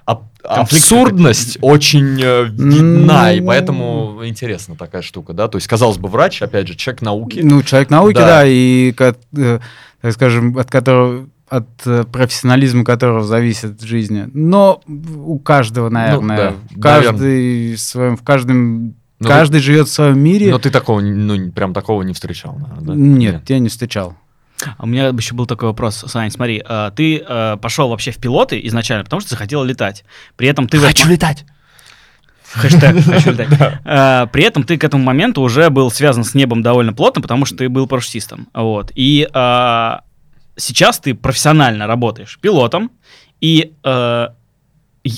Конфликт 0.04 0.82
абсурдность 0.82 1.58
очень 1.60 2.20
э, 2.20 2.44
видна, 2.46 3.32
и 3.32 3.40
Ну. 3.40 3.46
поэтому 3.46 4.22
интересна 4.24 4.74
такая 4.74 5.02
штука, 5.02 5.32
да. 5.32 5.46
То 5.46 5.56
есть, 5.56 5.68
казалось 5.68 5.98
бы, 5.98 6.08
врач, 6.08 6.42
опять 6.42 6.66
же, 6.66 6.74
человек 6.74 7.02
науки. 7.02 7.40
Ну, 7.44 7.62
человек 7.62 7.90
науки, 7.90 8.14
Да. 8.14 8.26
да, 8.26 8.42
и, 8.46 8.92
э, 8.98 9.60
так 10.00 10.12
скажем, 10.12 10.58
от 10.58 10.68
которого 10.70 11.28
от 11.48 11.68
э, 11.84 12.04
профессионализма 12.10 12.82
которого 12.82 13.22
зависит 13.22 13.80
жизнь. 13.82 14.30
Но 14.32 14.80
у 14.86 15.38
каждого, 15.38 15.90
наверное, 15.90 16.50
Ну 16.52 16.56
да, 16.76 16.80
каждый 16.80 17.74
в 17.74 17.80
своем, 17.80 18.16
в 18.16 18.22
каждом, 18.22 18.94
Но 19.20 19.28
каждый 19.28 19.60
живет 19.60 19.86
в 19.88 19.92
своем 19.92 20.18
мире. 20.18 20.50
Но 20.50 20.58
ты 20.58 20.70
такого, 20.70 21.00
ну, 21.00 21.52
прям 21.52 21.74
такого 21.74 22.02
не 22.02 22.14
встречал, 22.14 22.54
наверное, 22.58 22.86
да? 22.86 22.94
Нет, 22.94 23.50
я 23.50 23.58
не 23.58 23.68
встречал. 23.68 24.16
А 24.66 24.84
у 24.84 24.86
меня 24.86 25.08
еще 25.08 25.34
был 25.34 25.46
такой 25.46 25.68
вопрос, 25.68 26.04
Сань, 26.06 26.30
смотри, 26.30 26.62
а, 26.64 26.90
ты 26.90 27.22
а, 27.26 27.56
пошел 27.56 27.88
вообще 27.88 28.10
в 28.10 28.18
пилоты 28.18 28.60
изначально, 28.64 29.04
потому 29.04 29.20
что 29.20 29.30
захотел 29.30 29.64
летать. 29.64 30.04
При 30.36 30.48
этом 30.48 30.68
ты... 30.68 30.78
в 30.78 30.84
этот 30.84 31.04
мо- 31.04 31.10
летать. 31.10 31.44
Хэштег 32.52 33.04
«хочу 33.04 33.32
летать». 33.32 33.48
А, 33.84 34.26
При 34.26 34.44
этом 34.44 34.64
ты 34.64 34.76
к 34.76 34.84
этому 34.84 35.02
моменту 35.04 35.40
уже 35.40 35.70
был 35.70 35.90
связан 35.90 36.24
с 36.24 36.34
небом 36.34 36.62
довольно 36.62 36.92
плотно, 36.92 37.22
потому 37.22 37.44
что 37.44 37.56
ты 37.56 37.68
был 37.68 37.86
парашютистом. 37.86 38.48
Вот. 38.54 38.92
И 38.94 39.28
а, 39.32 40.02
сейчас 40.56 40.98
ты 40.98 41.14
профессионально 41.14 41.86
работаешь 41.86 42.38
пилотом, 42.40 42.90
и 43.40 43.72
а, 43.82 44.34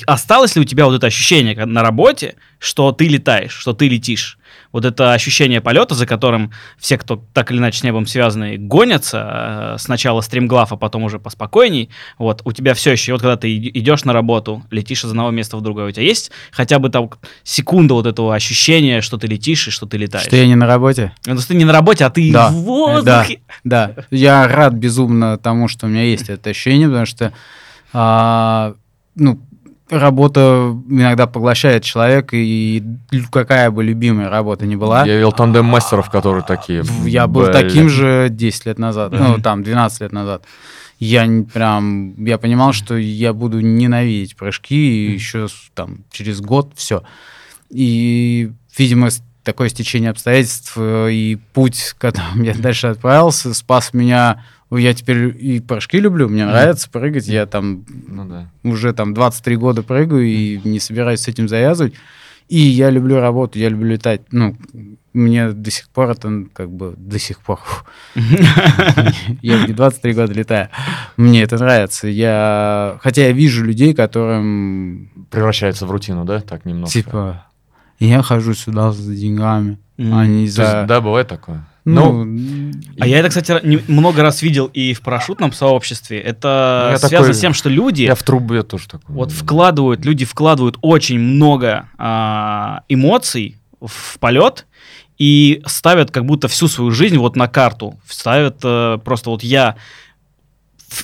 осталось 0.07 0.55
ли 0.57 0.63
у 0.63 0.65
тебя 0.65 0.87
вот 0.87 0.95
это 0.95 1.07
ощущение 1.07 1.67
на 1.67 1.83
работе, 1.83 2.37
что 2.59 2.93
ты 2.93 3.09
летаешь, 3.09 3.53
что 3.53 3.73
ты 3.73 3.89
летишь? 3.89 4.39
Вот 4.75 4.85
это 4.85 5.13
ощущение 5.13 5.61
полета, 5.61 5.95
за 5.95 6.05
которым 6.05 6.51
все, 6.79 6.99
кто 6.99 7.23
так 7.33 7.53
или 7.53 7.59
иначе 7.59 7.79
с 7.79 7.85
небом 7.85 8.07
связаны, 8.07 8.57
гонятся, 8.57 9.77
э, 9.77 9.79
сначала 9.79 10.21
стримглав, 10.21 10.73
а 10.73 10.77
потом 10.77 11.05
уже 11.05 11.21
поспокойней, 11.21 11.91
вот, 12.19 12.43
у 12.45 12.51
тебя 12.51 12.75
все 12.75 12.91
еще, 12.91 13.13
вот 13.13 13.21
когда 13.21 13.37
ты 13.37 13.57
идешь 13.57 14.03
на 14.03 14.13
работу, 14.13 14.65
летишь 14.73 15.05
из 15.05 15.11
одного 15.11 15.31
места 15.31 15.57
в 15.57 15.61
другое, 15.61 15.87
у 15.87 15.91
тебя 15.93 16.03
есть 16.03 16.33
хотя 16.51 16.81
бы 16.81 16.89
там 16.89 17.09
секунда 17.45 17.95
вот 17.95 18.07
этого 18.07 18.35
ощущения, 18.35 19.01
что 19.01 19.17
ты 19.17 19.29
летишь 19.29 19.69
и 19.69 19.71
что 19.71 19.87
ты 19.87 19.97
летаешь? 19.97 20.27
Что 20.27 20.35
я 20.35 20.47
не 20.49 20.57
на 20.57 20.67
работе? 20.67 21.13
Ну, 21.25 21.35
то 21.35 21.39
есть 21.39 21.47
ты 21.47 21.55
не 21.55 21.65
на 21.65 21.73
работе, 21.73 22.05
а 22.05 22.11
ты 22.11 22.33
Да, 22.33 22.49
в 22.49 22.55
воздухе. 22.55 23.43
Да, 23.63 23.95
я 24.11 24.49
рад 24.49 24.75
безумно 24.75 25.39
тому, 25.39 25.69
что 25.69 25.87
у 25.87 25.89
меня 25.89 26.03
есть 26.03 26.29
это 26.29 26.51
ощущение, 26.51 26.89
потому 26.89 27.07
что, 27.07 27.33
а, 27.93 28.75
ну, 29.15 29.39
работа 29.99 30.77
иногда 30.89 31.27
поглощает 31.27 31.83
человека, 31.83 32.37
и 32.37 32.83
какая 33.31 33.71
бы 33.71 33.83
любимая 33.85 34.29
работа 34.29 34.67
ни 34.67 34.77
была, 34.77 35.05
Я 35.05 35.15
видел 35.15 35.33
тандем 35.33 35.65
мастеров, 35.65 36.11
которые 36.11 36.45
такие. 36.45 36.85
я 37.05 37.27
был 37.27 37.51
таким 37.51 37.89
же 37.89 38.29
10 38.31 38.67
лет 38.67 38.79
назад, 38.79 39.13
ну, 39.13 39.39
там, 39.41 39.63
12 39.63 40.01
лет 40.01 40.13
назад. 40.13 40.45
Я 41.01 41.27
прям, 41.53 42.15
я 42.25 42.39
понимал, 42.39 42.73
что 42.73 42.97
я 42.97 43.33
буду 43.33 43.61
ненавидеть 43.61 44.37
прыжки, 44.37 44.77
и 44.77 45.13
еще 45.13 45.49
там 45.75 46.05
через 46.11 46.41
год 46.41 46.73
все. 46.77 47.03
И, 47.69 48.53
видимо, 48.79 49.09
такое 49.43 49.69
стечение 49.69 50.11
обстоятельств 50.11 50.73
э, 50.77 51.13
и 51.13 51.37
путь, 51.53 51.95
к 51.99 52.01
которому 52.01 52.43
я 52.45 52.55
дальше 52.55 52.89
отправился, 52.89 53.55
спас 53.55 53.93
меня. 53.93 54.45
Я 54.71 54.95
теперь 54.95 55.35
и 55.39 55.61
прыжки 55.61 56.01
люблю, 56.01 56.29
мне 56.29 56.47
нравится 56.47 56.91
прыгать, 56.91 57.29
я 57.29 57.47
там 57.47 57.85
Ну 58.09 58.25
да. 58.25 58.51
уже 58.65 58.93
там 58.93 59.15
23 59.15 59.57
года 59.57 59.83
прыгаю 59.83 60.25
и 60.25 60.61
не 60.65 60.81
собираюсь 60.81 61.21
с 61.21 61.29
этим 61.29 61.49
завязывать. 61.49 61.95
И 62.49 62.59
я 62.59 62.91
люблю 62.91 63.21
работу, 63.21 63.59
я 63.59 63.69
люблю 63.71 63.93
летать. 63.93 64.21
Ну, 64.31 64.57
мне 65.15 65.53
до 65.53 65.71
сих 65.71 65.89
пор 65.89 66.11
это 66.11 66.45
как 66.53 66.71
бы 66.71 66.95
до 66.99 67.19
сих 67.19 67.39
пор. 67.41 67.61
Я 69.43 69.67
не 69.67 69.73
23 69.73 70.13
года 70.13 70.33
летаю. 70.33 70.69
Мне 71.17 71.43
это 71.43 71.57
нравится. 71.57 72.09
Я, 72.09 72.99
хотя 73.03 73.27
я 73.27 73.33
вижу 73.33 73.65
людей, 73.65 73.95
которым 73.95 75.11
Превращается 75.31 75.87
в 75.87 75.91
рутину, 75.91 76.25
да, 76.25 76.41
так 76.41 76.65
немножко. 76.65 76.93
типа 76.93 77.47
я 77.99 78.23
хожу 78.23 78.55
сюда 78.55 78.93
за 78.93 79.15
деньгами, 79.15 79.79
а 79.99 80.27
не 80.27 80.49
за. 80.49 80.85
да, 80.87 81.01
бывает 81.01 81.29
такое. 81.29 81.65
Ну, 81.85 82.25
А 82.99 83.07
я 83.07 83.19
это, 83.19 83.29
кстати, 83.29 83.61
не- 83.65 83.81
много 83.89 84.23
раз 84.23 84.41
видел 84.43 84.67
и 84.67 84.95
в 84.95 85.03
парашютном 85.03 85.53
сообществе. 85.53 86.19
Это 86.19 86.89
я 86.93 86.99
связано 86.99 87.21
такой- 87.21 87.35
с 87.35 87.41
тем, 87.41 87.53
что 87.53 87.69
люди 87.69 88.03
Я 88.05 88.15
в 88.15 88.23
трубе 88.23 88.63
тоже 88.63 88.89
такой. 88.89 89.15
вот 89.15 89.33
вкладывают, 89.33 90.05
люди 90.05 90.25
вкладывают 90.25 90.79
очень 90.81 91.19
много 91.19 91.89
а, 91.99 92.83
эмоций 92.89 93.59
в 93.81 94.19
полет 94.19 94.67
и 95.19 95.63
ставят 95.67 96.11
как 96.11 96.25
будто 96.25 96.49
всю 96.49 96.69
свою 96.69 96.91
жизнь 96.91 97.19
вот 97.19 97.37
на 97.37 97.49
карту. 97.49 97.99
Ставят 98.09 98.59
э, 98.65 98.99
просто 99.05 99.31
вот 99.31 99.43
я... 99.43 99.77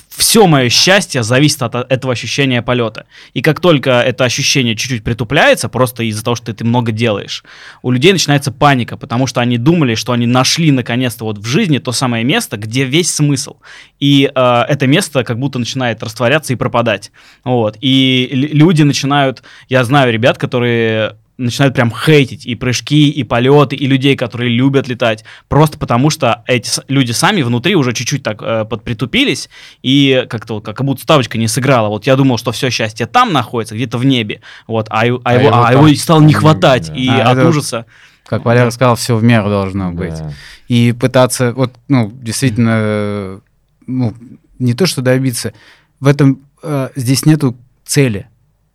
Все 0.09 0.47
мое 0.47 0.69
счастье 0.69 1.23
зависит 1.23 1.61
от 1.61 1.75
а- 1.75 1.85
этого 1.89 2.13
ощущения 2.13 2.61
полета. 2.61 3.05
И 3.33 3.41
как 3.41 3.59
только 3.59 4.01
это 4.01 4.23
ощущение 4.23 4.75
чуть-чуть 4.75 5.03
притупляется, 5.03 5.69
просто 5.69 6.03
из-за 6.03 6.23
того, 6.23 6.35
что 6.35 6.53
ты 6.53 6.63
много 6.63 6.91
делаешь, 6.91 7.43
у 7.81 7.91
людей 7.91 8.11
начинается 8.11 8.51
паника, 8.51 8.97
потому 8.97 9.27
что 9.27 9.41
они 9.41 9.57
думали, 9.57 9.95
что 9.95 10.13
они 10.13 10.27
нашли 10.27 10.71
наконец-то 10.71 11.25
вот 11.25 11.37
в 11.37 11.45
жизни 11.45 11.79
то 11.79 11.91
самое 11.91 12.23
место, 12.23 12.57
где 12.57 12.85
весь 12.85 13.13
смысл. 13.13 13.57
И 13.99 14.31
э, 14.33 14.61
это 14.67 14.87
место 14.87 15.23
как 15.23 15.39
будто 15.39 15.59
начинает 15.59 16.01
растворяться 16.03 16.53
и 16.53 16.55
пропадать. 16.55 17.11
Вот. 17.43 17.77
И 17.81 18.29
люди 18.31 18.83
начинают, 18.83 19.43
я 19.69 19.83
знаю 19.83 20.11
ребят, 20.13 20.37
которые 20.37 21.15
начинают 21.41 21.75
прям 21.75 21.91
хейтить 21.91 22.45
и 22.45 22.55
прыжки, 22.55 23.09
и 23.09 23.23
полеты, 23.23 23.75
и 23.75 23.87
людей, 23.87 24.15
которые 24.15 24.49
любят 24.49 24.87
летать, 24.87 25.23
просто 25.49 25.77
потому 25.77 26.09
что 26.09 26.43
эти 26.47 26.69
люди 26.87 27.11
сами 27.11 27.41
внутри 27.41 27.75
уже 27.75 27.93
чуть-чуть 27.93 28.23
так 28.23 28.41
э, 28.41 28.65
подпритупились, 28.65 29.49
и 29.81 30.25
как-то 30.29 30.55
вот, 30.55 30.65
как 30.65 30.83
будто 30.83 31.01
ставочка 31.01 31.37
не 31.37 31.47
сыграла. 31.47 31.89
Вот 31.89 32.07
я 32.07 32.15
думал, 32.15 32.37
что 32.37 32.51
все 32.51 32.69
счастье 32.69 33.05
там 33.05 33.33
находится, 33.33 33.75
где-то 33.75 33.97
в 33.97 34.05
небе, 34.05 34.41
вот, 34.67 34.87
а, 34.89 34.93
а 34.93 34.99
А 34.99 35.03
его, 35.05 35.19
его 35.23 35.63
а 35.65 35.71
его 35.73 35.87
стало 35.95 36.21
не 36.21 36.33
хватать, 36.33 36.87
Да. 36.87 36.95
и 36.95 37.07
А, 37.07 37.31
от 37.31 37.37
это- 37.37 37.47
ужаса. 37.49 37.85
как 38.25 38.45
Валера 38.45 38.69
сказал, 38.71 38.95
все 38.95 39.15
в 39.15 39.23
меру 39.23 39.49
должно 39.49 39.91
быть. 39.91 40.13
Да. 40.17 40.31
И 40.67 40.93
пытаться, 40.93 41.51
вот, 41.53 41.73
ну, 41.89 42.09
действительно, 42.13 42.77
э, 42.81 43.39
ну, 43.87 44.13
не 44.59 44.73
то, 44.73 44.85
что 44.85 45.01
добиться, 45.01 45.53
в 45.99 46.07
этом 46.07 46.39
э, 46.63 46.89
здесь 46.95 47.25
нету 47.25 47.57
цели. 47.85 48.27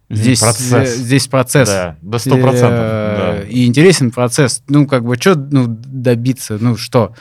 Здесь 0.09 0.41
Процесс. 0.41 0.73
э, 0.73 0.87
здесь 0.87 1.27
процесс. 1.27 1.69
Да, 1.69 1.97
до 2.01 2.19
сто 2.19 2.37
процентов. 2.37 2.78
Э, 2.81 3.16
да. 3.43 3.49
И 3.49 3.66
интересен 3.66 4.12
процесс. 4.12 4.62
Ну, 4.69 4.87
как 4.87 5.05
бы, 5.05 5.16
что 5.16 5.35
ну, 5.35 5.66
добиться? 5.66 6.59
Ну, 6.61 6.77
что? 6.77 7.12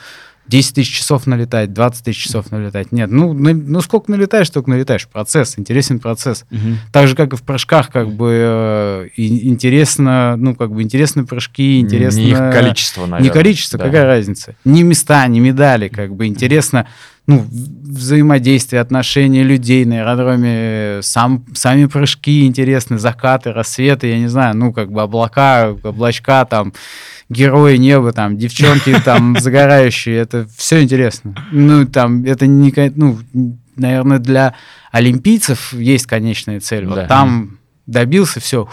10 0.48 0.74
тысяч 0.76 0.98
часов 0.98 1.26
налетать, 1.26 1.72
20 1.72 2.04
тысяч 2.04 2.22
часов 2.24 2.52
налетать. 2.52 2.92
Нет, 2.92 3.10
ну, 3.10 3.32
на- 3.32 3.52
ну 3.52 3.80
сколько 3.80 4.10
налетаешь, 4.12 4.46
столько 4.46 4.70
налетаешь. 4.70 5.08
Процесс, 5.08 5.58
интересен 5.58 5.98
процесс. 5.98 6.44
Мгм. 6.50 6.78
Так 6.92 7.08
же, 7.08 7.16
как 7.16 7.32
и 7.32 7.36
в 7.36 7.42
прыжках, 7.42 7.90
как 7.90 8.12
бы 8.12 8.30
э, 8.32 9.08
интересно, 9.16 10.36
ну, 10.36 10.54
как 10.54 10.70
бы 10.72 10.82
интересны 10.82 11.26
прыжки, 11.26 11.80
интересно... 11.80 12.20
Не 12.20 12.30
их 12.30 12.38
количество, 12.38 13.06
наверное. 13.06 13.22
Не 13.24 13.30
количество, 13.30 13.78
Да. 13.78 13.86
какая 13.86 14.04
разница? 14.04 14.54
Ни 14.64 14.82
места, 14.82 15.26
ни 15.26 15.40
медали, 15.40 15.88
как 15.88 16.14
бы 16.14 16.26
интересно, 16.26 16.86
ну, 17.26 17.44
взаимодействие, 17.50 18.80
отношения 18.80 19.42
людей 19.42 19.84
на 19.84 20.00
аэродроме, 20.00 21.00
сам, 21.02 21.44
сами 21.54 21.86
прыжки 21.86 22.46
интересны, 22.46 22.98
закаты, 22.98 23.52
рассветы, 23.52 24.08
я 24.08 24.18
не 24.18 24.28
знаю, 24.28 24.56
ну, 24.56 24.72
как 24.72 24.92
бы 24.92 25.02
облака, 25.02 25.74
облачка, 25.82 26.44
там, 26.44 26.72
герои 27.28 27.76
неба, 27.76 28.12
там, 28.12 28.36
девчонки, 28.36 28.94
там, 29.04 29.36
загорающие, 29.38 30.16
это 30.16 30.46
все 30.56 30.82
интересно. 30.82 31.34
Ну, 31.50 31.86
там, 31.86 32.24
это 32.24 32.46
не, 32.46 32.72
ну, 32.94 33.18
наверное, 33.76 34.18
для 34.18 34.54
олимпийцев 34.92 35.72
есть 35.72 36.06
конечная 36.06 36.60
цель. 36.60 36.86
Вот 36.86 37.08
там 37.08 37.58
добился, 37.86 38.40
все. 38.40 38.68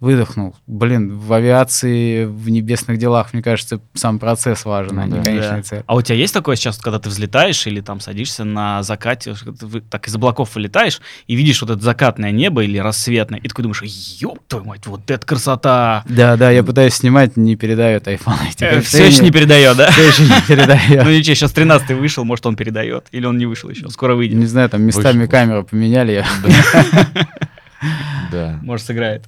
Выдохнул. 0.00 0.56
Блин, 0.66 1.18
в 1.18 1.30
авиации, 1.32 2.24
в 2.24 2.48
небесных 2.48 2.96
делах, 2.96 3.34
мне 3.34 3.42
кажется, 3.42 3.80
сам 3.92 4.18
процесс 4.18 4.64
важен, 4.64 4.98
а 4.98 5.04
Ну 5.04 5.12
не 5.12 5.18
да. 5.18 5.24
конечная 5.24 5.56
Да. 5.58 5.62
цель. 5.62 5.82
А 5.86 5.94
у 5.94 6.00
тебя 6.00 6.16
есть 6.16 6.32
такое 6.32 6.56
сейчас, 6.56 6.78
когда 6.78 6.98
ты 6.98 7.10
взлетаешь 7.10 7.66
или 7.66 7.82
там 7.82 8.00
садишься 8.00 8.44
на 8.44 8.82
закате, 8.82 9.34
ты 9.34 9.80
так 9.82 10.08
из 10.08 10.14
облаков 10.14 10.54
вылетаешь 10.54 11.02
и 11.26 11.34
видишь 11.34 11.60
вот 11.60 11.70
это 11.70 11.82
закатное 11.82 12.30
небо 12.30 12.64
или 12.64 12.78
рассветное, 12.78 13.38
и 13.40 13.46
такой 13.48 13.62
думаешь, 13.62 13.82
ёб 13.82 14.38
твою 14.48 14.64
мать, 14.64 14.86
вот 14.86 15.10
это 15.10 15.26
красота! 15.26 16.02
Да, 16.08 16.36
да, 16.38 16.50
я 16.50 16.64
пытаюсь 16.64 16.94
снимать, 16.94 17.36
не 17.36 17.56
передает 17.56 18.08
iPhone. 18.08 18.36
эти 18.50 18.80
Все 18.80 19.06
еще 19.06 19.22
не 19.22 19.30
передает, 19.30 19.76
да? 19.76 19.90
Все 19.90 20.08
еще 20.08 20.22
не 20.22 20.28
Ну 20.40 20.42
передает. 20.48 21.06
ничего, 21.06 21.34
сейчас 21.34 21.52
13 21.52 21.90
вышел, 21.90 22.24
может 22.24 22.46
он 22.46 22.56
передает, 22.56 23.06
или 23.12 23.26
он 23.26 23.36
не 23.36 23.44
вышел 23.44 23.68
еще, 23.68 23.90
скоро 23.90 24.14
выйдет, 24.14 24.38
Не 24.38 24.46
знаю, 24.46 24.70
там 24.70 24.80
местами 24.82 25.26
камеру 25.26 25.64
поменяли. 25.64 26.12
я- 26.12 26.26
Да. 28.32 28.58
может 28.62 28.86
сыграет. 28.86 29.24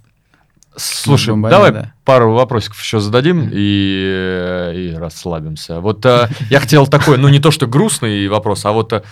Слушай, 0.76 1.30
Бомбаря, 1.30 1.54
давай 1.56 1.72
да. 1.72 1.92
пару 2.04 2.32
вопросиков 2.32 2.80
еще 2.80 2.98
зададим 2.98 3.48
и, 3.52 4.02
э, 4.06 4.72
и 4.74 4.94
расслабимся. 4.94 5.80
Вот 5.80 6.04
э, 6.06 6.28
я 6.50 6.60
хотел 6.60 6.86
такой, 6.86 7.18
ну 7.18 7.28
не 7.28 7.40
то 7.40 7.50
что 7.50 7.66
грустный 7.66 8.26
вопрос, 8.28 8.64
а 8.64 8.72
вот 8.72 8.92
э, 8.94 9.02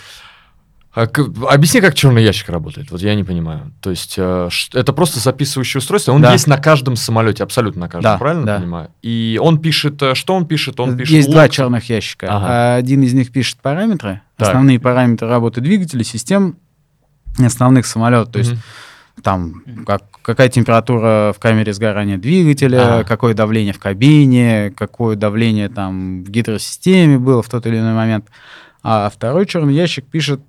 а 0.93 1.07
объясни, 1.49 1.79
как 1.79 1.93
черный 1.93 2.23
ящик 2.23 2.49
работает. 2.49 2.91
Вот 2.91 3.01
я 3.01 3.15
не 3.15 3.23
понимаю. 3.23 3.71
То 3.79 3.91
есть 3.91 4.17
это 4.17 4.91
просто 4.93 5.19
записывающее 5.19 5.79
устройство. 5.79 6.11
Он 6.11 6.21
Да. 6.21 6.33
есть 6.33 6.47
на 6.47 6.57
каждом 6.57 6.95
самолете, 6.97 7.43
абсолютно 7.43 7.81
на 7.81 7.87
каждом, 7.87 8.11
Да, 8.13 8.17
правильно 8.17 8.45
да. 8.45 8.57
понимаю? 8.59 8.89
И 9.01 9.39
он 9.41 9.59
пишет, 9.59 10.01
что 10.15 10.33
он 10.35 10.45
пишет? 10.45 10.79
Он 10.81 10.97
пишет. 10.97 11.13
Есть 11.13 11.31
два 11.31 11.43
лог. 11.43 11.51
черных 11.51 11.87
ящика. 11.89 12.27
Ага. 12.29 12.75
Один 12.75 13.03
из 13.03 13.13
них 13.13 13.31
пишет 13.31 13.59
параметры, 13.61 14.21
Так. 14.35 14.49
основные 14.49 14.79
параметры 14.81 15.29
работы 15.29 15.61
двигателя, 15.61 16.03
систем 16.03 16.57
основных 17.39 17.85
самолетов. 17.85 18.33
То 18.33 18.39
есть 18.39 18.51
Мгм. 18.51 18.61
Там 19.23 19.63
как, 19.85 20.03
какая 20.21 20.49
температура 20.49 21.33
в 21.35 21.39
камере 21.39 21.73
сгорания 21.73 22.17
двигателя, 22.17 22.95
Ага. 22.97 23.03
какое 23.03 23.33
давление 23.33 23.73
в 23.73 23.79
кабине, 23.79 24.71
какое 24.75 25.15
давление 25.15 25.69
там 25.69 26.23
в 26.23 26.29
гидросистеме 26.29 27.17
было 27.17 27.41
в 27.41 27.49
тот 27.49 27.65
или 27.67 27.77
иной 27.77 27.93
момент. 27.93 28.25
А 28.83 29.09
второй 29.09 29.45
черный 29.45 29.73
ящик 29.75 30.05
пишет 30.05 30.41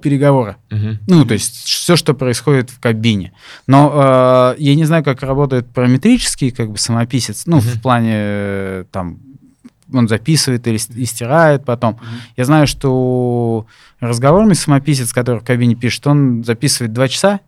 переговоры. 0.00 0.56
Мгм. 0.70 0.98
Ну, 1.08 1.24
то 1.26 1.34
есть 1.34 1.64
все, 1.64 1.94
что 1.94 2.14
происходит 2.14 2.70
в 2.70 2.80
кабине. 2.80 3.32
Но 3.66 4.54
э, 4.56 4.62
я 4.62 4.74
не 4.74 4.84
знаю, 4.84 5.04
как 5.04 5.22
работает 5.22 5.66
параметрический 5.68 6.50
как 6.50 6.70
бы 6.70 6.78
самописец. 6.78 7.44
Ну, 7.46 7.56
Мгм. 7.58 7.62
в 7.66 7.82
плане 7.82 8.12
э, 8.14 8.84
там 8.90 9.18
он 9.92 10.08
записывает 10.08 10.66
или 10.68 10.78
и 10.96 11.04
стирает 11.04 11.64
потом. 11.64 11.98
Я 12.36 12.44
знаю, 12.44 12.66
что 12.68 13.66
разговорный 13.98 14.54
самописец, 14.54 15.12
который 15.12 15.40
в 15.40 15.44
кабине 15.44 15.74
пишет, 15.74 16.06
он 16.06 16.44
записывает 16.44 16.92
два 16.92 17.08
часа 17.08 17.40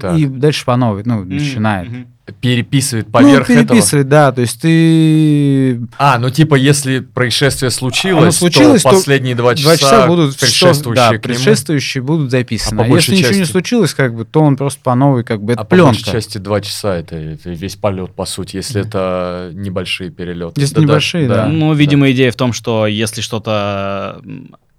Так. 0.00 0.18
и 0.18 0.26
дальше 0.26 0.64
по 0.64 0.76
новой, 0.76 1.02
ну, 1.04 1.24
начинает. 1.24 1.88
Мгм. 1.90 2.06
Переписывает 2.40 3.06
Ну, 3.08 3.12
поверх 3.12 3.50
этого. 3.50 3.66
переписывает, 3.66 4.08
да, 4.08 4.32
то 4.32 4.40
есть 4.40 4.62
ты 4.62 5.78
А, 5.98 6.18
ну 6.18 6.30
типа, 6.30 6.54
если 6.54 7.00
происшествие 7.00 7.70
случилось, 7.70 8.22
Оно 8.22 8.30
случилось, 8.32 8.82
то 8.82 8.90
то 8.90 8.94
последние 8.96 9.34
два 9.34 9.54
часа, 9.54 9.68
два 9.68 9.76
часа 9.76 10.06
будут 10.06 10.38
предшествующие 10.38 10.74
что, 10.74 10.94
да, 11.12 11.18
предшествующие 11.18 12.02
будут 12.02 12.30
записаны. 12.30 12.80
А 12.80 12.84
по 12.84 12.92
А 12.92 12.96
если 12.96 13.12
ничего 13.16 13.30
не 13.32 13.38
части- 13.40 13.50
случилось, 13.52 13.92
как 13.94 14.14
бы, 14.14 14.24
то 14.24 14.40
он 14.40 14.56
просто 14.56 14.80
по 14.82 14.94
новой, 14.94 15.22
как 15.24 15.42
бы, 15.42 15.52
это 15.52 15.62
А 15.62 15.64
по 15.64 15.76
большей 15.76 16.02
пленка. 16.04 16.12
части 16.12 16.38
два 16.38 16.60
часа 16.62 16.96
это, 16.96 17.16
это 17.16 17.50
весь 17.50 17.76
полет, 17.76 18.14
по 18.14 18.24
сути, 18.24 18.56
если 18.56 18.80
это 18.80 19.50
небольшие 19.52 20.10
перелеты. 20.10 20.60
Если 20.60 20.80
небольшие, 20.80 21.28
да. 21.28 21.46
Ну, 21.46 21.74
видимо, 21.74 22.10
идея 22.12 22.30
в 22.30 22.36
том, 22.36 22.52
что 22.54 22.86
если 22.86 23.20
что-то... 23.20 24.22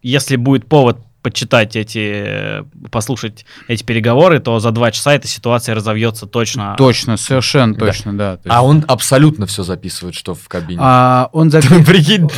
Если 0.01 0.35
будет 0.35 0.65
повод 0.67 0.97
почитать 1.25 1.75
эти... 1.75 2.63
послушать 2.91 3.47
эти 3.67 3.81
переговоры, 3.83 4.39
то 4.39 4.59
за 4.59 4.69
два 4.69 4.91
часа 4.91 5.15
эта 5.15 5.27
ситуация 5.27 5.73
разовьется 5.73 6.27
точно. 6.27 6.75
Точно, 6.77 7.17
совершенно 7.17 7.73
Да. 7.73 7.87
точно, 7.87 8.15
да. 8.15 8.37
то 8.37 8.43
А 8.45 8.53
есть- 8.57 8.63
он 8.63 8.85
абсолютно 8.87 9.47
все 9.47 9.63
записывает, 9.63 10.13
что 10.13 10.35
в 10.35 10.47
кабине. 10.47 10.79
А 10.83 11.29
он 11.33 11.49
записывает 11.49 11.83
Прикинь, 11.87 12.29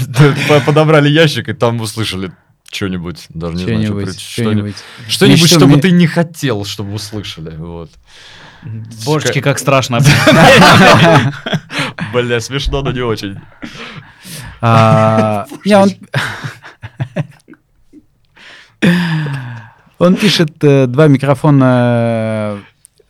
по- 0.47 0.61
подобрали 0.61 1.09
ящик 1.09 1.49
и 1.49 1.53
там 1.53 1.81
услышали 1.81 2.31
что-нибудь, 2.71 3.25
даже 3.29 3.57
не 3.57 3.87
знаю, 3.87 4.07
что 4.09 4.19
что-нибудь, 4.19 4.75
что-нибудь, 5.09 5.49
чтобы 5.49 5.73
мне- 5.73 5.81
ты 5.81 5.91
не 5.91 6.07
хотел, 6.07 6.63
чтобы 6.63 6.93
услышали, 6.93 7.53
вот. 7.57 7.91
Божечки, 9.05 9.41
как 9.41 9.59
страшно. 9.59 9.99
Бля, 12.13 12.39
смешно, 12.39 12.81
но 12.81 12.91
не 12.91 13.01
очень. 13.01 13.37
А, 14.61 15.45
не, 15.65 15.75
он... 15.77 15.91
Он 19.99 20.15
пишет 20.15 20.63
э, 20.63 20.85
два 20.87 21.07
микрофона, 21.07 22.59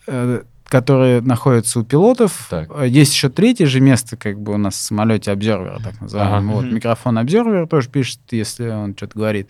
э, 0.07 0.41
которые 0.65 1.21
находятся 1.21 1.79
у 1.81 1.83
пилотов. 1.83 2.47
Так. 2.49 2.69
Э, 2.73 2.87
Есть 2.87 3.13
еще 3.13 3.29
третье 3.29 3.65
же 3.65 3.81
место, 3.81 4.15
как 4.15 4.39
бы 4.39 4.53
у 4.53 4.57
нас 4.57 4.75
в 4.75 4.81
самолете 4.81 5.31
обзервера, 5.31 5.79
так 5.83 5.99
называемый. 5.99 6.37
Ага. 6.37 6.47
Вот, 6.47 6.65
микрофон 6.71 7.17
обзервер 7.17 7.67
тоже 7.67 7.89
пишет, 7.89 8.19
если 8.31 8.69
он 8.69 8.95
что-то 8.95 9.17
говорит. 9.19 9.49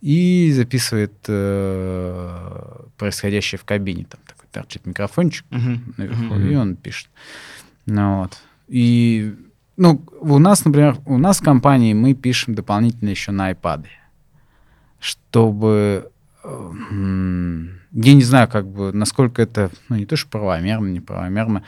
И 0.00 0.50
записывает 0.52 1.12
э, 1.28 2.80
происходящее 2.98 3.58
в 3.60 3.64
кабине. 3.64 4.06
Там 4.10 4.18
такой 4.26 4.48
торчит 4.50 4.84
микрофончик 4.84 5.44
Мгм. 5.50 5.94
наверху, 5.96 6.34
Мгм. 6.34 6.50
и 6.50 6.54
он 6.56 6.74
пишет. 6.76 7.08
Ну, 7.86 8.18
вот. 8.22 8.38
И, 8.66 9.36
ну, 9.76 10.02
у 10.20 10.38
нас, 10.40 10.64
например, 10.64 10.96
у 11.06 11.18
нас 11.18 11.38
в 11.40 11.44
компании 11.44 11.94
мы 11.94 12.14
пишем 12.14 12.56
дополнительно 12.56 13.10
еще 13.10 13.30
на 13.30 13.52
iPad, 13.52 13.84
чтобы, 15.02 16.10
э, 16.44 16.70
я 17.92 18.14
не 18.14 18.22
знаю, 18.22 18.48
как 18.48 18.68
бы, 18.68 18.92
насколько 18.92 19.42
это, 19.42 19.70
ну, 19.88 19.96
не 19.96 20.06
то, 20.06 20.14
что 20.14 20.28
правомерно, 20.30 20.86
неправомерно, 20.86 21.64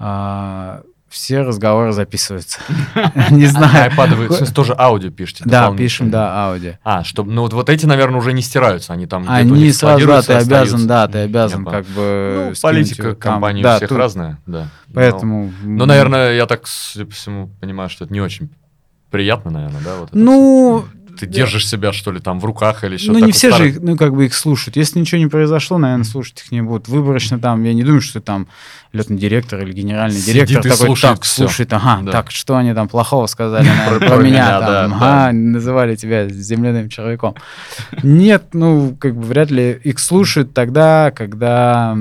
а, 0.00 0.82
все 1.08 1.42
разговоры 1.42 1.92
записываются. 1.92 2.58
Не 3.30 3.44
знаю. 3.44 3.92
в 3.92 4.34
смысле, 4.34 4.46
тоже 4.46 4.74
аудио 4.76 5.10
пишете? 5.10 5.44
Да, 5.46 5.70
пишем, 5.76 6.10
да, 6.10 6.48
аудио. 6.48 6.72
А, 6.82 7.04
чтобы, 7.04 7.30
ну 7.30 7.46
вот, 7.46 7.68
эти, 7.68 7.84
наверное, 7.84 8.18
уже 8.18 8.32
не 8.32 8.40
стираются, 8.40 8.94
они 8.94 9.06
там 9.06 9.26
Они 9.28 9.70
сразу, 9.72 10.06
да, 10.06 10.22
ты 10.22 10.32
обязан, 10.32 10.86
да, 10.86 11.06
ты 11.06 11.18
обязан 11.18 11.64
как 11.64 11.84
бы 11.86 12.48
Ну, 12.48 12.54
политика 12.60 13.14
компании 13.14 13.62
у 13.62 13.76
всех 13.76 13.92
разная, 13.92 14.38
да. 14.46 14.68
Поэтому... 14.92 15.52
Ну, 15.62 15.76
ну, 15.76 15.86
наверное, 15.86 16.34
я 16.34 16.46
так, 16.46 16.62
по 16.62 17.10
всему, 17.10 17.50
понимаю, 17.60 17.90
что 17.90 18.06
это 18.06 18.12
не 18.12 18.20
очень 18.20 18.48
приятно, 19.10 19.50
наверное, 19.50 19.82
да? 19.82 19.96
Вот 19.98 20.08
Ну. 20.12 20.84
Ты 21.18 21.26
держишь 21.26 21.68
себя, 21.68 21.92
что 21.92 22.10
ли, 22.10 22.20
там 22.20 22.40
в 22.40 22.44
руках 22.44 22.84
или 22.84 22.94
еще 22.94 23.12
ну, 23.12 23.18
не 23.18 23.32
все 23.32 23.50
же, 23.56 23.68
их, 23.68 23.80
ну, 23.80 23.96
как 23.96 24.14
бы 24.14 24.26
их 24.26 24.34
слушают. 24.34 24.76
Если 24.76 24.98
ничего 24.98 25.20
не 25.20 25.26
произошло, 25.26 25.78
наверное, 25.78 26.04
слушать 26.04 26.40
их 26.44 26.50
не 26.52 26.62
будут. 26.62 26.88
Выборочно 26.88 27.38
там, 27.38 27.62
я 27.64 27.74
не 27.74 27.82
думаю, 27.84 28.00
что 28.00 28.20
там 28.20 28.48
летный 28.92 29.16
директор 29.18 29.60
или 29.62 29.72
генеральный 29.72 30.18
Сидит 30.18 30.46
директор 30.48 30.72
такой, 30.72 30.86
слушает 30.86 31.14
так, 31.16 31.24
всё». 31.24 31.44
слушает, 31.44 31.72
ага, 31.72 32.00
Да. 32.02 32.12
так, 32.12 32.30
что 32.30 32.56
они 32.56 32.74
там 32.74 32.88
плохого 32.88 33.26
сказали 33.26 33.68
Про- 33.98 34.16
меня, 34.18 34.58
там, 34.60 34.66
да, 34.66 34.84
ага, 34.84 35.32
называли 35.32 35.96
тебя 35.96 36.28
земляным 36.28 36.88
червяком. 36.88 37.34
Нет, 38.02 38.44
ну, 38.52 38.96
как 38.98 39.14
бы 39.14 39.22
вряд 39.22 39.50
ли 39.50 39.78
их 39.84 39.98
слушают 39.98 40.54
тогда, 40.54 41.10
когда 41.14 41.96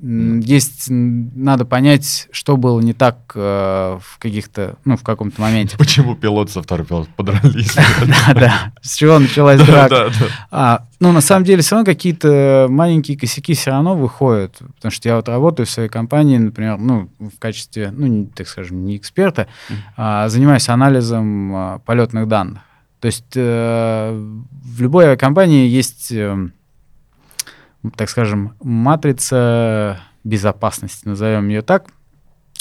есть, 0.00 0.86
надо 0.88 1.64
понять, 1.64 2.28
что 2.32 2.56
было 2.56 2.80
не 2.80 2.92
так 2.92 3.32
э, 3.34 3.98
в 4.00 4.18
каких-то, 4.18 4.76
ну, 4.84 4.96
в 4.96 5.02
каком-то 5.02 5.40
моменте. 5.40 5.78
Почему 5.78 6.16
пилот 6.16 6.50
со 6.50 6.62
второй 6.62 6.86
пилот 6.86 7.08
подрались? 7.10 7.74
Да, 8.04 8.34
да, 8.34 8.72
с 8.82 8.96
чего 8.96 9.18
началась 9.18 9.60
драка. 9.60 10.10
А, 10.50 10.86
ну, 11.00 11.12
на 11.12 11.20
самом 11.20 11.44
деле, 11.44 11.62
все 11.62 11.76
равно 11.76 11.86
какие-то 11.86 12.66
маленькие 12.68 13.16
косяки 13.16 13.54
все 13.54 13.70
равно 13.70 13.94
выходят. 13.96 14.58
Потому 14.76 14.92
что 14.92 15.08
я 15.08 15.16
вот 15.16 15.28
работаю 15.28 15.66
в 15.66 15.70
своей 15.70 15.88
компании, 15.88 16.38
например, 16.38 16.76
ну, 16.78 17.08
в 17.18 17.38
качестве, 17.38 17.90
ну, 17.90 18.26
так 18.34 18.48
скажем, 18.48 18.84
не 18.84 18.96
эксперта, 18.96 19.48
а 19.96 20.28
занимаюсь 20.28 20.68
анализом 20.68 21.54
а, 21.54 21.78
полетных 21.78 22.28
данных. 22.28 22.62
То 23.04 23.06
есть 23.06 23.36
э, 23.36 24.12
в 24.14 24.80
любой 24.80 25.18
компании 25.18 25.68
есть, 25.68 26.10
э, 26.10 26.48
так 27.96 28.08
скажем, 28.08 28.54
матрица 28.62 30.00
безопасности, 30.24 31.06
назовем 31.06 31.48
ее 31.48 31.62
так. 31.62 31.86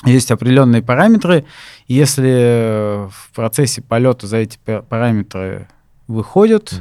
Есть 0.06 0.32
определенные 0.32 0.82
параметры, 0.82 1.46
если 1.88 3.08
в 3.10 3.32
процессе 3.34 3.82
полета 3.82 4.28
за 4.28 4.38
эти 4.38 4.58
па- 4.66 4.82
параметры 4.82 5.68
выходят. 6.08 6.74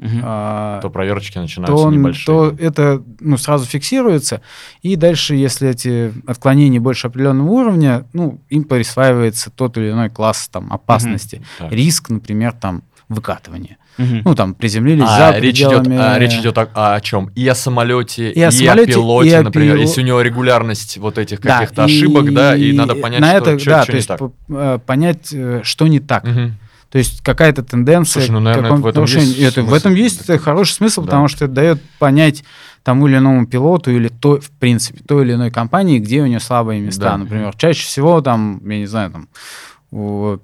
Мгм. 0.00 0.20
а, 0.22 0.80
То 0.80 0.90
проверочки 0.90 1.34
то, 1.34 1.40
начинаются 1.40 1.84
он- 1.86 1.92
небольшие. 1.98 2.24
то 2.26 2.56
это 2.56 3.02
ну, 3.18 3.36
сразу 3.36 3.64
фиксируется, 3.66 4.42
и 4.80 4.94
дальше, 4.94 5.34
если 5.34 5.68
эти 5.70 6.12
отклонения 6.24 6.78
больше 6.80 7.08
определенного 7.08 7.48
уровня, 7.50 8.04
ну, 8.12 8.38
им 8.48 8.62
присваивается 8.62 9.50
тот 9.50 9.76
или 9.76 9.90
иной 9.90 10.08
класс 10.08 10.48
там, 10.52 10.72
опасности. 10.72 11.42
Так. 11.58 11.72
Риск, 11.72 12.10
например, 12.10 12.52
там, 12.52 12.84
выкатывания. 13.08 13.78
Мгм. 13.96 14.22
Ну, 14.24 14.34
там, 14.34 14.54
приземлились 14.54 15.04
А, 15.08 15.32
за 15.32 15.38
речь 15.38 15.58
идет, 15.60 15.82
пределами... 15.82 15.96
а, 16.00 16.18
речь 16.18 16.34
идет 16.34 16.56
о, 16.58 16.68
о 16.94 17.00
чем? 17.00 17.30
И 17.34 17.46
о 17.48 17.54
самолете, 17.54 18.30
И 18.30 18.40
о 18.42 18.50
самолете, 18.50 18.92
пилоте, 18.92 19.30
и 19.30 19.32
о 19.32 19.42
например. 19.42 19.76
Если 19.76 20.02
у 20.02 20.04
него 20.04 20.20
регулярность 20.20 20.98
вот 20.98 21.18
этих 21.18 21.40
Да, 21.40 21.58
каких-то 21.60 21.84
ошибок, 21.84 22.32
да, 22.32 22.54
и 22.56 22.72
надо 22.72 22.94
понять, 22.94 23.20
на 23.20 23.28
что, 23.30 23.36
это, 23.50 23.58
чё- 23.60 23.70
да, 23.70 23.80
чё 23.80 23.86
то 23.86 23.92
не 23.92 23.96
есть 23.96 24.08
так. 24.08 24.20
э, 24.50 24.78
понять, 24.86 25.28
э, 25.32 25.60
что 25.64 25.86
не 25.88 26.00
так. 26.00 26.24
Мгм. 26.24 26.56
То 26.90 26.98
есть 26.98 27.22
какая-то 27.22 27.62
тенденция 27.62 28.20
Слушай, 28.22 28.30
ну, 28.32 28.40
наверное, 28.40 28.70
какому-то 28.70 28.86
в 28.86 28.90
этом 28.90 29.04
есть. 29.04 29.38
И 29.38 29.42
это, 29.42 29.60
в 29.62 29.64
смысл. 29.64 29.74
этом 29.76 29.94
есть 29.94 30.30
э, 30.30 30.38
хороший 30.38 30.72
смысл, 30.72 31.00
Да. 31.02 31.06
потому 31.06 31.28
что 31.28 31.44
это 31.46 31.54
дает 31.54 31.82
понять 31.98 32.44
тому 32.82 33.08
или 33.08 33.18
иному 33.18 33.46
пилоту 33.46 33.90
или 33.90 34.08
то, 34.08 34.40
в 34.40 34.50
принципе, 34.52 35.02
той 35.06 35.24
или 35.24 35.32
иной 35.34 35.50
компании, 35.50 35.98
где 35.98 36.22
у 36.22 36.26
нее 36.26 36.40
слабые 36.40 36.80
места. 36.80 37.10
Да. 37.10 37.18
Например, 37.18 37.52
чаще 37.56 37.84
всего 37.84 38.20
там, 38.22 38.60
я 38.66 38.78
не 38.78 38.86
знаю, 38.86 39.10
там 39.10 39.28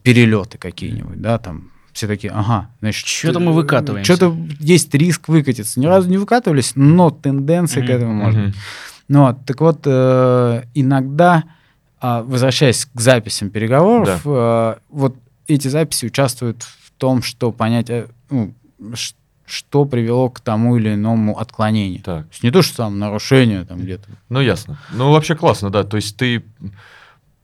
перелеты 0.02 0.58
какие-нибудь, 0.58 1.20
да, 1.20 1.38
там 1.38 1.70
все 1.94 2.06
такие, 2.06 2.30
ага, 2.32 2.68
значит... 2.80 3.06
Чё-то 3.06 3.40
мы 3.40 3.52
выкатываемся. 3.52 4.14
Что-то 4.16 4.36
есть 4.60 4.92
риск 4.94 5.28
выкатиться. 5.28 5.80
Ни 5.80 5.86
разу 5.86 6.10
не 6.10 6.18
выкатывались, 6.18 6.72
но 6.74 7.10
тенденция 7.10 7.80
к 7.82 7.86
Мгм. 7.86 7.92
этому 7.96 8.12
может 8.14 8.44
быть. 8.46 8.54
Ну, 9.08 9.26
вот, 9.26 9.44
так 9.46 9.60
вот, 9.60 9.80
э, 9.86 10.62
иногда, 10.74 11.44
а, 12.00 12.22
возвращаясь 12.22 12.86
к 12.86 13.00
записям 13.00 13.50
переговоров, 13.50 14.20
э, 14.24 14.74
вот 14.90 15.16
эти 15.46 15.68
записи 15.68 16.06
участвуют 16.06 16.62
в 16.62 16.90
том, 16.98 17.22
что 17.22 17.52
понять, 17.52 17.90
э, 17.90 18.06
ну, 18.30 18.54
ш- 18.94 19.14
что 19.46 19.84
привело 19.84 20.30
к 20.30 20.40
тому 20.40 20.76
или 20.78 20.94
иному 20.94 21.38
отклонению. 21.38 22.00
То 22.02 22.16
Так, 22.18 22.26
есть 22.30 22.42
не 22.42 22.50
то, 22.50 22.62
что 22.62 22.78
там 22.78 22.98
нарушение 22.98 23.64
там 23.66 23.78
где-то. 23.78 24.08
ну 24.30 24.40
ясно. 24.40 24.78
Ну 24.92 25.12
вообще 25.12 25.34
классно, 25.36 25.68
да. 25.70 25.84
То 25.84 25.96
есть 25.96 26.16
ты 26.16 26.42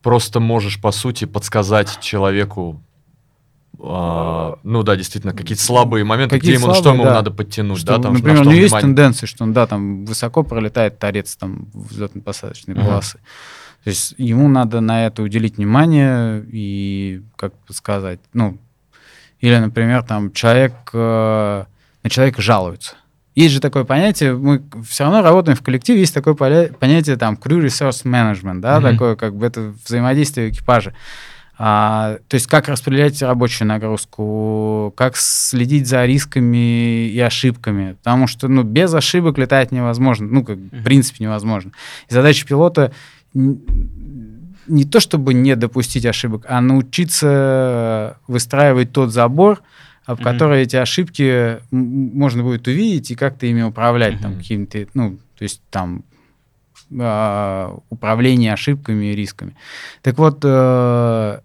просто 0.03 0.41
можешь, 0.41 0.81
по 0.81 0.93
сути, 0.93 1.27
подсказать 1.27 2.01
человеку, 2.01 2.81
а, 3.83 4.59
ну 4.63 4.83
да, 4.83 4.97
действительно, 4.97 5.33
какие-то 5.33 5.63
слабые 5.63 6.05
моменты, 6.05 6.37
Какие 6.37 6.53
где 6.53 6.61
ему, 6.61 6.73
что 6.73 6.83
слабые, 6.83 6.95
ему 6.95 7.05
да. 7.05 7.15
надо 7.15 7.31
подтянуть, 7.31 7.79
Что, 7.79 7.97
да, 7.97 8.03
там, 8.03 8.15
например, 8.15 8.37
на 8.37 8.41
у 8.41 8.45
что 8.45 8.53
него 8.53 8.63
есть 8.63 8.79
тенденция, 8.79 9.27
что 9.27 9.45
он, 9.45 9.53
да, 9.53 9.67
там 9.67 10.05
высоко 10.05 10.43
пролетает 10.43 10.99
торец 10.99 11.37
там 11.37 11.69
взлетно-посадочной 11.75 12.75
Ага. 12.75 12.85
полосы. 12.85 13.19
То 13.85 13.89
есть 13.91 14.15
ему 14.19 14.49
надо 14.49 14.81
на 14.81 15.07
это 15.07 15.23
уделить 15.23 15.57
внимание 15.57 16.45
и, 16.51 17.23
как 17.37 17.55
сказать, 17.71 18.21
ну, 18.35 18.59
или, 19.41 19.57
например, 19.57 20.03
там 20.03 20.33
человек, 20.33 20.75
э, 20.93 21.65
на 22.03 22.11
человека 22.11 22.43
жалуются. 22.43 22.97
Есть 23.35 23.55
же 23.55 23.61
такое 23.61 23.85
понятие, 23.85 24.35
мы 24.37 24.63
все 24.87 25.05
равно 25.05 25.23
работаем 25.23 25.57
в 25.57 25.63
коллективе, 25.63 26.01
есть 26.01 26.13
такое 26.13 26.35
понятие 26.35 27.17
там 27.17 27.39
crew 27.43 27.65
resource 27.65 28.05
management, 28.05 28.61
да, 28.61 28.81
Мгм. 28.81 28.91
такое 28.91 29.17
как 29.17 29.35
бы 29.37 29.47
это 29.47 29.73
взаимодействие 29.87 30.51
экипажа. 30.51 30.95
А, 31.63 32.17
то 32.27 32.37
есть 32.37 32.47
как 32.47 32.69
распределять 32.69 33.21
рабочую 33.21 33.69
нагрузку, 33.69 34.95
как 34.97 35.15
следить 35.15 35.87
за 35.87 36.07
рисками 36.07 37.07
и 37.09 37.21
ошибками, 37.21 37.97
потому 38.03 38.27
что 38.29 38.49
ну, 38.49 38.63
без 38.63 38.95
ошибок 38.95 39.37
летать 39.37 39.71
невозможно, 39.71 40.27
ну, 40.27 40.43
как 40.43 40.57
в 40.57 40.83
принципе 40.83 41.23
невозможно. 41.23 41.73
И 42.09 42.15
задача 42.15 42.47
пилота 42.47 42.93
не 43.35 44.85
то 44.85 45.01
чтобы 45.01 45.35
не 45.35 45.55
допустить 45.55 46.07
ошибок, 46.07 46.47
а 46.49 46.63
научиться 46.63 48.17
выстраивать 48.27 48.93
тот 48.93 49.13
забор, 49.13 49.61
об 50.07 50.23
который 50.23 50.63
эти 50.63 50.77
ошибки 50.77 51.59
можно 51.71 52.43
будет 52.43 52.69
увидеть 52.69 53.11
и 53.11 53.15
как-то 53.15 53.45
ими 53.45 53.61
управлять, 53.61 54.19
там, 54.23 54.31
Мгм. 54.31 54.41
какими-то, 54.41 54.87
ну, 54.95 55.19
то 55.37 55.43
есть 55.43 55.61
там 55.69 56.05
а, 56.99 57.77
управление 57.91 58.55
ошибками 58.55 59.13
и 59.13 59.15
рисками. 59.15 59.55
Так 60.01 60.17
вот, 60.17 60.41
э, 60.43 61.41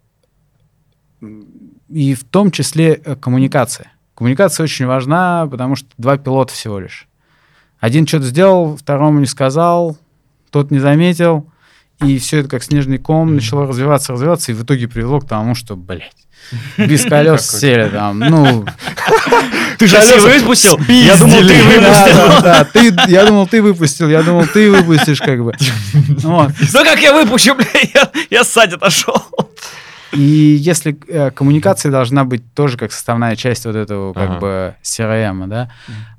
и 1.90 2.14
в 2.14 2.24
том 2.24 2.52
числе 2.52 3.02
э, 3.04 3.16
коммуникация. 3.16 3.92
Коммуникация 4.16 4.64
очень 4.64 4.86
важна, 4.86 5.48
потому 5.50 5.76
что 5.76 5.88
два 5.98 6.18
пилота 6.18 6.54
всего 6.54 6.80
лишь. 6.80 7.08
Один 7.80 8.08
что-то 8.08 8.26
сделал, 8.26 8.78
второму 8.78 9.20
не 9.20 9.26
сказал, 9.26 9.98
тот 10.50 10.72
не 10.72 10.80
заметил, 10.80 11.48
и 12.02 12.18
все 12.18 12.40
это 12.40 12.50
как 12.50 12.64
снежный 12.64 12.98
ком 12.98 13.36
начало 13.36 13.68
развиваться, 13.68 14.14
развиваться, 14.14 14.52
и 14.52 14.56
в 14.56 14.64
итоге 14.64 14.88
привело 14.88 15.20
к 15.20 15.28
тому, 15.28 15.56
что, 15.56 15.76
блядь, 15.76 16.28
без 16.78 17.04
колес 17.10 17.50
сели 17.50 17.90
там, 17.90 18.20
ну... 18.20 18.66
Ты 19.78 19.88
же 19.88 20.00
все 20.00 20.20
выпустил? 20.20 20.80
Я 20.88 21.18
думал, 21.18 21.40
ты 21.40 21.64
выпустил. 21.64 22.42
да, 22.42 22.64
ты, 22.64 22.96
я 23.08 23.26
думал, 23.26 23.46
ты 23.46 23.62
выпустил, 23.62 24.08
я 24.08 24.24
думал, 24.24 24.48
ты 24.48 24.72
выпустишь, 24.72 25.20
как 25.20 25.44
бы. 25.44 25.54
Ну 26.24 26.50
как 26.72 27.02
я 27.02 27.14
выпущу, 27.14 27.56
бля, 27.56 27.68
я, 27.94 28.10
я 28.30 28.44
ссать 28.46 28.72
отошел. 28.72 29.22
И 30.16 30.56
если 30.60 30.98
э, 31.08 31.32
коммуникация 31.32 31.92
должна 31.92 32.24
быть 32.24 32.54
тоже 32.54 32.78
как 32.78 32.92
составная 32.92 33.36
часть 33.36 33.66
вот 33.66 33.76
этого 33.76 34.14
как 34.14 34.40
бы 34.40 34.76
CRM, 34.84 35.48
да, 35.48 35.70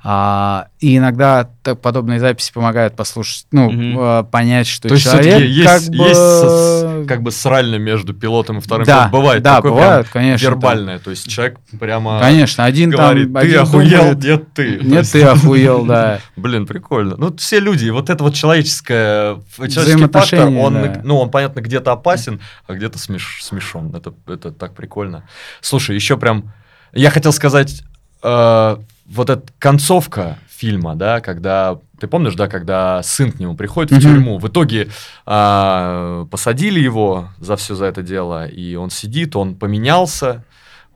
а, 0.09 0.69
и 0.79 0.99
иногда 0.99 1.51
так 1.65 1.81
подобные 1.81 2.21
записи 2.21 2.53
помогают 2.53 2.95
послушать, 2.95 3.49
ну, 3.51 4.21
э, 4.21 4.23
понять, 4.31 4.69
что 4.69 4.87
То 4.87 4.95
есть 4.95 5.05
человек 5.05 5.25
все-таки 5.25 5.51
есть, 5.51 5.67
как 5.69 5.83
бы... 5.83 6.05
есть 6.05 7.09
как 7.09 7.23
бы 7.23 7.33
срально 7.33 7.75
между 7.75 8.15
пилотом 8.15 8.59
и 8.59 8.61
вторым 8.61 8.87
Да, 8.87 9.09
пилотом. 9.09 9.11
Бывает 9.11 9.43
да, 9.43 9.57
такое 9.57 9.73
бывает, 9.73 10.09
конечно, 10.09 10.45
вербальное. 10.45 11.01
То 11.01 11.11
есть 11.11 11.29
человек 11.29 11.59
прямо 11.81 12.21
Конечно, 12.21 12.65
один 12.65 12.91
говорит, 12.91 13.33
там... 13.33 13.43
ты 13.43 13.49
один 13.49 13.61
охуел, 13.63 13.99
думает, 13.99 14.23
нет 14.23 14.55
ты. 14.55 14.71
Нет, 14.77 14.85
есть, 14.85 15.13
ты 15.13 15.23
охуел, 15.25 15.85
да. 15.85 16.21
Блин, 16.37 16.67
прикольно. 16.69 17.17
Ну, 17.19 17.37
все 17.37 17.59
люди, 17.59 17.89
вот 17.89 18.09
это 18.09 18.23
вот 18.23 18.35
человеческое, 18.35 19.41
человеческий 19.57 20.07
фактор, 20.07 20.47
он, 20.47 20.75
да. 20.75 21.01
ну, 21.03 21.19
он, 21.19 21.33
понятно, 21.33 21.59
где-то 21.59 21.91
опасен, 21.91 22.41
а 22.69 22.75
где-то 22.75 23.01
смеш, 23.01 23.41
смешон. 23.43 23.93
Это, 23.93 24.15
это 24.29 24.53
так 24.53 24.77
прикольно. 24.77 25.25
Слушай, 25.61 25.97
еще 25.97 26.17
прям, 26.17 26.53
я 26.93 27.11
хотел 27.11 27.33
сказать, 27.33 27.83
э, 28.23 28.77
вот 29.09 29.31
эта 29.31 29.45
концовка 29.59 30.39
фильма, 30.49 30.95
да, 30.95 31.21
когда, 31.21 31.79
ты 32.01 32.09
помнишь, 32.09 32.35
да, 32.35 32.49
когда 32.49 33.03
сын 33.03 33.31
к 33.33 33.39
нему 33.39 33.55
приходит 33.55 33.91
в 33.91 33.95
Мгм. 33.95 34.03
тюрьму, 34.03 34.39
в 34.39 34.49
итоге 34.49 34.89
а, 35.27 36.25
посадили 36.31 36.81
его 36.81 37.29
за 37.39 37.57
все 37.57 37.75
за 37.75 37.87
это 37.87 38.03
дело, 38.03 38.47
и 38.47 38.75
он 38.75 38.91
сидит, 38.91 39.37
он 39.37 39.55
поменялся, 39.55 40.45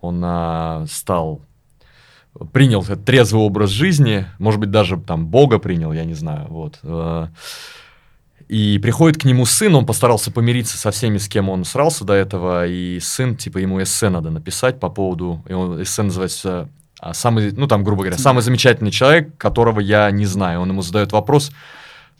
он 0.01 0.23
а, 0.24 0.87
стал 0.89 1.43
принял 2.53 2.82
этот 2.82 3.05
трезвый 3.05 3.43
образ 3.43 3.70
жизни, 3.70 4.27
может 4.39 4.61
быть, 4.61 4.70
даже 4.70 4.97
там 4.97 5.27
Бога 5.27 5.59
принял, 5.59 5.93
я 5.93 6.05
не 6.05 6.15
знаю, 6.15 6.47
вот. 6.49 6.78
Э, 6.82 7.27
и 8.49 8.78
приходит 8.78 9.20
к 9.20 9.24
нему 9.24 9.47
сын, 9.47 9.74
он 9.74 9.85
постарался 9.85 10.31
помириться 10.31 10.78
со 10.78 10.91
всеми, 10.91 11.19
с 11.19 11.28
кем 11.28 11.49
он 11.49 11.65
срался 11.65 12.05
до 12.05 12.15
этого, 12.15 12.66
и 12.66 12.99
сын, 13.01 13.37
типа, 13.37 13.59
ему 13.59 13.82
эссе 13.82 14.09
надо 14.09 14.31
написать 14.31 14.81
по 14.81 14.89
поводу, 14.89 15.45
и 15.49 15.53
он, 15.53 15.82
эссе 15.82 16.03
называется 16.03 16.69
самый, 17.13 17.53
ну 17.53 17.67
там, 17.67 17.85
грубо 17.85 18.03
говоря, 18.03 18.19
самый 18.19 18.43
замечательный 18.43 18.91
человек, 18.91 19.37
которого 19.37 19.81
я 19.81 20.11
не 20.11 20.27
знаю. 20.27 20.61
Он 20.61 20.69
ему 20.69 20.83
задает 20.83 21.13
вопрос, 21.13 21.51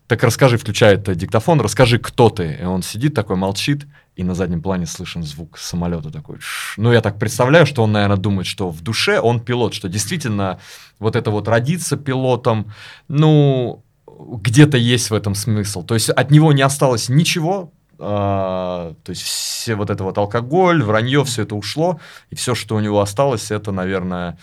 так 0.07 0.25
расскажи, 0.25 0.59
включает 0.59 1.17
диктофон, 1.17 1.61
расскажи, 1.61 1.99
кто 1.99 2.31
ты. 2.31 2.59
И 2.61 2.65
он 2.65 2.83
сидит 2.83 3.15
такой, 3.15 3.37
молчит, 3.37 3.87
и 4.17 4.25
на 4.25 4.35
заднем 4.35 4.61
плане 4.61 4.87
слышен 4.87 5.23
звук 5.23 5.57
самолета 5.57 6.11
такой. 6.11 6.39
Ш. 6.41 6.75
Ну, 6.79 6.93
я 6.93 7.01
так 7.01 7.19
представляю, 7.19 7.65
что 7.65 7.85
он, 7.85 7.93
наверное, 7.93 8.17
думает, 8.17 8.47
что 8.47 8.71
в 8.71 8.81
душе 8.81 9.21
он 9.21 9.39
пилот, 9.39 9.73
что 9.73 9.89
действительно 9.89 10.59
вот 10.99 11.15
это 11.15 11.31
вот 11.31 11.47
родиться 11.47 11.97
пилотом, 11.97 12.73
ну, 13.07 13.85
где-то 14.07 14.77
есть 14.77 15.11
в 15.11 15.15
этом 15.15 15.35
смысл. 15.35 15.85
То 15.85 15.95
есть 15.95 16.11
от 16.11 16.31
него 16.31 16.53
не 16.53 16.63
осталось 16.63 17.09
ничего, 17.09 17.73
а, 17.99 18.95
то 19.05 19.11
есть 19.11 19.23
все 19.23 19.75
вот 19.75 19.91
это 19.91 20.05
вот 20.05 20.19
алкоголь, 20.19 20.83
вранье, 20.83 21.25
все 21.25 21.43
это 21.43 21.55
ушло, 21.55 22.01
и 22.31 22.35
все, 22.35 22.55
что 22.55 22.77
у 22.77 22.81
него 22.81 23.01
осталось, 23.01 23.51
это, 23.51 23.73
наверное, 23.73 24.39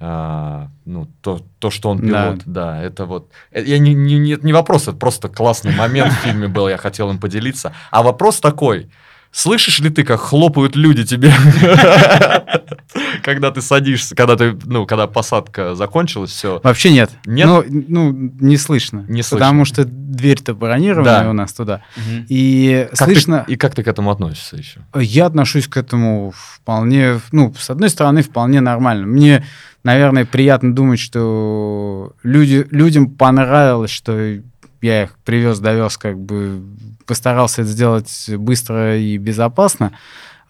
а, 0.00 0.68
ну, 0.84 1.08
то, 1.22 1.40
то, 1.58 1.70
что 1.70 1.90
он 1.90 1.98
пилот, 1.98 2.42
да, 2.46 2.76
да 2.76 2.82
это 2.82 3.04
вот... 3.04 3.30
э, 3.50 3.62
Я 3.64 3.78
не, 3.78 3.94
не, 3.94 4.18
не, 4.18 4.38
не 4.40 4.52
вопрос, 4.52 4.82
это 4.88 4.96
просто 4.96 5.28
классный 5.28 5.74
момент 5.74 6.12
в 6.12 6.16
фильме 6.16 6.46
был, 6.48 6.68
я 6.68 6.76
хотел 6.76 7.10
им 7.10 7.18
поделиться. 7.18 7.72
А 7.90 8.02
вопрос 8.02 8.40
такой, 8.40 8.88
слышишь 9.32 9.78
ли 9.80 9.90
ты, 9.90 10.04
как 10.04 10.20
хлопают 10.20 10.76
люди 10.76 11.04
тебе, 11.04 11.32
когда 13.22 13.50
ты 13.50 13.60
садишься, 13.62 14.14
когда 14.14 14.36
ты, 14.36 14.56
ну, 14.64 14.86
когда 14.86 15.06
посадка 15.06 15.74
закончилась, 15.74 16.30
все. 16.30 16.60
Вообще 16.62 16.90
нет. 16.92 17.10
Нет? 17.26 17.46
Ну, 17.46 17.64
ну, 17.88 18.12
не 18.40 18.56
слышно. 18.56 19.04
Не 19.08 19.22
слышно. 19.22 19.38
Потому 19.38 19.64
что 19.64 19.84
дверь-то 19.84 20.54
бронированная 20.54 21.24
Да. 21.24 21.30
у 21.30 21.32
нас 21.32 21.52
туда. 21.52 21.82
Мгм. 21.96 22.26
И 22.28 22.86
Как 22.90 22.98
ты- 23.08 23.14
слышно... 23.14 23.44
и 23.46 23.56
как 23.56 23.74
ты 23.74 23.82
к 23.82 23.88
этому 23.88 24.10
относишься 24.10 24.56
еще? 24.56 24.80
Я 24.94 25.26
отношусь 25.26 25.68
к 25.68 25.76
этому 25.76 26.32
вполне, 26.34 27.20
ну, 27.32 27.54
с 27.58 27.70
одной 27.70 27.90
стороны, 27.90 28.22
вполне 28.22 28.60
нормально. 28.60 29.06
Мне, 29.06 29.44
наверное, 29.84 30.24
приятно 30.24 30.74
думать, 30.74 30.98
что 31.00 32.12
люди, 32.22 32.66
людям 32.70 33.10
понравилось, 33.10 33.90
что 33.90 34.38
я 34.80 35.04
их 35.04 35.18
привез, 35.24 35.58
довез, 35.58 35.96
как 35.98 36.18
бы 36.18 36.62
постарался 37.06 37.62
это 37.62 37.70
сделать 37.70 38.30
быстро 38.36 38.98
и 38.98 39.16
безопасно. 39.18 39.92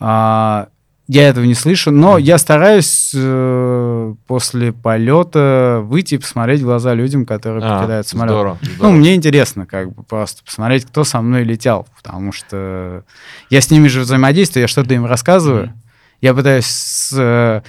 А, 0.00 0.68
я 1.06 1.28
этого 1.28 1.44
не 1.46 1.54
слышу, 1.54 1.90
но 1.90 2.18
я 2.18 2.36
стараюсь 2.36 3.12
э, 3.14 4.14
после 4.26 4.72
полета 4.74 5.80
выйти 5.82 6.16
и 6.16 6.18
посмотреть 6.18 6.60
в 6.60 6.64
глаза 6.64 6.92
людям, 6.92 7.24
которые 7.24 7.64
А, 7.64 7.78
покидают 7.78 8.06
самолет. 8.06 8.32
Здорово. 8.32 8.58
Ну, 8.60 8.70
здорово. 8.74 8.92
мне 8.92 9.14
интересно, 9.14 9.64
как 9.64 9.94
бы 9.94 10.02
просто 10.02 10.44
посмотреть, 10.44 10.84
кто 10.84 11.04
со 11.04 11.22
мной 11.22 11.44
летел, 11.44 11.86
потому 11.96 12.32
что 12.32 13.04
я 13.48 13.60
с 13.62 13.70
ними 13.70 13.88
же 13.88 14.00
взаимодействую, 14.00 14.62
я 14.62 14.68
что-то 14.68 14.92
им 14.92 15.06
рассказываю. 15.06 15.68
Мгм. 15.68 15.82
Я 16.20 16.34
пытаюсь 16.34 17.10
э, 17.16 17.62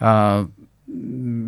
а, 0.00 0.48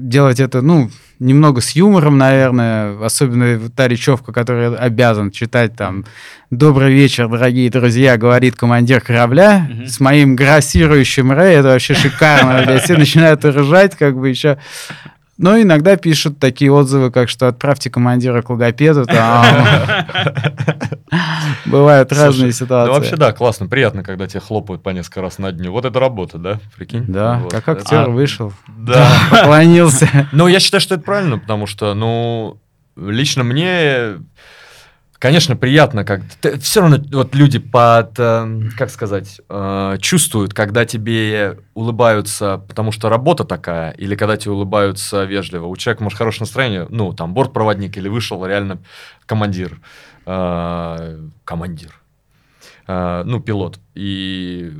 делать 0.08 0.40
это, 0.40 0.62
ну, 0.62 0.90
немного 1.18 1.60
с 1.60 1.72
юмором, 1.72 2.16
наверное, 2.18 2.96
особенно 3.04 3.68
та 3.70 3.88
речевка, 3.88 4.32
которую 4.32 4.82
обязан 4.82 5.30
читать 5.30 5.74
там 5.76 6.04
«Добрый 6.50 6.92
вечер, 6.92 7.28
дорогие 7.28 7.68
друзья», 7.70 8.16
говорит 8.16 8.54
командир 8.56 9.00
корабля 9.00 9.66
Мгм. 9.68 9.86
с 9.86 10.00
моим 10.00 10.36
грассирующим 10.36 11.32
Рэй, 11.32 11.56
это 11.56 11.68
вообще 11.68 11.94
шикарно, 11.94 12.62
блядь, 12.64 12.84
все 12.84 12.96
начинают 12.96 13.44
ржать, 13.44 13.96
как 13.96 14.16
бы 14.16 14.28
еще 14.28 14.58
но 15.38 15.60
иногда 15.60 15.96
пишут 15.96 16.38
такие 16.38 16.70
отзывы, 16.72 17.10
как 17.10 17.28
что 17.28 17.46
отправьте 17.48 17.90
командира 17.90 18.42
к 18.42 18.50
логопеду. 18.50 19.06
Бывают 21.66 22.12
разные 22.12 22.52
ситуации. 22.52 22.88
Ну, 22.90 22.94
вообще, 22.98 23.16
да, 23.16 23.32
классно, 23.32 23.66
приятно, 23.66 24.02
когда 24.02 24.26
тебя 24.26 24.40
хлопают 24.40 24.82
по 24.82 24.90
несколько 24.90 25.22
раз 25.22 25.38
на 25.38 25.52
дню. 25.52 25.72
Вот 25.72 25.84
это 25.84 25.98
работа, 26.00 26.38
да? 26.38 26.58
Прикинь? 26.76 27.04
Да, 27.06 27.42
как 27.50 27.68
актер 27.68 28.00
А, 28.00 28.08
вышел, 28.08 28.52
Да. 28.66 29.08
поклонился. 29.30 30.08
Ну, 30.32 30.48
я 30.48 30.60
считаю, 30.60 30.80
что 30.80 30.94
это 30.96 31.04
правильно, 31.04 31.38
потому 31.38 31.66
что, 31.66 31.94
ну, 31.94 32.58
лично 32.96 33.44
мне, 33.44 34.16
конечно, 35.18 35.56
приятно, 35.56 36.04
как 36.04 36.22
все 36.60 36.80
равно 36.80 36.98
вот 37.12 37.34
люди 37.34 37.58
под, 37.58 38.18
э, 38.18 38.60
как 38.76 38.90
сказать, 38.90 39.40
э, 39.48 39.96
чувствуют, 40.00 40.54
когда 40.54 40.84
тебе 40.84 41.58
улыбаются, 41.74 42.62
потому 42.68 42.92
что 42.92 43.08
работа 43.08 43.44
такая, 43.44 43.92
или 43.92 44.14
когда 44.14 44.36
тебе 44.36 44.52
улыбаются 44.52 45.24
вежливо. 45.24 45.66
У 45.66 45.76
человека 45.76 46.02
может 46.02 46.18
хорошее 46.18 46.42
настроение, 46.42 46.86
ну, 46.90 47.12
там, 47.12 47.34
бортпроводник 47.34 47.96
или 47.96 48.08
вышел 48.08 48.44
реально 48.46 48.78
командир, 49.26 49.80
э, 50.26 51.28
командир, 51.44 51.94
ну, 52.86 53.40
пилот, 53.40 53.78
и 53.94 54.72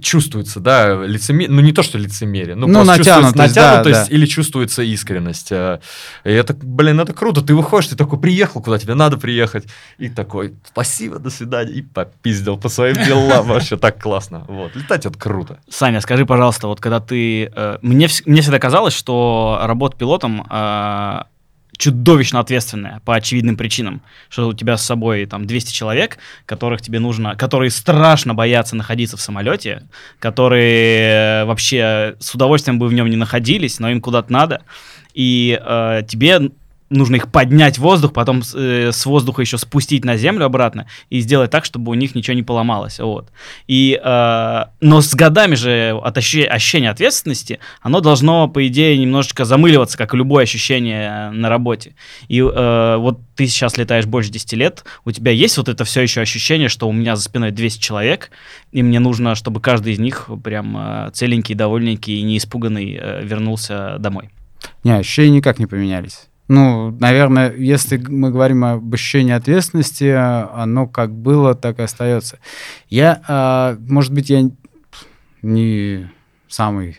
чувствуется, 0.00 0.60
да, 0.60 1.04
лицемерие, 1.04 1.50
ну 1.50 1.60
не 1.60 1.72
то, 1.72 1.82
что 1.82 1.96
лицемерие, 1.98 2.54
ну, 2.54 2.66
Ну, 2.66 2.74
просто 2.84 2.96
чувствуется 2.98 3.36
натянутость, 3.36 3.54
да, 3.54 3.62
натянутость 3.78 4.10
да. 4.10 4.16
или 4.16 4.26
чувствуется 4.26 4.82
искренность. 4.82 5.52
э, 5.52 5.80
И 6.24 6.30
это, 6.30 6.54
блин, 6.54 7.00
это 7.00 7.12
круто. 7.14 7.40
Ты 7.40 7.54
выходишь, 7.54 7.88
ты 7.88 7.96
такой 7.96 8.18
приехал, 8.18 8.60
куда 8.60 8.78
тебе 8.78 8.94
надо 8.94 9.16
приехать, 9.16 9.64
и 9.98 10.08
такой, 10.08 10.54
спасибо, 10.68 11.18
до 11.18 11.30
свидания, 11.30 11.72
и 11.72 11.82
попиздил 11.82 12.58
по 12.58 12.68
своим 12.68 12.96
делам. 13.04 13.46
Вообще 13.48 13.76
так 13.76 14.02
классно. 14.02 14.44
Вот, 14.48 14.74
летать 14.76 15.06
это 15.06 15.18
круто. 15.18 15.58
Саня, 15.68 16.00
скажи, 16.00 16.26
пожалуйста, 16.26 16.66
вот 16.68 16.80
когда 16.80 17.00
ты... 17.00 17.44
э, 17.54 17.78
мне 17.80 18.08
всегда 18.08 18.58
казалось, 18.58 18.94
что 18.94 19.58
работа 19.62 19.96
пилотом 19.96 20.46
э, 20.50 21.20
чудовищно 21.76 22.40
ответственная 22.40 23.00
по 23.04 23.14
очевидным 23.14 23.56
причинам. 23.56 24.02
Что 24.28 24.48
у 24.48 24.52
тебя 24.52 24.76
с 24.76 24.84
собой 24.84 25.26
там 25.26 25.46
200 25.46 25.72
человек, 25.72 26.18
которых 26.44 26.82
тебе 26.82 26.98
нужно... 26.98 27.36
Которые 27.36 27.70
страшно 27.70 28.34
боятся 28.34 28.76
находиться 28.76 29.16
в 29.16 29.20
самолете, 29.20 29.82
которые 30.18 31.42
э, 31.42 31.44
вообще 31.44 32.16
с 32.18 32.34
удовольствием 32.34 32.78
бы 32.78 32.88
в 32.88 32.94
нем 32.94 33.08
не 33.08 33.16
находились, 33.16 33.78
но 33.78 33.90
им 33.90 34.00
куда-то 34.00 34.32
надо. 34.32 34.62
И 35.14 35.60
э, 35.62 36.02
тебе 36.08 36.50
нужно 36.90 37.16
их 37.16 37.30
поднять 37.30 37.78
в 37.78 37.82
воздух, 37.82 38.12
потом 38.12 38.42
э, 38.54 38.90
с 38.92 39.06
воздуха 39.06 39.42
еще 39.42 39.58
спустить 39.58 40.04
на 40.04 40.16
землю 40.16 40.46
обратно 40.46 40.86
и 41.10 41.20
сделать 41.20 41.50
так, 41.50 41.64
чтобы 41.64 41.90
у 41.90 41.94
них 41.94 42.14
ничего 42.14 42.34
не 42.34 42.42
поломалось. 42.42 42.98
Вот. 42.98 43.28
И, 43.66 44.00
э, 44.02 44.64
но 44.80 45.00
с 45.00 45.14
годами 45.14 45.54
же 45.54 45.98
от 46.02 46.16
ощущ- 46.16 46.46
ощущение 46.46 46.90
ответственности, 46.90 47.58
оно 47.80 48.00
должно, 48.00 48.48
по 48.48 48.66
идее, 48.66 48.96
немножечко 48.98 49.44
замыливаться, 49.44 49.98
как 49.98 50.14
и 50.14 50.16
любое 50.16 50.44
ощущение 50.44 51.08
э, 51.08 51.30
на 51.30 51.48
работе. 51.48 51.94
И 52.28 52.40
э, 52.40 52.96
вот 52.98 53.20
ты 53.34 53.46
сейчас 53.46 53.76
летаешь 53.76 54.06
больше 54.06 54.30
10 54.30 54.52
лет, 54.54 54.84
у 55.04 55.12
тебя 55.12 55.32
есть 55.32 55.56
вот 55.58 55.68
это 55.68 55.84
все 55.84 56.02
еще 56.02 56.20
ощущение, 56.20 56.68
что 56.68 56.88
у 56.88 56.92
меня 56.92 57.16
за 57.16 57.22
спиной 57.22 57.50
200 57.50 57.80
человек, 57.80 58.30
и 58.72 58.82
мне 58.82 59.00
нужно, 59.00 59.34
чтобы 59.34 59.60
каждый 59.60 59.92
из 59.92 59.98
них 59.98 60.28
прям 60.42 60.76
э, 60.76 61.10
целенький, 61.12 61.54
довольненький 61.54 62.18
и 62.18 62.22
не 62.22 62.38
испуганный 62.38 62.98
э, 63.00 63.22
вернулся 63.24 63.96
домой. 63.98 64.30
Не, 64.84 64.92
ощущения 64.92 65.36
никак 65.36 65.58
не 65.58 65.66
поменялись. 65.66 66.28
Ну, 66.48 66.92
наверное, 67.00 67.52
если 67.54 67.96
мы 67.96 68.30
говорим 68.30 68.64
об 68.64 68.94
ощущении 68.94 69.32
ответственности, 69.32 70.04
оно 70.14 70.86
как 70.86 71.12
было, 71.12 71.54
так 71.54 71.80
и 71.80 71.82
остается. 71.82 72.38
Я, 72.88 73.20
а, 73.26 73.76
может 73.80 74.12
быть, 74.12 74.30
я 74.30 74.48
не 75.42 76.08
самый, 76.48 76.98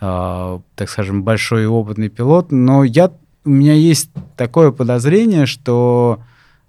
а, 0.00 0.60
так 0.74 0.88
скажем, 0.88 1.22
большой 1.22 1.64
и 1.64 1.66
опытный 1.66 2.08
пилот, 2.08 2.50
но 2.50 2.82
я, 2.84 3.12
у 3.44 3.50
меня 3.50 3.74
есть 3.74 4.10
такое 4.36 4.70
подозрение, 4.70 5.44
что 5.44 6.22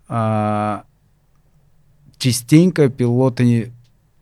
а, 0.09 0.83
частенько 2.17 2.89
пилоты, 2.89 3.43
не- 3.45 3.71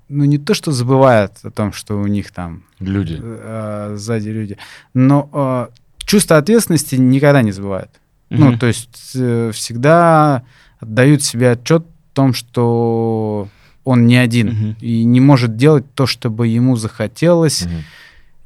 ну, 0.09 0.25
не 0.25 0.37
то, 0.37 0.53
что 0.53 0.71
забывают 0.71 1.33
о 1.43 1.49
том, 1.49 1.73
что 1.73 1.95
у 1.99 2.05
них 2.07 2.31
там 2.31 2.63
Люди. 2.79 3.19
э, 3.21 3.95
сзади 3.97 4.29
люди. 4.29 4.57
Но 4.93 5.29
э, 5.33 5.67
чувство 6.05 6.37
ответственности 6.37 6.95
никогда 6.95 7.41
не 7.41 7.51
забывают. 7.51 7.91
Ну, 8.29 8.47
Мгм. 8.49 8.59
то 8.59 8.65
есть 8.67 9.11
э, 9.15 9.51
всегда 9.53 10.43
отдают 10.79 11.23
себе 11.23 11.51
отчет 11.51 11.85
в 12.11 12.15
том, 12.15 12.33
что 12.33 13.47
он 13.83 14.07
не 14.07 14.17
один 14.17 14.47
Мгм. 14.47 14.75
и 14.81 15.03
не 15.03 15.19
может 15.19 15.55
делать 15.57 15.85
то, 15.93 16.07
что 16.07 16.29
бы 16.29 16.47
ему 16.47 16.75
захотелось. 16.75 17.65
Мгм. 17.65 17.83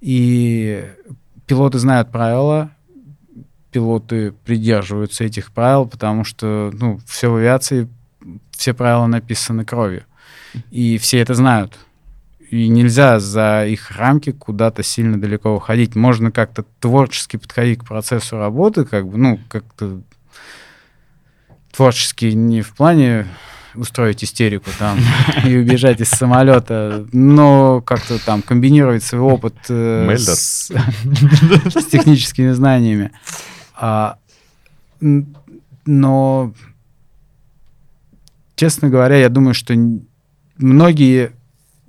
И 0.01 0.85
пилоты 1.45 1.79
знают 1.79 2.11
правила, 2.11 2.71
пилоты 3.71 4.31
придерживаются 4.45 5.23
этих 5.23 5.51
правил, 5.51 5.85
потому 5.85 6.23
что, 6.23 6.71
ну, 6.73 6.99
все 7.07 7.29
в 7.31 7.35
авиации, 7.35 7.87
все 8.51 8.73
правила 8.73 9.05
написаны 9.07 9.63
кровью. 9.65 10.03
И 10.71 10.97
все 10.97 11.19
это 11.19 11.35
знают. 11.35 11.77
И 12.49 12.67
нельзя 12.67 13.19
за 13.19 13.65
их 13.67 13.91
рамки 13.91 14.31
куда-то 14.31 14.81
сильно 14.81 15.21
далеко 15.21 15.55
уходить. 15.55 15.95
Можно 15.95 16.31
как-то 16.31 16.65
творчески 16.79 17.37
подходить 17.37 17.79
к 17.79 17.85
процессу 17.85 18.37
работы, 18.37 18.85
как 18.85 19.07
бы, 19.07 19.17
ну, 19.17 19.39
как-то 19.47 20.01
творчески 21.71 22.25
не 22.25 22.61
в 22.61 22.75
плане 22.75 23.27
устроить 23.75 24.23
истерику 24.23 24.71
там 24.79 24.97
и 25.45 25.55
убежать 25.55 26.01
из 26.01 26.09
самолета, 26.09 27.05
но 27.13 27.81
как-то 27.81 28.23
там 28.23 28.41
комбинировать 28.41 29.03
свой 29.03 29.21
опыт 29.21 29.55
э, 29.69 30.17
с, 30.17 30.71
с 31.65 31.85
техническими 31.85 32.51
знаниями. 32.51 33.11
А, 33.75 34.17
но 35.85 36.53
честно 38.55 38.89
говоря, 38.89 39.17
я 39.17 39.29
думаю, 39.29 39.53
что 39.53 39.73
многие 40.57 41.31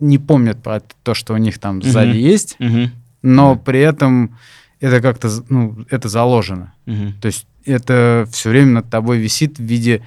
не 0.01 0.19
помнят 0.19 0.63
про 0.63 0.81
то, 1.03 1.15
что 1.15 1.35
у 1.35 1.37
них 1.37 1.59
там 1.59 1.83
сзади 1.83 2.17
есть, 2.17 2.57
Мгм. 2.59 2.91
но 3.23 3.55
Да. 3.55 3.61
при 3.61 3.81
этом 3.81 4.37
это 4.81 5.01
как-то, 5.01 5.29
ну, 5.49 5.77
это 5.91 6.09
заложено. 6.09 6.73
Мгм. 6.87 7.15
То 7.21 7.27
есть 7.27 7.47
это 7.67 8.27
все 8.33 8.49
время 8.51 8.73
над 8.73 8.91
тобой 8.91 9.19
висит 9.19 9.59
в 9.59 9.63
виде 9.63 10.03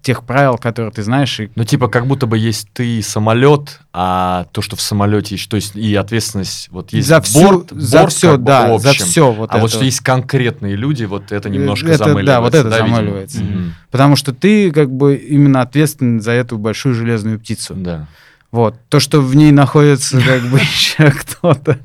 тех 0.00 0.24
правил, 0.24 0.56
которые 0.58 0.90
ты 0.90 1.04
знаешь, 1.04 1.38
и 1.38 1.48
Ну, 1.54 1.62
типа, 1.64 1.86
как 1.86 2.08
будто 2.08 2.26
бы 2.26 2.36
есть 2.36 2.66
ты 2.72 3.00
самолет, 3.02 3.80
а 3.92 4.46
то, 4.50 4.60
что 4.60 4.74
в 4.74 4.80
самолете 4.80 5.36
есть, 5.36 5.48
то 5.48 5.54
есть 5.54 5.76
и 5.76 5.94
ответственность, 5.94 6.70
вот 6.72 6.92
есть 6.92 7.06
за 7.06 7.20
все, 7.20 7.40
борт, 7.40 7.70
за 7.70 8.00
борт 8.00 8.12
все, 8.12 8.30
как 8.32 8.40
бы 8.40 8.46
да, 8.46 8.78
за 8.78 8.92
все 8.94 9.30
вот 9.32 9.50
а 9.52 9.58
вот 9.58 9.66
это. 9.68 9.76
что 9.76 9.84
есть 9.84 10.00
конкретные 10.00 10.74
люди, 10.74 11.04
вот 11.04 11.30
это 11.30 11.48
немножко 11.48 11.86
Это, 11.86 11.98
да, 11.98 12.04
замыливается. 12.06 12.40
вот 12.40 12.54
это 12.54 12.68
видимо? 12.82 12.96
замыливается. 12.96 13.44
Мгм. 13.44 13.74
Потому 13.92 14.16
что 14.16 14.32
ты 14.34 14.72
как 14.72 14.90
бы 14.90 15.14
именно 15.14 15.60
ответственен 15.60 16.20
за 16.20 16.32
эту 16.32 16.58
большую 16.58 16.96
железную 16.96 17.38
птицу. 17.38 17.74
Да. 17.76 18.08
Вот. 18.52 18.76
То, 18.88 19.00
что 19.00 19.20
в 19.20 19.34
ней 19.34 19.50
находится 19.50 20.20
как 20.24 20.42
бы 20.42 20.58
еще 20.58 21.10
кто-то, 21.10 21.78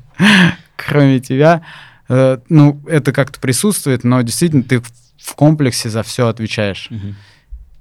кроме 0.76 1.18
тебя, 1.18 1.62
э, 2.08 2.38
ну, 2.48 2.80
это 2.86 3.10
как-то 3.12 3.40
присутствует, 3.40 4.04
но 4.04 4.22
действительно 4.22 4.62
ты 4.62 4.80
в- 4.80 5.34
комплексе 5.34 5.88
за 5.90 6.02
все 6.02 6.28
отвечаешь. 6.28 6.88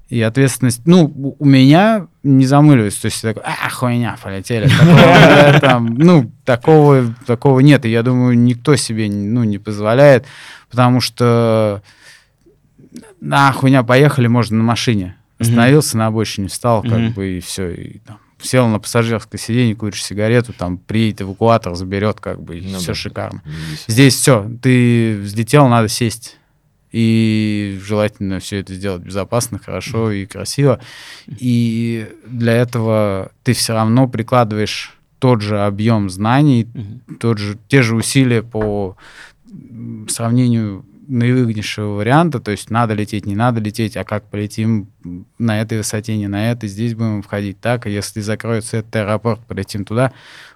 И 0.10 0.22
ответственность, 0.22 0.82
ну, 0.86 1.36
у 1.38 1.46
меня 1.46 2.08
не 2.24 2.46
замыливается, 2.46 3.02
то 3.02 3.06
есть 3.08 3.22
такой, 3.22 3.44
а, 3.46 3.70
хуйня, 3.70 4.18
полетели. 4.24 4.68
Такого, 4.80 4.96
да, 4.96 5.60
там, 5.60 5.96
ну, 5.96 6.32
такого, 6.46 7.14
такого 7.26 7.60
нет, 7.60 7.86
и 7.86 7.90
я 7.90 8.04
думаю, 8.04 8.38
никто 8.40 8.78
себе, 8.78 9.10
ну, 9.10 9.44
не 9.44 9.58
позволяет, 9.58 10.26
потому 10.70 11.02
что, 11.02 11.82
на, 13.20 13.52
хуйня, 13.52 13.84
поехали, 13.84 14.28
можно 14.28 14.58
на 14.58 14.64
машине. 14.64 15.16
Остановился 15.40 15.98
на 15.98 16.08
обочине, 16.08 16.48
встал, 16.48 16.82
как 16.84 16.92
бы, 17.14 17.38
и 17.38 17.40
все, 17.42 17.70
и 17.72 18.00
там, 18.00 18.18
сел 18.42 18.68
на 18.68 18.80
пассажирское 18.80 19.40
сиденье, 19.40 19.76
куришь 19.76 20.04
сигарету, 20.04 20.54
там, 20.54 20.78
приедет 20.78 21.22
эвакуатор, 21.22 21.76
заберет, 21.76 22.20
как 22.20 22.42
бы, 22.42 22.62
Ну 22.62 22.78
все 22.78 22.88
да. 22.88 22.94
шикарно. 22.94 23.42
Видите. 23.46 23.84
Здесь 23.88 24.16
все, 24.16 24.50
ты 24.62 25.18
взлетел, 25.18 25.68
надо 25.68 25.88
сесть. 25.88 26.38
И 26.92 27.80
желательно 27.84 28.40
все 28.40 28.60
это 28.60 28.74
сделать 28.74 29.02
безопасно, 29.02 29.60
хорошо 29.60 30.12
и 30.12 30.26
красиво. 30.26 30.80
И 31.28 32.08
для 32.26 32.54
этого 32.54 33.32
ты 33.44 33.54
все 33.54 33.74
равно 33.74 34.08
прикладываешь 34.08 34.98
тот 35.20 35.42
же 35.42 35.60
объем 35.60 36.10
знаний, 36.10 36.68
тот 37.20 37.40
же, 37.40 37.58
те 37.68 37.82
же 37.82 37.96
усилия 37.96 38.42
по 38.42 38.96
сравнению 40.08 40.86
наивыгоднейшего 41.08 41.96
варианта, 41.96 42.40
то 42.40 42.52
есть 42.52 42.70
надо 42.70 42.94
лететь, 42.94 43.26
не 43.26 43.36
надо 43.36 43.60
лететь, 43.62 43.96
а 43.98 44.04
как 44.04 44.24
полетим 44.26 44.90
на 45.40 45.62
этой 45.62 45.78
высоте, 45.80 46.18
не 46.18 46.28
на 46.28 46.52
этой, 46.52 46.68
здесь 46.70 46.96
будем 46.96 47.22
входить 47.22 47.60
так, 47.60 47.86
а 47.86 47.90
если 47.90 48.22
закроется 48.22 48.78
этот 48.78 48.96
аэропорт, 48.98 49.40
полетим 49.48 49.86
туда, 49.86 50.12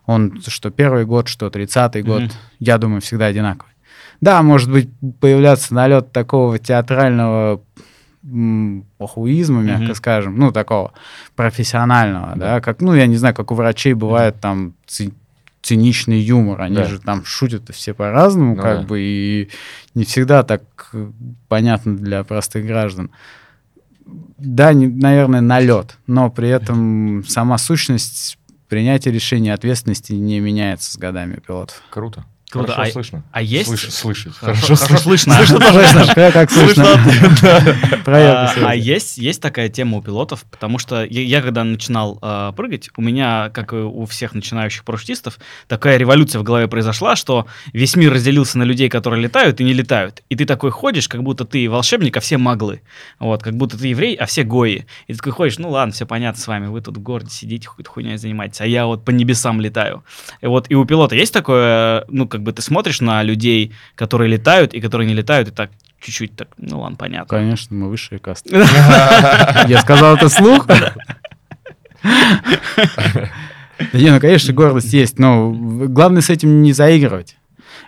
он 0.06 0.42
что 0.46 0.70
первый 0.70 1.06
год, 1.06 1.28
что 1.28 1.50
тридцатый 1.50 2.04
год, 2.04 2.24
Мгм. 2.24 2.32
я 2.60 2.78
думаю, 2.78 3.02
всегда 3.02 3.28
одинаковый. 3.28 3.72
Да, 4.20 4.42
может 4.44 4.72
быть, 4.72 4.90
появляться 5.20 5.74
налет 5.74 6.12
такого 6.12 6.60
театрального 6.60 7.62
похуизма, 8.98 9.62
мягко 9.62 9.84
Мгм. 9.86 9.96
скажем, 9.96 10.38
ну, 10.38 10.52
такого 10.52 10.94
профессионального, 11.36 12.34
да. 12.36 12.56
Да. 12.56 12.62
как, 12.62 12.82
ну, 12.82 12.94
я 12.94 13.08
не 13.08 13.16
знаю, 13.18 13.34
как 13.34 13.52
у 13.52 13.56
врачей 13.56 13.94
бывает 13.94 14.40
там 14.40 14.74
ци- 14.86 15.12
циничный 15.62 16.20
юмор, 16.20 16.62
они 16.62 16.76
Да. 16.76 16.86
же 16.86 17.00
там 17.00 17.24
шутят 17.24 17.70
все 17.74 17.94
по-разному, 17.94 18.56
Ну 18.56 18.62
как 18.62 18.82
да. 18.82 18.88
бы, 18.88 19.00
и 19.02 19.50
не 19.94 20.04
всегда 20.06 20.44
так 20.44 20.64
э, 20.94 21.12
понятно 21.48 21.96
для 21.96 22.24
простых 22.24 22.66
граждан. 22.66 23.12
Да, 24.38 24.74
не- 24.74 24.88
наверное, 24.88 25.42
налет, 25.42 25.98
но 26.08 26.30
при 26.32 26.50
этом 26.50 27.24
сама 27.28 27.58
сущность 27.58 28.38
принятия 28.68 29.12
решения 29.12 29.54
ответственности 29.54 30.14
не 30.14 30.40
меняется 30.40 30.92
с 30.92 30.98
годами 30.98 31.36
пилотов. 31.46 31.82
Круто. 31.92 32.26
Круто. 32.52 32.74
Хорошо 32.74 32.90
А- 32.90 32.92
слышно. 32.92 33.24
а 33.32 33.42
есть- 33.42 33.70
Слыш- 33.70 33.90
слышать. 33.92 34.36
Хорошо, 34.36 34.76
хорошо 34.76 34.98
слышно. 34.98 35.38
Как 36.14 36.34
как 36.34 36.52
слышно? 36.52 36.84
Проверка 38.04 38.52
А, 38.58 38.70
а 38.72 38.76
есть, 38.76 39.18
есть 39.18 39.42
такая 39.42 39.70
тема 39.70 39.98
у 39.98 40.02
пилотов, 40.02 40.44
потому 40.52 40.78
что 40.78 41.04
я, 41.06 41.42
когда 41.42 41.64
начинал 41.64 42.20
а, 42.22 42.52
прыгать, 42.52 42.90
у 42.98 43.02
меня, 43.02 43.50
как 43.54 43.72
и 43.72 43.78
у 43.78 44.06
всех 44.06 44.34
начинающих 44.34 44.84
парашютистов, 44.84 45.40
такая 45.68 45.98
революция 45.98 46.40
в 46.40 46.44
голове 46.44 46.68
произошла, 46.68 47.16
что 47.16 47.48
весь 47.72 47.96
мир 47.96 48.14
разделился 48.14 48.58
на 48.58 48.64
людей, 48.64 48.90
которые 48.90 49.22
летают 49.24 49.62
и 49.62 49.64
не 49.64 49.74
летают. 49.74 50.22
И 50.30 50.36
ты 50.36 50.46
такой 50.46 50.72
ходишь, 50.72 51.08
как 51.08 51.24
будто 51.24 51.46
ты 51.46 51.70
волшебник, 51.70 52.18
а 52.18 52.20
все 52.20 52.38
маглы. 52.38 52.82
Вот, 53.20 53.44
как 53.44 53.56
будто 53.56 53.78
ты 53.78 53.88
еврей, 53.88 54.16
а 54.16 54.26
все 54.26 54.44
гои. 54.44 54.86
И 55.08 55.14
ты 55.14 55.18
такой 55.18 55.32
ходишь, 55.32 55.58
ну 55.58 55.70
ладно, 55.70 55.94
все 55.94 56.06
понятно 56.06 56.42
с 56.42 56.48
вами, 56.48 56.68
вы 56.68 56.82
тут 56.82 56.98
в 56.98 57.02
городе 57.02 57.30
сидите, 57.30 57.68
какой-то 57.70 57.90
хуйней 57.90 58.18
занимаетесь, 58.18 58.60
а 58.60 58.66
я 58.66 58.86
вот 58.86 59.06
по 59.06 59.12
небесам 59.12 59.62
летаю. 59.62 60.04
И 60.42 60.48
вот 60.48 60.66
и 60.70 60.76
у 60.76 60.84
пилота 60.86 61.16
есть 61.16 61.34
такое, 61.34 62.04
ну, 62.10 62.28
как 62.28 62.41
бы 62.42 62.54
ты 62.54 62.62
смотришь 62.62 63.02
на 63.02 63.24
людей, 63.24 63.74
которые 63.96 64.30
летают 64.30 64.74
и 64.74 64.82
которые 64.82 65.08
не 65.08 65.14
летают, 65.14 65.50
и 65.50 65.52
так 65.52 65.72
чуть-чуть 66.02 66.36
так, 66.36 66.50
ну 66.58 66.82
ладно, 66.82 66.98
понятно. 66.98 67.38
Конечно, 67.38 67.76
мы 67.76 67.90
высшие 67.90 68.20
касты. 68.20 68.50
Я 69.68 69.80
сказал 69.82 70.16
это 70.16 70.30
слух? 70.30 70.68
Не, 73.94 74.12
ну, 74.12 74.20
конечно, 74.20 74.54
гордость 74.54 74.94
есть, 74.94 75.18
но 75.18 75.52
главное 75.52 76.22
с 76.22 76.30
этим 76.30 76.62
не 76.62 76.74
заигрывать. 76.74 77.38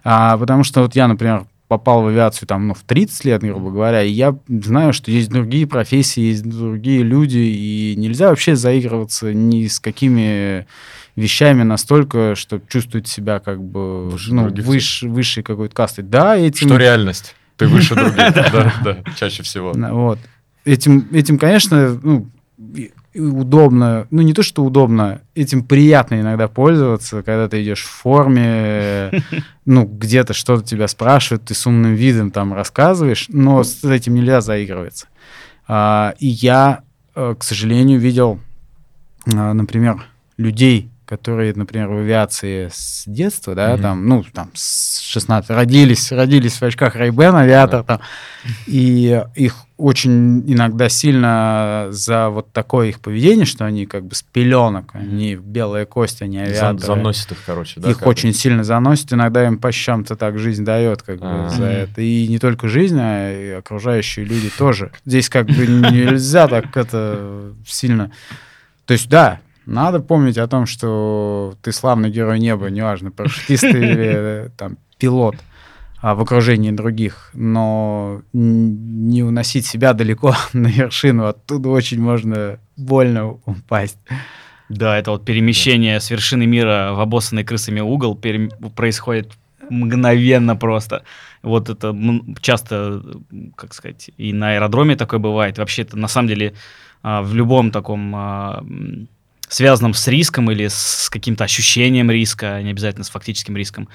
А, 0.04 0.38
потому 0.38 0.64
что 0.64 0.82
вот 0.82 0.96
я, 0.96 1.08
например, 1.08 1.46
попал 1.74 2.04
в 2.04 2.08
авиацию 2.08 2.48
там, 2.48 2.68
ну, 2.68 2.76
в 2.76 2.84
30 2.84 3.26
лет, 3.26 3.41
грубо 3.41 3.72
говоря, 3.72 4.04
и 4.04 4.12
я 4.12 4.38
знаю, 4.48 4.94
что 4.94 5.10
есть 5.10 5.30
другие 5.30 5.66
профессии, 5.66 6.22
есть 6.22 6.44
другие 6.44 7.02
люди, 7.02 7.40
и 7.40 7.95
нельзя 7.98 8.30
вообще 8.30 8.56
заигрываться 8.56 9.34
ни 9.34 9.66
с 9.66 9.80
какими 9.80 10.68
вещами 11.16 11.64
настолько, 11.64 12.36
что 12.36 12.62
чувствовать 12.68 13.08
себя 13.08 13.40
как 13.40 13.64
бы 13.64 14.10
Выше 14.10 14.34
ну, 14.36 14.50
выше, 14.50 15.10
высшей 15.10 15.41
какой-то 15.41 15.74
кастой. 15.74 16.04
Да, 16.04 16.38
этим... 16.38 16.68
Что 16.68 16.78
реальность? 16.78 17.36
Ты 17.58 17.66
выше 17.68 17.95
других. 17.95 18.16
Да, 18.84 18.98
чаще 19.18 19.41
всего. 19.41 19.74
Вот. 19.74 20.20
Этим, 20.66 21.08
этим, 21.12 21.40
конечно, 21.40 22.00
ну, 22.04 22.30
удобно, 23.15 24.07
ну 24.11 24.22
не 24.22 24.34
то, 24.34 24.44
что 24.44 24.64
удобно, 24.64 25.22
этим 25.35 25.64
приятно 25.64 26.22
иногда 26.22 26.48
пользоваться, 26.48 27.23
когда 27.23 27.48
ты 27.48 27.64
идешь 27.64 27.84
в 27.84 27.90
форме, 27.90 29.11
ну 29.65 29.85
где-то 29.85 30.34
что-то 30.34 30.64
тебя 30.64 30.88
спрашивают, 30.88 31.45
ты 31.45 31.53
с 31.53 31.65
умным 31.65 31.94
видом 31.94 32.31
там 32.31 32.53
рассказываешь, 32.53 33.26
но 33.30 33.64
с 33.64 33.84
этим 33.84 34.15
нельзя 34.15 34.41
заигрываться. 34.41 35.07
А, 35.68 36.14
И 36.19 36.27
я, 36.27 36.84
э, 37.15 37.35
к 37.38 37.44
сожалению, 37.44 37.99
видел, 37.99 38.40
а, 39.34 39.53
например, 39.53 40.06
людей, 40.38 40.90
которые, 41.18 41.53
например, 41.53 41.90
в 41.90 41.98
авиации 41.98 42.69
с 42.73 43.03
детства, 43.06 43.53
да, 43.53 43.73
Мгм. 43.73 43.81
там, 43.84 44.07
ну, 44.07 44.23
там, 44.34 44.49
с 44.56 44.99
16, 45.02 45.52
родились, 45.52 46.11
родились 46.11 46.53
в 46.60 46.64
очках 46.64 46.95
Ray-Ban, 46.95 47.35
авиатор 47.35 47.84
там, 47.84 47.99
и 48.65 49.22
их 49.35 49.56
очень 49.77 50.40
иногда 50.52 50.90
сильно 50.90 51.88
за 51.91 52.30
вот 52.30 52.52
такое 52.52 52.88
их 52.90 52.99
поведение, 52.99 53.45
что 53.45 53.65
они 53.65 53.85
как 53.85 54.06
бы 54.06 54.15
с 54.15 54.23
пеленок, 54.23 54.90
они 54.95 55.35
белая 55.35 55.85
кость, 55.85 56.23
они 56.23 56.38
За- 56.40 56.44
авиаторы. 56.45 56.80
Заносит 56.80 57.31
их, 57.34 57.38
короче, 57.45 57.80
да? 57.80 57.91
их 57.91 57.99
как 57.99 58.07
очень 58.07 58.34
сильно 58.34 58.64
заносит, 58.64 59.14
иногда 59.14 59.45
им 59.45 59.60
по 59.60 59.72
щам-то 59.72 60.15
так 60.15 60.40
жизнь 60.40 60.65
дает, 60.65 61.03
как 61.03 61.19
бы, 61.19 61.27
А. 61.45 61.49
за 61.49 61.65
это. 61.65 62.02
И 62.02 62.27
не 62.27 62.40
только 62.40 62.68
жизнь, 62.68 62.98
а 62.99 63.31
и 63.31 63.49
окружающие 63.52 64.26
люди 64.26 64.49
тоже. 64.57 64.91
Здесь 65.06 65.30
как 65.30 65.45
бы 65.45 65.68
нельзя 65.68 66.48
так 66.48 66.76
это 66.76 67.52
сильно... 67.68 68.10
То 68.88 68.94
есть, 68.94 69.07
да, 69.10 69.40
надо 69.65 69.99
помнить 69.99 70.38
о 70.38 70.48
том, 70.48 70.65
что 70.65 71.56
ты 71.61 71.72
славный 71.72 72.10
герой 72.10 72.40
неба, 72.40 72.69
неважно, 72.69 73.11
парашютист 73.11 73.64
или 73.64 74.52
там 74.57 74.77
пилот 74.98 75.35
а, 76.02 76.15
в 76.15 76.22
окружении 76.22 76.72
других, 76.72 77.30
но 77.34 78.22
не 78.34 79.23
уносить 79.23 79.65
себя 79.65 79.94
далеко 79.94 80.35
на 80.53 80.68
вершину, 80.68 81.26
оттуда 81.26 81.69
очень 81.69 82.02
можно 82.02 82.60
больно 82.77 83.40
упасть. 83.45 83.99
Да, 84.69 84.98
это 84.98 85.11
вот 85.11 85.26
перемещение 85.26 85.99
с 85.99 86.10
вершины 86.10 86.45
мира 86.45 86.91
в 86.94 86.99
обоссанный 86.99 87.44
крысами 87.44 87.80
угол 87.80 88.15
перем- 88.15 88.49
происходит 88.76 89.31
мгновенно 89.69 90.56
просто. 90.56 91.03
Вот 91.41 91.69
это 91.69 91.95
часто, 92.41 93.02
как 93.56 93.73
сказать, 93.73 94.10
и 94.18 94.34
на 94.34 94.53
аэродроме 94.53 94.95
такое 94.95 95.19
бывает. 95.19 95.57
Вообще 95.57 95.84
это 95.84 95.98
на 95.98 96.07
самом 96.07 96.27
деле 96.27 96.53
а, 97.02 97.22
в 97.22 97.34
любом 97.34 97.72
таком 97.72 98.14
а, 98.15 98.64
связанном 99.54 99.94
с 99.94 100.08
риском 100.08 100.50
или 100.50 100.68
с 100.68 101.10
каким-то 101.12 101.44
ощущением 101.44 102.10
риска, 102.10 102.60
не 102.64 102.72
обязательно 102.72 103.04
с 103.04 103.10
фактическим 103.10 103.56
риском, 103.56 103.88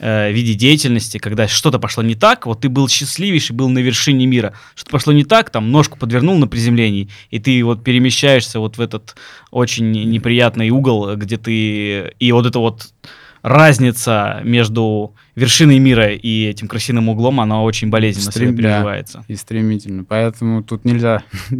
э, 0.00 0.32
виде 0.32 0.54
деятельности, 0.54 1.18
когда 1.18 1.46
что-то 1.46 1.78
пошло 1.78 2.02
не 2.02 2.16
так, 2.16 2.46
вот 2.46 2.62
ты 2.62 2.68
был 2.68 2.88
счастливейший, 2.88 3.54
был 3.54 3.68
на 3.68 3.78
вершине 3.78 4.26
мира, 4.26 4.54
что-то 4.74 4.90
пошло 4.90 5.12
не 5.12 5.24
так, 5.24 5.50
там 5.50 5.70
ножку 5.70 5.98
подвернул 5.98 6.36
на 6.36 6.48
приземлении, 6.48 7.08
и 7.30 7.38
ты 7.38 7.64
вот 7.64 7.84
перемещаешься 7.84 8.58
вот 8.58 8.76
в 8.76 8.80
этот 8.80 9.14
очень 9.52 9.92
неприятный 9.92 10.70
угол, 10.70 11.14
где 11.14 11.36
ты... 11.36 12.12
И 12.18 12.32
вот 12.32 12.46
эта 12.46 12.58
вот 12.58 12.88
разница 13.42 14.40
между 14.42 15.14
вершиной 15.36 15.78
мира 15.78 16.12
и 16.12 16.46
этим 16.46 16.66
красивым 16.66 17.08
углом, 17.08 17.40
она 17.40 17.62
очень 17.62 17.88
болезненно 17.88 18.32
себя 18.32 18.46
Стрим- 18.46 18.56
да. 18.56 18.62
переживается. 18.62 19.24
И 19.28 19.36
стремительно. 19.36 20.02
Поэтому 20.02 20.64
тут 20.64 20.84
нельзя 20.84 21.22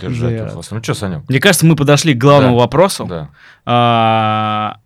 Держать 0.00 0.30
Зря. 0.30 0.44
ухо. 0.56 0.62
Ну 0.70 0.82
что, 0.82 0.94
Санек? 0.94 1.28
Мне 1.28 1.40
кажется, 1.40 1.66
мы 1.66 1.76
подошли 1.76 2.14
к 2.14 2.18
главному 2.18 2.56
Да. 2.56 2.60
вопросу. 2.62 3.06
Да. 3.06 3.28
А, 3.66 4.76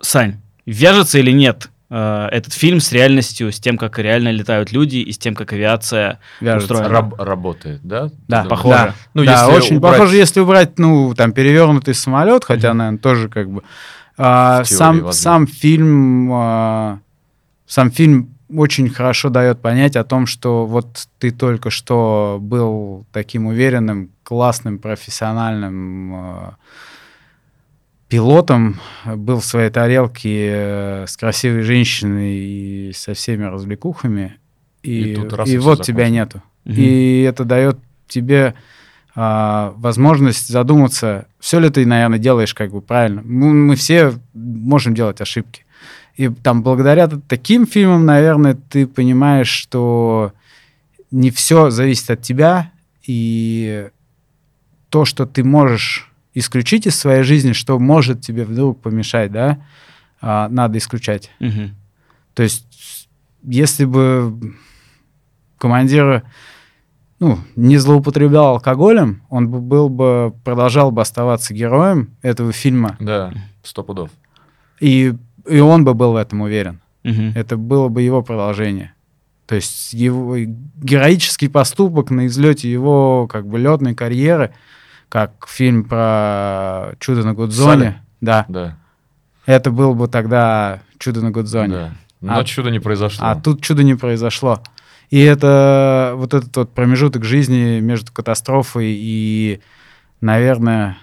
Сань, 0.00 0.36
вяжется 0.66 1.18
или 1.18 1.30
нет 1.32 1.70
а, 1.90 2.28
этот 2.28 2.52
фильм 2.52 2.80
с 2.80 2.92
реальностью, 2.92 3.50
с 3.50 3.58
тем, 3.58 3.78
как 3.78 3.98
реально 3.98 4.30
летают 4.30 4.72
люди 4.72 4.96
и 4.96 5.10
с 5.12 5.18
тем, 5.18 5.34
как 5.34 5.52
авиация 5.52 6.18
Вяжется. 6.40 6.74
устроена? 6.74 6.88
Раб- 6.94 7.18
работает, 7.20 7.80
да? 7.82 8.10
Да, 8.28 8.42
Ты 8.42 8.48
похоже. 8.48 8.74
Да, 8.76 8.94
Ну, 9.14 9.24
да, 9.24 9.32
если 9.46 9.56
очень 9.56 9.76
убрать- 9.76 9.92
похоже, 9.98 10.16
если 10.16 10.40
убрать, 10.40 10.78
ну, 10.78 11.14
там, 11.14 11.32
перевернутый 11.32 11.94
самолет, 11.94 12.44
хотя, 12.44 12.74
наверное, 12.74 12.98
тоже 12.98 13.28
как 13.28 13.50
бы... 13.50 13.62
а, 14.18 14.64
теории 14.64 14.78
сам, 14.78 14.94
возможно. 14.96 15.12
сам 15.20 15.46
фильм... 15.46 16.30
а, 16.32 16.98
сам 17.66 17.90
фильм 17.90 18.34
очень 18.48 18.88
хорошо 18.88 19.28
дает 19.28 19.60
понять 19.60 19.96
о 19.96 20.04
том, 20.04 20.26
что 20.26 20.66
вот 20.66 21.08
ты 21.18 21.30
только 21.30 21.70
что 21.70 22.38
был 22.40 23.06
таким 23.12 23.46
уверенным, 23.46 24.10
классным, 24.22 24.78
профессиональным 24.78 26.14
а, 26.14 26.56
пилотом, 28.08 28.80
был 29.04 29.40
в 29.40 29.44
своей 29.44 29.70
тарелке 29.70 30.48
э, 30.50 31.04
с 31.06 31.16
красивой 31.16 31.62
женщиной 31.62 32.36
и 32.36 32.92
со 32.94 33.14
всеми 33.14 33.44
развлекухами, 33.44 34.38
и, 34.82 35.12
И 35.12 35.16
тут 35.16 35.32
раз 35.32 35.48
и 35.48 35.58
вот 35.58 35.82
тебя 35.82 36.08
нету. 36.08 36.42
Мгм. 36.64 36.76
И 36.76 37.22
это 37.22 37.44
дает 37.44 37.78
тебе 38.06 38.54
а, 39.14 39.74
возможность 39.76 40.48
задуматься, 40.48 41.26
все 41.40 41.58
ли 41.58 41.70
ты, 41.70 41.84
наверное, 41.84 42.18
делаешь 42.18 42.54
как 42.54 42.70
бы 42.70 42.80
правильно. 42.80 43.22
Мы, 43.24 43.52
мы 43.52 43.76
все 43.76 44.14
можем 44.32 44.94
делать 44.94 45.20
ошибки. 45.20 45.64
И 46.18 46.28
там 46.28 46.64
благодаря 46.64 47.06
таким 47.06 47.64
фильмам, 47.64 48.04
наверное, 48.04 48.54
ты 48.54 48.88
понимаешь, 48.88 49.48
что 49.48 50.32
не 51.12 51.30
все 51.30 51.70
зависит 51.70 52.10
от 52.10 52.22
тебя, 52.22 52.72
и 53.06 53.88
то, 54.90 55.04
что 55.04 55.26
ты 55.26 55.44
можешь 55.44 56.10
исключить 56.34 56.88
из 56.88 56.98
своей 56.98 57.22
жизни, 57.22 57.52
что 57.52 57.78
может 57.78 58.20
тебе 58.20 58.44
вдруг 58.44 58.80
помешать, 58.82 59.30
да, 59.30 59.58
а, 60.20 60.48
надо 60.48 60.78
исключать. 60.78 61.30
Мгм. 61.38 61.76
То 62.34 62.42
есть, 62.42 63.08
если 63.44 63.84
бы 63.84 64.56
командир 65.56 66.24
ну, 67.20 67.38
не 67.54 67.76
злоупотреблял 67.78 68.46
алкоголем, 68.54 69.22
он 69.28 69.48
бы 69.48 69.60
был 69.60 69.88
бы, 69.88 70.34
продолжал 70.44 70.90
бы 70.90 71.00
оставаться 71.00 71.54
героем 71.54 72.10
этого 72.22 72.52
фильма, 72.52 72.96
Да, 72.98 73.32
сто 73.62 73.84
пудов. 73.84 74.10
и, 74.80 75.14
и 75.48 75.58
он 75.60 75.84
бы 75.84 75.94
был 75.94 76.12
в 76.12 76.16
этом 76.16 76.40
уверен. 76.42 76.80
Мгм. 77.04 77.32
Это 77.34 77.56
было 77.56 77.88
бы 77.88 78.02
его 78.02 78.22
продолжение. 78.22 78.92
То 79.46 79.54
есть 79.54 79.92
его 79.94 80.36
героический 80.36 81.48
поступок 81.48 82.10
на 82.10 82.26
излете 82.26 82.70
его 82.70 83.26
как 83.26 83.46
бы 83.46 83.58
летной 83.58 83.94
карьеры, 83.94 84.52
как 85.08 85.46
фильм 85.48 85.84
про 85.84 86.90
чудо 87.00 87.24
на 87.24 87.32
Гудзоне, 87.32 87.80
Салли. 87.80 87.94
да, 88.20 88.44
Да. 88.48 88.76
это 89.46 89.70
было 89.70 89.94
бы 89.94 90.06
тогда 90.08 90.80
чудо 90.98 91.22
на 91.22 91.30
Гудзоне. 91.30 91.72
да. 91.74 91.92
Но 92.20 92.38
А- 92.40 92.44
чудо 92.44 92.70
не 92.70 92.80
произошло. 92.80 93.26
А 93.26 93.36
тут 93.36 93.62
чудо 93.62 93.82
не 93.84 93.94
произошло. 93.94 94.60
И 95.08 95.18
это 95.20 96.12
вот 96.16 96.34
этот 96.34 96.54
вот 96.56 96.74
промежуток 96.74 97.24
жизни 97.24 97.80
между 97.80 98.12
катастрофой 98.12 98.88
и, 98.98 99.60
наверное, 100.20 100.98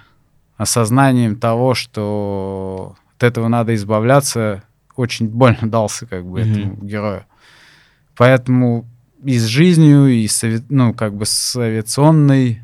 осознанием 0.58 1.36
того, 1.38 1.74
что 1.74 2.96
от 3.18 3.24
этого 3.24 3.48
надо 3.48 3.74
избавляться, 3.76 4.64
очень 4.96 5.28
больно 5.28 5.70
дался 5.70 6.06
как 6.06 6.26
бы 6.26 6.42
Мгм. 6.42 6.52
этому 6.52 6.76
герою. 6.86 7.26
Поэтому 8.16 8.86
и 9.24 9.38
с 9.38 9.46
жизнью, 9.46 10.08
и 10.08 10.28
с, 10.28 10.44
ну, 10.70 10.94
как 10.94 11.16
бы 11.16 11.26
с 11.26 11.56
авиационной 11.56 12.62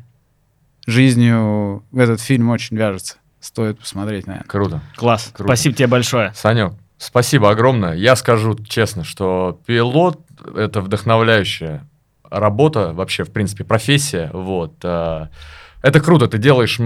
жизнью 0.86 1.84
этот 1.94 2.20
фильм 2.20 2.50
очень 2.50 2.76
вяжется. 2.76 3.16
Стоит 3.40 3.78
посмотреть, 3.78 4.26
наверное. 4.26 4.46
Круто. 4.48 4.80
Класс. 4.96 5.30
Круто. 5.32 5.44
Спасибо 5.48 5.74
тебе 5.74 5.88
большое. 5.88 6.32
Санек, 6.34 6.74
спасибо 6.98 7.50
огромное. 7.50 7.94
Я 7.94 8.14
скажу 8.16 8.56
честно, 8.64 9.04
что 9.04 9.60
пилот— 9.66 10.20
это 10.56 10.80
вдохновляющая 10.80 11.86
работа, 12.30 12.92
вообще, 12.92 13.24
в 13.24 13.30
принципе, 13.32 13.64
профессия. 13.64 14.30
Вот. 14.32 14.74
а, 14.84 15.28
Это 15.82 16.00
круто, 16.00 16.28
ты 16.28 16.38
делаешь 16.38 16.78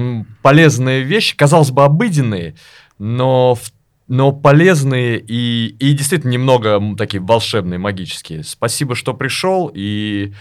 полезные 0.43 1.03
вещи, 1.03 1.37
казалось 1.37 1.71
бы, 1.71 1.85
обыденные, 1.85 2.55
но, 2.99 3.59
но 4.09 4.33
полезные 4.33 5.19
и, 5.19 5.69
и 5.79 5.93
действительно 5.93 6.31
немного 6.31 6.81
такие 6.97 7.21
волшебные, 7.23 7.79
магические. 7.79 8.45
Спасибо, 8.45 8.95
что 8.95 9.15
пришел, 9.15 9.71
и... 9.75 10.33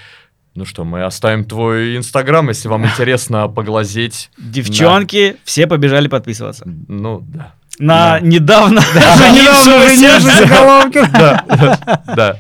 Ну 0.55 0.63
что, 0.63 0.85
мы 0.85 1.03
оставим 1.03 1.43
твой 1.43 1.97
инстаграм, 1.97 2.47
если 2.47 2.69
вам 2.69 2.85
интересно 2.85 3.47
поглазеть. 3.49 4.29
Девчонки, 4.37 5.35
все 5.43 5.67
побежали 5.67 6.07
подписываться. 6.07 6.63
Ну, 6.87 7.21
да. 7.27 7.53
На 7.77 8.19
Да. 8.19 8.19
недавно 8.21 8.79
Недавно 8.95 9.89
женившегося-. 9.89 11.09
Да, 11.11 12.03
да. 12.15 12.39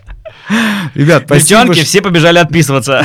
Ребят, 0.93 1.23
спасибо, 1.25 1.39
Девчонки, 1.59 1.79
что- 1.79 1.85
все 1.87 2.01
побежали 2.01 2.37
отписываться. 2.37 3.03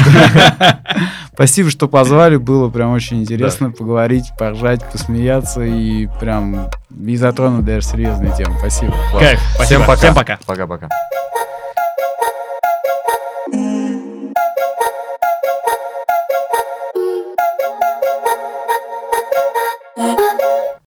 Спасибо, 1.40 1.70
что 1.70 1.88
позвали. 1.88 2.36
Было 2.36 2.68
прям 2.68 2.92
очень 2.92 3.22
интересно 3.22 3.70
поговорить, 3.70 4.26
поржать, 4.38 4.84
посмеяться 4.92 5.62
и 5.62 6.06
прям 6.20 6.68
и 6.94 7.16
затронуть 7.16 7.64
даже 7.64 7.86
серьезные 7.86 8.36
темы. 8.36 8.58
Спасибо. 8.58 8.92
Класс. 9.10 9.24
Кайф, 9.24 9.40
Всем 9.64 9.82
спасибо. 9.82 9.86
пока. 9.86 9.96
Всем 9.96 10.14
пока. 10.14 10.38
Пока-пока. 10.44 10.88
Thank 19.96 20.39